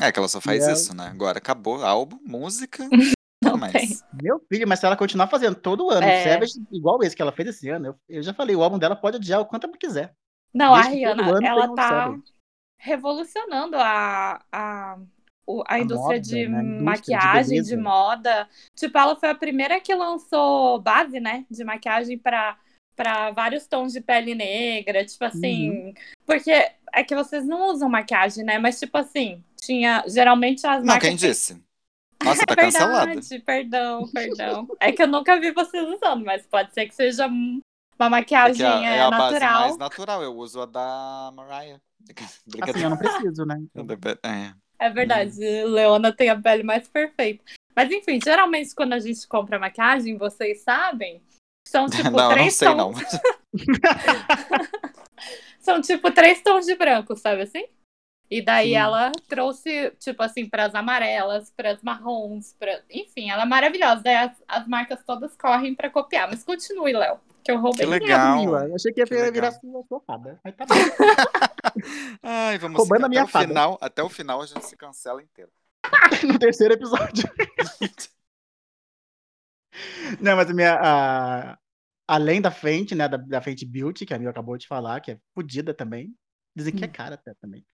É 0.01 0.11
que 0.11 0.19
ela 0.19 0.27
só 0.27 0.41
faz 0.41 0.63
E 0.63 0.67
a- 0.69 0.73
isso, 0.73 0.93
né? 0.95 1.07
Agora 1.07 1.37
acabou 1.37 1.83
álbum, 1.83 2.19
música. 2.25 2.87
Não 3.62 3.68
Não 3.68 3.74
tem. 3.74 3.88
mais. 3.88 4.03
Meu 4.22 4.39
filho, 4.49 4.68
mas 4.68 4.80
se 4.80 4.86
ela 4.86 4.97
continuar 4.97 5.28
fazendo 5.28 5.55
todo 5.55 5.89
ano, 5.89 6.05
É. 6.05 6.24
Savage, 6.34 6.53
igual 6.72 7.01
esse 7.03 7.16
que 7.16 7.22
ela 7.22 7.32
fez 7.32 7.49
esse 7.49 7.70
ano, 7.70 7.88
eu, 7.88 7.95
eu 8.18 8.24
já 8.24 8.34
falei, 8.34 8.55
o 8.55 8.64
álbum 8.64 8.78
dela 8.80 8.95
pode 8.95 9.18
adiar 9.18 9.39
o 9.41 9.45
quanto 9.45 9.68
ela 9.68 9.78
quiser. 9.78 10.14
Não, 10.53 10.74
a 10.76 10.82
Desde 10.82 11.05
todo 11.05 11.22
Rihanna, 11.24 11.38
ano 11.38 11.47
ela 11.47 11.76
tá 11.76 11.89
Savage. 11.89 12.24
revolucionando 12.80 13.78
a, 13.78 14.41
a, 14.51 14.97
o- 15.47 15.64
a, 15.68 15.76
A 15.76 15.80
indústria 15.80 16.18
moda, 16.18 16.20
de 16.20 16.47
né? 16.47 16.57
A 16.57 16.62
indústria 16.64 16.78
de 16.80 16.84
maquiagem, 16.84 17.62
de, 17.62 17.70
beleza. 17.70 17.82
moda. 17.82 18.49
Tipo, 18.76 18.97
ela 18.97 19.16
foi 19.16 19.30
a 19.30 19.36
primeira 19.36 19.80
que 19.80 19.93
lançou 19.95 20.80
base, 20.82 21.20
né, 21.20 21.45
de 21.49 21.64
maquiagem 21.64 22.18
pra 22.18 22.57
pra 22.93 23.32
vários 23.32 23.66
tons 23.66 23.93
de 23.93 24.01
pele 24.01 24.36
negra, 24.36 25.03
tipo 25.03 25.24
assim. 25.24 25.93
Porque 26.26 26.51
é 26.93 27.03
que 27.03 27.16
vocês 27.16 27.47
não 27.47 27.70
usam 27.72 27.89
maquiagem, 27.89 28.43
né? 28.43 28.59
Mas, 28.59 28.80
tipo 28.80 28.95
assim, 28.95 29.43
tinha. 29.59 30.03
Geralmente 30.07 30.68
as 30.68 30.82
Não, 30.82 30.88
marcas. 30.88 31.07
quem 31.07 31.16
disse? 31.18 31.59
Nossa, 32.24 32.45
tá 32.45 32.53
É 32.53 32.55
cancelada. 32.55 33.05
verdade, 33.05 33.39
perdão, 33.39 34.07
perdão. 34.13 34.67
É 34.80 34.91
que 34.91 35.01
eu 35.03 35.07
nunca 35.07 35.39
vi 35.39 35.51
vocês 35.51 35.88
usando, 35.88 36.24
mas 36.26 36.45
pode 36.47 36.74
ser 36.74 36.88
que 36.88 36.95
seja 36.95 37.28
um- 37.28 37.59
uma 37.99 38.09
maquiagem 38.09 38.65
Porque 38.65 38.86
é, 38.86 38.89
é, 38.89 38.97
é 38.97 39.01
a 39.01 39.09
base 39.11 39.34
natural. 39.34 39.59
mais 39.61 39.78
natural. 39.78 40.24
Eu 40.24 40.36
uso 40.36 40.61
a 40.61 40.65
da 40.65 41.32
Mariah. 41.36 41.80
Assim, 42.61 42.84
eu 42.84 42.89
não 42.89 42.97
preciso, 42.97 43.45
né? 43.45 43.61
É. 44.24 44.53
É 44.88 44.89
verdade, 44.89 45.38
Leona 45.65 46.11
tem 46.11 46.30
a 46.30 46.36
pele 46.41 46.63
mais 46.63 46.88
perfeita. 46.88 47.43
Mas 47.76 47.91
enfim, 47.91 48.19
geralmente 48.24 48.74
quando 48.74 48.93
a 48.93 48.99
gente 48.99 49.28
compra 49.28 49.59
maquiagem, 49.59 50.17
vocês 50.17 50.61
sabem, 50.63 51.22
são 51.67 51.86
tipo 51.88 52.09
não, 52.09 52.17
eu 52.19 52.30
não 52.30 52.30
três 52.32 52.55
sei 52.55 52.67
tons. 52.67 52.78
não. 52.78 53.01
São 55.59 55.80
tipo 55.82 56.11
três 56.11 56.41
tons 56.41 56.65
de 56.65 56.76
branco, 56.76 57.15
sabe 57.15 57.43
assim? 57.43 57.65
E 58.32 58.41
daí 58.41 58.69
Sim. 58.69 58.75
ela 58.75 59.11
trouxe, 59.27 59.91
tipo 59.99 60.23
assim, 60.23 60.47
pras 60.49 60.73
amarelas, 60.73 61.51
pras 61.51 61.82
marrons, 61.84 62.55
pra... 62.57 62.82
enfim, 62.89 63.29
ela 63.29 63.43
é 63.43 63.45
maravilhosa. 63.45 64.01
Daí 64.01 64.15
as, 64.15 64.32
as 64.47 64.65
marcas 64.67 65.03
todas 65.05 65.36
correm 65.36 65.75
pra 65.75 65.89
copiar. 65.89 66.29
Mas 66.29 66.41
continue, 66.41 66.93
Léo, 66.93 67.19
que 67.43 67.51
eu 67.51 67.59
roubei. 67.59 67.86
Que 67.86 67.91
legal. 67.91 68.67
Eu 68.69 68.75
achei 68.75 68.93
que 68.93 69.01
ia 69.01 69.05
Que 69.05 69.15
legal. 69.15 69.34
virar 69.34 69.51
sua 69.51 69.84
sofada. 69.89 70.39
Mas 70.45 70.55
tá 70.55 70.65
bom. 70.65 70.75
Ai, 72.23 72.57
vamos 72.57 72.77
Roubando 72.77 73.01
seguir 73.01 73.05
a 73.05 73.09
minha 73.09 73.21
até 73.23 73.29
o 73.29 73.34
fada. 73.34 73.47
final. 73.49 73.77
Até 73.82 74.01
o 74.03 74.09
final 74.09 74.41
a 74.41 74.45
gente 74.45 74.65
se 74.65 74.77
cancela 74.77 75.21
inteiro. 75.21 75.51
no 76.25 76.39
terceiro 76.39 76.73
episódio. 76.73 77.29
Não, 80.21 80.36
mas 80.36 80.49
a 80.49 80.53
minha. 80.53 80.79
a- 80.82 81.57
Além 82.07 82.41
da 82.41 82.51
Fenty, 82.51 82.93
né? 82.93 83.07
Da, 83.07 83.15
da 83.17 83.41
Fenty 83.41 83.65
Beauty, 83.65 84.05
que 84.05 84.13
a 84.13 84.19
minha 84.19 84.29
acabou 84.32 84.57
de 84.57 84.67
falar, 84.67 84.99
que 84.99 85.11
é 85.11 85.19
fodida 85.34 85.73
também. 85.73 86.13
Dizem 86.55 86.75
que 86.75 86.84
é 86.84 86.88
cara 86.88 87.15
até 87.15 87.34
também. 87.36 87.65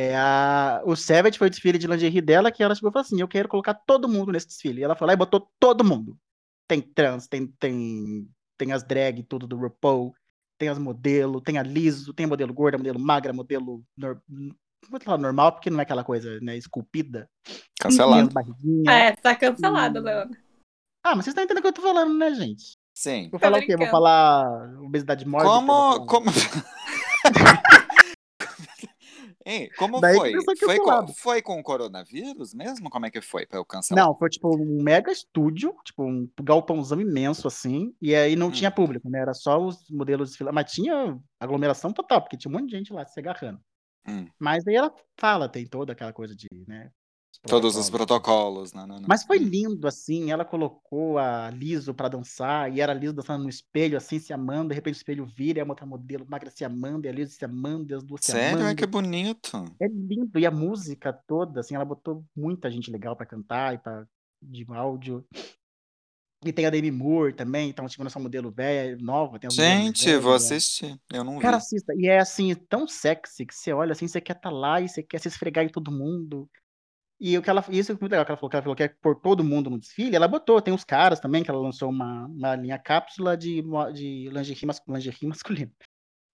É 0.00 0.16
a... 0.16 0.80
O 0.86 0.96
Savage 0.96 1.36
foi 1.36 1.48
o 1.48 1.50
desfile 1.50 1.76
de 1.76 1.86
lingerie 1.86 2.22
dela, 2.22 2.50
que 2.50 2.62
ela 2.62 2.74
chegou 2.74 2.88
e 2.88 2.92
falou 2.92 3.04
assim: 3.04 3.20
Eu 3.20 3.28
quero 3.28 3.48
colocar 3.48 3.74
todo 3.74 4.08
mundo 4.08 4.32
nesse 4.32 4.46
desfile. 4.46 4.80
E 4.80 4.84
ela 4.84 4.96
foi 4.96 5.06
lá 5.06 5.12
e 5.12 5.16
botou 5.16 5.46
todo 5.60 5.84
mundo. 5.84 6.16
Tem 6.66 6.80
trans, 6.80 7.28
tem, 7.28 7.46
tem, 7.46 8.26
tem 8.56 8.72
as 8.72 8.82
drag, 8.82 9.22
tudo 9.24 9.46
do 9.46 9.58
RuPaul, 9.58 10.14
tem 10.58 10.70
as 10.70 10.78
modelos, 10.78 11.42
tem 11.42 11.58
a 11.58 11.62
liso, 11.62 12.14
tem 12.14 12.24
a 12.24 12.28
modelo 12.28 12.54
gorda, 12.54 12.78
modelo 12.78 12.98
magra, 12.98 13.30
modelo. 13.34 13.84
Nor... 13.94 14.22
Não 14.26 14.54
vou 14.90 15.00
falar 15.00 15.18
normal, 15.18 15.52
porque 15.52 15.68
não 15.68 15.80
é 15.80 15.82
aquela 15.82 16.02
coisa, 16.02 16.40
né? 16.40 16.56
Esculpida. 16.56 17.28
Tem 17.44 17.54
as 17.84 17.96
Cancelado. 17.96 18.30
É, 18.88 19.12
tá 19.16 19.36
cancelado, 19.36 20.00
Hum. 20.00 20.02
Leona. 20.02 20.30
Ah, 21.04 21.14
mas 21.14 21.24
vocês 21.24 21.28
estão 21.28 21.44
entendendo 21.44 21.58
o 21.58 21.62
que 21.62 21.68
eu 21.68 21.72
tô 21.74 21.82
falando, 21.82 22.16
né, 22.16 22.34
gente? 22.34 22.78
Sim. 22.94 23.28
Vou 23.30 23.38
falar 23.38 23.58
o 23.58 23.66
quê? 23.66 23.76
Vou 23.76 23.88
falar 23.88 24.80
obesidade 24.80 25.26
mórbida? 25.26 25.52
Como. 25.52 26.06
Como... 26.06 26.30
Como 29.76 30.00
Daí 30.00 30.16
foi? 30.16 30.32
Foi 30.56 30.78
com, 30.78 31.08
foi 31.14 31.42
com 31.42 31.58
o 31.58 31.62
coronavírus 31.62 32.54
mesmo? 32.54 32.88
Como 32.90 33.06
é 33.06 33.10
que 33.10 33.20
foi 33.20 33.46
pra 33.46 33.58
eu 33.58 33.64
cancelar? 33.64 34.04
Não, 34.04 34.16
foi 34.16 34.28
tipo 34.28 34.48
um 34.56 34.82
mega 34.82 35.10
estúdio, 35.10 35.74
tipo 35.84 36.04
um 36.04 36.28
galpãozão 36.42 37.00
imenso 37.00 37.48
assim, 37.48 37.94
e 38.00 38.14
aí 38.14 38.36
não 38.36 38.48
Hum. 38.48 38.52
tinha 38.52 38.70
público, 38.70 39.08
né? 39.08 39.20
Era 39.20 39.34
só 39.34 39.58
os 39.58 39.88
modelos 39.90 40.30
desfilando, 40.30 40.54
mas 40.54 40.70
tinha 40.70 41.18
aglomeração 41.38 41.92
total, 41.92 42.20
porque 42.22 42.36
tinha 42.36 42.50
um 42.50 42.58
monte 42.58 42.70
de 42.70 42.76
gente 42.76 42.92
lá 42.92 43.04
se 43.06 43.18
agarrando. 43.18 43.60
Hum. 44.06 44.26
Mas 44.38 44.66
aí 44.66 44.74
ela 44.74 44.92
fala, 45.18 45.48
tem 45.48 45.66
toda 45.66 45.92
aquela 45.92 46.12
coisa 46.12 46.34
de, 46.34 46.46
né? 46.66 46.90
Todos 47.46 47.74
os 47.74 47.88
protocolos. 47.88 48.72
Não, 48.72 48.86
não, 48.86 49.00
não. 49.00 49.08
Mas 49.08 49.22
foi 49.24 49.38
lindo, 49.38 49.88
assim, 49.88 50.30
ela 50.30 50.44
colocou 50.44 51.18
a 51.18 51.50
Liso 51.50 51.94
pra 51.94 52.08
dançar, 52.08 52.70
e 52.74 52.80
era 52.80 52.92
a 52.92 52.94
Liso 52.94 53.14
dançando 53.14 53.42
no 53.44 53.48
espelho, 53.48 53.96
assim, 53.96 54.18
se 54.18 54.32
amando, 54.32 54.68
de 54.68 54.74
repente 54.74 54.96
o 54.96 54.98
espelho 54.98 55.26
vira, 55.26 55.58
e 55.58 55.62
a 55.62 55.66
outra 55.66 55.86
modelo 55.86 56.26
magra 56.28 56.50
se 56.50 56.64
amando, 56.64 57.06
e 57.06 57.08
a 57.08 57.12
Liso 57.12 57.32
se 57.32 57.44
amando, 57.44 57.92
e 57.92 57.94
as 57.94 58.02
duas 58.02 58.24
se 58.24 58.32
Sério? 58.32 58.56
amando. 58.56 58.64
Ai, 58.68 58.74
que 58.74 58.86
bonito. 58.86 59.64
É 59.80 59.88
lindo, 59.88 60.38
e 60.38 60.44
a 60.44 60.50
música 60.50 61.12
toda, 61.12 61.60
assim, 61.60 61.74
ela 61.74 61.84
botou 61.84 62.24
muita 62.36 62.70
gente 62.70 62.90
legal 62.90 63.16
pra 63.16 63.24
cantar 63.24 63.74
e 63.74 63.78
pra, 63.78 64.06
de 64.42 64.66
áudio. 64.68 65.24
E 66.44 66.52
tem 66.52 66.64
a 66.64 66.70
Demi 66.70 66.90
Moore 66.90 67.34
também, 67.34 67.68
então, 67.68 67.86
tipo, 67.86 68.02
nossa 68.02 68.18
modelo 68.18 68.50
velha, 68.50 68.96
nova, 68.98 69.38
tem 69.38 69.50
Gente, 69.50 70.10
vou 70.16 70.32
velhas. 70.32 70.44
assistir. 70.44 70.98
Eu 71.12 71.22
não 71.22 71.36
vi. 71.36 71.42
Cara, 71.42 71.58
assista. 71.58 71.94
E 71.94 72.06
é 72.06 72.18
assim, 72.18 72.54
tão 72.54 72.86
sexy 72.88 73.44
que 73.44 73.54
você 73.54 73.72
olha 73.74 73.92
assim, 73.92 74.08
você 74.08 74.22
quer 74.22 74.36
estar 74.36 74.50
lá 74.50 74.80
e 74.80 74.88
você 74.88 75.02
quer 75.02 75.18
se 75.20 75.28
esfregar 75.28 75.64
em 75.64 75.68
todo 75.68 75.92
mundo. 75.92 76.48
E 77.22 77.36
o 77.36 77.42
que 77.42 77.50
ela, 77.50 77.62
isso 77.68 77.92
é 77.92 77.94
muito 77.94 78.10
legal, 78.10 78.24
que 78.24 78.30
ela 78.30 78.38
falou 78.38 78.48
que 78.50 78.56
ela 78.56 78.62
falou 78.62 78.76
que 78.76 78.82
é 78.82 78.88
pôr 78.88 79.14
todo 79.14 79.44
mundo 79.44 79.68
no 79.68 79.78
desfile, 79.78 80.16
ela 80.16 80.26
botou, 80.26 80.60
tem 80.62 80.72
uns 80.72 80.84
caras 80.84 81.20
também, 81.20 81.44
que 81.44 81.50
ela 81.50 81.60
lançou 81.60 81.90
uma, 81.90 82.26
uma 82.26 82.56
linha 82.56 82.78
cápsula 82.78 83.36
de, 83.36 83.62
de 83.92 84.30
lingerie, 84.30 84.66
mas, 84.66 84.80
lingerie 84.88 85.28
masculina. 85.28 85.70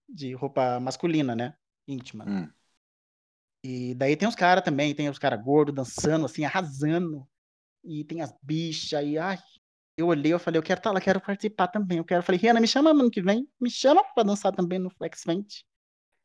De 0.07 0.33
roupa 0.33 0.79
masculina, 0.79 1.35
né? 1.35 1.53
Íntima. 1.85 2.23
Hum. 2.25 2.49
E 3.65 3.93
daí 3.95 4.15
tem 4.15 4.29
os 4.29 4.35
caras 4.35 4.63
também, 4.63 4.95
tem 4.95 5.09
os 5.09 5.19
caras 5.19 5.43
gordos 5.43 5.75
dançando, 5.75 6.25
assim, 6.25 6.45
arrasando. 6.45 7.27
E 7.83 8.05
tem 8.05 8.21
as 8.21 8.33
bichas, 8.41 9.03
e 9.05 9.17
ai, 9.17 9.37
eu 9.97 10.07
olhei, 10.07 10.31
eu 10.31 10.39
falei, 10.39 10.57
eu 10.57 10.63
quero 10.63 10.79
estar 10.79 10.91
lá, 10.91 11.01
quero 11.01 11.19
participar 11.19 11.67
também. 11.67 11.97
Eu 11.97 12.05
quero, 12.05 12.19
eu 12.19 12.23
falei, 12.23 12.39
Rihanna, 12.39 12.61
me 12.61 12.67
chama 12.67 12.91
ano 12.91 13.11
que 13.11 13.21
vem, 13.21 13.45
me 13.59 13.69
chama 13.69 14.03
pra 14.13 14.23
dançar 14.23 14.53
também 14.53 14.79
no 14.79 14.89
Flex 14.89 15.23
Fest. 15.23 15.63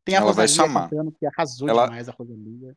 Tem 0.05 0.15
a 0.15 0.19
Ela 0.19 0.33
vai 0.33 0.47
Rosalia 0.47 0.69
chamar. 0.69 0.89
cantando, 0.91 1.13
que 1.13 1.27
arrasou 1.27 1.69
Ela- 1.69 1.87
demais 1.87 2.09
a 2.09 2.13
Rosalia. 2.13 2.77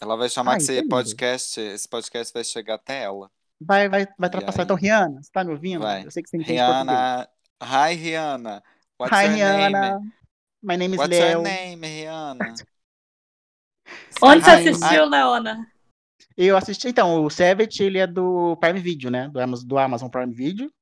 Ela 0.00 0.16
vai 0.16 0.28
chamar 0.28 0.54
Ah, 0.54 0.56
que 0.58 0.62
é 0.62 0.74
esse 0.74 0.88
podcast, 0.88 1.60
esse 1.60 1.88
podcast 1.88 2.32
vai 2.32 2.44
chegar 2.44 2.74
até 2.74 3.02
ela. 3.02 3.30
Vai, 3.60 3.88
vai, 3.88 4.06
vai 4.18 4.28
ultrapassar. 4.28 4.60
aí? 4.60 4.64
Então, 4.64 4.76
Rihanna, 4.76 5.22
você 5.22 5.30
tá 5.32 5.44
me 5.44 5.52
ouvindo? 5.52 5.80
Vai. 5.80 6.04
Eu 6.04 6.10
sei 6.10 6.22
que 6.22 6.28
você 6.28 6.36
entende 6.36 6.58
português. 6.58 6.86
Rihanna. 6.88 7.28
Hi, 7.62 7.94
Rihanna. 7.94 8.62
What's 9.00 9.16
Hi, 9.18 9.24
your 9.24 9.34
Rihanna. 9.34 9.80
name? 9.98 10.12
My 10.62 10.76
name 10.76 10.94
is 10.94 10.98
What's 11.00 11.18
Leo. 11.18 11.32
your 11.32 11.42
name, 11.42 11.86
Rihanna? 11.86 12.54
Onde 14.22 14.44
você 14.44 14.50
assistiu, 14.50 15.04
Leona? 15.06 15.70
Eu 16.36 16.56
assisti, 16.56 16.88
então, 16.88 17.24
o 17.24 17.30
Savage, 17.30 17.82
ele 17.82 17.98
é 17.98 18.06
do 18.06 18.56
Prime 18.56 18.80
Video, 18.80 19.10
né? 19.10 19.28
Do 19.28 19.40
Amazon, 19.40 19.66
do 19.68 19.78
Amazon 19.78 20.08
Prime 20.08 20.34
Video. 20.34 20.72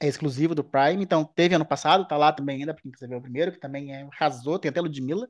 É 0.00 0.06
exclusivo 0.06 0.54
do 0.54 0.64
Prime, 0.64 1.02
então 1.02 1.24
teve 1.24 1.54
ano 1.54 1.64
passado, 1.64 2.06
tá 2.06 2.16
lá 2.16 2.32
também 2.32 2.60
ainda, 2.60 2.74
pra 2.74 2.82
quem 2.82 2.90
quiser 2.90 3.08
ver 3.08 3.16
o 3.16 3.22
primeiro, 3.22 3.52
que 3.52 3.58
também 3.58 3.94
é, 3.94 4.08
arrasou, 4.12 4.58
tem 4.58 4.68
até 4.68 4.80
Ludmilla. 4.80 5.28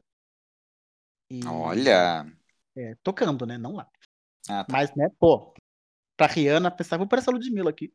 E, 1.30 1.44
Olha. 1.46 2.26
É, 2.76 2.94
tocando, 3.02 3.44
né? 3.46 3.58
Não 3.58 3.72
lá. 3.74 3.88
Ah, 4.48 4.64
tá. 4.64 4.66
Mas, 4.72 4.94
né, 4.94 5.08
pô, 5.18 5.54
pra 6.16 6.26
Rihanna, 6.26 6.70
pensava, 6.70 7.00
vou 7.00 7.08
por 7.08 7.18
essa 7.18 7.30
Ludmilla 7.30 7.70
aqui. 7.70 7.92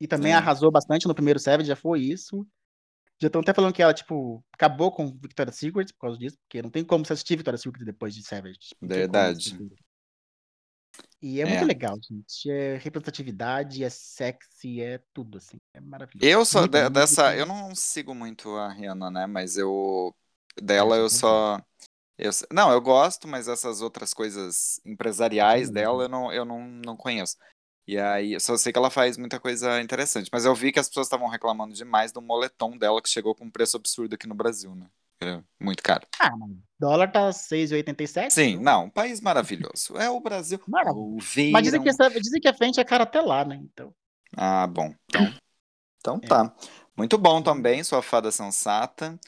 E 0.00 0.08
também 0.08 0.32
É. 0.32 0.34
arrasou 0.36 0.70
bastante 0.70 1.06
no 1.06 1.14
primeiro 1.14 1.38
Savage, 1.38 1.68
já 1.68 1.76
foi 1.76 2.00
isso. 2.00 2.46
Já 3.20 3.28
estão 3.28 3.40
até 3.40 3.54
falando 3.54 3.72
que 3.72 3.80
ela, 3.82 3.94
tipo, 3.94 4.44
acabou 4.52 4.90
com 4.90 5.06
Victoria's 5.12 5.56
Secret 5.56 5.86
por 5.92 6.00
causa 6.00 6.18
disso, 6.18 6.36
porque 6.42 6.60
não 6.60 6.70
tem 6.70 6.84
como 6.84 7.04
você 7.04 7.12
assistir 7.12 7.36
Victoria's 7.36 7.62
Secret 7.62 7.84
depois 7.84 8.14
de 8.14 8.22
Savage. 8.24 8.58
Verdade. 8.82 9.56
E 11.22 11.40
é, 11.40 11.44
É. 11.44 11.46
muito 11.46 11.64
legal, 11.64 11.96
gente. 12.02 12.50
É 12.50 12.76
representatividade, 12.76 13.82
é 13.82 13.88
sexy, 13.88 14.80
é 14.82 15.00
tudo, 15.12 15.38
assim. 15.38 15.56
É 15.72 15.80
maravilhoso. 15.80 16.26
Eu 16.26 16.38
Muito, 16.60 16.72
de- 16.72 16.90
dessa. 16.90 17.34
Eu 17.36 17.46
não 17.46 17.74
sigo 17.74 18.14
muito 18.14 18.50
a 18.56 18.70
Rihanna, 18.72 19.10
né? 19.10 19.26
Mas 19.26 19.56
eu. 19.56 20.14
Dela 20.60 20.96
Ah, 20.96 20.98
eu 20.98 21.08
só. 21.08 21.60
Eu, 22.16 22.30
não, 22.52 22.70
eu 22.70 22.80
gosto, 22.80 23.26
mas 23.26 23.48
essas 23.48 23.80
outras 23.80 24.14
coisas 24.14 24.80
empresariais 24.84 25.68
Sim, 25.68 25.74
dela 25.74 26.04
eu 26.04 26.08
não, 26.08 26.32
eu 26.32 26.44
não, 26.44 26.60
não 26.60 26.96
conheço. 26.96 27.36
E 27.86 27.98
aí, 27.98 28.32
eu 28.32 28.40
só 28.40 28.56
sei 28.56 28.72
que 28.72 28.78
ela 28.78 28.90
faz 28.90 29.18
muita 29.18 29.38
coisa 29.38 29.80
interessante. 29.80 30.30
Mas 30.32 30.44
eu 30.44 30.54
vi 30.54 30.72
que 30.72 30.78
as 30.78 30.88
pessoas 30.88 31.06
estavam 31.06 31.28
reclamando 31.28 31.74
demais 31.74 32.12
do 32.12 32.22
moletom 32.22 32.78
dela, 32.78 33.02
que 33.02 33.08
chegou 33.10 33.34
com 33.34 33.44
um 33.44 33.50
preço 33.50 33.76
absurdo 33.76 34.14
aqui 34.14 34.26
no 34.26 34.34
Brasil, 34.34 34.74
né? 34.74 34.86
É 35.20 35.42
muito 35.60 35.82
caro. 35.82 36.06
Ah, 36.18 36.34
mas 36.36 36.50
dólar 36.78 37.10
tá 37.12 37.30
6,87. 37.30 38.30
Sim, 38.30 38.56
não, 38.58 38.86
um 38.86 38.90
país 38.90 39.20
maravilhoso. 39.20 39.96
É 39.96 40.08
o 40.08 40.18
Brasil. 40.20 40.60
Maravilha. 40.66 41.52
Mas 41.52 41.62
dizem 41.64 41.82
que, 41.82 41.88
essa, 41.88 42.08
dizem 42.08 42.40
que 42.40 42.48
a 42.48 42.54
frente 42.54 42.80
é 42.80 42.84
cara 42.84 43.04
até 43.04 43.20
lá, 43.20 43.44
né? 43.44 43.56
Então. 43.56 43.94
Ah, 44.36 44.66
bom. 44.66 44.94
Então, 45.08 45.34
então 45.98 46.20
É. 46.22 46.26
tá. 46.26 46.54
Muito 46.96 47.18
bom 47.18 47.42
também, 47.42 47.82
sua 47.82 48.02
fada 48.02 48.30
sensata. 48.30 49.18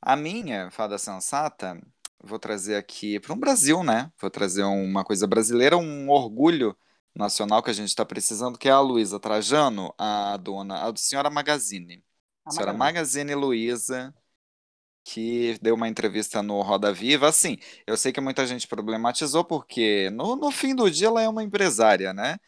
A 0.00 0.16
minha 0.16 0.70
fada 0.70 0.98
sensata, 0.98 1.80
vou 2.22 2.38
trazer 2.38 2.76
aqui 2.76 3.20
para 3.20 3.32
um 3.34 3.38
Brasil, 3.38 3.82
né? 3.84 4.10
Vou 4.20 4.30
trazer 4.30 4.62
uma 4.64 5.04
coisa 5.04 5.26
brasileira, 5.26 5.76
um 5.76 6.08
orgulho 6.10 6.76
nacional 7.14 7.62
que 7.62 7.70
a 7.70 7.72
gente 7.72 7.88
está 7.88 8.04
precisando, 8.04 8.58
que 8.58 8.68
é 8.68 8.72
a 8.72 8.80
Luísa 8.80 9.20
Trajano, 9.20 9.94
a 9.98 10.36
dona, 10.38 10.88
a 10.90 10.96
senhora 10.96 11.30
Magazine. 11.30 12.04
a 12.44 12.50
senhora 12.50 12.72
Magazine. 12.72 13.34
Luiza, 13.34 14.14
que 15.04 15.58
deu 15.62 15.74
uma 15.74 15.88
entrevista 15.88 16.42
no 16.42 16.60
Roda 16.62 16.92
Viva. 16.92 17.28
Assim, 17.28 17.58
eu 17.86 17.96
sei 17.96 18.12
que 18.12 18.20
muita 18.20 18.46
gente 18.46 18.68
problematizou, 18.68 19.44
porque 19.44 20.10
no, 20.10 20.36
no 20.36 20.50
fim 20.50 20.74
do 20.74 20.90
dia 20.90 21.08
ela 21.08 21.22
é 21.22 21.28
uma 21.28 21.42
empresária, 21.44 22.12
né? 22.14 22.38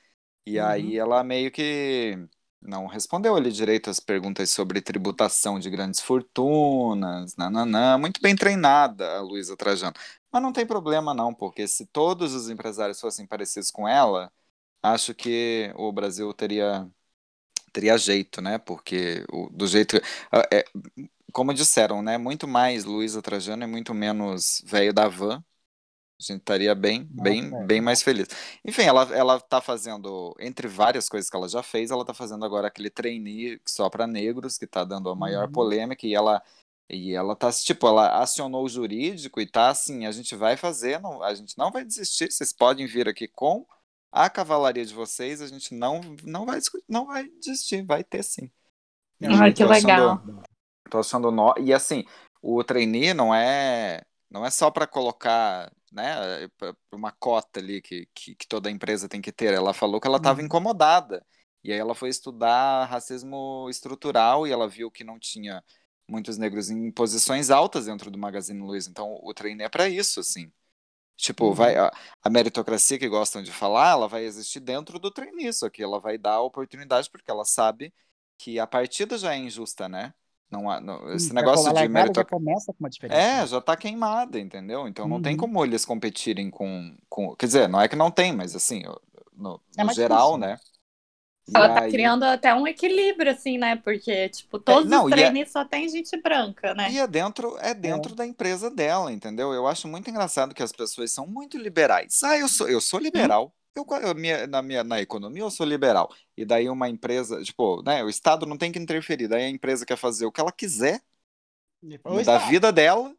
E 0.47 0.59
Uhum. 0.59 0.61
aí 0.61 0.99
ela 0.99 1.25
meio 1.25 1.51
que 1.53 2.19
não 2.65 2.87
respondeu 2.87 3.37
ali 3.37 3.53
direito 3.53 3.91
as 3.91 4.01
perguntas 4.01 4.51
sobre 4.51 4.81
tributação 4.81 5.59
de 5.59 5.71
grandes 5.71 6.01
fortunas, 6.01 7.37
nananã. 7.37 7.99
Muito 7.99 8.21
bem 8.21 8.35
treinada 8.37 9.19
a 9.19 9.21
Luísa 9.21 9.57
Trajano. 9.57 9.95
Mas 10.33 10.43
não 10.43 10.53
tem 10.53 10.67
problema 10.67 11.15
não, 11.15 11.35
porque 11.35 11.69
se 11.69 11.87
todos 11.87 12.35
os 12.35 12.49
empresários 12.51 13.01
fossem 13.01 13.27
parecidos 13.27 13.71
com 13.71 13.87
ela, 13.89 14.33
acho 14.83 15.15
que 15.15 15.73
o 15.77 15.93
Brasil 15.93 16.33
teria 16.35 16.89
teria 17.73 17.99
jeito, 17.99 18.41
né? 18.43 18.59
Porque 18.59 19.25
o, 19.33 19.51
do 19.51 19.67
jeito. 19.67 19.97
é, 20.53 20.65
como 21.33 21.55
disseram, 21.55 22.03
né? 22.03 22.19
Muito 22.19 22.47
mais 22.49 22.85
Luísa 22.85 23.23
Trajano 23.23 23.65
e 23.65 23.67
muito 23.67 23.95
menos 23.95 24.63
velho 24.67 24.93
da 24.95 25.09
van. 25.09 25.45
A 26.31 26.33
gente 26.33 26.41
estaria 26.43 26.75
bem, 26.75 27.05
bem, 27.11 27.51
Nossa, 27.51 27.65
bem 27.67 27.81
mais 27.81 28.03
feliz. 28.03 28.29
Enfim, 28.65 28.83
ela, 28.83 29.03
ela 29.15 29.41
tá 29.41 29.61
fazendo, 29.61 30.35
entre 30.41 30.67
várias 30.69 31.09
coisas 31.09 31.31
que 31.31 31.37
ela 31.37 31.49
já 31.49 31.63
fez, 31.63 31.91
ela 31.91 32.05
tá 32.05 32.15
fazendo 32.15 32.45
agora 32.45 32.69
aquele 32.69 32.91
trainee 32.91 33.61
só 33.67 33.89
para 33.91 34.07
negros, 34.07 34.57
que 34.59 34.67
tá 34.67 34.85
dando 34.85 35.09
a 35.11 35.15
maior 35.15 35.47
Uhum. 35.47 35.53
polêmica, 35.53 36.07
e 36.07 36.15
ela 36.15 36.43
e 36.91 37.15
ela 37.15 37.35
tá, 37.35 37.51
tipo, 37.51 37.87
ela 37.89 38.21
acionou 38.21 38.63
o 38.65 38.69
jurídico 38.69 39.41
e 39.41 39.47
tá 39.47 39.71
assim, 39.71 40.05
a 40.05 40.13
gente 40.13 40.37
vai 40.37 40.55
fazer, 40.55 41.01
não, 41.01 41.23
a 41.23 41.33
gente 41.33 41.57
não 41.57 41.71
vai 41.71 41.83
desistir, 41.83 42.31
vocês 42.31 42.53
podem 42.53 42.87
vir 42.87 43.09
aqui 43.09 43.27
com 43.27 43.67
a 44.13 44.29
cavalaria 44.29 44.85
de 44.85 44.93
vocês, 44.93 45.41
a 45.41 45.47
gente 45.47 45.75
não, 45.75 46.03
não 46.23 46.45
vai 46.45 46.61
não 46.87 47.07
vai 47.07 47.27
desistir, 47.41 47.83
vai 47.83 48.05
ter 48.05 48.23
sim. 48.23 48.51
Ai, 49.23 49.53
que 49.53 49.65
Tô 49.65 49.73
achando- 49.73 49.87
legal. 49.89 50.23
Tô 50.91 50.99
achando 50.99 51.31
nó. 51.31 51.55
E 51.59 51.73
assim, 51.73 52.05
o 52.43 52.63
trainee 52.63 53.15
não 53.15 53.35
é 53.35 54.03
não 54.31 54.45
é 54.45 54.51
só 54.51 54.71
para 54.71 54.87
colocar, 54.87 55.73
né, 55.95 56.49
pra 56.59 56.75
uma 56.93 57.13
cota 57.13 57.61
ali 57.61 57.83
que, 57.83 58.07
que, 58.15 58.35
que 58.35 58.47
toda 58.49 58.71
empresa 58.71 59.09
tem 59.09 59.21
que 59.23 59.33
ter. 59.33 59.55
Ela 59.55 59.75
falou 59.75 60.01
que 60.01 60.07
ela 60.09 60.19
estava 60.19 60.43
Uhum. 60.43 60.43
incomodada. 60.43 61.25
E 61.65 61.73
aí 61.73 61.79
ela 61.79 61.95
foi 61.95 62.11
estudar 62.11 62.87
racismo 62.87 63.69
estrutural 63.71 64.47
e 64.47 64.53
ela 64.53 64.69
viu 64.69 64.91
que 64.91 65.05
não 65.05 65.19
tinha 65.19 65.65
muitos 66.09 66.39
negros 66.39 66.71
em 66.71 66.91
posições 66.93 67.51
altas 67.51 67.87
dentro 67.87 68.11
do 68.11 68.19
Magazine 68.19 68.61
Luiza. 68.61 68.91
Então 68.91 69.19
o 69.23 69.33
trainee 69.35 69.65
é 69.67 69.69
para 69.71 69.89
isso, 69.89 70.21
assim. 70.21 70.53
Tipo, 71.17 71.53
Uhum. 71.53 71.55
vai, 71.55 71.77
a, 71.77 71.93
a 72.23 72.31
meritocracia 72.31 72.99
que 72.99 73.09
gostam 73.09 73.43
de 73.43 73.53
falar, 73.53 73.91
ela 73.93 74.09
vai 74.09 74.25
existir 74.25 74.61
dentro 74.61 74.99
do 74.99 75.13
só 75.53 75.71
que 75.71 75.83
ela 75.83 76.01
vai 76.01 76.19
dar 76.19 76.41
oportunidade 76.43 77.09
porque 77.11 77.31
ela 77.31 77.45
sabe 77.45 77.95
que 78.37 78.59
a 78.59 78.67
partida 78.67 79.17
já 79.17 79.35
é 79.35 79.39
injusta, 79.39 79.89
né? 79.89 80.13
Não, 80.55 80.71
há- 80.71 80.81
não- 80.81 81.13
esse 81.13 81.29
Sim, 81.29 81.35
negócio 81.35 81.73
de 81.73 81.89
meritocracia. 81.89 82.25
começa 82.31 82.73
com 82.73 82.79
uma 82.81 82.89
diferença. 82.91 83.21
É, 83.21 83.47
já 83.47 83.61
tá 83.61 83.77
queimada, 83.77 84.39
entendeu? 84.39 84.87
Então 84.87 85.09
não 85.09 85.21
tem 85.21 85.33
Uhum. 85.33 85.39
como 85.39 85.65
eles 85.65 85.85
competirem 85.85 86.49
com, 86.51 86.97
com. 87.09 87.35
Quer 87.35 87.47
dizer, 87.47 87.69
não 87.69 87.81
é 87.81 87.89
que 87.89 87.97
não 87.97 88.11
tem, 88.11 88.33
mas 88.33 88.55
assim, 88.55 88.83
no, 89.37 89.61
É 89.77 89.83
no 89.85 89.93
geral, 89.93 90.39
difícil. 90.39 90.39
né? 90.39 90.61
E 91.47 91.53
Ela 91.55 91.69
tá 91.75 91.83
aí- 91.83 91.91
criando 91.91 92.23
até 92.23 92.55
um 92.55 92.67
equilíbrio, 92.67 93.31
assim, 93.31 93.59
né? 93.59 93.77
Porque, 93.77 94.31
tipo, 94.31 94.59
todos 94.59 94.89
não, 94.89 95.05
os 95.05 95.13
e 95.13 95.21
é- 95.21 95.45
só 95.45 95.63
tem 95.65 95.87
gente 95.91 96.17
branca, 96.23 96.73
né? 96.75 96.91
E 96.91 96.99
é 96.99 97.07
dentro, 97.07 97.59
é 97.59 97.75
dentro 97.75 98.15
da 98.15 98.25
empresa 98.25 98.71
dela, 98.71 99.13
entendeu? 99.13 99.53
Eu 99.53 99.67
acho 99.67 99.87
muito 99.87 100.09
engraçado 100.09 100.55
que 100.55 100.63
as 100.63 100.73
pessoas 100.73 101.11
são 101.11 101.27
muito 101.27 101.59
liberais. 101.59 102.23
Ah, 102.23 102.39
eu 102.39 102.49
sou, 102.49 102.67
eu 102.69 102.81
sou 102.81 102.99
liberal. 102.99 103.55
Eu, 103.75 103.85
eu- 104.03 104.15
minha- 104.15 104.47
na, 104.47 104.63
minha, 104.63 104.85
na 104.85 105.01
economia 105.01 105.43
eu 105.43 105.51
sou 105.51 105.67
liberal. 105.67 106.13
E 106.37 106.45
daí 106.45 106.69
uma 106.69 106.89
empresa, 106.89 107.43
tipo, 107.43 107.83
né, 107.83 108.03
o 108.05 108.09
Estado 108.09 108.47
não 108.47 108.57
tem 108.57 108.71
que 108.73 108.79
interferir. 108.79 109.29
Daí 109.29 109.45
a 109.45 109.49
empresa 109.51 109.85
quer 109.87 109.97
fazer 109.97 110.27
o 110.27 110.33
que 110.33 110.41
ela 110.41 110.53
quiser 110.53 111.03
Ou 112.05 112.21
da 112.25 112.39
está. 112.39 112.39
vida 112.39 112.73
dela. 112.73 113.15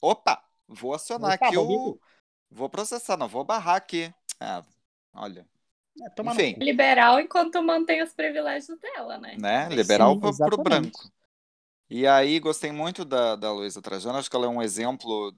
Opa, 0.00 0.44
vou 0.68 0.94
acionar 0.94 1.32
Opa, 1.32 1.48
aqui 1.48 1.56
o. 1.58 1.98
Vou 2.50 2.70
processar, 2.70 3.16
não, 3.16 3.28
vou 3.28 3.44
barrar 3.44 3.76
aqui. 3.76 4.14
Ah, 4.40 4.64
olha, 5.14 5.48
É, 6.00 6.10
enfim. 6.22 6.54
Liberal 6.58 7.18
enquanto 7.20 7.62
mantém 7.62 8.02
os 8.02 8.12
privilégios 8.12 8.78
dela, 8.80 9.18
né? 9.18 9.40
né? 9.40 9.68
Liberal 9.70 10.16
Sim, 10.16 10.18
pro, 10.18 10.38
pro 10.38 10.58
branco. 10.58 11.10
E 11.90 12.06
aí, 12.06 12.40
gostei 12.40 12.72
muito 12.72 13.04
da, 13.04 13.36
da 13.36 13.52
Luísa 13.52 13.82
Trajano, 13.82 14.18
acho 14.18 14.30
que 14.30 14.36
ela 14.36 14.46
é 14.46 14.48
um 14.48 14.62
exemplo 14.62 15.34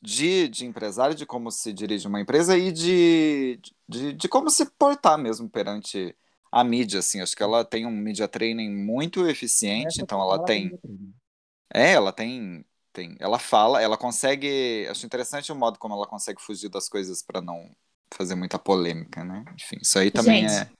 de, 0.00 0.48
de 0.48 0.64
empresário, 0.64 1.14
de 1.14 1.26
como 1.26 1.50
se 1.50 1.72
dirige 1.72 2.08
uma 2.08 2.20
empresa 2.20 2.56
e 2.56 2.72
de, 2.72 3.60
de, 3.88 4.12
de 4.14 4.28
como 4.28 4.50
se 4.50 4.66
portar 4.66 5.18
mesmo 5.18 5.48
perante 5.48 6.16
a 6.50 6.64
mídia, 6.64 7.00
assim. 7.00 7.20
Acho 7.20 7.36
que 7.36 7.42
ela 7.42 7.64
tem 7.64 7.86
um 7.86 7.90
media 7.90 8.26
training 8.26 8.70
muito 8.70 9.26
eficiente, 9.26 10.00
então 10.00 10.20
ela 10.20 10.44
tem. 10.44 10.78
É, 11.72 11.92
ela 11.92 12.12
tem, 12.12 12.64
tem. 12.92 13.16
Ela 13.20 13.38
fala, 13.38 13.80
ela 13.82 13.96
consegue. 13.96 14.86
Acho 14.90 15.06
interessante 15.06 15.52
o 15.52 15.56
modo 15.56 15.78
como 15.78 15.94
ela 15.94 16.06
consegue 16.06 16.40
fugir 16.40 16.68
das 16.68 16.88
coisas 16.88 17.22
para 17.22 17.40
não 17.40 17.70
fazer 18.12 18.34
muita 18.34 18.58
polêmica, 18.58 19.22
né? 19.22 19.44
Enfim, 19.54 19.76
isso 19.80 19.98
aí 19.98 20.10
também 20.10 20.48
Gente, 20.48 20.62
é. 20.62 20.79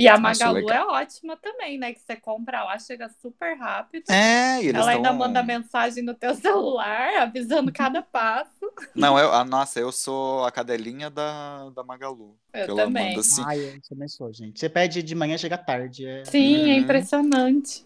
E 0.00 0.08
a 0.08 0.18
Magalu 0.18 0.70
é 0.70 0.84
ótima 0.84 1.36
também, 1.36 1.78
né? 1.78 1.92
Que 1.92 2.00
você 2.00 2.16
compra 2.16 2.64
lá, 2.64 2.78
chega 2.78 3.08
super 3.20 3.54
rápido. 3.56 4.04
É, 4.10 4.62
e 4.62 4.68
eles 4.68 4.80
Ela 4.80 4.92
ainda 4.92 5.08
dão- 5.10 5.18
manda 5.18 5.42
mensagem 5.42 6.02
no 6.02 6.14
teu 6.14 6.34
celular, 6.74 7.18
avisando 7.22 7.70
cada 7.72 8.00
passo. 8.02 8.50
Não, 8.94 9.18
eu, 9.18 9.32
ah, 9.32 9.44
nossa, 9.44 9.78
eu 9.78 9.92
sou 9.92 10.44
a 10.44 10.50
cadelinha 10.50 11.10
da, 11.10 11.68
da 11.70 11.84
Magalu. 11.84 12.36
Eu 12.54 12.74
também. 12.74 13.08
manda 13.10 13.20
assim. 13.20 13.42
Ai, 13.46 13.58
eu 13.60 13.80
também 13.88 14.08
sou, 14.08 14.32
gente. 14.32 14.58
Você 14.58 14.68
pede 14.68 15.02
de 15.02 15.14
manhã, 15.14 15.36
chega 15.36 15.58
tarde. 15.58 16.06
É... 16.06 16.24
Sim, 16.24 16.70
é 16.70 16.74
Uhum. 16.74 16.80
impressionante. 16.80 17.84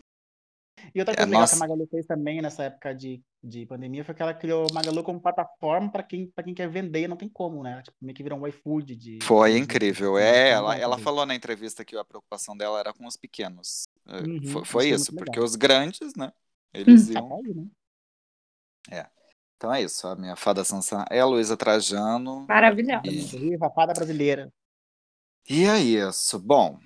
E 0.95 1.01
outra 1.01 1.15
É, 1.15 1.17
coisa 1.17 1.27
legal 1.27 1.41
nossa. 1.41 1.57
que 1.57 1.63
a 1.63 1.67
Magalu 1.67 1.89
fez 1.91 2.07
também 2.07 2.41
nessa 2.43 2.65
época 2.65 2.95
de, 2.95 3.21
de 3.45 3.67
pandemia 3.67 4.05
foi 4.05 4.15
que 4.15 4.23
ela 4.23 4.35
criou 4.35 4.67
o 4.71 4.75
Magalu 4.75 5.03
como 5.05 5.21
plataforma 5.21 5.91
para 5.91 6.03
quem, 6.03 6.27
pra 6.31 6.43
quem 6.45 6.55
quer 6.55 6.69
vender 6.69 7.03
e 7.03 7.09
não 7.09 7.17
tem 7.17 7.29
como, 7.29 7.63
né? 7.63 7.83
Tipo, 7.83 7.97
meio 8.01 8.17
que 8.17 8.23
virou 8.23 8.39
um 8.39 8.47
iFood 8.47 8.97
de. 8.97 9.19
Foi 9.23 9.53
de- 9.53 9.59
incrível. 9.59 10.15
de- 10.15 10.23
É, 10.23 10.51
ela, 10.51 10.75
de- 10.75 10.81
ela 10.83 10.99
falou 10.99 11.27
na 11.27 11.35
entrevista 11.35 11.85
que 11.85 11.97
a 11.97 12.05
preocupação 12.05 12.57
dela 12.57 12.79
era 12.81 12.93
com 12.93 13.07
os 13.07 13.17
pequenos. 13.17 13.85
É, 14.07 14.21
Uhum, 14.23 14.43
foi, 14.43 14.63
isso 14.63 14.67
foi 14.73 14.85
é 14.87 14.89
isso, 14.95 15.15
porque 15.15 15.41
os 15.41 15.57
grandes, 15.57 16.15
né? 16.17 16.33
Eles 16.73 17.09
Ah, 17.11 17.13
iam. 17.13 17.29
tá 17.29 17.37
né? 18.91 19.09
Então 19.57 19.73
é 19.73 19.83
isso. 19.83 20.07
A 20.07 20.17
minha 20.17 20.37
fada 20.37 20.65
Sansa 20.65 21.05
é 21.11 21.21
a 21.21 21.27
Luísa 21.27 21.57
Trajano. 21.57 22.47
Maravilhosa. 22.49 23.03
E, 23.07 23.25
Viva 23.39 23.67
a 23.67 23.71
fada 23.71 23.95
brasileira. 23.95 24.53
e 25.49 25.65
é 25.65 25.79
isso. 25.79 26.39
Bom, 26.39 26.79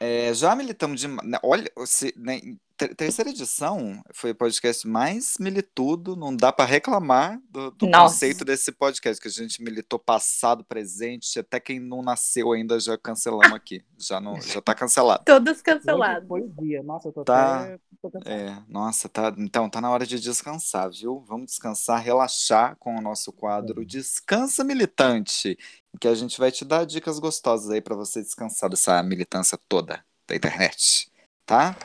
é, 0.00 0.32
já 0.34 0.54
militamos 0.56 1.00
de. 1.00 1.08
né, 1.08 1.38
Olha, 1.42 1.70
se, 1.86 2.14
né, 2.16 2.40
ter- 2.88 2.94
terceira 2.94 3.30
edição 3.30 4.02
foi 4.14 4.30
o 4.30 4.34
podcast 4.34 4.86
mais 4.88 5.34
militudo. 5.38 6.16
Não 6.16 6.34
dá 6.34 6.50
para 6.50 6.64
reclamar 6.64 7.38
do, 7.50 7.70
do 7.72 7.90
conceito 7.90 8.44
desse 8.44 8.72
podcast, 8.72 9.20
que 9.20 9.28
a 9.28 9.30
gente 9.30 9.62
militou 9.62 9.98
passado, 9.98 10.64
presente, 10.64 11.38
até 11.38 11.60
quem 11.60 11.78
não 11.78 12.02
nasceu 12.02 12.52
ainda 12.52 12.80
já 12.80 12.96
cancelamos 12.96 13.52
aqui. 13.52 13.84
Já, 13.98 14.20
não, 14.20 14.40
já 14.40 14.60
tá 14.62 14.74
cancelado. 14.74 15.24
Todos 15.24 15.54
Hoje 15.54 15.62
cancelados. 15.62 16.26
foi 16.28 16.40
o 16.40 16.48
dia. 16.48 16.82
Nossa, 16.82 17.08
eu 17.08 17.12
tô 17.12 17.24
Tá. 17.24 17.62
até. 17.64 17.78
Tô. 18.02 18.10
É, 18.24 18.62
nossa, 18.66 19.08
tá. 19.10 19.34
Então 19.36 19.68
tá 19.68 19.78
na 19.80 19.90
hora 19.90 20.06
de 20.06 20.18
descansar, 20.18 20.90
viu? 20.90 21.20
Vamos 21.28 21.46
descansar, 21.50 22.00
relaxar 22.02 22.74
com 22.76 22.96
o 22.96 23.00
nosso 23.02 23.30
quadro 23.30 23.84
Descansa 23.84 24.64
Militante, 24.64 25.58
que 26.00 26.08
a 26.08 26.14
gente 26.14 26.38
vai 26.38 26.50
te 26.50 26.64
dar 26.64 26.86
dicas 26.86 27.18
gostosas 27.18 27.70
aí 27.70 27.82
pra 27.82 27.94
você 27.94 28.22
descansar 28.22 28.70
dessa 28.70 29.02
militância 29.02 29.58
toda 29.68 30.02
da 30.26 30.34
internet, 30.34 31.10
tá? 31.44 31.76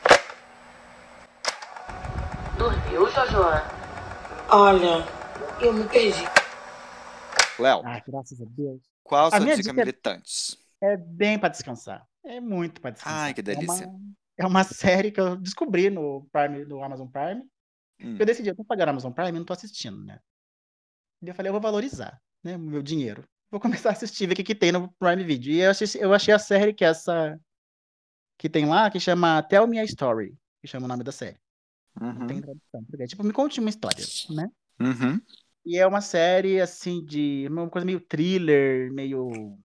Dormiu, 2.58 3.10
Jojo? 3.10 3.38
Olha, 4.50 5.04
eu 5.60 5.72
me 5.72 5.84
perdi. 5.88 6.22
Léo, 7.58 7.82
Ah, 7.84 8.02
graças 8.06 8.40
a 8.40 8.44
Deus. 8.48 8.82
qual 9.02 9.26
a 9.26 9.30
sua 9.30 9.40
dica 9.40 9.56
dica 9.56 9.70
é- 9.70 9.72
militante? 9.72 10.58
É 10.80 10.96
bem 10.96 11.38
pra 11.38 11.48
descansar. 11.48 12.06
É 12.24 12.40
muito 12.40 12.80
pra 12.80 12.90
descansar. 12.90 13.18
Ai, 13.20 13.34
que 13.34 13.42
delícia. 13.42 13.84
É 13.84 13.86
uma, 13.86 14.00
é 14.38 14.46
uma 14.46 14.64
série 14.64 15.10
que 15.10 15.20
eu 15.20 15.36
descobri 15.36 15.88
no 15.90 16.26
Prime, 16.32 16.64
no 16.64 16.82
Amazon 16.82 17.08
Prime. 17.08 17.42
Hum, 18.00 18.16
Eu 18.18 18.26
decidi, 18.26 18.50
eu 18.50 18.56
tô 18.56 18.64
pagando 18.64 18.90
Amazon 18.90 19.12
Prime 19.12 19.30
e 19.30 19.32
não 19.32 19.44
tô 19.44 19.52
assistindo, 19.54 20.02
né? 20.04 20.18
E 21.22 21.28
eu 21.28 21.34
falei, 21.34 21.48
eu 21.48 21.54
vou 21.54 21.62
valorizar, 21.62 22.20
né, 22.44 22.56
o 22.56 22.58
meu 22.58 22.82
dinheiro. 22.82 23.24
Vou 23.50 23.60
começar 23.86 23.90
a 23.90 23.92
assistir, 23.92 24.26
ver 24.26 24.34
o 24.34 24.36
que, 24.36 24.44
que 24.44 24.54
tem 24.54 24.70
no 24.72 24.92
Prime 24.98 25.24
Video. 25.24 25.52
E 25.52 25.60
eu 25.60 25.70
achei, 25.70 25.88
eu 25.98 26.12
achei 26.12 26.34
a 26.34 26.38
série 26.38 26.74
que 26.74 26.84
é 26.84 26.88
essa 26.88 27.38
que 28.38 28.50
tem 28.50 28.66
lá, 28.66 28.90
que 28.90 29.00
chama 29.00 29.42
Tell 29.42 29.66
Me 29.66 29.78
a 29.78 29.84
Story, 29.84 30.36
que 30.60 30.66
chama 30.68 30.84
o 30.84 30.88
nome 30.88 31.02
da 31.02 31.12
série. 31.12 31.38
Não 32.00 32.26
tem 32.26 32.36
uhum, 32.36 32.42
tradução. 32.42 32.86
é 33.00 33.06
Tipo, 33.06 33.24
me 33.24 33.32
conte 33.32 33.60
uma 33.60 33.70
história, 33.70 34.04
né? 34.30 34.48
uhum, 34.80 35.20
E 35.64 35.76
é 35.78 35.86
uma 35.86 36.00
série, 36.00 36.60
assim, 36.60 37.04
de 37.04 37.46
uma 37.50 37.68
coisa 37.68 37.84
meio 37.84 38.00
thriller, 38.00 38.92
meio 38.92 39.58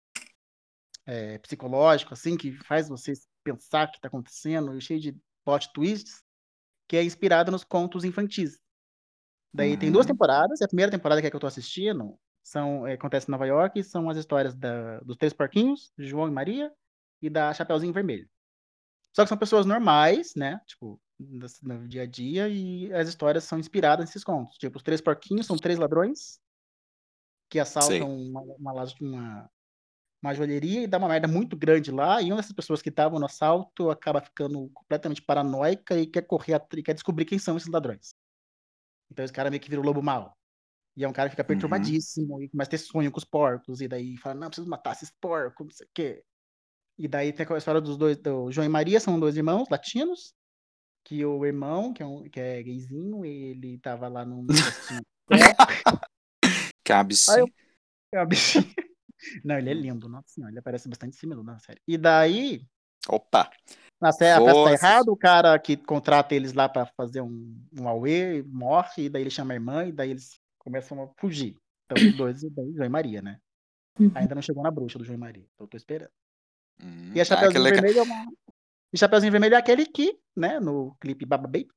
é, 1.07 1.39
psicológico, 1.39 2.15
assim, 2.15 2.37
que 2.37 2.53
faz 2.65 2.89
você 2.89 3.13
pensar 3.43 3.89
o 3.89 3.91
que 3.91 3.97
está 3.99 4.09
acontecendo, 4.09 4.77
e 4.77 4.81
cheio 4.81 5.01
de 5.01 5.17
plot 5.45 5.73
twists, 5.73 6.23
que 6.87 6.97
é 6.97 7.03
inspirada 7.03 7.51
nos 7.51 7.65
contos 7.65 8.05
infantis. 8.05 8.59
Daí 9.53 9.77
tem 9.77 9.91
duas 9.91 10.07
Uhum. 10.07 10.13
temporadas, 10.13 10.61
e 10.61 10.65
a 10.65 10.69
primeira 10.69 10.91
temporada 10.93 11.21
que 11.21 11.27
é 11.27 11.31
que 11.31 11.37
eu 11.37 11.41
tô 11.41 11.47
assistindo 11.47 12.19
são, 12.43 12.87
é, 12.87 12.95
acontece 12.95 13.29
em 13.29 13.33
Nova 13.33 13.47
York, 13.47 13.83
são 13.83 14.09
as 14.09 14.17
histórias 14.17 14.55
da, 14.55 15.01
dos 15.01 15.17
Três 15.17 15.33
Porquinhos, 15.33 15.93
João 15.99 16.29
e 16.29 16.31
Maria, 16.31 16.73
e 17.21 17.29
da 17.29 17.53
Chapeuzinho 17.53 17.93
Vermelho. 17.93 18.29
Só 19.15 19.23
que 19.25 19.29
são 19.29 19.39
pessoas 19.39 19.67
normais, 19.67 20.35
né? 20.37 20.61
Tipo, 20.67 21.01
no 21.19 21.89
dia 21.89 22.03
a 22.03 22.07
dia, 22.07 22.49
e 22.49 22.93
as 22.93 23.09
histórias 23.09 23.45
são 23.45 23.59
inspiradas 23.59 24.07
nesses 24.07 24.23
contos. 24.23 24.57
Tipo, 24.57 24.77
os 24.77 24.83
Três 24.83 25.01
Porquinhos 25.01 25.47
são 25.47 25.57
três 25.57 25.79
ladrões 25.79 26.41
que 27.51 27.59
assaltam 27.59 28.17
uma, 28.17 28.41
uma, 28.43 28.73
uma, 29.01 29.51
uma 30.23 30.35
joalheria 30.35 30.83
e 30.83 30.87
dá 30.87 30.99
uma 30.99 31.09
merda 31.09 31.27
muito 31.27 31.57
grande 31.57 31.91
lá, 31.91 32.21
e 32.23 32.27
uma 32.27 32.37
dessas 32.37 32.53
pessoas 32.53 32.83
que 32.83 32.89
estavam 32.91 33.19
no 33.19 33.27
assalto 33.27 33.91
acaba 33.91 34.21
ficando 34.21 34.69
completamente 34.71 35.23
paranoica 35.23 35.99
e 35.99 36.07
quer 36.07 36.23
correr 36.23 36.61
e 36.77 36.83
quer 36.83 36.95
descobrir 36.95 37.25
quem 37.25 37.39
são 37.39 37.57
esses 37.57 37.69
ladrões. 37.69 38.15
Então 39.11 39.25
esse 39.25 39.33
cara 39.33 39.51
meio 39.51 39.61
que 39.61 39.71
vira 39.71 39.81
o 39.81 39.85
lobo 39.85 40.03
mau. 40.03 40.37
E 40.97 41.05
é 41.05 41.09
um 41.09 41.13
cara 41.13 41.29
que 41.29 41.33
fica 41.33 41.43
Uhum. 41.43 41.47
perturbadíssimo 41.47 42.43
e 42.43 42.49
começa 42.49 42.69
a 42.69 42.73
ter 42.73 42.79
sonho 42.79 43.11
com 43.11 43.19
os 43.19 43.25
porcos, 43.25 43.81
e 43.81 43.89
daí 43.89 44.17
fala, 44.19 44.35
não, 44.35 44.49
preciso 44.49 44.69
matar 44.69 44.93
esses 44.93 45.11
porcos, 45.21 45.67
não 45.67 45.73
sei 45.73 45.87
o 45.87 45.91
quê. 45.95 46.25
E 46.99 47.09
daí 47.09 47.33
tem 47.33 47.47
a 47.49 47.57
história 47.57 47.81
dos 47.81 47.97
dois, 47.97 48.17
do 48.17 48.51
João 48.51 48.67
e 48.67 48.69
Maria, 48.69 49.01
são 49.01 49.19
dois 49.19 49.37
irmãos 49.37 49.69
latinos. 49.71 50.35
Que 51.09 51.25
o 51.25 51.47
irmão, 51.47 51.95
que 51.95 52.03
é, 52.03 52.07
um, 52.07 52.29
que 52.29 52.39
é 52.39 52.63
gayzinho, 52.63 53.25
ele 53.25 53.79
tava 53.79 54.09
lá 54.09 54.27
num. 54.27 54.47
Que 56.85 56.93
uma 56.93 57.05
bichinha. 58.27 58.65
Não, 59.45 59.59
ele 59.59 59.71
é 59.71 59.75
lindo, 59.75 60.09
nossa 60.09 60.29
senhora, 60.29 60.53
ele 60.53 60.63
parece 60.63 60.89
bastante 60.89 61.17
similar 61.17 61.45
na 61.45 61.59
série. 61.59 61.81
E 61.87 61.99
daí, 61.99 62.67
Opa! 63.09 63.51
na 64.01 64.13
série, 64.13 64.43
a 64.43 64.45
festa 64.45 64.65
tá 64.65 64.73
errada, 64.73 65.11
o 65.11 65.17
cara 65.17 65.59
que 65.59 65.77
contrata 65.77 66.35
eles 66.35 66.53
lá 66.53 66.69
pra 66.69 66.87
fazer 66.97 67.21
um, 67.21 67.59
um 67.79 67.89
auê 67.89 68.43
morre, 68.43 69.05
e 69.05 69.09
daí 69.09 69.23
ele 69.23 69.31
chama 69.31 69.53
a 69.53 69.57
irmã, 69.57 69.87
e 69.87 69.93
daí 69.93 70.11
eles 70.11 70.39
começam 70.59 71.03
a 71.03 71.09
fugir. 71.19 71.57
Então, 71.85 72.07
os 72.07 72.17
dois, 72.17 72.43
e 72.43 72.51
daí 72.51 72.73
João 72.73 72.87
e 72.87 72.91
Maria, 72.91 73.23
né? 73.23 73.39
Ainda 74.15 74.35
não 74.35 74.43
chegou 74.43 74.63
na 74.63 74.71
bruxa 74.71 74.99
do 74.99 75.05
João 75.05 75.17
e 75.17 75.21
Maria, 75.21 75.45
então 75.55 75.65
eu 75.65 75.69
tô 75.69 75.77
esperando. 75.77 76.11
Hum, 76.83 77.13
E 77.15 77.19
a 77.19 77.23
ah, 77.23 77.25
Chapeuzinho 77.25 77.65
que 77.65 77.71
legal. 77.71 77.83
Vermelho 77.83 77.99
é 77.99 78.03
uma... 78.03 78.27
E 78.93 78.99
Chapeuzinho 78.99 79.31
Vermelho 79.33 79.55
é 79.55 79.59
aquele 79.59 79.85
que, 79.87 80.19
né, 80.37 80.59
no 80.61 80.97
clipe 81.01 81.25
Baba 81.27 81.45
Baby. 81.47 81.69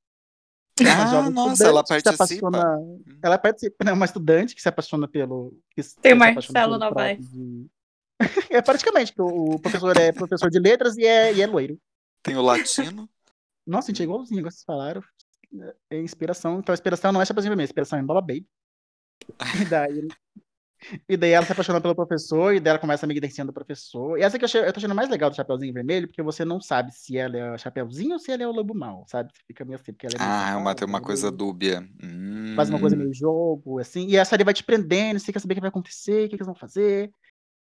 Ah, 0.81 1.05
jovem 1.11 1.31
nossa, 1.31 1.67
ela 1.67 1.83
participa. 1.83 2.23
apaixona- 2.47 2.79
Ela 3.21 3.38
participa, 3.38 3.83
né, 3.83 3.91
uma 3.93 4.05
estudante 4.05 4.55
que 4.55 4.61
se 4.61 4.69
apaixona 4.69 5.07
pelo. 5.07 5.53
Que 5.71 5.81
Tem 6.01 6.13
o 6.13 6.17
Marcelo 6.17 6.77
Novaes. 6.79 7.29
de- 7.29 7.67
é 8.49 8.61
praticamente, 8.61 9.13
que 9.13 9.21
o 9.21 9.59
professor 9.59 9.95
é 9.97 10.11
professor 10.11 10.49
de 10.49 10.59
letras 10.59 10.95
e 10.97 11.05
é, 11.05 11.33
e 11.33 11.41
é 11.41 11.47
loiro. 11.47 11.77
Tem 12.23 12.35
o 12.38 12.41
latino. 12.41 13.09
Nossa, 13.67 13.88
gente, 13.88 14.01
é 14.01 14.05
igualzinho, 14.05 14.41
vocês 14.43 14.63
falaram. 14.63 15.03
É 15.89 15.99
inspiração. 15.99 16.59
Então 16.59 16.71
a 16.71 16.75
inspiração 16.75 17.11
não 17.11 17.21
é 17.21 17.25
Chapeuzinho 17.25 17.51
Vermelho, 17.51 17.65
a 17.65 17.69
inspiração 17.69 17.99
é 17.99 18.03
Baba 18.03 18.21
Baby. 18.21 18.47
E 19.61 19.65
daí. 19.65 20.07
E 21.07 21.15
daí 21.15 21.31
ela 21.31 21.45
se 21.45 21.51
apaixona 21.51 21.79
pelo 21.81 21.95
professor, 21.95 22.53
e 22.53 22.59
daí 22.59 22.71
ela 22.71 22.79
começa 22.79 23.05
a 23.05 23.07
amiga 23.07 23.27
do 23.45 23.53
professor. 23.53 24.17
E 24.17 24.23
essa 24.23 24.37
que 24.37 24.43
eu, 24.43 24.47
achei, 24.47 24.61
eu 24.61 24.73
tô 24.73 24.79
achando 24.79 24.95
mais 24.95 25.09
legal 25.09 25.29
do 25.29 25.35
Chapeuzinho 25.35 25.73
Vermelho, 25.73 26.07
porque 26.07 26.21
você 26.21 26.43
não 26.43 26.59
sabe 26.59 26.91
se 26.93 27.17
ela 27.17 27.37
é 27.37 27.51
o 27.53 27.57
Chapeuzinho 27.57 28.13
ou 28.13 28.19
se 28.19 28.31
ela 28.31 28.43
é 28.43 28.47
o 28.47 28.51
Lobo 28.51 28.73
Mal, 28.73 29.05
sabe? 29.07 29.31
Você 29.33 29.41
fica 29.47 29.63
meio 29.63 29.79
assim, 29.79 29.93
porque 29.93 30.07
ela 30.07 30.15
é 30.15 30.19
meio 30.19 30.31
Ah, 30.31 30.49
é 30.51 30.55
uma, 30.55 30.75
tem 30.75 30.87
uma 30.87 30.97
meio- 30.99 31.05
coisa 31.05 31.31
dúbia. 31.31 31.87
Hum. 32.03 32.53
faz 32.55 32.69
uma 32.69 32.79
coisa 32.79 32.95
meio 32.95 33.13
jogo, 33.13 33.79
assim, 33.79 34.07
e 34.07 34.17
a 34.17 34.25
série 34.25 34.43
vai 34.43 34.53
te 34.53 34.63
prendendo, 34.63 35.19
você 35.19 35.31
quer 35.31 35.39
saber 35.39 35.53
o 35.53 35.55
que 35.55 35.61
vai 35.61 35.69
acontecer, 35.69 36.25
o 36.25 36.29
que, 36.29 36.29
que 36.29 36.35
eles 36.35 36.47
vão 36.47 36.55
fazer. 36.55 37.11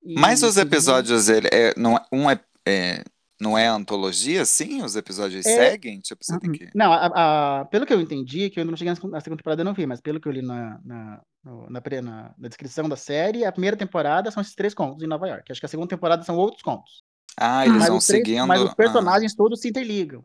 E, 0.03 0.13
Mas 0.19 0.43
os 0.43 0.57
episódios, 0.57 1.29
ele 1.29 1.47
é, 1.51 1.73
não, 1.77 1.97
é- 1.97 2.05
um 2.11 2.29
é, 2.29 2.39
é- 2.67 3.03
não 3.39 3.57
é 3.57 3.67
antologia, 3.67 4.45
sim? 4.45 4.81
Os 4.83 4.95
episódios 4.95 5.45
É. 5.45 5.71
seguem? 5.71 5.99
Tipo, 5.99 6.23
você 6.23 6.39
tem 6.39 6.51
que. 6.51 6.69
Não, 6.73 6.91
a- 6.91 7.59
a- 7.61 7.65
pelo 7.65 7.85
que 7.85 7.93
eu 7.93 7.99
entendi, 8.01 8.49
que 8.49 8.59
eu 8.59 8.61
ainda 8.61 8.71
não 8.71 8.77
cheguei 8.77 8.89
na 8.91 8.95
segunda- 8.95 9.21
temporada, 9.21 9.61
eu 9.61 9.65
não 9.65 9.73
vi, 9.73 9.85
mas 9.85 9.99
pelo 10.01 10.19
que 10.19 10.27
eu 10.27 10.31
li 10.31 10.41
na, 10.41 10.79
na, 10.83 11.21
na, 11.43 12.01
na- 12.01 12.35
na 12.37 12.47
descrição 12.47 12.87
da 12.87 12.95
série, 12.95 13.43
a 13.45 13.51
primeira 13.51 13.75
temporada 13.77 14.31
são 14.31 14.41
esses 14.41 14.55
três 14.55 14.73
contos 14.73 15.03
em 15.03 15.07
Nova 15.07 15.27
York. 15.27 15.51
Acho 15.51 15.59
que 15.59 15.65
a 15.65 15.69
segunda 15.69 15.89
temporada 15.89 16.23
são 16.23 16.37
outros 16.37 16.61
contos. 16.61 17.03
Ah, 17.37 17.65
eles 17.65 17.77
mas, 17.79 17.87
vão 17.89 17.99
três- 17.99 18.05
seguindo. 18.05 18.47
mas 18.47 18.61
os 18.61 18.69
ah, 18.71 18.75
personagens 18.75 19.35
todos 19.35 19.59
se 19.59 19.67
interligam. 19.67 20.23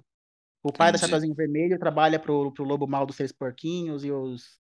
O 0.62 0.72
pai 0.72 0.92
da 0.92 0.98
Entendi. 0.98 1.10
Chapeuzinho 1.10 1.34
Vermelho 1.34 1.78
trabalha 1.78 2.18
pro, 2.18 2.52
pro 2.52 2.64
Lobo 2.64 2.86
Mal 2.86 3.06
dos 3.06 3.16
Três 3.16 3.32
Porquinhos 3.32 4.04
e 4.04 4.12
os. 4.12 4.60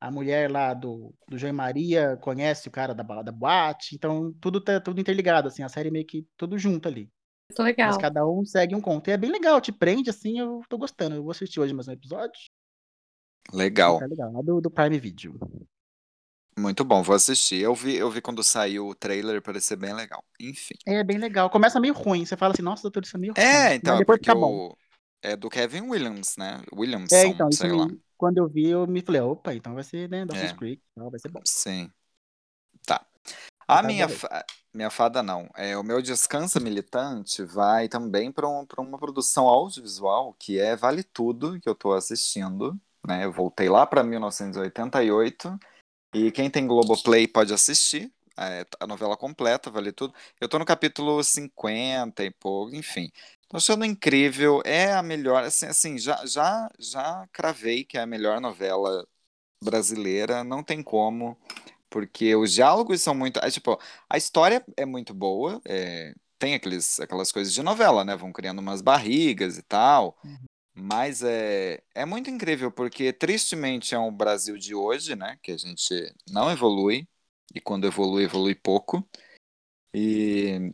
A 0.00 0.12
mulher 0.12 0.48
lá 0.48 0.72
do, 0.74 1.12
do 1.28 1.36
João 1.36 1.52
Maria 1.52 2.16
conhece 2.18 2.68
o 2.68 2.70
cara 2.70 2.94
da, 2.94 3.02
da 3.02 3.32
boate, 3.32 3.96
então 3.96 4.32
tudo 4.40 4.60
tá 4.60 4.80
tudo 4.80 5.00
interligado, 5.00 5.48
assim, 5.48 5.64
a 5.64 5.68
série 5.68 5.90
meio 5.90 6.06
que 6.06 6.24
tudo 6.36 6.56
junto 6.56 6.86
ali. 6.86 7.10
Muito 7.50 7.62
legal. 7.62 7.88
Mas 7.88 7.96
cada 7.96 8.26
um 8.26 8.44
segue 8.44 8.74
um 8.74 8.80
conto. 8.80 9.08
E 9.08 9.12
é 9.12 9.16
bem 9.16 9.30
legal, 9.30 9.60
te 9.60 9.72
prende, 9.72 10.10
assim, 10.10 10.38
eu 10.38 10.62
tô 10.68 10.76
gostando. 10.76 11.16
Eu 11.16 11.22
vou 11.22 11.30
assistir 11.30 11.58
hoje 11.60 11.72
mais 11.72 11.88
um 11.88 11.92
episódio. 11.92 12.38
legal. 13.52 13.98
Tá 13.98 14.06
legal, 14.06 14.32
lá 14.32 14.42
do, 14.42 14.60
do 14.60 14.70
Prime 14.70 14.98
Video. 14.98 15.38
Muito 16.58 16.84
bom, 16.84 17.02
vou 17.02 17.14
assistir. 17.14 17.60
Eu 17.60 17.74
vi, 17.74 17.94
eu 17.96 18.10
vi 18.10 18.20
quando 18.20 18.42
saiu 18.42 18.88
o 18.88 18.94
trailer, 18.94 19.40
parecia 19.40 19.76
bem 19.76 19.94
legal. 19.94 20.22
Enfim. 20.40 20.74
É 20.86 21.02
bem 21.04 21.16
legal. 21.16 21.48
Começa 21.48 21.80
meio 21.80 21.94
ruim. 21.94 22.26
Você 22.26 22.36
fala 22.36 22.52
assim, 22.52 22.62
nossa, 22.62 22.82
doutor, 22.82 23.04
isso 23.04 23.16
é 23.16 23.20
meio 23.20 23.32
ruim. 23.32 23.44
É, 23.44 23.74
então, 23.76 23.94
Mas 23.94 24.00
é 24.00 24.04
depois 24.04 24.18
porque 24.18 24.30
fica 24.30 24.34
bom. 24.34 24.68
o. 24.68 24.76
É 25.22 25.34
do 25.36 25.48
Kevin 25.48 25.82
Williams, 25.82 26.36
né? 26.36 26.60
Williamson, 26.72 27.14
É, 27.16 27.26
então, 27.26 27.48
isso 27.48 27.60
sei 27.60 27.72
lá. 27.72 27.88
quando 28.16 28.38
eu 28.38 28.48
vi, 28.48 28.66
eu 28.68 28.86
me 28.86 29.00
falei, 29.00 29.20
opa, 29.20 29.54
então 29.54 29.74
vai 29.74 29.82
ser, 29.82 30.08
né, 30.08 30.24
Dawson's 30.24 30.52
É. 30.52 30.54
Creek, 30.54 30.82
então 30.92 31.10
vai 31.10 31.18
ser 31.18 31.28
bom. 31.28 31.40
Sim. 31.44 31.90
A 33.68 33.82
Tá 33.82 33.88
minha, 33.88 34.08
fa- 34.08 34.44
minha 34.72 34.90
fada 34.90 35.22
não. 35.22 35.48
É, 35.56 35.76
o 35.76 35.82
meu 35.84 36.00
Descansa 36.02 36.58
Militante 36.60 37.44
vai 37.44 37.88
também 37.88 38.32
para 38.32 38.48
um, 38.48 38.64
pra 38.66 38.80
uma 38.82 38.98
produção 38.98 39.46
audiovisual 39.48 40.34
que 40.38 40.58
é 40.58 40.74
Vale 40.76 41.02
Tudo, 41.04 41.60
que 41.60 41.68
eu 41.68 41.74
tô 41.74 41.92
assistindo. 41.92 42.80
Né? 43.06 43.24
Eu 43.26 43.32
voltei 43.32 43.68
lá 43.68 43.86
para 43.86 44.02
1988 44.02 45.58
e 46.14 46.30
quem 46.32 46.50
tem 46.50 46.66
Globoplay 46.66 47.28
pode 47.28 47.52
assistir. 47.54 48.12
é, 48.38 48.64
a 48.80 48.86
novela 48.86 49.16
completa, 49.16 49.70
vale 49.70 49.92
tudo. 49.92 50.14
Eu 50.40 50.48
tô 50.48 50.58
no 50.58 50.64
capítulo 50.64 51.22
50 51.24 52.24
e 52.24 52.30
pouco, 52.30 52.74
enfim. 52.74 53.10
Tô 53.48 53.56
achando 53.58 53.84
incrível, 53.84 54.62
é 54.64 54.92
a 54.94 55.02
melhor, 55.02 55.44
assim, 55.44 55.66
assim 55.66 55.98
já, 55.98 56.24
já, 56.26 56.70
já 56.78 57.26
cravei 57.32 57.84
que 57.84 57.98
é 57.98 58.02
a 58.02 58.06
melhor 58.06 58.40
novela 58.40 59.06
brasileira, 59.62 60.44
não 60.44 60.62
tem 60.64 60.82
como, 60.82 61.36
porque 61.90 62.34
os 62.36 62.52
diálogos 62.52 63.00
são 63.02 63.14
muito. 63.14 63.38
é, 63.40 63.50
tipo, 63.50 63.78
a 64.08 64.16
história 64.18 64.64
é 64.76 64.84
muito 64.86 65.14
boa, 65.14 65.60
é, 65.66 66.14
tem 66.38 66.54
aqueles, 66.54 67.00
aquelas 67.00 67.32
coisas 67.32 67.52
de 67.52 67.62
novela, 67.62 68.04
né? 68.04 68.16
Vão 68.16 68.32
criando 68.32 68.60
umas 68.60 68.80
barrigas 68.82 69.58
e 69.58 69.62
tal. 69.62 70.16
Mas 70.74 71.22
é, 71.24 71.82
é 71.94 72.04
muito 72.06 72.30
incrível, 72.30 72.70
porque 72.72 73.12
tristemente 73.12 73.94
é 73.94 73.98
um 73.98 74.12
Brasil 74.14 74.56
de 74.58 74.74
hoje, 74.74 75.16
né? 75.16 75.38
Que 75.42 75.52
a 75.52 75.58
gente 75.58 76.14
não 76.30 76.50
evolui, 76.52 77.08
e 77.54 77.60
quando 77.60 77.86
evolui, 77.86 78.24
evolui 78.24 78.54
pouco. 78.54 79.08
E, 79.94 80.72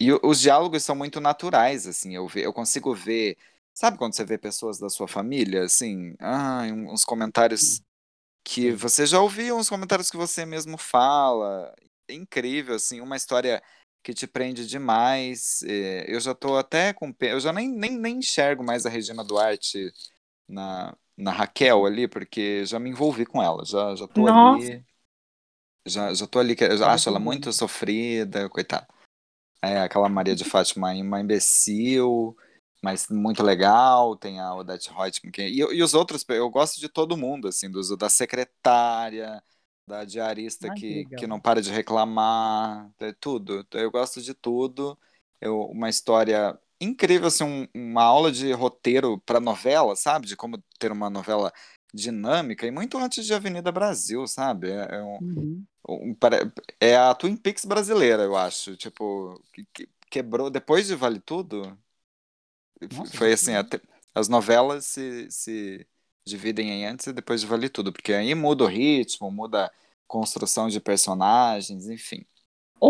e 0.00 0.12
os 0.22 0.40
diálogos 0.40 0.82
são 0.84 0.96
muito 0.96 1.20
naturais, 1.20 1.86
assim, 1.86 2.14
eu, 2.14 2.26
ve- 2.28 2.42
eu 2.46 2.52
consigo 2.52 2.94
ver. 2.94 3.36
Sabe 3.74 3.98
quando 3.98 4.14
você 4.14 4.24
vê 4.24 4.38
pessoas 4.38 4.78
da 4.78 4.88
sua 4.90 5.08
família, 5.08 5.64
assim, 5.64 6.14
ah, 6.20 6.62
uns 6.88 7.04
comentários 7.04 7.82
que 8.44 8.72
você 8.72 9.06
já 9.06 9.20
ouviu, 9.20 9.56
uns 9.56 9.68
comentários 9.68 10.10
que 10.10 10.16
você 10.16 10.44
mesmo 10.44 10.76
fala. 10.76 11.74
É 12.08 12.14
incrível, 12.14 12.74
assim, 12.74 13.00
uma 13.00 13.16
história 13.16 13.62
que 14.02 14.12
te 14.12 14.26
prende 14.26 14.66
demais. 14.66 15.62
é, 15.62 16.04
eu 16.08 16.20
já 16.20 16.34
tô 16.34 16.56
até 16.56 16.92
com. 16.92 17.14
Eu 17.20 17.40
já 17.40 17.52
nem, 17.52 17.68
nem, 17.68 17.96
nem 17.96 18.18
enxergo 18.18 18.64
mais 18.64 18.84
a 18.84 18.90
Regina 18.90 19.24
Duarte 19.24 19.92
na, 20.48 20.96
na 21.16 21.30
Raquel 21.30 21.86
ali, 21.86 22.08
porque 22.08 22.64
já 22.66 22.78
me 22.78 22.90
envolvi 22.90 23.24
com 23.24 23.42
ela. 23.42 23.64
Já, 23.64 23.94
já 23.94 24.08
tô 24.08 24.26
Nossa. 24.26 24.56
ali. 24.56 24.84
Já, 25.84 26.14
já 26.14 26.26
tô 26.26 26.38
ali, 26.38 26.56
já 26.78 26.92
acho 26.92 27.08
ela 27.08 27.18
muito 27.18 27.52
sofrida, 27.52 28.48
coitada. 28.48 28.86
É, 29.60 29.80
aquela 29.80 30.08
Maria 30.08 30.34
de 30.34 30.44
Fátima, 30.44 30.92
uma 30.92 31.20
imbecil, 31.20 32.36
mas 32.82 33.08
muito 33.08 33.42
legal. 33.42 34.16
Tem 34.16 34.40
a 34.40 34.54
Odete 34.54 34.90
Reutemann. 34.90 35.32
Que, 35.32 35.42
e, 35.42 35.58
e 35.60 35.82
os 35.82 35.94
outros, 35.94 36.24
eu 36.30 36.50
gosto 36.50 36.80
de 36.80 36.88
todo 36.88 37.16
mundo, 37.16 37.48
assim, 37.48 37.70
dos, 37.70 37.96
da 37.96 38.08
secretária, 38.08 39.42
da 39.86 40.04
diarista 40.04 40.70
que 40.70 40.86
que, 40.86 41.04
legal. 41.04 41.10
que 41.16 41.26
não 41.26 41.40
para 41.40 41.62
de 41.62 41.70
reclamar, 41.70 42.90
é 43.00 43.12
tudo. 43.12 43.66
Eu 43.72 43.90
gosto 43.90 44.20
de 44.22 44.34
tudo. 44.34 44.98
Eu, 45.40 45.62
uma 45.66 45.88
história 45.88 46.58
incrível, 46.80 47.28
assim, 47.28 47.44
um- 47.44 47.68
uma 47.74 48.02
aula 48.02 48.30
de 48.32 48.52
roteiro 48.52 49.18
para 49.20 49.40
novela, 49.40 49.96
sabe? 49.96 50.26
De 50.26 50.36
como 50.36 50.58
ter 50.78 50.90
uma 50.92 51.08
novela 51.10 51.52
dinâmica 51.94 52.66
e 52.66 52.70
muito 52.70 52.98
antes 52.98 53.24
de 53.26 53.34
Avenida 53.34 53.70
Brasil, 53.72 54.26
sabe? 54.26 54.70
É, 54.70 54.96
é 54.96 55.02
um, 55.02 55.20
Uhum. 55.20 55.66
um- 55.88 56.16
é 56.80 56.96
a 56.96 57.14
Twin 57.14 57.36
Peaks 57.36 57.64
brasileira, 57.64 58.22
eu 58.24 58.36
acho. 58.36 58.76
Tipo, 58.76 59.42
que- 59.52 59.66
que- 59.72 59.88
quebrou 60.10 60.50
depois 60.50 60.86
de 60.86 60.94
Vale 60.94 61.20
Tudo. 61.20 61.78
Nossa, 62.92 63.16
foi 63.16 63.32
assim, 63.32 63.54
até- 63.54 63.80
as 64.14 64.28
novelas 64.28 64.84
se, 64.86 65.30
se 65.30 65.86
dividem 66.26 66.70
em 66.70 66.86
antes 66.86 67.06
e 67.06 67.12
depois 67.12 67.40
de 67.40 67.46
Vale 67.46 67.68
Tudo, 67.68 67.92
porque 67.92 68.12
aí 68.12 68.34
muda 68.34 68.64
o 68.64 68.66
ritmo, 68.68 69.30
muda 69.30 69.66
a 69.66 69.70
construção 70.06 70.68
de 70.68 70.80
personagens, 70.80 71.88
enfim. 71.88 72.24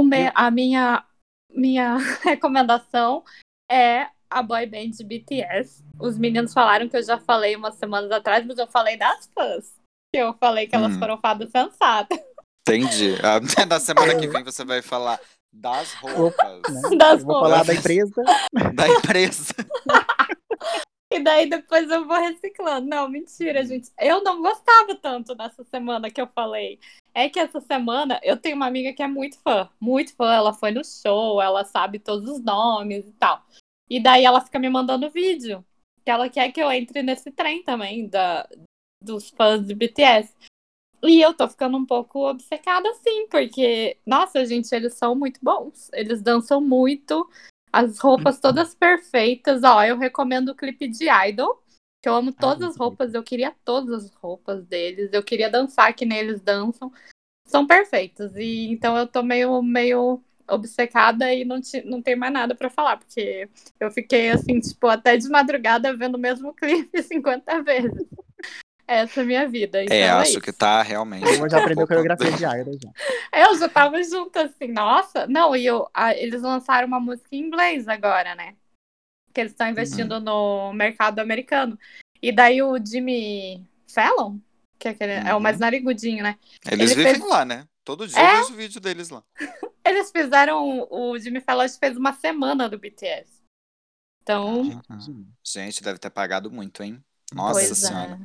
Me- 0.05 0.33
a 0.35 0.51
minha, 0.51 1.05
minha 1.51 1.97
recomendação 2.23 3.25
é 3.71 4.09
a 4.31 4.43
boy 4.43 4.67
band 4.67 4.91
de 4.91 5.05
BTS. 5.05 5.85
Os 5.99 6.17
meninos 6.19 6.53
falaram 6.55 6.89
que 6.89 6.97
eu 6.97 7.03
já 7.03 7.19
falei 7.19 7.55
umas 7.55 7.75
semanas 7.77 8.11
atrás, 8.11 8.45
mas 8.47 8.59
eu 8.59 8.67
falei 8.67 8.97
das 8.97 9.27
fãs. 9.35 9.75
Que 10.13 10.21
eu 10.21 10.35
falei 10.35 10.67
que 10.67 10.75
elas 10.75 10.95
Hum. 10.97 10.99
foram 10.99 11.19
fadas 11.19 11.51
sensatas. 11.51 12.19
Entendi. 12.67 13.15
Ah, 13.23 13.41
Na 13.69 13.79
semana 13.81 14.15
que 14.19 14.27
vem 14.29 14.43
você 14.43 14.65
vai 14.65 14.81
falar 14.83 15.21
das 15.53 15.93
roupas 15.95 16.63
Né? 16.63 16.81
Das 16.97 17.21
Eu 17.21 17.27
vou 17.27 17.35
roupas. 17.35 17.51
falar 17.51 17.65
da 17.65 17.75
empresa. 17.75 18.23
da 18.75 18.89
empresa. 18.89 19.55
E 21.13 21.21
daí 21.21 21.49
depois 21.49 21.91
eu 21.91 22.07
vou 22.07 22.17
reciclando. 22.17 22.87
Não, 22.89 23.09
mentira, 23.09 23.65
gente. 23.65 23.91
Eu 24.01 24.23
não 24.23 24.41
gostava 24.41 24.95
tanto 24.95 25.35
dessa 25.35 25.63
semana 25.65 26.11
que 26.11 26.21
eu 26.21 26.27
falei. 26.27 26.81
É 27.15 27.29
que 27.29 27.39
essa 27.39 27.61
semana 27.61 28.19
eu 28.23 28.39
tenho 28.39 28.57
uma 28.57 28.67
amiga 28.67 28.95
que 28.95 29.03
é 29.03 29.07
muito 29.07 29.39
fã, 29.41 29.69
muito 29.79 30.15
fã. 30.17 30.33
Ela 30.33 30.55
foi 30.55 30.71
no 30.71 30.83
show, 30.83 31.41
ela 31.43 31.65
sabe 31.65 31.99
todos 31.99 32.29
os 32.31 32.43
nomes 32.43 33.07
e 33.07 33.13
tal. 33.13 33.45
E 33.91 34.03
daí 34.03 34.25
ela 34.25 34.41
fica 34.41 34.59
me 34.59 34.71
mandando 34.71 35.11
vídeo. 35.11 35.63
Que 36.03 36.11
ela 36.11 36.31
quer 36.31 36.51
que 36.51 36.61
eu 36.61 36.73
entre 36.73 37.03
nesse 37.03 37.31
trem 37.31 37.63
também 37.63 38.09
da, 38.09 38.49
dos 39.03 39.29
fãs 39.29 39.67
de 39.67 39.75
BTS. 39.75 40.35
E 41.05 41.21
eu 41.21 41.35
tô 41.35 41.49
ficando 41.49 41.77
um 41.77 41.85
pouco 41.85 42.29
obcecada, 42.29 42.89
assim, 42.91 43.27
porque, 43.29 43.99
nossa, 44.07 44.45
gente, 44.47 44.73
eles 44.73 44.95
são 44.95 45.15
muito 45.15 45.41
bons. 45.43 45.91
Eles 45.93 46.23
dançam 46.23 46.61
muito. 46.61 47.29
As 47.73 47.99
roupas 47.99 48.39
todas 48.39 48.75
perfeitas. 48.75 49.65
Ó, 49.65 49.83
eu 49.83 49.99
recomendo 49.99 50.51
o 50.51 50.55
clipe 50.55 50.87
de 50.87 51.09
Idol, 51.29 51.61
que 52.01 52.09
eu 52.09 52.15
amo 52.15 52.33
todas 52.33 52.71
as 52.71 52.77
roupas. 52.77 53.15
Eu 53.15 53.23
queria 53.23 53.53
todas 53.65 54.05
as 54.05 54.15
roupas 54.15 54.65
deles. 54.67 55.11
Eu 55.13 55.25
queria 55.25 55.51
dançar 55.51 55.93
que 55.95 56.05
nem 56.05 56.19
eles 56.19 56.41
dançam. 56.41 56.93
São 57.47 57.67
perfeitos. 57.67 58.37
E 58.37 58.69
então 58.71 58.97
eu 58.97 59.07
tô 59.07 59.23
meio, 59.23 59.61
meio 59.61 60.23
obcecada 60.49 61.33
e 61.33 61.45
não, 61.45 61.61
ti, 61.61 61.83
não 61.85 62.01
tem 62.01 62.15
mais 62.15 62.33
nada 62.33 62.55
pra 62.55 62.71
falar, 62.71 62.97
porque 62.97 63.49
eu 63.81 63.91
fiquei 63.91 64.31
assim, 64.31 64.61
tipo, 64.61 64.87
até 64.87 65.17
de 65.17 65.29
madrugada 65.29 65.97
vendo 65.97 66.17
o 66.17 66.19
mesmo 66.19 66.53
clipe 66.55 67.03
50 67.03 67.63
vezes. 67.63 68.07
Essa 68.95 69.21
é 69.21 69.23
a 69.23 69.27
minha 69.27 69.49
vida. 69.49 69.83
Então 69.83 69.97
é, 69.97 70.01
é 70.01 70.11
acho 70.11 70.31
isso. 70.33 70.41
que 70.41 70.53
tá 70.53 70.83
realmente. 70.83 71.25
Eu 71.25 71.49
já 71.49 71.59
aprendeu 71.59 71.87
coreografia 71.87 72.31
de 72.33 72.45
Idol 72.45 72.79
já. 72.83 72.91
Eu 73.39 73.59
já 73.59 73.69
tava 73.69 74.03
junto, 74.03 74.37
assim, 74.39 74.69
nossa. 74.69 75.27
Não, 75.27 75.55
e 75.57 75.65
eu, 75.67 75.89
a- 75.95 76.15
eles 76.15 76.43
lançaram 76.43 76.87
uma 76.87 77.01
música 77.01 77.29
em 77.33 77.41
inglês 77.41 77.89
agora, 77.89 78.35
né? 78.35 78.55
Que 79.33 79.41
eles 79.41 79.53
estão 79.53 79.69
investindo 79.69 80.21
no 80.21 80.73
mercado 80.73 81.19
americano. 81.21 81.79
E 82.21 82.31
daí 82.31 82.63
o 82.63 82.77
Jimmy 82.85 83.67
Fallon, 83.89 84.39
que 84.79 84.89
é, 84.89 84.91
aquele, 84.93 85.13
é 85.13 85.35
o 85.35 85.41
mais 85.41 85.59
narigudinho, 85.59 86.23
né? 86.23 86.39
Eles 86.71 86.91
Ele 86.93 87.01
vivem 87.01 87.15
fez- 87.21 87.29
lá, 87.31 87.45
né? 87.45 87.67
Todo 87.85 88.07
dia 88.07 88.19
É? 88.19 88.35
eu 88.35 88.41
vejo 88.43 88.53
o 88.53 88.57
vídeo 88.57 88.81
deles 88.81 89.09
lá. 89.11 89.23
Eles 89.85 90.11
fizeram. 90.13 90.87
O 90.91 91.19
Jimmy 91.19 91.41
Fallon 91.41 91.69
fez 91.69 91.97
uma 91.97 92.13
semana 92.13 92.69
do 92.69 92.79
BTS. 92.79 93.43
Então, 94.23 94.81
Ah, 94.89 94.99
Gente, 95.45 95.83
deve 95.83 95.99
ter 95.99 96.11
pagado 96.11 96.49
muito, 96.51 96.83
hein? 96.83 97.03
Nossa 97.35 97.55
Pois 97.55 97.85
é. 97.85 98.19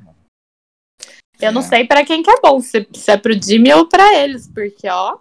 Eu 1.39 1.51
não 1.51 1.61
É. 1.61 1.65
sei 1.65 1.87
pra 1.87 2.05
quem 2.05 2.21
que 2.23 2.29
é 2.29 2.39
bom, 2.41 2.59
se, 2.59 2.87
se 2.93 3.11
é 3.11 3.17
pro 3.17 3.33
Jimmy 3.41 3.71
ou 3.73 3.87
pra 3.87 4.15
eles, 4.19 4.47
porque, 4.47 4.87
ó. 4.89 5.17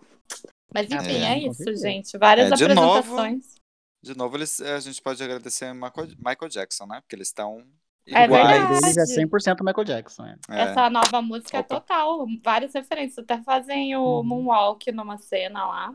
Mas 0.73 0.91
enfim, 0.91 1.23
É, 1.23 1.33
é, 1.35 1.39
isso, 1.49 1.77
gente. 1.77 2.17
Várias 2.19 2.53
É, 2.53 2.55
de 2.55 2.69
novo, 2.75 2.99
apresentações. 2.99 3.55
De 4.03 4.17
novo, 4.17 4.37
eles, 4.37 4.61
a 4.61 4.79
gente 4.81 5.01
pode 5.03 5.23
agradecer 5.23 5.73
Michael, 5.73 6.09
Michael 6.19 6.49
Jackson, 6.51 6.87
né? 6.87 7.01
Porque 7.01 7.17
eles 7.17 7.29
estão 7.29 7.65
É 8.07 8.25
iguais. 8.25 8.47
verdade. 8.61 8.81
Deles 8.81 8.97
é 8.97 9.05
100% 9.07 9.65
Michael 9.65 9.85
Jackson. 9.85 10.27
É. 10.27 10.37
É. 10.51 10.61
Essa 10.63 10.91
nova 10.91 11.23
música 11.23 11.59
Opa. 11.61 11.75
é 11.77 11.81
total, 11.81 12.27
várias 12.45 12.75
referências, 12.75 13.19
até 13.19 13.43
fazem 13.43 13.97
o 13.97 14.19
Uhum. 14.19 14.23
Moonwalk 14.25 14.93
numa 14.93 15.17
cena 15.19 15.67
lá. 15.67 15.95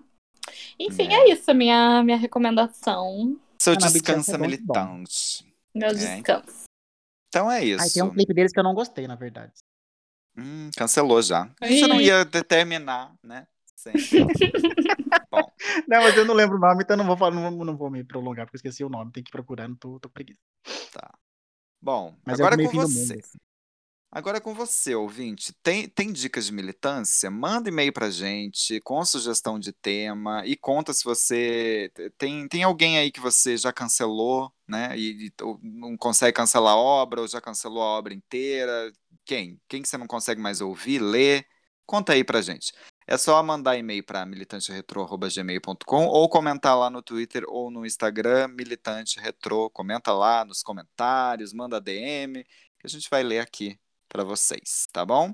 Enfim, 0.80 1.08
É. 1.14 1.16
é, 1.16 1.30
isso, 1.32 1.53
minha, 1.53 2.03
minha 2.03 2.18
recomendação, 2.18 3.38
Seu 3.62 3.74
Ah, 3.74 3.78
não, 3.80 3.88
descanso 3.91 4.34
é 4.34 4.38
militante. 4.40 5.45
meu 5.74 5.90
É. 5.90 5.94
descanso. 5.94 6.64
Então 7.30 7.49
é 7.52 7.64
isso. 7.64 7.84
Aí 7.84 7.91
tem 7.91 8.02
um 8.03 8.10
clipe 8.10 8.34
deles 8.34 8.52
que 8.52 8.60
eu 8.60 8.64
não 8.64 8.74
gostei, 8.74 9.08
na 9.08 9.16
verdade. 9.16 9.53
Hum, 10.38 10.70
cancelou 10.76 11.22
já. 11.22 11.49
Gente 11.64 11.88
não 11.88 11.99
ia 12.02 12.24
determinar, 12.26 13.14
né? 13.24 13.48
Bom, 15.32 15.52
Não, 15.88 16.02
mas 16.03 16.16
eu 16.18 16.26
não 16.26 16.34
lembro 16.34 16.58
o 16.58 16.60
nome, 16.60 16.84
então 16.84 16.98
não 16.98 17.06
vou, 17.06 17.18
falar, 17.18 17.32
não, 17.36 17.56
vou- 17.58 17.66
não 17.66 17.78
vou 17.78 17.90
me 17.90 18.03
prolongar, 18.03 18.45
porque 18.45 18.58
eu 18.58 18.60
esqueci 18.60 18.84
o 18.84 18.90
nome. 18.90 19.12
Tem 19.12 19.24
que 19.24 19.32
procurar, 19.32 19.68
não 19.68 19.76
tô, 19.76 19.99
tô 19.99 20.10
preguiça. 20.10 20.40
tá. 20.91 21.14
Bom, 21.82 22.16
Mas 22.26 22.40
agora 22.40 22.56
é 22.56 22.56
o 22.56 22.58
meio 22.58 22.70
com 22.70 22.78
você. 22.78 23.18
Agora 24.13 24.39
é 24.39 24.41
com 24.41 24.53
você, 24.53 24.93
ouvinte. 24.93 25.53
Tem, 25.63 25.88
tem 25.88 26.11
dicas 26.11 26.45
de 26.45 26.51
militância? 26.51 27.31
Manda 27.31 27.69
e-mail 27.69 27.93
pra 27.93 28.09
gente 28.09 28.81
com 28.81 29.05
sugestão 29.05 29.57
de 29.57 29.71
tema 29.71 30.45
e 30.45 30.57
conta 30.57 30.91
se 30.93 31.01
você 31.05 31.89
tem, 32.17 32.45
tem 32.49 32.63
alguém 32.63 32.97
aí 32.97 33.09
que 33.09 33.21
você 33.21 33.55
já 33.55 33.71
cancelou, 33.71 34.51
né? 34.67 34.97
E, 34.97 35.27
e 35.27 35.33
não 35.63 35.95
consegue 35.95 36.35
cancelar 36.35 36.73
a 36.73 36.77
obra 36.77 37.21
ou 37.21 37.27
já 37.27 37.39
cancelou 37.39 37.81
a 37.81 37.85
obra 37.85 38.13
inteira. 38.13 38.91
Quem? 39.23 39.61
Quem 39.69 39.81
que 39.81 39.88
você 39.88 39.97
não 39.97 40.07
consegue 40.07 40.41
mais 40.41 40.59
ouvir, 40.59 40.99
ler? 40.99 41.47
Conta 41.85 42.11
aí 42.11 42.23
pra 42.23 42.41
gente. 42.41 42.73
É 43.07 43.17
só 43.17 43.41
mandar 43.41 43.77
e-mail 43.77 44.03
para 44.03 44.25
militanteretro.gmail.com 44.25 46.05
ou 46.07 46.29
comentar 46.29 46.77
lá 46.77 46.89
no 46.89 47.01
Twitter 47.01 47.45
ou 47.47 47.71
no 47.71 47.85
Instagram, 47.85 48.49
Militante 48.49 49.19
Retro. 49.21 49.69
Comenta 49.69 50.11
lá 50.11 50.43
nos 50.43 50.61
comentários, 50.61 51.53
manda 51.53 51.79
DM, 51.79 52.43
que 52.43 52.85
a 52.85 52.89
gente 52.89 53.09
vai 53.09 53.23
ler 53.23 53.39
aqui 53.39 53.79
para 54.11 54.23
vocês, 54.23 54.88
tá 54.91 55.05
bom? 55.05 55.33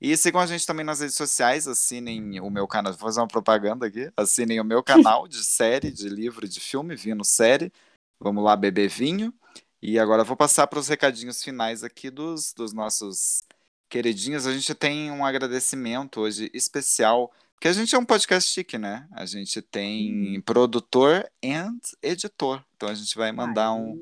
E 0.00 0.16
sigam 0.16 0.40
a 0.40 0.46
gente 0.46 0.66
também 0.66 0.84
nas 0.84 1.00
redes 1.00 1.14
sociais, 1.14 1.68
assinem 1.68 2.40
o 2.40 2.50
meu 2.50 2.66
canal, 2.66 2.92
vou 2.92 3.00
fazer 3.00 3.20
uma 3.20 3.28
propaganda 3.28 3.86
aqui, 3.86 4.10
assinem 4.16 4.60
o 4.60 4.64
meu 4.64 4.82
canal 4.82 5.28
de 5.28 5.42
série, 5.44 5.90
de 5.90 6.08
livro, 6.08 6.48
de 6.48 6.60
filme, 6.60 6.96
Vino 6.96 7.24
Série. 7.24 7.72
Vamos 8.18 8.44
lá 8.44 8.56
beber 8.56 8.88
vinho. 8.88 9.32
E 9.80 9.98
agora 9.98 10.24
vou 10.24 10.36
passar 10.36 10.66
para 10.66 10.78
os 10.78 10.88
recadinhos 10.88 11.42
finais 11.42 11.84
aqui 11.84 12.10
dos, 12.10 12.52
dos 12.54 12.72
nossos 12.72 13.44
queridinhos. 13.88 14.46
A 14.46 14.52
gente 14.52 14.74
tem 14.74 15.10
um 15.10 15.24
agradecimento 15.24 16.20
hoje 16.20 16.50
especial, 16.54 17.30
porque 17.54 17.68
a 17.68 17.72
gente 17.72 17.94
é 17.94 17.98
um 17.98 18.04
podcast 18.04 18.50
chique, 18.50 18.78
né? 18.78 19.06
A 19.12 19.26
gente 19.26 19.60
tem 19.60 20.40
produtor 20.40 21.30
and 21.44 21.78
editor. 22.02 22.64
Então 22.76 22.88
a 22.88 22.94
gente 22.94 23.16
vai 23.16 23.30
mandar 23.30 23.72
um, 23.74 23.98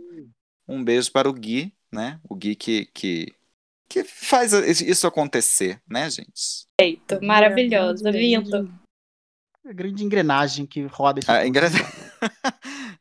um 0.66 0.82
beijo 0.82 1.10
para 1.10 1.28
o 1.28 1.32
Gui, 1.32 1.72
né? 1.90 2.20
O 2.28 2.34
Gui 2.34 2.54
que, 2.54 2.86
que, 2.86 3.34
que 3.92 4.04
faz 4.04 4.52
isso 4.80 5.06
acontecer, 5.06 5.80
né, 5.88 6.08
gente? 6.08 6.66
Perfeito, 6.76 7.20
maravilhoso, 7.24 8.04
É 8.06 8.08
a 8.08 8.12
grande- 8.12 8.26
lindo. 8.26 8.82
A 9.64 9.72
grande 9.72 10.04
engrenagem 10.04 10.66
que 10.66 10.82
roda 10.86 11.20
esse 11.20 11.30
A, 11.30 11.36
tudo. 11.38 11.46
engren... 11.46 11.68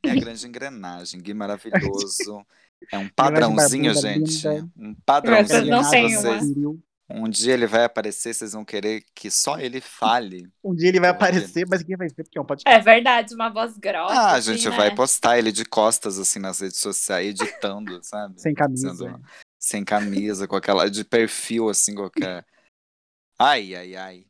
é 0.06 0.12
a 0.12 0.16
grande 0.16 0.48
engrenagem, 0.48 1.20
Gui 1.22 1.34
maravilhoso. 1.34 2.46
É 2.92 2.98
um 2.98 3.10
padrãozinho, 3.16 3.94
gente. 3.96 4.48
Um 4.78 4.94
padrãozinho 5.06 5.66
não 5.66 5.90
têm 5.90 6.16
vocês. 6.16 6.44
uma. 6.56 6.78
Um 7.14 7.28
dia 7.28 7.54
ele 7.54 7.68
vai 7.68 7.84
aparecer, 7.84 8.34
vocês 8.34 8.54
vão 8.54 8.64
querer 8.64 9.04
que 9.14 9.30
só 9.30 9.60
ele 9.60 9.82
fale. 9.82 10.48
Um 10.64 10.74
dia 10.74 10.88
ele 10.88 11.00
vai 11.00 11.10
aparecer, 11.10 11.66
mas 11.68 11.84
quem 11.84 11.98
vai 11.98 12.08
ser? 12.10 12.24
Porque 12.24 12.38
é 12.38 12.42
um 12.42 12.46
podcast. 12.46 12.80
É 12.80 12.82
verdade, 12.82 13.34
uma 13.34 13.50
voz 13.50 13.78
grossa. 13.78 14.14
Ah, 14.14 14.32
a 14.32 14.36
assim, 14.38 14.54
gente 14.54 14.70
né? 14.70 14.78
vai 14.78 14.96
postar 14.96 15.38
ele 15.38 15.52
de 15.52 15.66
costas, 15.66 16.18
assim, 16.18 16.40
nas 16.40 16.62
redes 16.62 16.78
sociais, 16.78 17.28
editando, 17.28 18.00
sabe? 18.04 18.40
Sem 18.40 18.54
camisa. 18.54 18.96
Sendo- 18.96 19.22
sem 19.62 19.86
camisa, 19.86 20.48
com 20.48 20.56
aquela. 20.56 20.90
de 20.90 21.06
perfil, 21.06 21.70
assim, 21.70 21.94
qualquer. 21.94 22.44
Ai, 23.38 23.76
ai, 23.76 23.96
ai. 23.96 24.26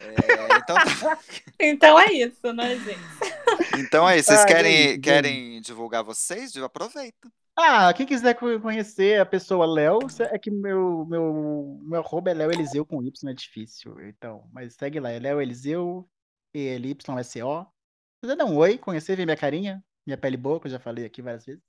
É, 0.00 0.56
então, 0.56 0.74
tá. 0.76 1.18
Então 1.60 1.98
é 1.98 2.12
isso, 2.12 2.52
né, 2.52 2.76
gente? 2.76 3.78
então 3.78 4.08
é 4.08 4.18
isso. 4.18 4.28
Vocês 4.28 4.40
Ai, 4.40 4.46
querem, 4.46 4.72
gente, 4.88 5.00
querem 5.00 5.60
divulgar 5.60 6.02
vocês? 6.02 6.56
Aproveita. 6.56 7.30
Ah, 7.56 7.92
quem 7.92 8.06
quiser 8.06 8.34
co- 8.34 8.58
conhecer 8.60 9.20
a 9.20 9.26
pessoa 9.26 9.66
Léo, 9.66 10.00
é 10.30 10.38
que 10.38 10.50
meu, 10.50 11.04
meu, 11.04 11.78
meu 11.82 12.00
arroba 12.00 12.30
é 12.30 12.34
Léo 12.34 12.50
Eliseu 12.50 12.84
com 12.84 13.02
Y, 13.02 13.30
é 13.30 13.34
difícil. 13.34 14.00
Então, 14.08 14.48
mas 14.52 14.74
segue 14.74 14.98
lá, 14.98 15.10
é 15.10 15.18
Léo 15.20 15.40
Eliseu, 15.40 16.08
E-L-Y-S-O. 16.54 17.62
Se 17.64 18.20
quiser 18.22 18.36
dar 18.36 18.46
um 18.46 18.56
oi, 18.56 18.78
conhecer, 18.78 19.16
ver 19.16 19.24
minha 19.26 19.36
carinha, 19.36 19.84
minha 20.06 20.16
pele 20.16 20.36
boa, 20.36 20.58
que 20.58 20.66
eu 20.66 20.70
já 20.70 20.80
falei 20.80 21.04
aqui 21.04 21.20
várias 21.22 21.44
vezes. 21.44 21.62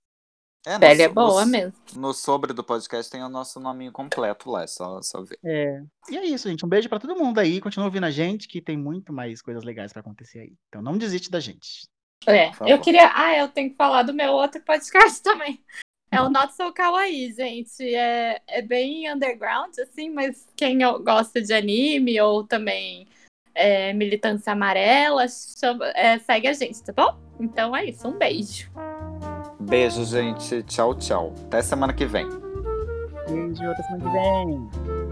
É, 0.65 0.79
Pele 0.79 1.01
é 1.03 1.07
no- 1.07 1.13
boa 1.13 1.45
no- 1.45 1.51
mesmo. 1.51 1.73
No 1.95 2.13
sobre 2.13 2.53
do 2.53 2.63
podcast 2.63 3.11
tem 3.11 3.21
o 3.23 3.29
nosso 3.29 3.59
nominho 3.59 3.91
completo 3.91 4.49
lá, 4.49 4.63
é 4.63 4.67
só, 4.67 5.01
só 5.01 5.21
ver. 5.21 5.37
É, 5.43 5.81
e 6.09 6.17
é 6.17 6.25
isso, 6.25 6.47
gente. 6.49 6.65
Um 6.65 6.69
beijo 6.69 6.87
pra 6.87 6.99
todo 6.99 7.15
mundo 7.15 7.39
aí. 7.39 7.59
Continua 7.59 7.87
ouvindo 7.87 8.05
a 8.05 8.11
gente, 8.11 8.47
que 8.47 8.61
tem 8.61 8.77
muito 8.77 9.11
mais 9.11 9.41
coisas 9.41 9.63
legais 9.63 9.91
pra 9.91 9.99
acontecer 9.99 10.39
aí. 10.39 10.53
Então 10.69 10.81
não 10.81 10.97
desiste 10.97 11.29
da 11.29 11.39
gente. 11.39 11.85
É, 12.25 12.51
eu 12.65 12.79
queria. 12.79 13.11
Ah, 13.13 13.37
eu 13.37 13.49
tenho 13.49 13.69
que 13.71 13.75
falar 13.75 14.03
do 14.03 14.13
meu 14.13 14.31
outro 14.31 14.61
podcast 14.61 15.21
também. 15.23 15.61
É 16.09 16.21
o 16.21 16.29
Not 16.29 16.53
So 16.55 16.71
Kawaii, 16.71 17.33
gente. 17.33 17.83
É, 17.93 18.39
é 18.47 18.61
bem 18.61 19.11
underground, 19.11 19.77
assim, 19.79 20.09
mas 20.11 20.47
quem 20.55 20.77
gosta 21.03 21.41
de 21.41 21.51
anime 21.53 22.21
ou 22.21 22.45
também 22.45 23.07
é, 23.53 23.91
militância 23.93 24.53
amarela, 24.53 25.25
chama- 25.27 25.87
é, 25.95 26.17
segue 26.19 26.47
a 26.47 26.53
gente, 26.53 26.81
tá 26.83 26.93
bom? 26.93 27.17
Então 27.39 27.75
é 27.75 27.85
isso, 27.85 28.07
um 28.07 28.17
beijo. 28.17 28.71
Beijo, 29.63 30.03
gente. 30.05 30.63
Tchau, 30.63 30.93
tchau. 30.95 31.33
Até 31.45 31.61
semana 31.61 31.93
que 31.93 32.05
vem. 32.05 32.27
Beijo, 33.27 33.63
até 33.63 33.83
semana 33.83 34.03
que 34.03 34.09
vem. 34.11 35.02